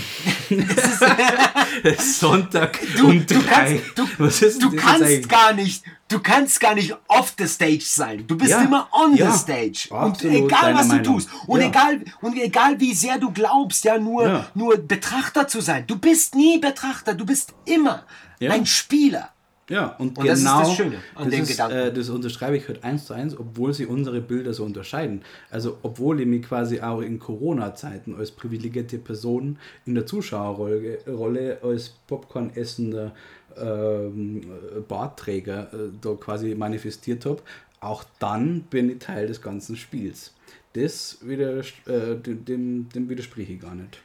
ist 1.82 2.20
Sonntag 2.20 2.78
du, 2.96 3.08
um 3.08 3.26
du 3.26 3.40
drei. 3.40 3.80
Kannst, 3.96 4.60
du, 4.62 4.70
du 4.70 4.76
kannst 4.76 5.28
gar 5.28 5.54
nicht, 5.54 5.82
du 6.08 6.20
kannst 6.20 6.60
gar 6.60 6.74
nicht 6.74 6.94
off 7.08 7.34
the 7.38 7.48
stage 7.48 7.84
sein. 7.84 8.26
Du 8.26 8.36
bist 8.36 8.50
ja, 8.50 8.62
immer 8.62 8.88
on 8.92 9.16
ja, 9.16 9.32
the 9.32 9.38
stage. 9.38 9.88
Und 9.90 10.22
egal 10.24 10.74
was 10.74 10.88
du 10.88 10.96
Meinung. 10.96 11.14
tust 11.14 11.28
und 11.46 11.60
ja. 11.60 11.68
egal 11.68 12.00
und 12.20 12.36
egal 12.36 12.78
wie 12.78 12.94
sehr 12.94 13.18
du 13.18 13.32
glaubst, 13.32 13.84
ja 13.84 13.98
nur 13.98 14.46
nur 14.54 14.76
Betrachter 14.76 15.48
zu 15.48 15.60
sein. 15.60 15.86
Du 15.86 15.98
bist 15.98 16.34
nie 16.34 16.58
Betrachter. 16.58 17.14
Du 17.14 17.24
bist 17.24 17.54
immer 17.64 18.04
ein 18.40 18.66
Spieler. 18.66 19.33
Ja, 19.70 19.96
und, 19.98 20.18
und 20.18 20.24
genau 20.24 20.28
das 20.28 20.38
ist 20.38 20.46
das 20.46 20.74
Schöne 20.74 20.96
an 21.14 21.24
das 21.24 21.34
dem 21.34 21.42
ist, 21.42 21.48
Gedanken. 21.48 21.76
Äh, 21.76 21.92
das 21.92 22.10
unterschreibe 22.10 22.56
ich 22.56 22.68
halt 22.68 22.84
eins 22.84 23.06
zu 23.06 23.14
eins, 23.14 23.38
obwohl 23.38 23.72
sie 23.72 23.86
unsere 23.86 24.20
Bilder 24.20 24.52
so 24.52 24.64
unterscheiden. 24.64 25.22
Also, 25.50 25.78
obwohl 25.82 26.20
ich 26.20 26.26
mich 26.26 26.42
quasi 26.42 26.80
auch 26.80 27.00
in 27.00 27.18
Corona-Zeiten 27.18 28.14
als 28.14 28.30
privilegierte 28.30 28.98
Person 28.98 29.58
in 29.86 29.94
der 29.94 30.04
Zuschauerrolle 30.06 30.98
Rolle 31.06 31.58
als 31.62 31.94
Popcorn-essender 32.06 33.12
ähm, 33.56 34.42
Bartträger 34.86 35.72
äh, 35.72 35.76
da 36.00 36.14
quasi 36.14 36.54
manifestiert 36.54 37.24
habe, 37.24 37.40
auch 37.80 38.04
dann 38.18 38.62
bin 38.62 38.90
ich 38.90 38.98
Teil 38.98 39.26
des 39.26 39.40
ganzen 39.40 39.76
Spiels. 39.76 40.34
Das 40.74 41.18
wieder, 41.22 41.58
äh, 41.58 42.16
dem, 42.16 42.88
dem 42.88 43.08
widerspreche 43.08 43.52
ich 43.52 43.60
gar 43.60 43.74
nicht. 43.74 44.00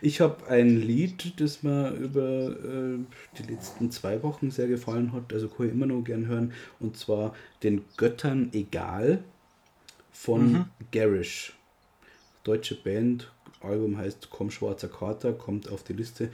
Ich 0.00 0.20
habe 0.20 0.46
ein 0.48 0.76
Lied, 0.76 1.40
das 1.40 1.62
mir 1.62 1.90
über 1.90 2.50
äh, 2.50 2.98
die 3.38 3.52
letzten 3.52 3.90
zwei 3.90 4.22
Wochen 4.22 4.50
sehr 4.50 4.68
gefallen 4.68 5.12
hat, 5.12 5.32
also 5.32 5.48
kann 5.48 5.66
ich 5.66 5.72
immer 5.72 5.86
noch 5.86 6.02
gern 6.02 6.26
hören, 6.26 6.52
und 6.80 6.96
zwar 6.96 7.34
Den 7.62 7.84
Göttern 7.96 8.50
egal 8.52 9.24
von 10.12 10.52
mhm. 10.52 10.64
Garish. 10.92 11.54
Deutsche 12.44 12.74
Band, 12.74 13.32
Album 13.60 13.96
heißt 13.96 14.28
Komm 14.30 14.50
Schwarzer 14.50 14.88
Kater, 14.88 15.32
kommt 15.32 15.68
auf 15.68 15.82
die 15.82 15.94
Liste. 15.94 16.30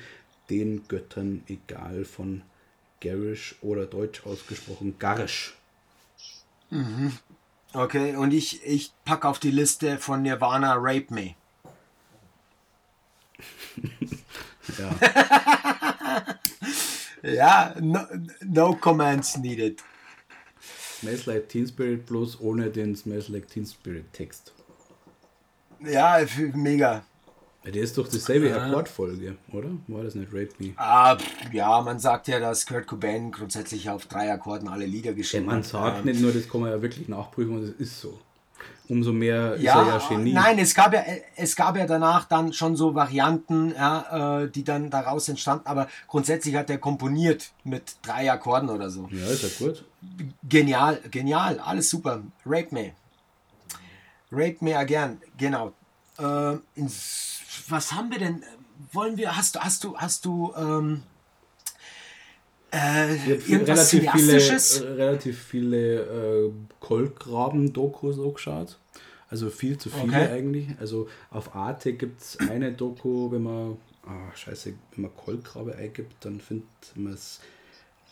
Den 0.48 0.86
Göttern 0.88 1.42
egal 1.48 2.04
von 2.04 2.42
Garish 3.00 3.56
oder 3.62 3.86
deutsch 3.86 4.26
ausgesprochen 4.26 4.96
Garish. 4.98 5.54
Mhm. 6.70 7.12
Okay, 7.72 8.16
und 8.16 8.32
ich, 8.32 8.64
ich 8.66 8.92
packe 9.04 9.28
auf 9.28 9.38
die 9.38 9.52
Liste 9.52 9.98
von 9.98 10.22
Nirvana 10.22 10.74
Rape 10.74 11.14
Me. 11.14 11.34
Ja. 14.78 14.96
ja, 17.30 17.74
no, 17.80 18.00
no 18.44 18.74
comments 18.74 19.36
needed. 19.36 19.82
Smells 21.00 21.26
Like 21.26 21.48
Teen 21.48 21.66
Spirit 21.66 22.06
bloß 22.06 22.40
ohne 22.40 22.70
den 22.70 22.94
Smells 22.94 23.28
Like 23.28 23.48
Teen 23.48 23.66
Spirit 23.66 24.12
Text. 24.12 24.52
Ja, 25.80 26.18
mega. 26.54 27.04
Ja, 27.64 27.70
der 27.70 27.82
ist 27.82 27.98
doch 27.98 28.08
dieselbe 28.08 28.58
Akkordfolge, 28.58 29.36
oder? 29.52 29.68
War 29.88 30.02
das 30.02 30.14
nicht 30.14 30.32
Rape 30.32 30.50
Me? 30.58 30.72
Ah, 30.76 31.18
ja, 31.52 31.80
man 31.82 31.98
sagt 31.98 32.28
ja, 32.28 32.40
dass 32.40 32.64
Kurt 32.64 32.86
Cobain 32.86 33.32
grundsätzlich 33.32 33.90
auf 33.90 34.06
drei 34.06 34.32
Akkorden 34.32 34.68
alle 34.68 34.86
Lieder 34.86 35.12
geschrieben 35.12 35.46
Man 35.46 35.58
hat. 35.58 35.66
sagt 35.66 35.98
Ähm, 36.00 36.04
nicht 36.06 36.20
nur, 36.20 36.32
das 36.32 36.48
kann 36.48 36.62
man 36.62 36.70
ja 36.70 36.80
wirklich 36.80 37.08
nachprüfen 37.08 37.56
und 37.56 37.62
das 37.62 37.72
ist 37.78 38.00
so. 38.00 38.18
Umso 38.90 39.12
mehr 39.12 39.54
ist 39.54 39.62
Ja, 39.62 39.80
er 39.82 39.98
ja 39.98 40.08
Genie. 40.08 40.32
nein, 40.32 40.58
es 40.58 40.74
gab 40.74 40.92
ja, 40.92 41.02
es 41.36 41.54
gab 41.54 41.76
ja 41.76 41.86
danach 41.86 42.24
dann 42.24 42.52
schon 42.52 42.74
so 42.74 42.94
Varianten, 42.94 43.72
ja, 43.74 44.42
äh, 44.42 44.50
die 44.50 44.64
dann 44.64 44.90
daraus 44.90 45.28
entstanden, 45.28 45.66
aber 45.66 45.86
grundsätzlich 46.08 46.56
hat 46.56 46.68
er 46.70 46.78
komponiert 46.78 47.52
mit 47.62 47.94
drei 48.02 48.30
Akkorden 48.32 48.68
oder 48.68 48.90
so. 48.90 49.08
Ja, 49.12 49.26
ist 49.28 49.42
ja 49.44 49.66
gut. 49.66 49.84
Genial, 50.48 51.00
genial, 51.10 51.60
alles 51.60 51.88
super. 51.88 52.20
Rape 52.44 52.74
Me. 52.74 52.92
Rape 54.32 54.56
Me 54.60 54.76
again, 54.76 55.18
genau. 55.38 55.72
Äh, 56.18 56.56
was 57.68 57.92
haben 57.92 58.10
wir 58.10 58.18
denn? 58.18 58.42
Wollen 58.92 59.16
wir, 59.16 59.36
hast 59.36 59.54
du, 59.54 59.60
hast 59.60 59.84
du, 59.84 59.96
hast 59.98 60.24
du, 60.24 60.52
ähm, 60.56 61.02
äh, 62.72 63.14
Ich 63.16 63.22
habe 63.22 63.32
irgendwas 63.48 63.92
relativ 63.92 64.12
viele, 64.12 64.38
äh, 64.38 64.94
relativ 64.94 65.38
viele 65.42 66.46
äh, 66.46 66.50
Kolkraben-Dokus 66.80 68.18
auch 68.18 68.34
geschaut. 68.34 68.78
Also 69.28 69.48
viel 69.50 69.78
zu 69.78 69.90
viele 69.90 70.16
Okay. 70.22 70.28
eigentlich. 70.32 70.68
Also 70.80 71.08
auf 71.30 71.54
Arte 71.54 71.92
gibt 71.92 72.20
es 72.20 72.38
eine 72.48 72.72
Doku, 72.72 73.30
wenn 73.30 73.42
man, 73.44 73.76
ah, 74.04 74.34
scheiße, 74.34 74.72
wenn 74.94 75.02
man 75.02 75.16
Kolkrabe 75.16 75.76
eingibt, 75.76 76.24
dann 76.24 76.40
findet 76.40 76.66
man 76.96 77.12
es 77.12 77.40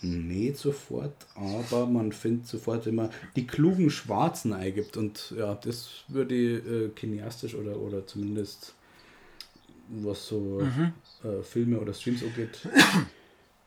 nicht 0.01 0.59
sofort, 0.59 1.15
aber 1.35 1.87
man 1.87 2.13
findet 2.13 2.47
sofort, 2.47 2.87
wenn 2.87 2.95
man 2.95 3.11
die 3.35 3.49
klugen 3.49 3.91
Schwarzen 3.91 4.53
eingibt. 4.53 4.97
Und 4.97 5.35
ja, 5.37 5.57
das 5.57 5.89
würde 6.07 6.35
ich 6.37 6.65
äh, 6.65 6.89
kineastisch 6.95 7.57
oder, 7.57 7.77
oder 7.79 8.07
zumindest 8.07 8.75
was 9.89 10.29
so 10.29 10.61
Mhm. 10.61 10.93
äh, 11.29 11.43
Filme 11.43 11.81
oder 11.81 11.95
Streams 11.95 12.23
angeht, 12.23 12.61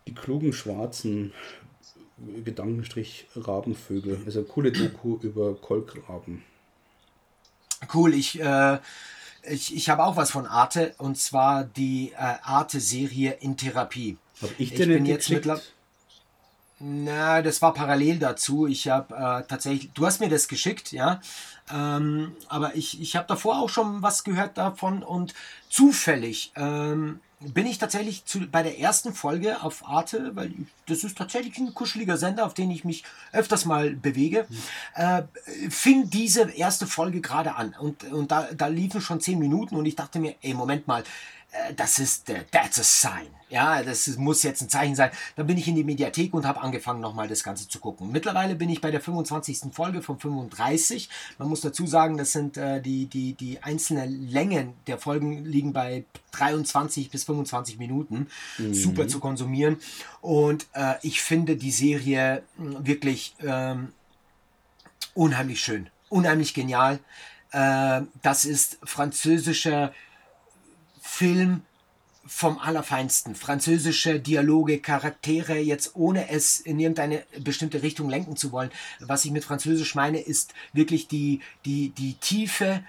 die 0.08 0.14
klugen 0.14 0.54
Schwarzen 0.54 1.34
Gedankenstrich 2.46 3.28
Rabenvögel. 3.36 4.22
Also 4.26 4.40
eine 4.40 4.48
coole 4.48 4.72
Doku 4.72 5.18
über 5.22 5.56
Kolkraben. 5.56 6.44
Cool, 7.94 8.14
ich, 8.14 8.40
äh, 8.40 8.78
ich, 9.50 9.76
ich 9.76 9.90
habe 9.90 10.04
auch 10.04 10.16
was 10.18 10.30
von 10.32 10.46
Arte 10.46 10.94
und 11.00 11.18
zwar 11.18 11.64
die 11.64 12.12
äh, 12.12 12.36
Arte-Serie 12.44 13.38
in 13.42 13.58
Therapie. 13.58 14.18
Habe 14.42 14.54
ich 14.60 14.72
Ich 14.72 14.78
dir 14.78 14.86
bin 14.88 15.06
jetzt 15.06 15.28
geschickt? 15.28 15.46
mittler- 15.48 15.62
Na, 16.80 17.42
das 17.42 17.62
war 17.62 17.74
parallel 17.74 18.20
dazu. 18.20 18.68
Ich 18.68 18.88
habe 18.88 19.16
äh, 19.16 19.48
tatsächlich, 19.48 19.92
du 19.94 20.06
hast 20.06 20.20
mir 20.20 20.30
das 20.30 20.48
geschickt, 20.48 20.92
ja. 20.92 21.22
Ähm, 21.72 22.34
aber 22.50 22.76
ich, 22.76 23.02
ich 23.02 23.16
habe 23.16 23.28
davor 23.28 23.60
auch 23.60 23.70
schon 23.70 24.02
was 24.04 24.24
gehört 24.24 24.58
davon 24.58 25.02
und 25.04 25.34
zufällig 25.70 26.52
ähm, 26.56 27.20
bin 27.42 27.66
ich 27.66 27.78
tatsächlich 27.80 28.26
zu, 28.26 28.48
bei 28.48 28.64
der 28.64 28.80
ersten 28.80 29.14
Folge 29.14 29.62
auf 29.64 29.88
Arte, 29.88 30.36
weil 30.36 30.54
das 30.88 31.04
ist 31.04 31.18
tatsächlich 31.18 31.58
ein 31.58 31.74
kuscheliger 31.74 32.18
Sender, 32.18 32.46
auf 32.46 32.54
den 32.54 32.70
ich 32.72 32.86
mich 32.86 33.04
öfters 33.32 33.66
mal 33.66 33.92
bewege, 33.96 34.48
äh, 34.96 35.24
fing 35.70 36.10
diese 36.10 36.44
erste 36.52 36.86
Folge 36.88 37.22
gerade 37.22 37.56
an. 37.56 37.76
Und, 37.80 38.04
und 38.06 38.32
da, 38.32 38.50
da 38.56 38.68
liefen 38.68 39.02
schon 39.02 39.22
zehn 39.22 39.40
Minuten 39.40 39.76
und 39.76 39.86
ich 39.86 39.96
dachte 39.96 40.20
mir, 40.20 40.36
ey, 40.42 40.54
Moment 40.54 40.88
mal, 40.88 41.04
das 41.76 42.00
ist, 42.00 42.30
äh, 42.30 42.44
that's 42.52 42.80
a 42.80 42.84
sign. 42.84 43.28
Ja, 43.50 43.84
das 43.84 44.08
muss 44.16 44.44
jetzt 44.44 44.62
ein 44.62 44.70
Zeichen 44.70 44.96
sein. 44.96 45.12
Dann 45.36 45.46
bin 45.46 45.58
ich 45.58 45.68
in 45.68 45.76
die 45.76 45.84
Mediathek 45.84 46.34
und 46.34 46.46
habe 46.46 46.62
angefangen, 46.62 47.02
nochmal 47.02 47.28
das 47.28 47.44
Ganze 47.44 47.68
zu 47.68 47.80
gucken. 47.80 48.10
Mittlerweile 48.10 48.56
bin 48.56 48.70
ich 48.70 48.80
bei 48.80 48.92
der 48.92 49.02
25. 49.02 49.74
Folge 49.74 50.02
von 50.02 50.18
35. 50.18 51.10
Man 51.38 51.50
muss 51.50 51.60
dazu 51.60 51.86
sagen, 51.86 52.16
das 52.16 52.32
sind 52.32 52.56
äh, 52.56 52.82
die, 52.82 53.08
die, 53.08 53.34
die 53.34 53.62
einzelnen 53.62 54.30
Längen 54.30 54.74
der 54.88 54.98
Folgen 54.98 55.44
liegen 55.44 55.74
bei 55.74 56.06
23 56.32 57.10
bis 57.12 57.26
25 57.26 57.78
Minuten. 57.78 58.28
Super 58.72 59.10
zu 59.10 59.20
konsumieren. 59.20 59.78
Und 60.22 60.68
äh, 60.74 60.94
ich 61.02 61.22
finde 61.22 61.58
die 61.58 61.72
Serie 61.72 62.44
mh, 62.58 62.86
wirklich 62.86 63.36
ähm, 63.44 63.90
unheimlich 65.14 65.60
schön, 65.60 65.90
unheimlich 66.08 66.54
genial. 66.54 67.00
Äh, 67.52 68.04
das 68.22 68.46
ist 68.46 68.78
französischer 68.86 69.92
Film 71.22 71.62
vom 72.26 72.58
Allerfeinsten. 72.58 73.36
Französische 73.36 74.20
Dialoge, 74.20 74.80
Charaktere, 74.80 75.60
jetzt 75.60 75.92
ohne 75.94 76.30
es 76.30 76.60
in 76.60 76.80
irgendeine 76.80 77.24
bestimmte 77.44 77.84
Richtung 77.84 78.10
lenken 78.10 78.38
zu 78.38 78.52
wollen. 78.52 78.72
Was 79.00 79.24
ich 79.24 79.30
mit 79.30 79.44
Französisch 79.44 79.94
meine, 79.94 80.20
ist 80.20 80.56
wirklich 80.74 81.08
die, 81.08 81.42
die, 81.64 81.90
die 81.90 82.16
Tiefe, 82.16 82.84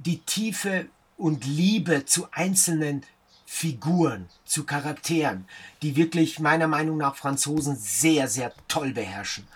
die 0.00 0.18
Tiefe 0.18 0.86
und 1.16 1.46
Liebe 1.46 2.04
zu 2.06 2.26
einzelnen 2.32 3.04
Figuren, 3.44 4.28
zu 4.44 4.64
Charakteren, 4.64 5.46
die 5.80 5.94
wirklich 5.94 6.40
meiner 6.40 6.66
Meinung 6.66 6.96
nach 6.96 7.14
Franzosen 7.14 7.76
sehr, 7.76 8.26
sehr 8.26 8.52
toll 8.66 8.94
beherrschen. 8.94 9.46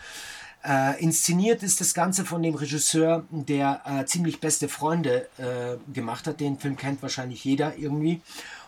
Äh, 0.63 1.03
inszeniert 1.03 1.63
ist 1.63 1.81
das 1.81 1.95
Ganze 1.95 2.27
von 2.27 2.43
dem 2.43 2.55
Regisseur, 2.55 3.25
der 3.31 3.81
äh, 3.87 4.05
ziemlich 4.05 4.41
beste 4.41 4.69
Freunde 4.69 5.29
äh, 5.39 5.93
gemacht 5.93 6.27
hat. 6.27 6.41
Den 6.41 6.59
Film 6.59 6.77
kennt 6.77 7.03
wahrscheinlich 7.03 7.45
jeder 7.45 7.79
irgendwie. 7.79 8.21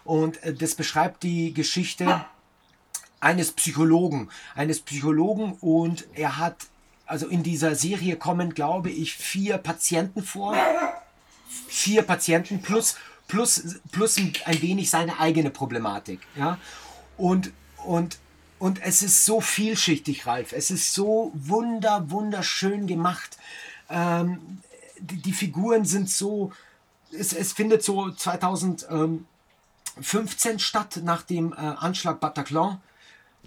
Und 0.05 0.43
äh, 0.43 0.55
das 0.55 0.75
beschreibt 0.75 1.23
die 1.23 1.53
Geschichte 1.53 2.25
eines 3.21 3.53
Psychologen. 3.53 4.31
Eines 4.55 4.81
Psychologen 4.81 5.53
und 5.61 6.07
er 6.15 6.39
hat, 6.39 6.57
also 7.05 7.29
in 7.29 7.43
dieser 7.43 7.75
Serie 7.75 8.17
kommen, 8.17 8.55
glaube 8.55 8.91
ich, 8.91 9.15
vier 9.15 9.59
Patienten 9.59 10.23
vor. 10.23 10.57
Vier 11.69 12.03
Patienten 12.03 12.63
plus, 12.63 12.97
plus, 13.29 13.81
plus 13.91 14.17
ein 14.17 14.63
wenig 14.63 14.89
seine 14.89 15.21
eigene 15.21 15.51
Problematik. 15.51 16.21
Ja? 16.37 16.59
Und, 17.19 17.53
und 17.85 18.19
und 18.63 18.81
es 18.81 19.03
ist 19.03 19.27
so 19.27 19.41
vielschichtig, 19.41 20.25
Ralf. 20.25 20.53
Es 20.53 20.71
ist 20.71 20.95
so 20.95 21.33
wunder, 21.35 22.13
wunderschön 22.13 22.87
gemacht. 22.87 23.37
Ähm, 23.91 24.61
die, 25.01 25.17
die 25.17 25.33
Figuren 25.33 25.85
sind 25.85 26.09
so. 26.09 26.53
Es, 27.11 27.33
es 27.33 27.53
findet 27.53 27.83
so 27.83 28.13
2015 28.13 30.61
statt, 30.61 31.01
nach 31.03 31.23
dem 31.23 31.53
äh, 31.53 31.57
Anschlag 31.57 32.21
Bataclan. 32.21 32.81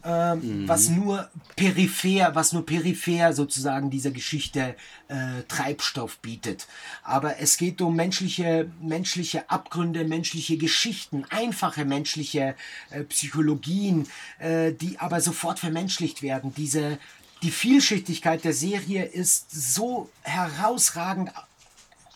Ähm, 0.07 0.67
was 0.67 0.89
nur 0.89 1.27
peripher, 1.55 2.35
was 2.35 2.53
nur 2.53 2.63
peripher 2.63 3.33
sozusagen 3.33 3.89
dieser 3.89 4.11
Geschichte 4.11 4.75
äh, 5.07 5.41
Treibstoff 5.47 6.19
bietet. 6.19 6.67
Aber 7.01 7.39
es 7.39 7.57
geht 7.57 7.81
um 7.81 7.95
menschliche, 7.95 8.69
menschliche 8.79 9.49
Abgründe, 9.49 10.05
menschliche 10.05 10.57
Geschichten, 10.57 11.25
einfache 11.31 11.85
menschliche 11.85 12.55
äh, 12.91 13.03
Psychologien, 13.05 14.07
äh, 14.37 14.73
die 14.73 14.99
aber 14.99 15.21
sofort 15.21 15.57
vermenschlicht 15.57 16.21
werden. 16.21 16.53
Diese, 16.55 16.99
die 17.41 17.49
Vielschichtigkeit 17.49 18.43
der 18.43 18.53
Serie 18.53 19.05
ist 19.05 19.49
so 19.49 20.11
herausragend 20.21 21.31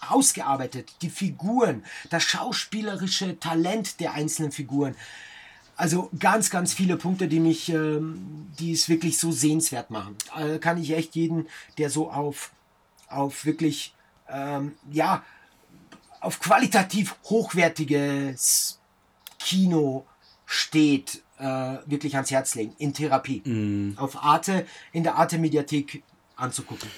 ausgearbeitet. 0.07 0.93
Die 1.01 1.09
Figuren, 1.09 1.83
das 2.11 2.21
schauspielerische 2.21 3.39
Talent 3.39 3.99
der 3.99 4.13
einzelnen 4.13 4.51
Figuren. 4.51 4.95
Also 5.79 6.09
ganz, 6.19 6.49
ganz 6.49 6.73
viele 6.73 6.97
Punkte, 6.97 7.29
die 7.29 7.39
mich, 7.39 7.69
ähm, 7.69 8.49
die 8.59 8.73
es 8.73 8.89
wirklich 8.89 9.17
so 9.17 9.31
sehenswert 9.31 9.91
machen. 9.91 10.17
Äh, 10.37 10.59
kann 10.59 10.77
ich 10.77 10.91
echt 10.91 11.15
jeden, 11.15 11.47
der 11.77 11.89
so 11.89 12.11
auf, 12.11 12.51
auf 13.07 13.45
wirklich, 13.45 13.95
ähm, 14.27 14.73
ja, 14.91 15.23
auf 16.19 16.41
qualitativ 16.41 17.15
hochwertiges 17.23 18.77
Kino 19.39 20.05
steht, 20.45 21.23
äh, 21.37 21.77
wirklich 21.85 22.15
ans 22.15 22.29
Herz 22.29 22.55
legen. 22.55 22.75
In 22.77 22.93
Therapie. 22.93 23.41
Auf 23.95 24.21
Arte, 24.21 24.67
in 24.91 25.03
der 25.03 25.15
Arte-Mediathek 25.15 26.03
anzugucken. 26.35 26.89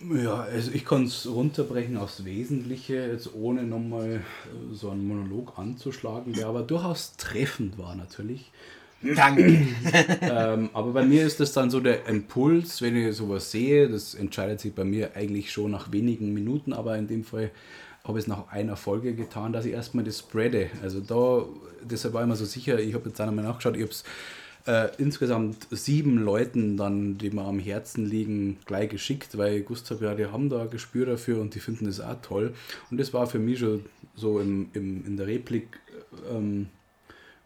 Ja, 0.00 0.42
also 0.42 0.70
ich 0.72 0.84
kann 0.84 1.04
es 1.04 1.26
runterbrechen 1.26 1.96
aufs 1.96 2.24
Wesentliche, 2.24 3.10
jetzt 3.10 3.34
ohne 3.34 3.64
nochmal 3.64 4.12
äh, 4.12 4.74
so 4.74 4.90
einen 4.90 5.06
Monolog 5.06 5.58
anzuschlagen, 5.58 6.32
der 6.32 6.46
aber 6.46 6.62
durchaus 6.62 7.16
treffend 7.16 7.78
war 7.78 7.96
natürlich. 7.96 8.52
Danke. 9.02 9.66
ähm, 10.20 10.70
aber 10.72 10.92
bei 10.92 11.04
mir 11.04 11.26
ist 11.26 11.40
das 11.40 11.52
dann 11.52 11.70
so 11.70 11.80
der 11.80 12.06
Impuls, 12.06 12.80
wenn 12.80 12.96
ich 12.96 13.16
sowas 13.16 13.50
sehe, 13.50 13.88
das 13.88 14.14
entscheidet 14.14 14.60
sich 14.60 14.72
bei 14.72 14.84
mir 14.84 15.16
eigentlich 15.16 15.52
schon 15.52 15.72
nach 15.72 15.90
wenigen 15.90 16.32
Minuten, 16.32 16.72
aber 16.72 16.96
in 16.96 17.08
dem 17.08 17.24
Fall 17.24 17.50
habe 18.04 18.18
ich 18.18 18.24
es 18.24 18.28
nach 18.28 18.48
einer 18.50 18.76
Folge 18.76 19.14
getan, 19.14 19.52
dass 19.52 19.64
ich 19.64 19.72
erstmal 19.72 20.04
das 20.04 20.20
spreade. 20.20 20.70
Also 20.82 21.00
da, 21.00 21.44
deshalb 21.82 22.14
war 22.14 22.22
ich 22.22 22.28
mir 22.28 22.36
so 22.36 22.44
sicher, 22.44 22.78
ich 22.78 22.94
habe 22.94 23.08
jetzt 23.08 23.18
nochmal 23.18 23.44
nachgeschaut, 23.44 23.76
ich 23.76 23.82
habe 23.82 23.92
es 23.92 24.04
äh, 24.66 24.88
insgesamt 24.98 25.66
sieben 25.70 26.18
Leuten 26.18 26.76
dann, 26.76 27.18
die 27.18 27.30
mir 27.30 27.44
am 27.44 27.58
Herzen 27.58 28.06
liegen, 28.06 28.58
gleich 28.66 28.90
geschickt, 28.90 29.38
weil 29.38 29.64
habe, 29.90 30.04
ja, 30.04 30.14
die 30.14 30.26
haben 30.26 30.50
da 30.50 30.66
Gespür 30.66 31.06
dafür 31.06 31.40
und 31.40 31.54
die 31.54 31.60
finden 31.60 31.86
das 31.86 32.00
auch 32.00 32.20
toll. 32.22 32.54
Und 32.90 32.98
das 32.98 33.12
war 33.14 33.26
für 33.26 33.38
mich 33.38 33.60
schon 33.60 33.84
so 34.14 34.40
im, 34.40 34.68
im, 34.74 35.06
in 35.06 35.16
der 35.16 35.26
Replik 35.26 35.78
ähm, 36.30 36.68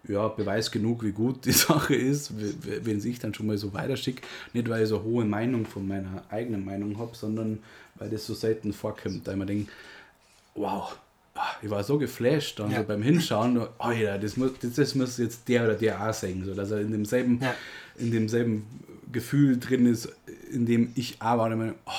ja, 0.08 0.28
Beweis 0.28 0.70
genug, 0.70 1.04
wie 1.04 1.12
gut 1.12 1.44
die 1.44 1.52
Sache 1.52 1.94
ist, 1.94 2.32
wenn 2.36 2.98
ich 2.98 3.18
dann 3.18 3.34
schon 3.34 3.46
mal 3.46 3.58
so 3.58 3.72
weiterschicke. 3.72 4.22
Nicht, 4.52 4.68
weil 4.68 4.82
ich 4.82 4.88
so 4.88 5.02
hohe 5.02 5.24
Meinung 5.24 5.66
von 5.66 5.86
meiner 5.86 6.24
eigenen 6.28 6.64
Meinung 6.64 6.98
habe, 6.98 7.14
sondern 7.14 7.60
weil 7.96 8.10
das 8.10 8.26
so 8.26 8.34
selten 8.34 8.72
vorkommt. 8.72 9.28
Da 9.28 9.36
mir 9.36 9.46
denke, 9.46 9.70
wow, 10.54 10.96
ich 11.62 11.70
war 11.70 11.82
so 11.82 11.98
geflasht 11.98 12.58
dann 12.58 12.70
Ja. 12.70 12.78
so 12.78 12.84
beim 12.84 13.02
Hinschauen, 13.02 13.66
oh 13.78 13.90
ja, 13.90 14.18
das 14.18 14.36
muss, 14.36 14.52
das, 14.60 14.74
das 14.74 14.94
muss 14.94 15.16
jetzt 15.18 15.48
der 15.48 15.64
oder 15.64 15.74
der 15.74 16.06
auch 16.08 16.12
singen, 16.12 16.44
so 16.44 16.54
dass 16.54 16.70
er 16.70 16.80
in 16.80 16.92
demselben, 16.92 17.40
Ja. 17.40 17.54
in 17.96 18.10
demselben 18.10 18.66
Gefühl 19.10 19.58
drin 19.58 19.86
ist, 19.86 20.08
in 20.50 20.66
dem 20.66 20.92
ich 20.94 21.20
auch 21.20 21.38
war 21.38 21.50
und 21.50 21.58
meine, 21.58 21.74
oh, 21.86 21.90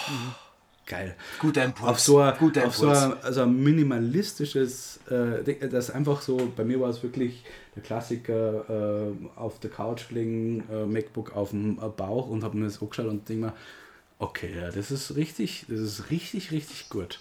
geil. 0.86 1.16
Guter 1.40 1.64
Impuls. 1.66 1.90
Auf 1.90 2.00
so 2.00 2.20
ein, 2.20 2.34
Guter 2.38 2.68
auf 2.68 2.76
so 2.76 2.90
ein, 2.90 3.14
also 3.24 3.42
ein 3.42 3.62
minimalistisches, 3.64 5.00
äh, 5.10 5.68
das 5.68 5.90
einfach 5.92 6.22
so, 6.22 6.52
bei 6.56 6.64
mir 6.64 6.80
war 6.80 6.90
es 6.90 7.02
wirklich 7.04 7.44
der 7.76 7.84
Klassiker 7.84 9.10
äh, 9.10 9.40
auf 9.40 9.60
der 9.60 9.70
Couch 9.72 10.10
liegen, 10.12 10.64
äh, 10.72 10.86
MacBook 10.86 11.36
auf 11.36 11.50
dem 11.52 11.78
äh, 11.80 11.88
Bauch 11.90 12.30
und 12.30 12.44
habe 12.44 12.58
mir 12.58 12.66
das 12.66 12.82
angeschaut 12.82 13.08
und 13.08 13.28
denke 13.28 13.46
mir, 13.48 13.54
okay, 14.20 14.54
ja, 14.56 14.70
das 14.72 14.92
ist 14.92 15.16
richtig, 15.16 15.66
das 15.68 15.80
ist 15.80 16.10
richtig, 16.12 16.52
richtig 16.52 16.90
gut. 16.90 17.20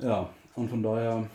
Ja, 0.00 0.30
und 0.54 0.68
von 0.68 0.82
daher 0.82 1.26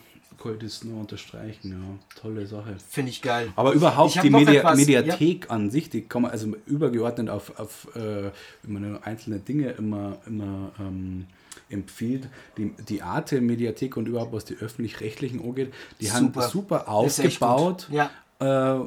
kann 0.41 0.53
ich 0.53 0.59
das 0.59 0.83
nur 0.83 0.99
unterstreichen, 0.99 1.71
ja, 1.71 2.19
tolle 2.21 2.45
Sache. 2.45 2.75
Finde 2.89 3.09
ich 3.09 3.21
geil. 3.23 3.49
Aber 3.55 3.71
überhaupt 3.73 4.21
die 4.21 4.29
Media 4.29 4.59
etwas, 4.59 4.77
Mediathek 4.77 5.49
an 5.49 5.71
sich, 5.71 5.89
die 5.89 6.01
kann 6.01 6.21
man 6.21 6.31
also 6.31 6.55
übergeordnet 6.67 7.29
auf, 7.29 7.57
auf 7.59 7.87
äh, 7.95 8.29
man 8.63 9.01
einzelne 9.03 9.39
Dinge 9.39 9.71
immer, 9.71 10.17
immer 10.27 10.71
ähm, 10.79 11.25
empfiehlt. 11.69 12.29
Die, 12.57 12.71
die 12.87 13.01
Arte 13.01 13.41
Mediathek 13.41 13.97
und 13.97 14.07
überhaupt 14.07 14.31
was 14.31 14.45
die 14.45 14.55
öffentlich-rechtlichen 14.55 15.41
angeht, 15.43 15.73
die 15.99 16.11
haben 16.11 16.27
Super. 16.27 16.41
super 16.49 16.77
echt 16.81 16.87
aufgebaut. 16.87 17.87
gut. 17.89 17.95
Ja. 17.95 18.77
Äh, 18.77 18.85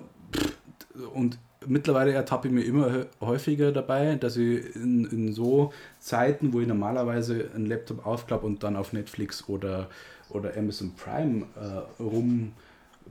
und 1.14 1.38
mittlerweile 1.66 2.12
ertappe 2.12 2.48
ich 2.48 2.54
mir 2.54 2.62
immer 2.62 2.86
hä- 2.90 3.06
häufiger 3.20 3.72
dabei, 3.72 4.14
dass 4.14 4.36
ich 4.36 4.74
in, 4.76 5.04
in 5.06 5.32
so 5.32 5.72
Zeiten, 5.98 6.52
wo 6.52 6.60
ich 6.60 6.66
normalerweise 6.68 7.50
einen 7.54 7.66
Laptop 7.66 8.06
aufklappe 8.06 8.46
und 8.46 8.62
dann 8.62 8.76
auf 8.76 8.92
Netflix 8.92 9.48
oder, 9.48 9.88
oder 10.30 10.56
Amazon 10.56 10.92
Prime 10.94 11.46
äh, 11.56 12.02
rum 12.02 12.52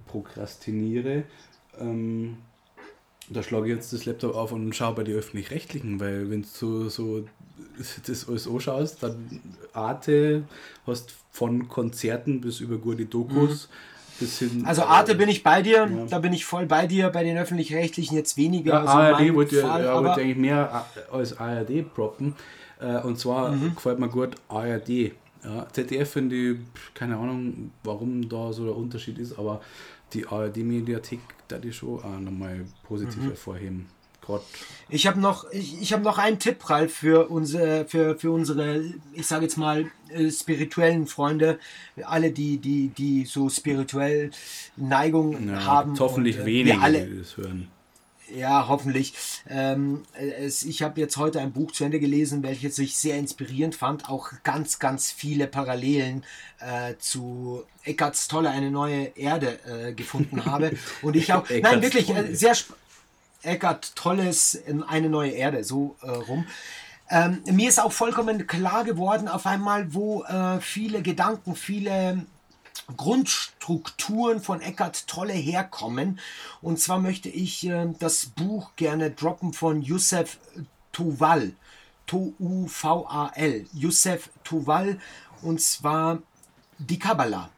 prokrastiniere, 0.07 1.23
ähm, 1.79 2.37
da 3.29 3.43
schlage 3.43 3.67
ich 3.67 3.75
jetzt 3.75 3.93
das 3.93 4.05
Laptop 4.05 4.35
auf 4.35 4.51
und 4.51 4.73
schaue 4.75 4.95
bei 4.95 5.03
den 5.03 5.15
öffentlich-rechtlichen, 5.15 5.99
weil 5.99 6.31
wenn 6.31 6.45
du 6.59 6.89
so, 6.89 7.25
das 8.07 8.27
alles 8.27 8.47
anschaust, 8.47 9.03
dann 9.03 9.39
Arte 9.73 10.43
hast 10.87 11.13
von 11.31 11.67
Konzerten 11.67 12.41
bis 12.41 12.59
über 12.59 12.77
gute 12.77 13.05
Dokus 13.05 13.69
bis 14.19 14.39
hin. 14.39 14.63
Also 14.65 14.83
Arte 14.83 15.11
äh, 15.11 15.15
bin 15.15 15.29
ich 15.29 15.43
bei 15.43 15.61
dir, 15.61 16.07
da 16.09 16.19
bin 16.19 16.33
ich 16.33 16.43
voll 16.45 16.65
bei 16.65 16.87
dir, 16.87 17.09
bei 17.09 17.23
den 17.23 17.37
öffentlich-rechtlichen 17.37 18.15
jetzt 18.17 18.35
weniger. 18.35 18.73
Ja, 18.73 18.81
so 18.81 18.87
ARD 18.97 19.33
wollte 19.35 19.55
ja, 19.57 19.61
Fall, 19.67 19.83
ja, 19.83 19.93
aber 19.93 20.07
wollte 20.07 20.21
eigentlich 20.21 20.37
mehr 20.37 20.73
A- 20.73 21.15
als 21.15 21.37
ARD 21.37 21.83
proppen. 21.93 22.35
Äh, 22.81 22.99
Und 23.01 23.19
zwar 23.19 23.51
Mhm. 23.51 23.75
gefällt 23.75 23.99
mir 23.99 24.09
gut 24.09 24.35
ARD. 24.49 25.11
Ja, 25.43 25.67
ZDF 25.71 26.09
finde 26.11 26.35
ich, 26.35 26.57
keine 26.93 27.17
Ahnung, 27.17 27.71
warum 27.83 28.27
da 28.27 28.51
so 28.51 28.65
der 28.65 28.75
Unterschied 28.75 29.17
ist, 29.19 29.37
aber 29.39 29.61
die 30.13 30.25
ARD-Mediathek, 30.27 31.19
da 31.47 31.57
die 31.57 31.71
schon 31.71 31.99
auch 32.03 32.19
nochmal 32.19 32.65
positiv 32.83 33.17
Mhm. 33.23 33.27
hervorheben. 33.27 33.85
Gerade 34.21 34.43
ich 34.89 35.07
habe 35.07 35.19
noch, 35.19 35.49
ich, 35.51 35.81
ich 35.81 35.93
hab 35.93 36.03
noch 36.03 36.17
einen 36.17 36.39
Tipp, 36.39 36.69
Ralf, 36.69 36.93
für 36.93 37.29
unsere, 37.29 37.85
für, 37.85 38.17
für 38.19 38.31
unsere, 38.31 38.83
ich 39.13 39.25
sage 39.25 39.43
jetzt 39.45 39.57
mal, 39.57 39.89
äh, 40.09 40.29
spirituellen 40.29 41.07
Freunde, 41.07 41.57
alle, 42.03 42.31
die, 42.31 42.57
die, 42.57 42.89
die 42.89 43.25
so 43.25 43.49
spirituell 43.49 44.31
Neigung 44.75 45.47
ja, 45.47 45.65
haben. 45.65 45.97
hoffentlich 45.99 46.35
und, 46.37 46.41
äh, 46.43 46.45
wenige, 46.45 46.79
alle, 46.81 47.05
die 47.07 47.17
das 47.19 47.37
hören. 47.37 47.69
Ja, 48.35 48.67
hoffentlich. 48.67 49.13
Ähm, 49.49 50.03
es, 50.13 50.63
ich 50.63 50.83
habe 50.83 50.99
jetzt 50.99 51.17
heute 51.17 51.39
ein 51.39 51.51
Buch 51.51 51.71
zu 51.71 51.83
Ende 51.83 51.99
gelesen, 51.99 52.43
welches 52.43 52.77
ich 52.79 52.97
sehr 52.97 53.17
inspirierend 53.17 53.75
fand. 53.75 54.09
Auch 54.09 54.31
ganz, 54.43 54.79
ganz 54.79 55.11
viele 55.11 55.47
Parallelen 55.47 56.23
äh, 56.59 56.95
zu 56.99 57.63
Eckarts 57.83 58.27
Tolle, 58.27 58.49
eine 58.49 58.71
neue 58.71 59.05
Erde 59.15 59.59
äh, 59.65 59.93
gefunden 59.93 60.45
habe. 60.45 60.71
Und 61.01 61.15
ich 61.15 61.33
auch, 61.33 61.47
nein, 61.49 61.81
wirklich, 61.81 62.09
äh, 62.09 62.35
sehr 62.35 62.55
Eckart 63.41 63.95
Tolles, 63.95 64.53
in 64.53 64.83
eine 64.83 65.09
neue 65.09 65.31
Erde, 65.31 65.63
so 65.63 65.95
äh, 66.01 66.09
rum. 66.09 66.45
Ähm, 67.09 67.41
mir 67.51 67.69
ist 67.69 67.79
auch 67.79 67.91
vollkommen 67.91 68.45
klar 68.47 68.83
geworden, 68.83 69.27
auf 69.27 69.45
einmal, 69.45 69.93
wo 69.93 70.23
äh, 70.23 70.59
viele 70.59 71.01
Gedanken, 71.01 71.55
viele 71.55 72.25
Grundstrukturen 72.95 74.41
von 74.41 74.61
Eckart 74.61 75.07
Tolle 75.07 75.33
herkommen. 75.33 76.19
Und 76.61 76.79
zwar 76.79 76.99
möchte 76.99 77.29
ich 77.29 77.65
äh, 77.67 77.87
das 77.99 78.27
Buch 78.27 78.71
gerne 78.75 79.11
droppen 79.11 79.53
von 79.53 79.81
Youssef 79.81 80.37
Tuval. 80.91 81.53
T-U-V-A-L. 82.07 83.67
Youssef 83.73 84.29
Tuval. 84.43 84.99
Und 85.41 85.61
zwar 85.61 86.19
die 86.77 86.99
Kabbalah. 86.99 87.49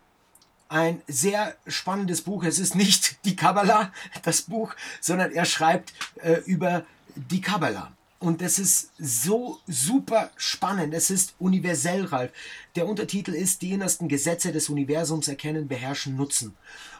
Ein 0.69 1.01
sehr 1.07 1.55
spannendes 1.67 2.21
Buch. 2.21 2.43
Es 2.43 2.59
ist 2.59 2.75
nicht 2.75 3.23
die 3.25 3.35
Kabbalah, 3.35 3.91
das 4.23 4.43
Buch, 4.43 4.73
sondern 4.99 5.31
er 5.31 5.45
schreibt 5.45 5.93
äh, 6.21 6.41
über 6.45 6.85
die 7.15 7.41
Kabbalah. 7.41 7.91
Und 8.21 8.41
das 8.41 8.59
ist 8.59 8.91
so 8.99 9.57
super 9.65 10.29
spannend. 10.37 10.93
Es 10.93 11.09
ist 11.09 11.33
universell, 11.39 12.05
Ralf. 12.05 12.31
Der 12.75 12.87
Untertitel 12.87 13.33
ist 13.33 13.63
Die 13.63 13.71
innersten 13.71 14.07
Gesetze 14.07 14.51
des 14.51 14.69
Universums 14.69 15.27
erkennen, 15.27 15.67
beherrschen, 15.67 16.15
nutzen. 16.15 16.55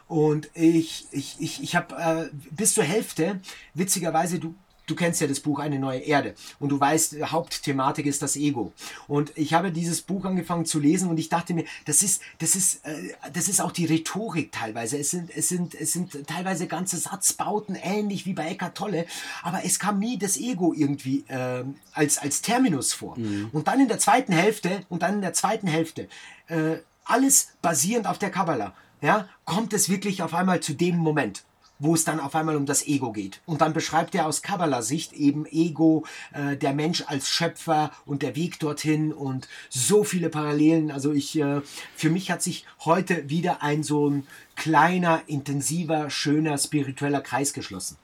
Und 0.08 0.50
ich, 0.54 1.06
ich, 1.12 1.36
ich, 1.38 1.62
ich 1.62 1.76
habe 1.76 1.94
äh, 1.94 2.36
bis 2.50 2.74
zur 2.74 2.82
Hälfte, 2.82 3.40
witzigerweise, 3.72 4.40
du, 4.40 4.56
du 4.92 4.96
kennst 4.96 5.22
ja 5.22 5.26
das 5.26 5.40
Buch 5.40 5.58
Eine 5.58 5.78
neue 5.78 6.00
Erde 6.00 6.34
und 6.60 6.68
du 6.68 6.78
weißt, 6.78 7.14
äh, 7.14 7.24
Hauptthematik 7.24 8.06
ist 8.06 8.20
das 8.20 8.36
Ego. 8.36 8.72
Und 9.08 9.32
ich 9.36 9.54
habe 9.54 9.72
dieses 9.72 10.02
Buch 10.02 10.24
angefangen 10.24 10.66
zu 10.66 10.78
lesen 10.78 11.08
und 11.08 11.18
ich 11.18 11.30
dachte 11.30 11.54
mir, 11.54 11.64
das 11.86 12.02
ist, 12.02 12.20
das 12.38 12.54
ist, 12.54 12.84
äh, 12.84 13.14
das 13.32 13.48
ist 13.48 13.60
auch 13.60 13.72
die 13.72 13.86
Rhetorik 13.86 14.52
teilweise. 14.52 14.98
Es 14.98 15.10
sind, 15.10 15.30
es 15.34 15.48
sind, 15.48 15.74
es 15.74 15.92
sind 15.92 16.26
teilweise 16.26 16.66
ganze 16.66 16.98
Satzbauten 16.98 17.74
ähnlich 17.74 18.26
wie 18.26 18.34
bei 18.34 18.50
Eckart 18.50 18.76
Tolle, 18.76 19.06
aber 19.42 19.64
es 19.64 19.78
kam 19.78 19.98
nie 19.98 20.18
das 20.18 20.36
Ego 20.36 20.74
irgendwie 20.74 21.24
ähm, 21.28 21.76
als, 21.94 22.18
als 22.18 22.42
Terminus 22.42 22.92
vor. 22.92 23.16
Und 23.52 23.68
dann 23.68 23.80
in 23.80 23.88
der 23.88 23.98
zweiten 23.98 24.32
Hälfte 24.32 24.84
und 24.88 25.02
dann 25.02 25.14
in 25.14 25.20
der 25.22 25.32
zweiten 25.32 25.66
Hälfte 25.66 26.08
äh, 26.48 26.76
alles 27.04 27.52
basierend 27.62 28.06
auf 28.06 28.18
der 28.18 28.30
Kabbalah, 28.30 28.74
ja, 29.00 29.28
kommt 29.44 29.72
es 29.72 29.88
wirklich 29.88 30.22
auf 30.22 30.34
einmal 30.34 30.60
zu 30.60 30.74
dem 30.74 30.96
Moment 30.96 31.44
wo 31.82 31.94
es 31.94 32.04
dann 32.04 32.20
auf 32.20 32.36
einmal 32.36 32.54
um 32.54 32.64
das 32.64 32.86
Ego 32.86 33.10
geht. 33.12 33.40
Und 33.44 33.60
dann 33.60 33.72
beschreibt 33.72 34.14
er 34.14 34.26
aus 34.26 34.40
Kabbalah-Sicht 34.40 35.12
eben 35.14 35.46
Ego, 35.46 36.04
äh, 36.32 36.56
der 36.56 36.74
Mensch 36.74 37.02
als 37.08 37.28
Schöpfer 37.28 37.90
und 38.06 38.22
der 38.22 38.36
Weg 38.36 38.60
dorthin 38.60 39.12
und 39.12 39.48
so 39.68 40.04
viele 40.04 40.28
Parallelen. 40.28 40.92
Also 40.92 41.12
ich, 41.12 41.36
äh, 41.38 41.60
für 41.96 42.08
mich 42.08 42.30
hat 42.30 42.40
sich 42.40 42.64
heute 42.84 43.28
wieder 43.28 43.62
ein 43.62 43.82
so 43.82 44.08
ein 44.08 44.26
kleiner, 44.54 45.22
intensiver, 45.26 46.08
schöner, 46.08 46.56
spiritueller 46.56 47.20
Kreis 47.20 47.52
geschlossen. 47.52 47.96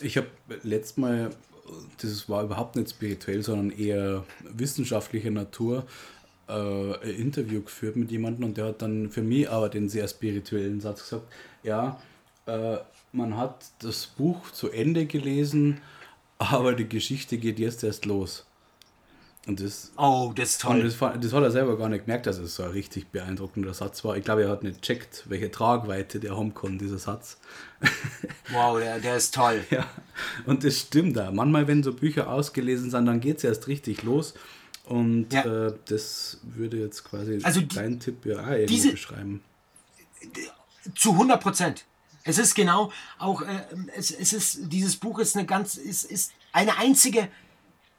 Ich 0.00 0.16
habe 0.16 0.28
letztes 0.62 0.96
Mal, 0.96 1.30
das 2.00 2.28
war 2.30 2.44
überhaupt 2.44 2.76
nicht 2.76 2.90
spirituell, 2.90 3.42
sondern 3.42 3.78
eher 3.78 4.24
wissenschaftlicher 4.40 5.30
Natur, 5.30 5.84
äh, 6.48 6.52
ein 6.52 7.10
Interview 7.10 7.60
geführt 7.60 7.96
mit 7.96 8.10
jemandem 8.10 8.44
und 8.46 8.56
der 8.56 8.66
hat 8.66 8.80
dann 8.80 9.10
für 9.10 9.22
mich 9.22 9.50
aber 9.50 9.68
den 9.68 9.90
sehr 9.90 10.08
spirituellen 10.08 10.80
Satz 10.80 11.02
gesagt, 11.02 11.30
ja, 11.62 12.00
äh, 12.46 12.78
man 13.12 13.36
hat 13.36 13.66
das 13.80 14.06
Buch 14.06 14.50
zu 14.52 14.70
Ende 14.70 15.06
gelesen, 15.06 15.80
aber 16.38 16.74
die 16.74 16.88
Geschichte 16.88 17.38
geht 17.38 17.58
jetzt 17.58 17.84
erst 17.84 18.04
los. 18.06 18.46
Und 19.46 19.58
das, 19.60 19.90
Oh, 19.96 20.32
das 20.36 20.50
ist 20.52 20.64
und 20.64 20.70
toll. 20.80 20.82
das, 20.84 21.20
das 21.20 21.32
hat 21.32 21.42
er 21.42 21.50
selber 21.50 21.76
gar 21.76 21.88
nicht 21.88 22.04
gemerkt, 22.04 22.26
dass 22.26 22.38
es 22.38 22.54
so 22.54 22.62
ein 22.62 22.70
richtig 22.70 23.08
beeindruckender 23.08 23.74
Satz 23.74 24.04
war. 24.04 24.16
Ich 24.16 24.24
glaube, 24.24 24.44
er 24.44 24.48
hat 24.50 24.62
nicht 24.62 24.82
checkt, 24.82 25.24
welche 25.28 25.50
Tragweite 25.50 26.20
der 26.20 26.36
haben 26.36 26.54
kann, 26.54 26.78
dieser 26.78 26.98
Satz. 26.98 27.38
Wow, 28.52 28.78
der, 28.78 28.98
der 29.00 29.16
ist 29.16 29.34
toll. 29.34 29.64
Ja, 29.70 29.86
und 30.46 30.62
das 30.62 30.78
stimmt 30.78 31.16
da. 31.16 31.30
Manchmal, 31.30 31.66
wenn 31.68 31.82
so 31.82 31.92
Bücher 31.94 32.28
ausgelesen 32.30 32.90
sind, 32.90 33.06
dann 33.06 33.18
geht 33.20 33.38
es 33.38 33.44
erst 33.44 33.66
richtig 33.66 34.02
los. 34.02 34.34
Und 34.84 35.32
Ja. 35.32 35.68
äh, 35.68 35.74
das 35.86 36.38
würde 36.42 36.76
jetzt 36.78 37.02
quasi 37.04 37.40
Also 37.42 37.62
dein 37.62 37.98
Tipp 37.98 38.26
ja 38.26 38.40
auch 38.44 38.66
diese- 38.66 38.90
beschreiben. 38.92 39.42
Zu 40.94 41.12
100 41.12 41.40
Prozent. 41.40 41.84
Es 42.24 42.38
ist 42.38 42.54
genau 42.54 42.92
auch, 43.18 43.42
äh, 43.42 43.62
es, 43.96 44.10
es 44.10 44.32
ist, 44.32 44.58
dieses 44.72 44.96
Buch 44.96 45.18
ist 45.18 45.36
eine 45.36 45.46
ganz, 45.46 45.74
ist, 45.74 46.04
ist 46.04 46.32
eine 46.52 46.78
einzige 46.78 47.28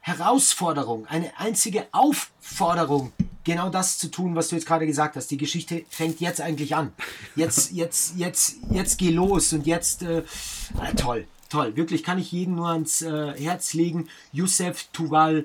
Herausforderung, 0.00 1.06
eine 1.06 1.32
einzige 1.38 1.86
Aufforderung, 1.92 3.12
genau 3.44 3.70
das 3.70 3.98
zu 3.98 4.10
tun, 4.10 4.34
was 4.34 4.48
du 4.48 4.56
jetzt 4.56 4.66
gerade 4.66 4.86
gesagt 4.86 5.16
hast. 5.16 5.30
Die 5.30 5.36
Geschichte 5.36 5.84
fängt 5.88 6.20
jetzt 6.20 6.40
eigentlich 6.40 6.74
an. 6.74 6.92
Jetzt, 7.36 7.72
jetzt, 7.72 8.16
jetzt, 8.16 8.56
jetzt 8.70 8.98
geh 8.98 9.10
los 9.10 9.52
und 9.52 9.66
jetzt, 9.66 10.02
äh, 10.02 10.18
äh, 10.18 10.94
toll, 10.96 11.26
toll. 11.48 11.76
Wirklich 11.76 12.02
kann 12.02 12.18
ich 12.18 12.32
jeden 12.32 12.56
nur 12.56 12.68
ans 12.68 13.02
äh, 13.02 13.34
Herz 13.38 13.74
legen. 13.74 14.08
Youssef 14.32 14.84
Tuval 14.92 15.44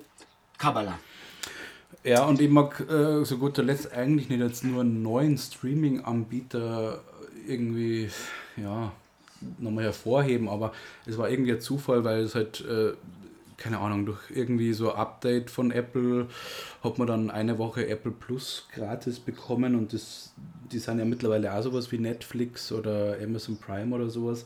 Kabbalah. 0.58 1.00
Ja, 2.04 2.24
und 2.26 2.40
ich 2.40 2.50
mag 2.50 2.80
äh, 2.90 3.24
so 3.26 3.38
guter 3.38 3.64
Letzt 3.64 3.92
eigentlich 3.92 4.30
nicht 4.30 4.40
jetzt 4.40 4.64
nur 4.64 4.82
einen 4.82 5.02
neuen 5.02 5.38
Streaming-Anbieter 5.38 7.04
irgendwie, 7.48 8.10
ja, 8.62 8.92
nochmal 9.58 9.86
hervorheben, 9.86 10.50
aber 10.50 10.74
es 11.06 11.18
war 11.18 11.30
irgendwie 11.30 11.54
ein 11.54 11.62
Zufall, 11.62 12.04
weil 12.04 12.24
es 12.24 12.36
halt 12.36 12.62
äh, 12.62 12.94
keine 13.60 13.80
Ahnung, 13.80 14.06
durch 14.06 14.20
irgendwie 14.34 14.74
so 14.74 14.94
Update 14.94 15.52
von 15.52 15.72
Apple 15.72 16.28
hat 16.82 16.98
man 16.98 17.08
dann 17.08 17.30
eine 17.30 17.58
Woche 17.58 17.88
Apple 17.88 18.12
Plus 18.12 18.68
gratis 18.74 19.20
bekommen 19.20 19.76
und 19.76 19.94
das, 19.94 20.32
die 20.72 20.80
sind 20.80 20.98
ja 20.98 21.06
mittlerweile 21.06 21.54
auch 21.54 21.62
sowas 21.62 21.92
wie 21.92 22.00
Netflix 22.00 22.72
oder 22.72 23.18
Amazon 23.22 23.58
Prime 23.58 23.94
oder 23.94 24.10
sowas. 24.10 24.46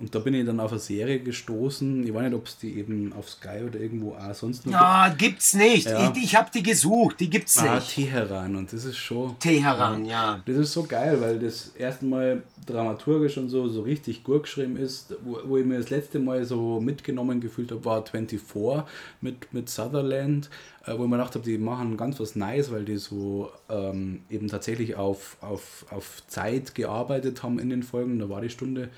Und 0.00 0.14
da 0.14 0.20
bin 0.20 0.32
ich 0.34 0.46
dann 0.46 0.60
auf 0.60 0.70
eine 0.70 0.78
Serie 0.78 1.18
gestoßen. 1.18 2.06
Ich 2.06 2.14
weiß 2.14 2.22
nicht, 2.22 2.34
ob 2.34 2.46
es 2.46 2.56
die 2.56 2.78
eben 2.78 3.12
auf 3.14 3.28
Sky 3.28 3.64
oder 3.66 3.80
irgendwo 3.80 4.14
auch 4.14 4.32
sonst 4.32 4.64
noch 4.64 4.74
Ah, 4.74 5.08
gibt's 5.08 5.54
nicht. 5.54 5.86
Ja. 5.86 6.12
Ich, 6.14 6.22
ich 6.22 6.36
habe 6.36 6.48
die 6.54 6.62
gesucht, 6.62 7.18
die 7.18 7.28
gibt's 7.28 7.58
Ah, 7.58 7.74
nicht. 7.76 7.94
Teheran 7.94 8.54
und 8.54 8.72
das 8.72 8.84
ist 8.84 8.96
schon. 8.96 9.36
Teheran, 9.40 10.04
ja. 10.04 10.40
Das 10.46 10.56
ist 10.56 10.72
so 10.72 10.84
geil, 10.84 11.20
weil 11.20 11.40
das 11.40 11.72
erste 11.76 12.04
Mal 12.06 12.44
dramaturgisch 12.64 13.38
und 13.38 13.48
so, 13.48 13.66
so 13.68 13.82
richtig 13.82 14.22
gut 14.22 14.44
geschrieben 14.44 14.76
ist. 14.76 15.16
Wo, 15.24 15.40
wo 15.44 15.56
ich 15.56 15.66
mir 15.66 15.78
das 15.78 15.90
letzte 15.90 16.20
Mal 16.20 16.44
so 16.44 16.80
mitgenommen 16.80 17.40
gefühlt 17.40 17.72
habe, 17.72 17.84
war 17.84 18.06
24 18.06 18.84
mit, 19.20 19.52
mit 19.52 19.68
Sutherland, 19.68 20.48
äh, 20.86 20.96
wo 20.96 21.02
ich 21.04 21.10
mir 21.10 21.16
gedacht 21.16 21.34
habe, 21.34 21.44
die 21.44 21.58
machen 21.58 21.96
ganz 21.96 22.20
was 22.20 22.36
Nice, 22.36 22.70
weil 22.70 22.84
die 22.84 22.98
so 22.98 23.50
ähm, 23.68 24.20
eben 24.30 24.46
tatsächlich 24.46 24.94
auf, 24.94 25.38
auf, 25.40 25.86
auf 25.90 26.22
Zeit 26.28 26.76
gearbeitet 26.76 27.42
haben 27.42 27.58
in 27.58 27.68
den 27.70 27.82
Folgen. 27.82 28.20
Da 28.20 28.28
war 28.28 28.40
die 28.40 28.50
Stunde. 28.50 28.90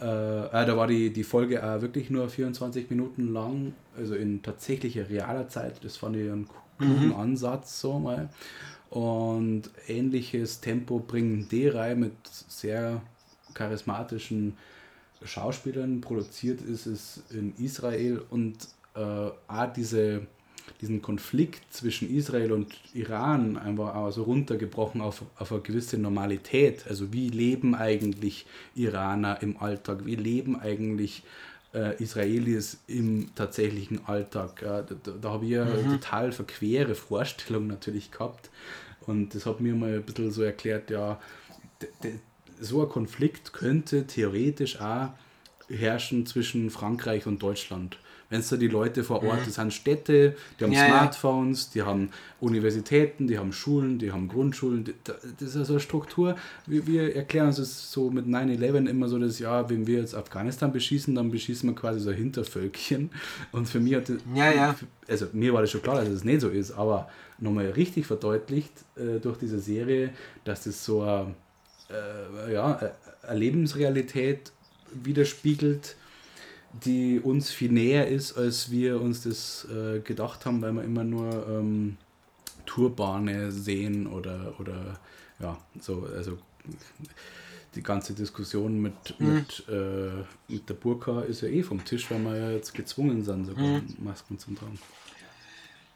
Äh, 0.00 0.46
äh, 0.46 0.66
da 0.66 0.76
war 0.76 0.86
die, 0.86 1.12
die 1.12 1.24
Folge 1.24 1.62
auch 1.62 1.80
wirklich 1.80 2.10
nur 2.10 2.28
24 2.28 2.90
Minuten 2.90 3.32
lang, 3.32 3.74
also 3.96 4.14
in 4.14 4.42
tatsächlicher 4.42 5.08
realer 5.08 5.48
Zeit. 5.48 5.84
Das 5.84 5.96
fand 5.96 6.16
ich 6.16 6.30
einen 6.30 6.48
klugen 6.78 7.14
Ansatz 7.14 7.80
so 7.80 7.98
mal. 7.98 8.28
Und 8.90 9.64
ähnliches 9.86 10.60
Tempo 10.60 10.98
bringen 10.98 11.48
die 11.50 11.68
rein 11.68 12.00
mit 12.00 12.14
sehr 12.24 13.02
charismatischen 13.54 14.56
Schauspielern. 15.22 16.00
Produziert 16.00 16.62
ist 16.62 16.86
es 16.86 17.22
in 17.30 17.54
Israel 17.56 18.22
und 18.30 18.56
äh, 18.94 19.00
auch 19.00 19.72
diese, 19.76 20.26
diesen 20.80 21.02
Konflikt 21.02 21.72
zwischen 21.72 22.14
Israel 22.14 22.52
und 22.52 22.74
Iran 22.94 23.56
einfach 23.56 23.94
auch 23.94 24.10
so 24.10 24.24
runtergebrochen 24.24 25.00
auf, 25.00 25.22
auf 25.36 25.52
eine 25.52 25.60
gewisse 25.60 25.98
Normalität. 25.98 26.86
Also 26.88 27.12
wie 27.12 27.28
leben 27.28 27.74
eigentlich 27.74 28.46
Iraner 28.74 29.42
im 29.42 29.56
Alltag? 29.58 30.04
Wie 30.04 30.16
leben 30.16 30.58
eigentlich 30.58 31.22
äh, 31.74 32.02
Israelis 32.02 32.78
im 32.86 33.34
tatsächlichen 33.34 34.06
Alltag? 34.06 34.62
Ja, 34.62 34.82
da 34.82 34.94
da, 34.94 35.30
habe 35.30 35.44
ich 35.44 35.52
ja 35.52 35.64
eine 35.64 35.98
total 35.98 36.32
verquere 36.32 36.94
Vorstellung 36.94 37.66
natürlich 37.66 38.10
gehabt. 38.10 38.50
Und 39.06 39.34
das 39.34 39.46
hat 39.46 39.60
mir 39.60 39.74
mal 39.74 39.94
ein 39.94 40.02
bisschen 40.02 40.30
so 40.30 40.42
erklärt, 40.42 40.90
ja, 40.90 41.18
so 42.60 42.82
ein 42.82 42.88
Konflikt 42.88 43.52
könnte 43.52 44.06
theoretisch 44.06 44.80
auch 44.80 45.10
herrschen 45.68 46.26
zwischen 46.26 46.70
Frankreich 46.70 47.26
und 47.26 47.42
Deutschland. 47.42 47.98
Wenn 48.30 48.40
es 48.40 48.50
da 48.50 48.56
die 48.58 48.68
Leute 48.68 49.04
vor 49.04 49.22
Ort, 49.22 49.46
das 49.46 49.54
sind 49.54 49.72
Städte, 49.72 50.36
die 50.60 50.64
haben 50.64 50.72
Ja, 50.72 50.80
ja. 50.82 50.88
Smartphones, 50.88 51.70
die 51.70 51.82
haben 51.82 52.10
Universitäten, 52.40 53.26
die 53.26 53.38
haben 53.38 53.54
Schulen, 53.54 53.98
die 53.98 54.12
haben 54.12 54.28
Grundschulen. 54.28 54.84
Die- 54.84 54.94
da- 55.02 55.14
Das 55.40 55.48
ist 55.48 55.54
ja 55.56 55.64
so 55.64 55.72
eine 55.74 55.80
Struktur. 55.80 56.36
Wir, 56.66 56.86
wir 56.86 57.16
erklären 57.16 57.46
uns 57.46 57.56
das 57.56 57.90
so 57.90 58.10
mit 58.10 58.26
9-11 58.26 58.86
immer 58.86 59.08
so, 59.08 59.18
dass 59.18 59.38
ja, 59.38 59.70
wenn 59.70 59.86
wir 59.86 60.00
jetzt 60.00 60.14
Afghanistan 60.14 60.72
beschießen, 60.72 61.14
dann 61.14 61.30
beschießen 61.30 61.68
wir 61.70 61.74
quasi 61.74 62.00
so 62.00 62.10
Hintervölkchen. 62.12 63.10
Und 63.52 63.66
für 63.66 63.80
mich 63.80 63.94
hat 63.94 64.10
das, 64.10 64.18
Ja, 64.34 64.52
ja. 64.52 64.74
also 65.08 65.26
mir 65.32 65.54
war 65.54 65.62
das 65.62 65.70
schon 65.70 65.80
klar, 65.82 65.96
dass 65.96 66.08
es 66.10 66.24
nicht 66.24 66.42
so 66.42 66.50
ist, 66.50 66.72
aber 66.72 67.08
nochmal 67.38 67.70
richtig 67.70 68.04
verdeutlicht 68.06 68.72
äh, 68.96 69.20
durch 69.20 69.38
diese 69.38 69.58
Serie, 69.58 70.10
dass 70.44 70.64
das 70.64 70.84
so 70.84 71.00
eine, 71.00 71.34
äh, 72.48 72.52
ja, 72.52 72.78
eine 73.26 73.38
Lebensrealität 73.38 74.52
widerspiegelt, 74.92 75.96
die 76.72 77.20
uns 77.20 77.50
viel 77.50 77.72
näher 77.72 78.08
ist, 78.08 78.36
als 78.36 78.70
wir 78.70 79.00
uns 79.00 79.22
das 79.22 79.66
äh, 79.70 80.00
gedacht 80.00 80.46
haben, 80.46 80.60
weil 80.62 80.72
wir 80.72 80.84
immer 80.84 81.04
nur 81.04 81.46
ähm, 81.48 81.96
Tourbahnen 82.66 83.50
sehen 83.50 84.06
oder, 84.06 84.54
oder 84.58 84.98
ja, 85.40 85.58
so, 85.80 86.06
also 86.14 86.38
die 87.74 87.82
ganze 87.82 88.12
Diskussion 88.12 88.80
mit, 88.80 89.18
mit, 89.18 89.64
äh, 89.68 90.24
mit 90.48 90.68
der 90.68 90.74
Burka 90.74 91.20
ist 91.22 91.42
ja 91.42 91.48
eh 91.48 91.62
vom 91.62 91.84
Tisch, 91.84 92.10
weil 92.10 92.20
wir 92.20 92.36
ja 92.36 92.50
jetzt 92.50 92.74
gezwungen 92.74 93.24
sind, 93.24 93.46
sogar 93.46 93.82
Masken 93.98 94.38
zu 94.38 94.52
tragen. 94.54 94.78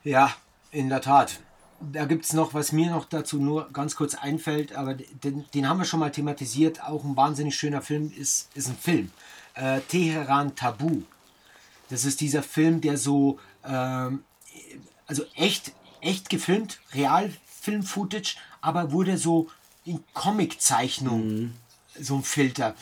Ja, 0.05 0.35
in 0.71 0.89
der 0.89 1.01
Tat. 1.01 1.41
Da 1.81 2.05
gibt 2.05 2.25
es 2.25 2.33
noch, 2.33 2.55
was 2.55 2.71
mir 2.71 2.91
noch 2.91 3.07
dazu 3.07 3.39
nur 3.39 3.69
ganz 3.73 3.97
kurz 3.97 4.15
einfällt, 4.15 4.75
aber 4.77 4.95
den, 4.95 5.45
den 5.53 5.69
haben 5.69 5.79
wir 5.79 5.85
schon 5.85 5.99
mal 5.99 6.13
thematisiert. 6.13 6.83
Auch 6.85 7.05
ein 7.05 7.17
wahnsinnig 7.17 7.57
schöner 7.57 7.83
Film 7.83 8.13
ist, 8.17 8.57
ist 8.57 8.69
ein 8.69 8.77
Film. 8.77 9.11
Äh, 9.55 9.81
Teheran 9.83 10.55
Tabu. 10.57 11.03
Das 11.91 12.05
ist 12.05 12.21
dieser 12.21 12.43
Film, 12.43 12.81
der 12.81 12.97
so, 12.97 13.39
ähm, 13.65 14.25
also 15.07 15.25
echt, 15.35 15.73
echt 16.01 16.31
gefilmt, 16.31 16.81
Realfilm-Footage, 16.95 18.37
aber 18.63 18.93
wurde 18.93 19.19
so 19.19 19.49
in 19.85 20.03
Comic-Zeichnung, 20.15 21.53
so 22.01 22.17
ein 22.17 22.23
Filter. 22.23 22.75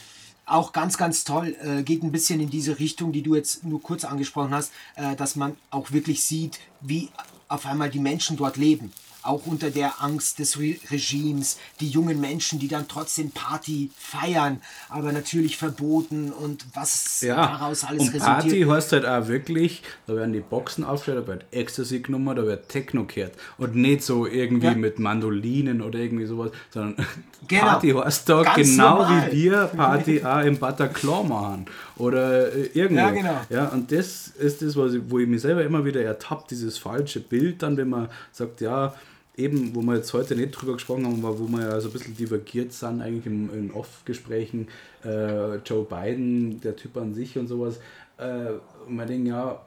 Auch 0.47 0.73
ganz, 0.73 0.97
ganz 0.97 1.25
toll, 1.25 1.57
äh, 1.61 1.83
geht 1.83 2.03
ein 2.03 2.13
bisschen 2.13 2.41
in 2.41 2.51
diese 2.51 2.79
Richtung, 2.79 3.13
die 3.13 3.23
du 3.23 3.35
jetzt 3.35 3.65
nur 3.65 3.83
kurz 3.83 4.05
angesprochen 4.05 4.55
hast, 4.55 4.73
äh, 4.97 5.17
dass 5.17 5.37
man 5.37 5.57
auch 5.71 5.91
wirklich 5.93 6.23
sieht, 6.25 6.61
wie 6.81 7.09
auf 7.49 7.67
einmal 7.67 7.91
die 7.91 7.99
Menschen 7.99 8.37
dort 8.37 8.57
leben. 8.57 8.93
Auch 9.23 9.47
unter 9.47 9.71
der 9.71 10.03
Angst 10.03 10.39
des 10.39 10.59
Re 10.59 10.77
Regimes, 10.91 11.59
die 11.81 11.89
jungen 11.89 12.21
Menschen, 12.21 12.59
die 12.59 12.69
dann 12.69 12.89
trotzdem 12.89 13.31
Party 13.31 13.91
feiern, 13.99 14.61
aber 14.89 15.13
natürlich 15.13 15.57
verboten 15.57 16.33
und 16.33 16.65
was 16.75 17.21
Ja, 17.21 17.37
daraus 17.37 17.85
alles 17.85 18.03
und 18.09 18.19
Party 18.19 18.49
resultiert. 18.49 18.71
heißt 18.71 18.93
halt 18.93 19.07
auch 19.07 19.29
wirklich, 19.29 19.83
da 20.07 20.17
werden 20.17 20.33
die 20.33 20.41
Boxen 20.41 20.85
aufgestellt, 20.85 21.19
da 21.25 21.27
wird 21.27 21.45
Ecstasy 21.51 22.01
genommen, 22.01 22.35
da 22.37 22.45
wird 22.45 22.69
Techno 22.69 23.05
gehört. 23.05 23.35
Und 23.59 23.75
nicht 23.75 24.03
so 24.03 24.27
irgendwie 24.27 24.67
Ja. 24.69 24.75
mit 24.75 24.99
Mandolinen 24.99 25.83
oder 25.83 25.99
irgendwie 25.99 26.27
sowas, 26.27 26.51
sondern 26.71 27.07
Genau. 27.49 27.63
Party 27.63 27.91
heißt 27.91 28.29
da 28.29 28.43
Ganz 28.43 28.57
genau 28.71 28.99
normal. 28.99 29.33
wie 29.33 29.43
wir 29.43 29.65
Party 29.67 30.25
auch 30.25 30.41
im 30.45 30.59
Bataclan 30.59 31.29
machen. 31.29 31.67
Oder 32.01 32.53
äh, 32.53 32.71
irgendwo. 32.75 33.03
Ja, 33.03 33.11
genau. 33.11 33.41
Ja, 33.51 33.69
und 33.69 33.93
das 33.93 34.29
ist 34.29 34.63
das, 34.63 34.75
was 34.77 34.95
ich, 34.95 35.03
wo 35.09 35.19
ich 35.19 35.29
mich 35.29 35.43
selber 35.43 35.63
immer 35.65 35.85
wieder 35.85 36.03
ertappt, 36.03 36.51
dieses 36.51 36.79
falsche 36.79 37.21
Bild 37.21 37.63
dann, 37.63 37.77
wenn 37.77 37.91
man 37.91 38.09
sagt, 38.33 38.63
ja, 38.63 38.95
eben, 39.37 39.75
wo 39.75 39.83
wir 39.83 39.97
jetzt 39.97 40.13
heute 40.13 40.37
nicht 40.37 40.53
drüber 40.53 40.75
gesprochen 40.75 41.07
haben, 41.07 41.25
aber 41.25 41.37
wo 41.39 41.49
wir 41.49 41.63
ja 41.63 41.81
so 41.81 41.89
ein 41.89 41.93
bisschen 41.93 42.17
divergiert 42.17 42.73
sind, 42.73 43.03
eigentlich 43.03 43.27
im, 43.27 43.53
in 43.53 43.73
Off-Gesprächen, 43.73 44.69
äh, 45.05 45.57
Joe 45.57 45.85
Biden, 45.85 46.61
der 46.61 46.77
Typ 46.77 46.97
an 46.97 47.13
sich 47.15 47.37
und 47.39 47.49
sowas, 47.49 47.81
äh, 48.19 48.53
und 48.87 48.97
man 48.97 49.07
denkt, 49.07 49.29
ja, 49.29 49.61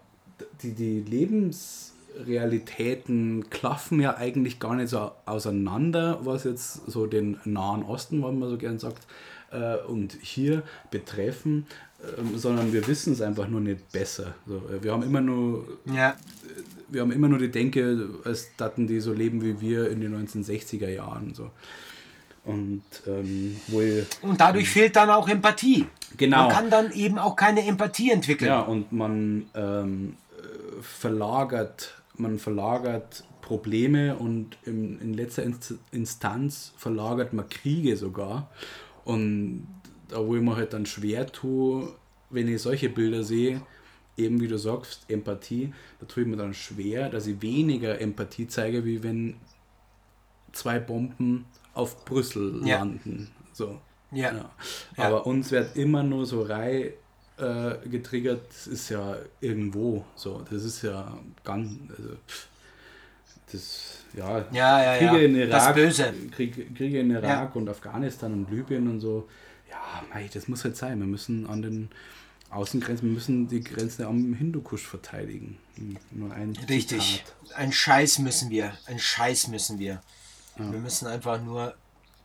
die, 0.61 0.71
die 0.71 0.99
Lebensrealitäten 1.01 3.49
klaffen 3.49 4.01
ja 4.01 4.17
eigentlich 4.17 4.59
gar 4.59 4.75
nicht 4.75 4.89
so 4.89 5.11
auseinander, 5.25 6.19
was 6.23 6.43
jetzt 6.43 6.85
so 6.87 7.07
den 7.07 7.39
Nahen 7.45 7.83
Osten, 7.83 8.21
was 8.21 8.33
man 8.33 8.49
so 8.49 8.57
gern 8.57 8.79
sagt, 8.79 9.07
äh, 9.51 9.77
und 9.87 10.17
hier 10.21 10.63
betreffen, 10.91 11.65
ähm, 12.17 12.37
sondern 12.37 12.73
wir 12.73 12.85
wissen 12.87 13.13
es 13.13 13.21
einfach 13.21 13.47
nur 13.47 13.61
nicht 13.61 13.91
besser. 13.91 14.33
So, 14.47 14.57
äh, 14.57 14.83
wir 14.83 14.91
haben 14.91 15.03
immer 15.03 15.21
nur 15.21 15.65
Ja, 15.93 16.15
wir 16.89 17.01
haben 17.01 17.11
immer 17.11 17.27
nur 17.27 17.39
die 17.39 17.49
Denke, 17.51 18.09
als 18.23 18.49
daten 18.57 18.87
die 18.87 18.99
so 18.99 19.13
leben 19.13 19.41
wie 19.41 19.59
wir 19.61 19.89
in 19.89 20.01
den 20.01 20.15
1960er 20.27 20.89
Jahren. 20.89 21.33
So. 21.33 21.49
Und 22.45 22.83
ähm, 23.07 23.55
wohl, 23.67 24.05
und 24.21 24.39
dadurch 24.41 24.69
fehlt 24.69 24.95
dann 24.97 25.09
auch 25.09 25.29
Empathie. 25.29 25.85
Genau. 26.17 26.43
Man 26.47 26.49
kann 26.55 26.69
dann 26.69 26.91
eben 26.91 27.17
auch 27.17 27.35
keine 27.35 27.65
Empathie 27.65 28.11
entwickeln. 28.11 28.49
ja, 28.49 28.59
und 28.61 28.91
man 28.91 29.45
ähm, 29.55 30.17
äh, 30.37 30.81
verlagert, 30.81 31.95
man 32.17 32.39
verlagert 32.39 33.23
Probleme 33.41 34.15
und 34.17 34.57
im, 34.65 34.99
in 35.01 35.13
letzter 35.13 35.43
Inst- 35.43 35.77
Instanz 35.91 36.73
verlagert 36.77 37.33
man 37.33 37.47
Kriege 37.49 37.95
sogar. 37.97 38.49
Und 39.05 39.67
da 40.13 40.25
wo 40.25 40.35
ich 40.35 40.41
mir 40.41 40.55
halt 40.55 40.73
dann 40.73 40.85
schwer 40.85 41.25
tue, 41.31 41.93
wenn 42.29 42.47
ich 42.47 42.61
solche 42.61 42.89
Bilder 42.89 43.23
sehe, 43.23 43.61
eben 44.17 44.39
wie 44.41 44.47
du 44.47 44.57
sagst, 44.57 45.05
Empathie, 45.09 45.73
da 45.99 46.05
tue 46.05 46.23
ich 46.23 46.29
mir 46.29 46.37
dann 46.37 46.53
schwer, 46.53 47.09
dass 47.09 47.27
ich 47.27 47.41
weniger 47.41 47.99
Empathie 47.99 48.47
zeige, 48.47 48.85
wie 48.85 49.01
wenn 49.03 49.35
zwei 50.51 50.79
Bomben 50.79 51.45
auf 51.73 52.05
Brüssel 52.05 52.61
Ja. 52.65 52.79
landen. 52.79 53.31
So. 53.53 53.79
Ja. 54.11 54.31
Ja. 54.31 54.51
Ja. 54.97 55.03
Aber 55.05 55.25
uns 55.25 55.51
wird 55.51 55.75
immer 55.75 56.03
nur 56.03 56.25
so 56.25 56.43
rei 56.43 56.93
äh, 57.37 57.75
getriggert, 57.89 58.41
das 58.49 58.67
ist 58.67 58.89
ja 58.89 59.17
irgendwo 59.41 60.05
so. 60.15 60.43
Das 60.51 60.63
ist 60.63 60.83
ja 60.83 61.17
ganz. 61.43 61.71
Also, 61.89 62.09
das, 63.51 63.99
ja, 64.15 64.45
Ja, 64.51 64.83
ja, 64.83 64.97
Kriege 64.97 65.21
ja. 65.23 65.43
in 65.43 65.49
Das 65.49 65.63
Irak, 65.63 65.75
Böse. 65.75 66.13
Krieg, 66.31 66.75
Kriege 66.75 66.99
in 66.99 67.09
Irak 67.11 67.55
und 67.55 67.67
Afghanistan 67.69 68.33
und 68.33 68.51
Libyen 68.51 68.87
und 68.87 68.99
so. 68.99 69.27
Ja, 69.73 70.03
mei, 70.13 70.29
das 70.31 70.47
muss 70.47 70.63
halt 70.63 70.77
sein. 70.77 70.99
Wir 70.99 71.07
müssen 71.07 71.47
an 71.47 71.61
den 71.61 71.89
Außengrenzen, 72.49 73.07
wir 73.07 73.13
müssen 73.13 73.47
die 73.47 73.63
Grenzen 73.63 74.05
am 74.05 74.33
Hindukusch 74.33 74.85
verteidigen. 74.85 75.57
Nur 76.11 76.31
ein 76.31 76.55
Richtig. 76.69 77.23
Zitat. 77.25 77.57
Ein 77.57 77.71
Scheiß 77.71 78.19
müssen 78.19 78.49
wir. 78.51 78.77
Ein 78.85 78.99
Scheiß 78.99 79.47
müssen 79.47 79.79
wir. 79.79 80.01
Wir 80.55 80.79
müssen 80.79 81.07
einfach 81.07 81.41
nur 81.41 81.75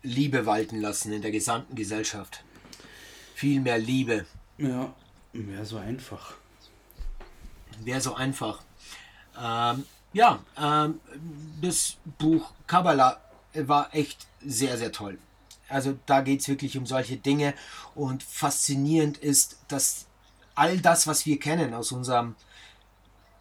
Liebe 0.03 0.45
walten 0.45 0.81
lassen 0.81 1.13
in 1.13 1.23
der 1.23 1.31
gesamten 1.31 1.75
Gesellschaft. 1.75 2.45
Viel 3.35 3.61
mehr 3.61 3.79
Liebe. 3.79 4.27
Ja, 4.59 4.95
wäre 5.33 5.65
so 5.65 5.79
einfach. 5.79 6.35
wäre 7.81 8.01
so 8.01 8.15
einfach. 8.15 8.63
Ähm, 9.41 9.85
ja, 10.13 10.41
ähm, 10.61 11.01
das 11.63 11.97
Buch 12.19 12.53
Kabbalah 12.67 13.21
war 13.55 13.95
echt 13.95 14.27
sehr, 14.45 14.77
sehr 14.77 14.93
toll. 14.93 15.19
Also 15.69 15.99
da 16.07 16.21
geht 16.21 16.41
es 16.41 16.49
wirklich 16.49 16.77
um 16.79 16.87
solche 16.87 17.17
Dinge 17.17 17.55
und 17.95 18.23
faszinierend 18.23 19.19
ist, 19.19 19.59
dass 19.69 20.07
all 20.55 20.79
das, 20.79 21.07
was 21.07 21.27
wir 21.27 21.39
kennen 21.39 21.75
aus 21.75 21.93
unserem, 21.93 22.35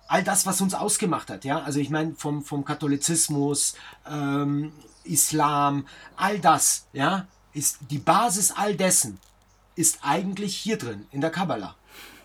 all 0.07 0.23
das, 0.23 0.45
was 0.45 0.61
uns 0.61 0.73
ausgemacht 0.73 1.29
hat, 1.29 1.45
ja, 1.45 1.61
also 1.61 1.79
ich 1.79 1.89
meine 1.89 2.15
vom, 2.15 2.43
vom 2.43 2.63
Katholizismus, 2.65 3.75
ähm, 4.09 4.71
Islam, 5.03 5.87
all 6.15 6.39
das, 6.39 6.87
ja, 6.93 7.27
ist 7.53 7.79
die 7.89 7.97
Basis 7.97 8.51
all 8.51 8.75
dessen 8.75 9.19
ist 9.75 9.99
eigentlich 10.01 10.55
hier 10.55 10.77
drin 10.77 11.07
in 11.11 11.21
der 11.21 11.29
Kabbalah. 11.29 11.75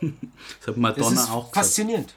Das 0.58 0.68
hat 0.68 0.76
Madonna 0.76 1.10
Das 1.10 1.24
ist 1.24 1.30
auch 1.30 1.50
gesagt. 1.50 1.54
faszinierend. 1.54 2.14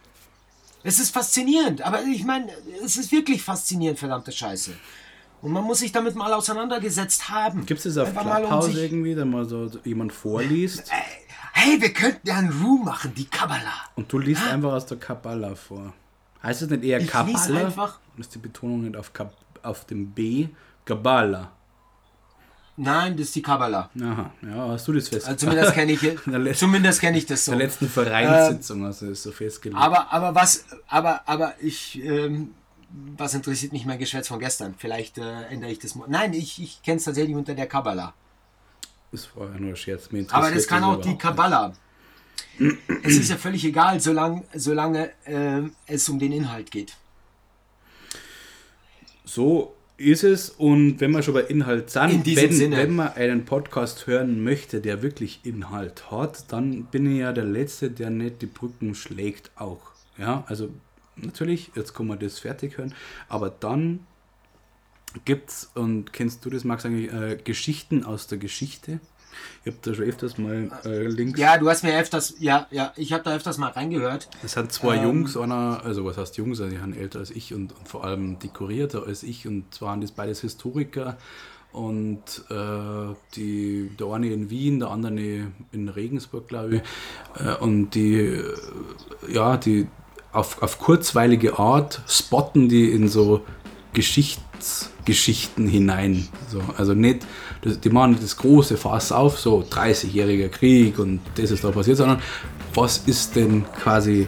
Es 0.84 1.00
ist 1.00 1.12
faszinierend, 1.12 1.82
aber 1.82 2.04
ich 2.04 2.24
meine, 2.24 2.52
es 2.84 2.98
ist 2.98 3.12
wirklich 3.12 3.42
faszinierend, 3.42 3.98
verdammte 4.00 4.32
Scheiße. 4.32 4.72
Und 5.46 5.52
man 5.52 5.64
muss 5.64 5.78
sich 5.80 5.92
damit 5.92 6.16
mal 6.16 6.34
auseinandergesetzt 6.34 7.30
haben. 7.30 7.68
Gibt 7.68 7.86
es 7.86 7.94
das 7.94 7.98
auf 8.04 8.16
um 8.16 8.20
Clubhouse 8.24 8.66
sich- 8.66 8.78
irgendwie, 8.78 9.14
da 9.14 9.26
mal 9.26 9.46
so 9.46 9.70
jemand 9.84 10.12
vorliest 10.12 10.90
Hey, 11.54 11.80
wir 11.80 11.94
könnten 11.94 12.28
ja 12.28 12.36
einen 12.38 12.50
Room 12.64 12.84
machen, 12.84 13.14
die 13.16 13.26
Kabbalah. 13.26 13.86
und 13.96 14.12
du 14.12 14.18
liest 14.18 14.42
einfach 14.44 14.74
aus 14.74 14.88
der 14.88 14.98
Kabbalah 14.98 15.54
vor? 15.56 15.94
Heißt 16.42 16.64
es 16.64 16.70
nicht 16.72 16.84
eher 16.84 16.98
Ich 16.98 17.04
lies 17.06 17.12
Kabbalah? 17.12 17.60
einfach- 17.60 18.00
Ist 18.18 18.34
die 18.34 18.40
Betonung 18.40 18.82
nicht 18.82 18.98
auf, 18.98 19.14
Kab 19.14 19.34
auf 19.62 19.86
dem 19.86 20.08
B? 20.12 20.48
Kabbalah. 20.84 21.52
Nein, 22.78 23.16
das 23.16 23.28
ist 23.28 23.36
die 23.36 23.42
Kabbalah. 23.42 23.90
Aha, 24.02 24.32
ja, 24.42 24.68
hast 24.70 24.88
du 24.88 24.94
das 24.94 25.08
fest? 25.08 25.28
Also 25.28 25.38
zumindest 25.46 25.74
kenne 25.74 25.92
ich, 25.94 26.04
In 26.28 26.54
zumindest 26.56 27.00
kenne 27.02 27.18
ich 27.20 27.26
das 27.26 27.46
so. 27.46 27.52
der 27.52 27.60
letzten 27.60 27.88
Vereinssitzung 27.88 28.84
hast 28.86 29.02
du 29.04 29.08
das 29.10 29.22
so 29.24 29.32
festgelegt. 29.32 29.80
Aber, 29.82 30.12
aber 30.12 30.36
was, 30.36 30.66
aber, 30.88 31.22
aber 31.28 31.54
ich, 31.62 32.04
ähm, 32.04 32.54
was 33.18 33.34
interessiert 33.34 33.74
mich 33.74 33.86
mein 33.86 34.00
Geschwätz 34.00 34.28
von 34.28 34.40
gestern? 34.40 34.76
Vielleicht 34.78 35.18
äh, 35.18 35.44
ändere 35.50 35.72
ich 35.72 35.80
das. 35.80 35.96
Nein, 36.08 36.34
ich, 36.34 36.62
ich 36.62 36.82
kenne 36.84 36.98
es 36.98 37.04
tatsächlich 37.04 37.36
unter 37.36 37.54
der 37.56 37.68
das 39.16 39.30
war 39.36 39.50
ja 39.50 39.60
nur 39.60 39.70
ein 39.70 39.76
Scherz. 39.78 40.10
Aber 40.30 40.52
das 40.52 40.68
kann 40.68 40.84
auch 40.84 41.00
die 41.00 41.18
Kabbalah. 41.18 41.74
Es 43.04 43.16
ist 43.16 43.30
ja 43.30 43.38
völlig 43.38 43.64
egal, 43.64 44.00
solange, 44.02 44.44
solange 44.54 45.12
ähm, 45.26 45.74
es 45.88 46.10
um 46.10 46.20
den 46.20 46.34
Inhalt 46.34 46.70
geht. 46.70 46.96
So 49.24 49.74
ist 49.98 50.26
es 50.26 50.50
und 50.50 51.00
wenn 51.00 51.12
wir 51.12 51.24
schon 51.24 51.34
bei 51.34 51.44
Inhalt 51.44 51.90
sind, 51.90 52.28
In 52.28 52.36
wenn, 52.36 52.72
wenn 52.72 52.96
man 52.96 53.14
einen 53.14 53.46
Podcast 53.46 54.08
hören 54.08 54.44
möchte, 54.44 54.82
der 54.82 55.02
wirklich 55.02 55.40
Inhalt 55.44 56.12
hat, 56.12 56.52
dann 56.52 56.84
bin 56.86 57.10
ich 57.10 57.20
ja 57.20 57.32
der 57.32 57.46
Letzte, 57.46 57.90
der 57.92 58.10
nicht 58.10 58.42
die 58.42 58.48
Brücken 58.48 58.96
schlägt 58.96 59.52
auch. 59.56 59.92
Ja, 60.18 60.44
also 60.48 60.70
natürlich, 61.16 61.72
jetzt 61.76 61.94
kann 61.94 62.08
man 62.08 62.20
das 62.20 62.40
fertig 62.40 62.78
hören, 62.78 62.94
aber 63.30 63.50
dann 63.50 64.06
gibt's, 65.24 65.72
und 65.76 66.12
kennst 66.14 66.44
du 66.46 66.50
das, 66.50 66.64
Max, 66.64 66.86
eigentlich, 66.86 67.12
äh, 67.14 67.38
Geschichten 67.44 68.04
aus 68.04 68.28
der 68.28 68.38
Geschichte? 68.38 69.00
Ich 69.64 69.74
habe 69.74 69.80
da 69.82 69.94
schon 69.94 70.06
öfters 70.06 70.38
mal 70.38 70.72
äh, 70.86 71.08
Links. 71.08 71.40
Ja, 71.40 71.58
du 71.58 71.70
hast 71.70 71.84
mir 71.84 71.98
öfters, 72.00 72.36
ja, 72.40 72.68
ja, 72.72 72.94
ich 72.96 73.12
habe 73.12 73.24
da 73.24 73.36
öfters 73.36 73.58
mal 73.58 73.72
reingehört. 73.72 74.30
Es 74.44 74.54
sind 74.54 74.72
zwei 74.72 74.98
Ähm. 74.98 75.04
Jungs, 75.04 75.36
einer, 75.36 75.82
also 75.84 76.06
was 76.06 76.18
heißt 76.18 76.38
Jungs, 76.38 76.62
also 76.62 76.74
die 76.74 76.80
sind 76.80 76.98
älter 76.98 77.20
als 77.20 77.32
ich 77.32 77.54
und, 77.54 77.78
und 77.78 77.88
vor 77.88 78.06
allem 78.06 78.40
dekorierter 78.40 79.06
als 79.06 79.24
ich 79.24 79.48
und 79.48 79.74
zwar 79.74 79.90
waren 79.90 80.02
das 80.02 80.12
beides 80.12 80.42
Historiker 80.42 81.18
und 81.74 82.46
äh, 82.50 83.14
die, 83.36 83.92
der 84.00 84.08
eine 84.08 84.32
in 84.32 84.50
Wien, 84.50 84.80
der 84.80 84.90
andere 84.92 85.52
in 85.72 85.90
Regensburg, 85.90 86.48
glaube 86.48 86.78
ich, 86.78 86.82
äh, 87.46 87.56
und 87.56 87.90
die, 87.92 88.16
äh, 88.16 88.54
ja, 89.28 89.58
die 89.58 89.88
auf, 90.36 90.62
auf 90.62 90.80
kurzweilige 90.80 91.58
Art 91.60 92.02
spotten 92.08 92.70
die 92.70 92.92
in 92.92 93.08
so 93.08 93.42
Geschichtsgeschichten 93.94 95.68
hinein. 95.68 96.28
So, 96.50 96.62
also 96.78 96.94
nicht, 96.94 97.26
die 97.84 97.90
machen 97.90 98.12
nicht 98.12 98.24
das 98.24 98.38
große 98.38 98.78
Fass 98.78 99.12
auf, 99.12 99.40
so 99.40 99.62
30-jähriger 99.70 100.50
Krieg 100.50 101.00
und 101.00 101.20
das 101.36 101.52
ist 101.52 101.64
da 101.64 101.72
passiert, 101.72 101.98
sondern 101.98 102.20
was 102.74 103.04
ist 103.06 103.36
denn 103.36 103.66
quasi 103.82 104.28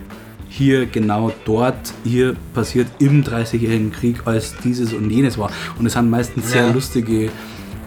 hier 0.50 0.86
genau 0.86 1.32
dort, 1.46 1.94
hier 2.04 2.36
passiert 2.54 2.88
im 3.00 3.24
30-jährigen 3.24 3.92
Krieg, 3.92 4.22
als 4.26 4.56
dieses 4.64 4.94
und 4.94 5.10
jenes 5.12 5.38
war. 5.38 5.52
Und 5.78 5.86
es 5.86 5.94
sind 5.94 6.10
meistens 6.10 6.50
sehr 6.52 6.68
Ja. 6.68 6.72
lustige 6.72 7.30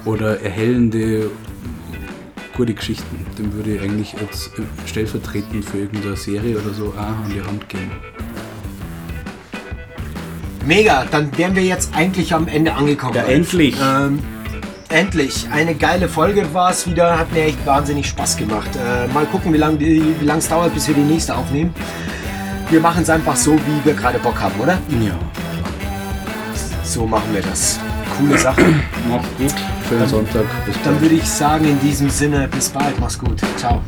oder 0.05 0.41
erhellende, 0.41 1.31
gute 2.57 2.75
Geschichten. 2.75 3.27
Dem 3.39 3.53
würde 3.55 3.77
ich 3.77 3.81
eigentlich 3.81 4.15
äh, 4.15 4.87
stellvertretend 4.87 5.65
für 5.65 5.79
irgendeine 5.79 6.17
Serie 6.17 6.59
oder 6.59 6.75
so 6.75 6.89
auch 6.97 6.99
an 6.99 7.33
die 7.35 7.41
Hand 7.41 7.69
geben. 7.69 7.91
Mega, 10.67 11.07
dann 11.11 11.37
wären 11.39 11.57
wir 11.57 11.63
jetzt 11.63 11.95
eigentlich 11.95 12.35
am 12.35 12.47
Ende 12.47 12.75
angekommen. 12.75 13.15
Ja, 13.15 13.23
endlich. 13.23 13.77
Ähm, 13.83 14.19
endlich. 14.91 15.49
Eine 15.51 15.75
geile 15.75 16.09
Folge 16.09 16.53
war 16.53 16.71
es 16.71 16.87
wieder. 16.87 17.19
Hat 17.19 17.33
mir 17.33 17.45
echt 17.45 17.65
wahnsinnig 17.67 18.07
Spaß 18.07 18.37
gemacht. 18.37 18.71
Äh, 18.77 19.09
mal 19.13 19.25
gucken, 19.27 19.53
wie 19.53 19.57
lange 19.57 20.39
es 20.39 20.49
dauert, 20.49 20.75
bis 20.75 20.87
wir 20.87 20.95
die 20.95 21.01
nächste 21.01 21.35
aufnehmen. 21.35 21.75
Wir 22.69 22.81
machen 22.81 23.03
es 23.03 23.11
einfach 23.11 23.37
so, 23.37 23.55
wie 23.55 23.85
wir 23.85 23.95
gerade 23.95 24.19
Bock 24.19 24.39
haben, 24.41 24.61
oder? 24.61 24.79
Ja. 25.01 25.19
So 26.85 27.07
machen 27.07 27.33
wir 27.33 27.43
das. 27.43 27.81
Coole 28.19 28.39
Sache. 28.39 28.63
Macht's 29.09 29.29
gut. 29.39 29.55
Schönen 29.89 30.09
Sonntag. 30.09 30.45
Bis 30.67 30.75
Dann 30.83 30.93
bald. 30.95 31.01
würde 31.03 31.15
ich 31.17 31.25
sagen, 31.25 31.65
in 31.65 31.81
diesem 31.81 32.11
Sinne, 32.11 32.49
bis 32.49 32.69
bald. 32.69 32.99
Mach's 33.01 33.19
gut. 33.19 33.41
Ciao. 33.57 33.83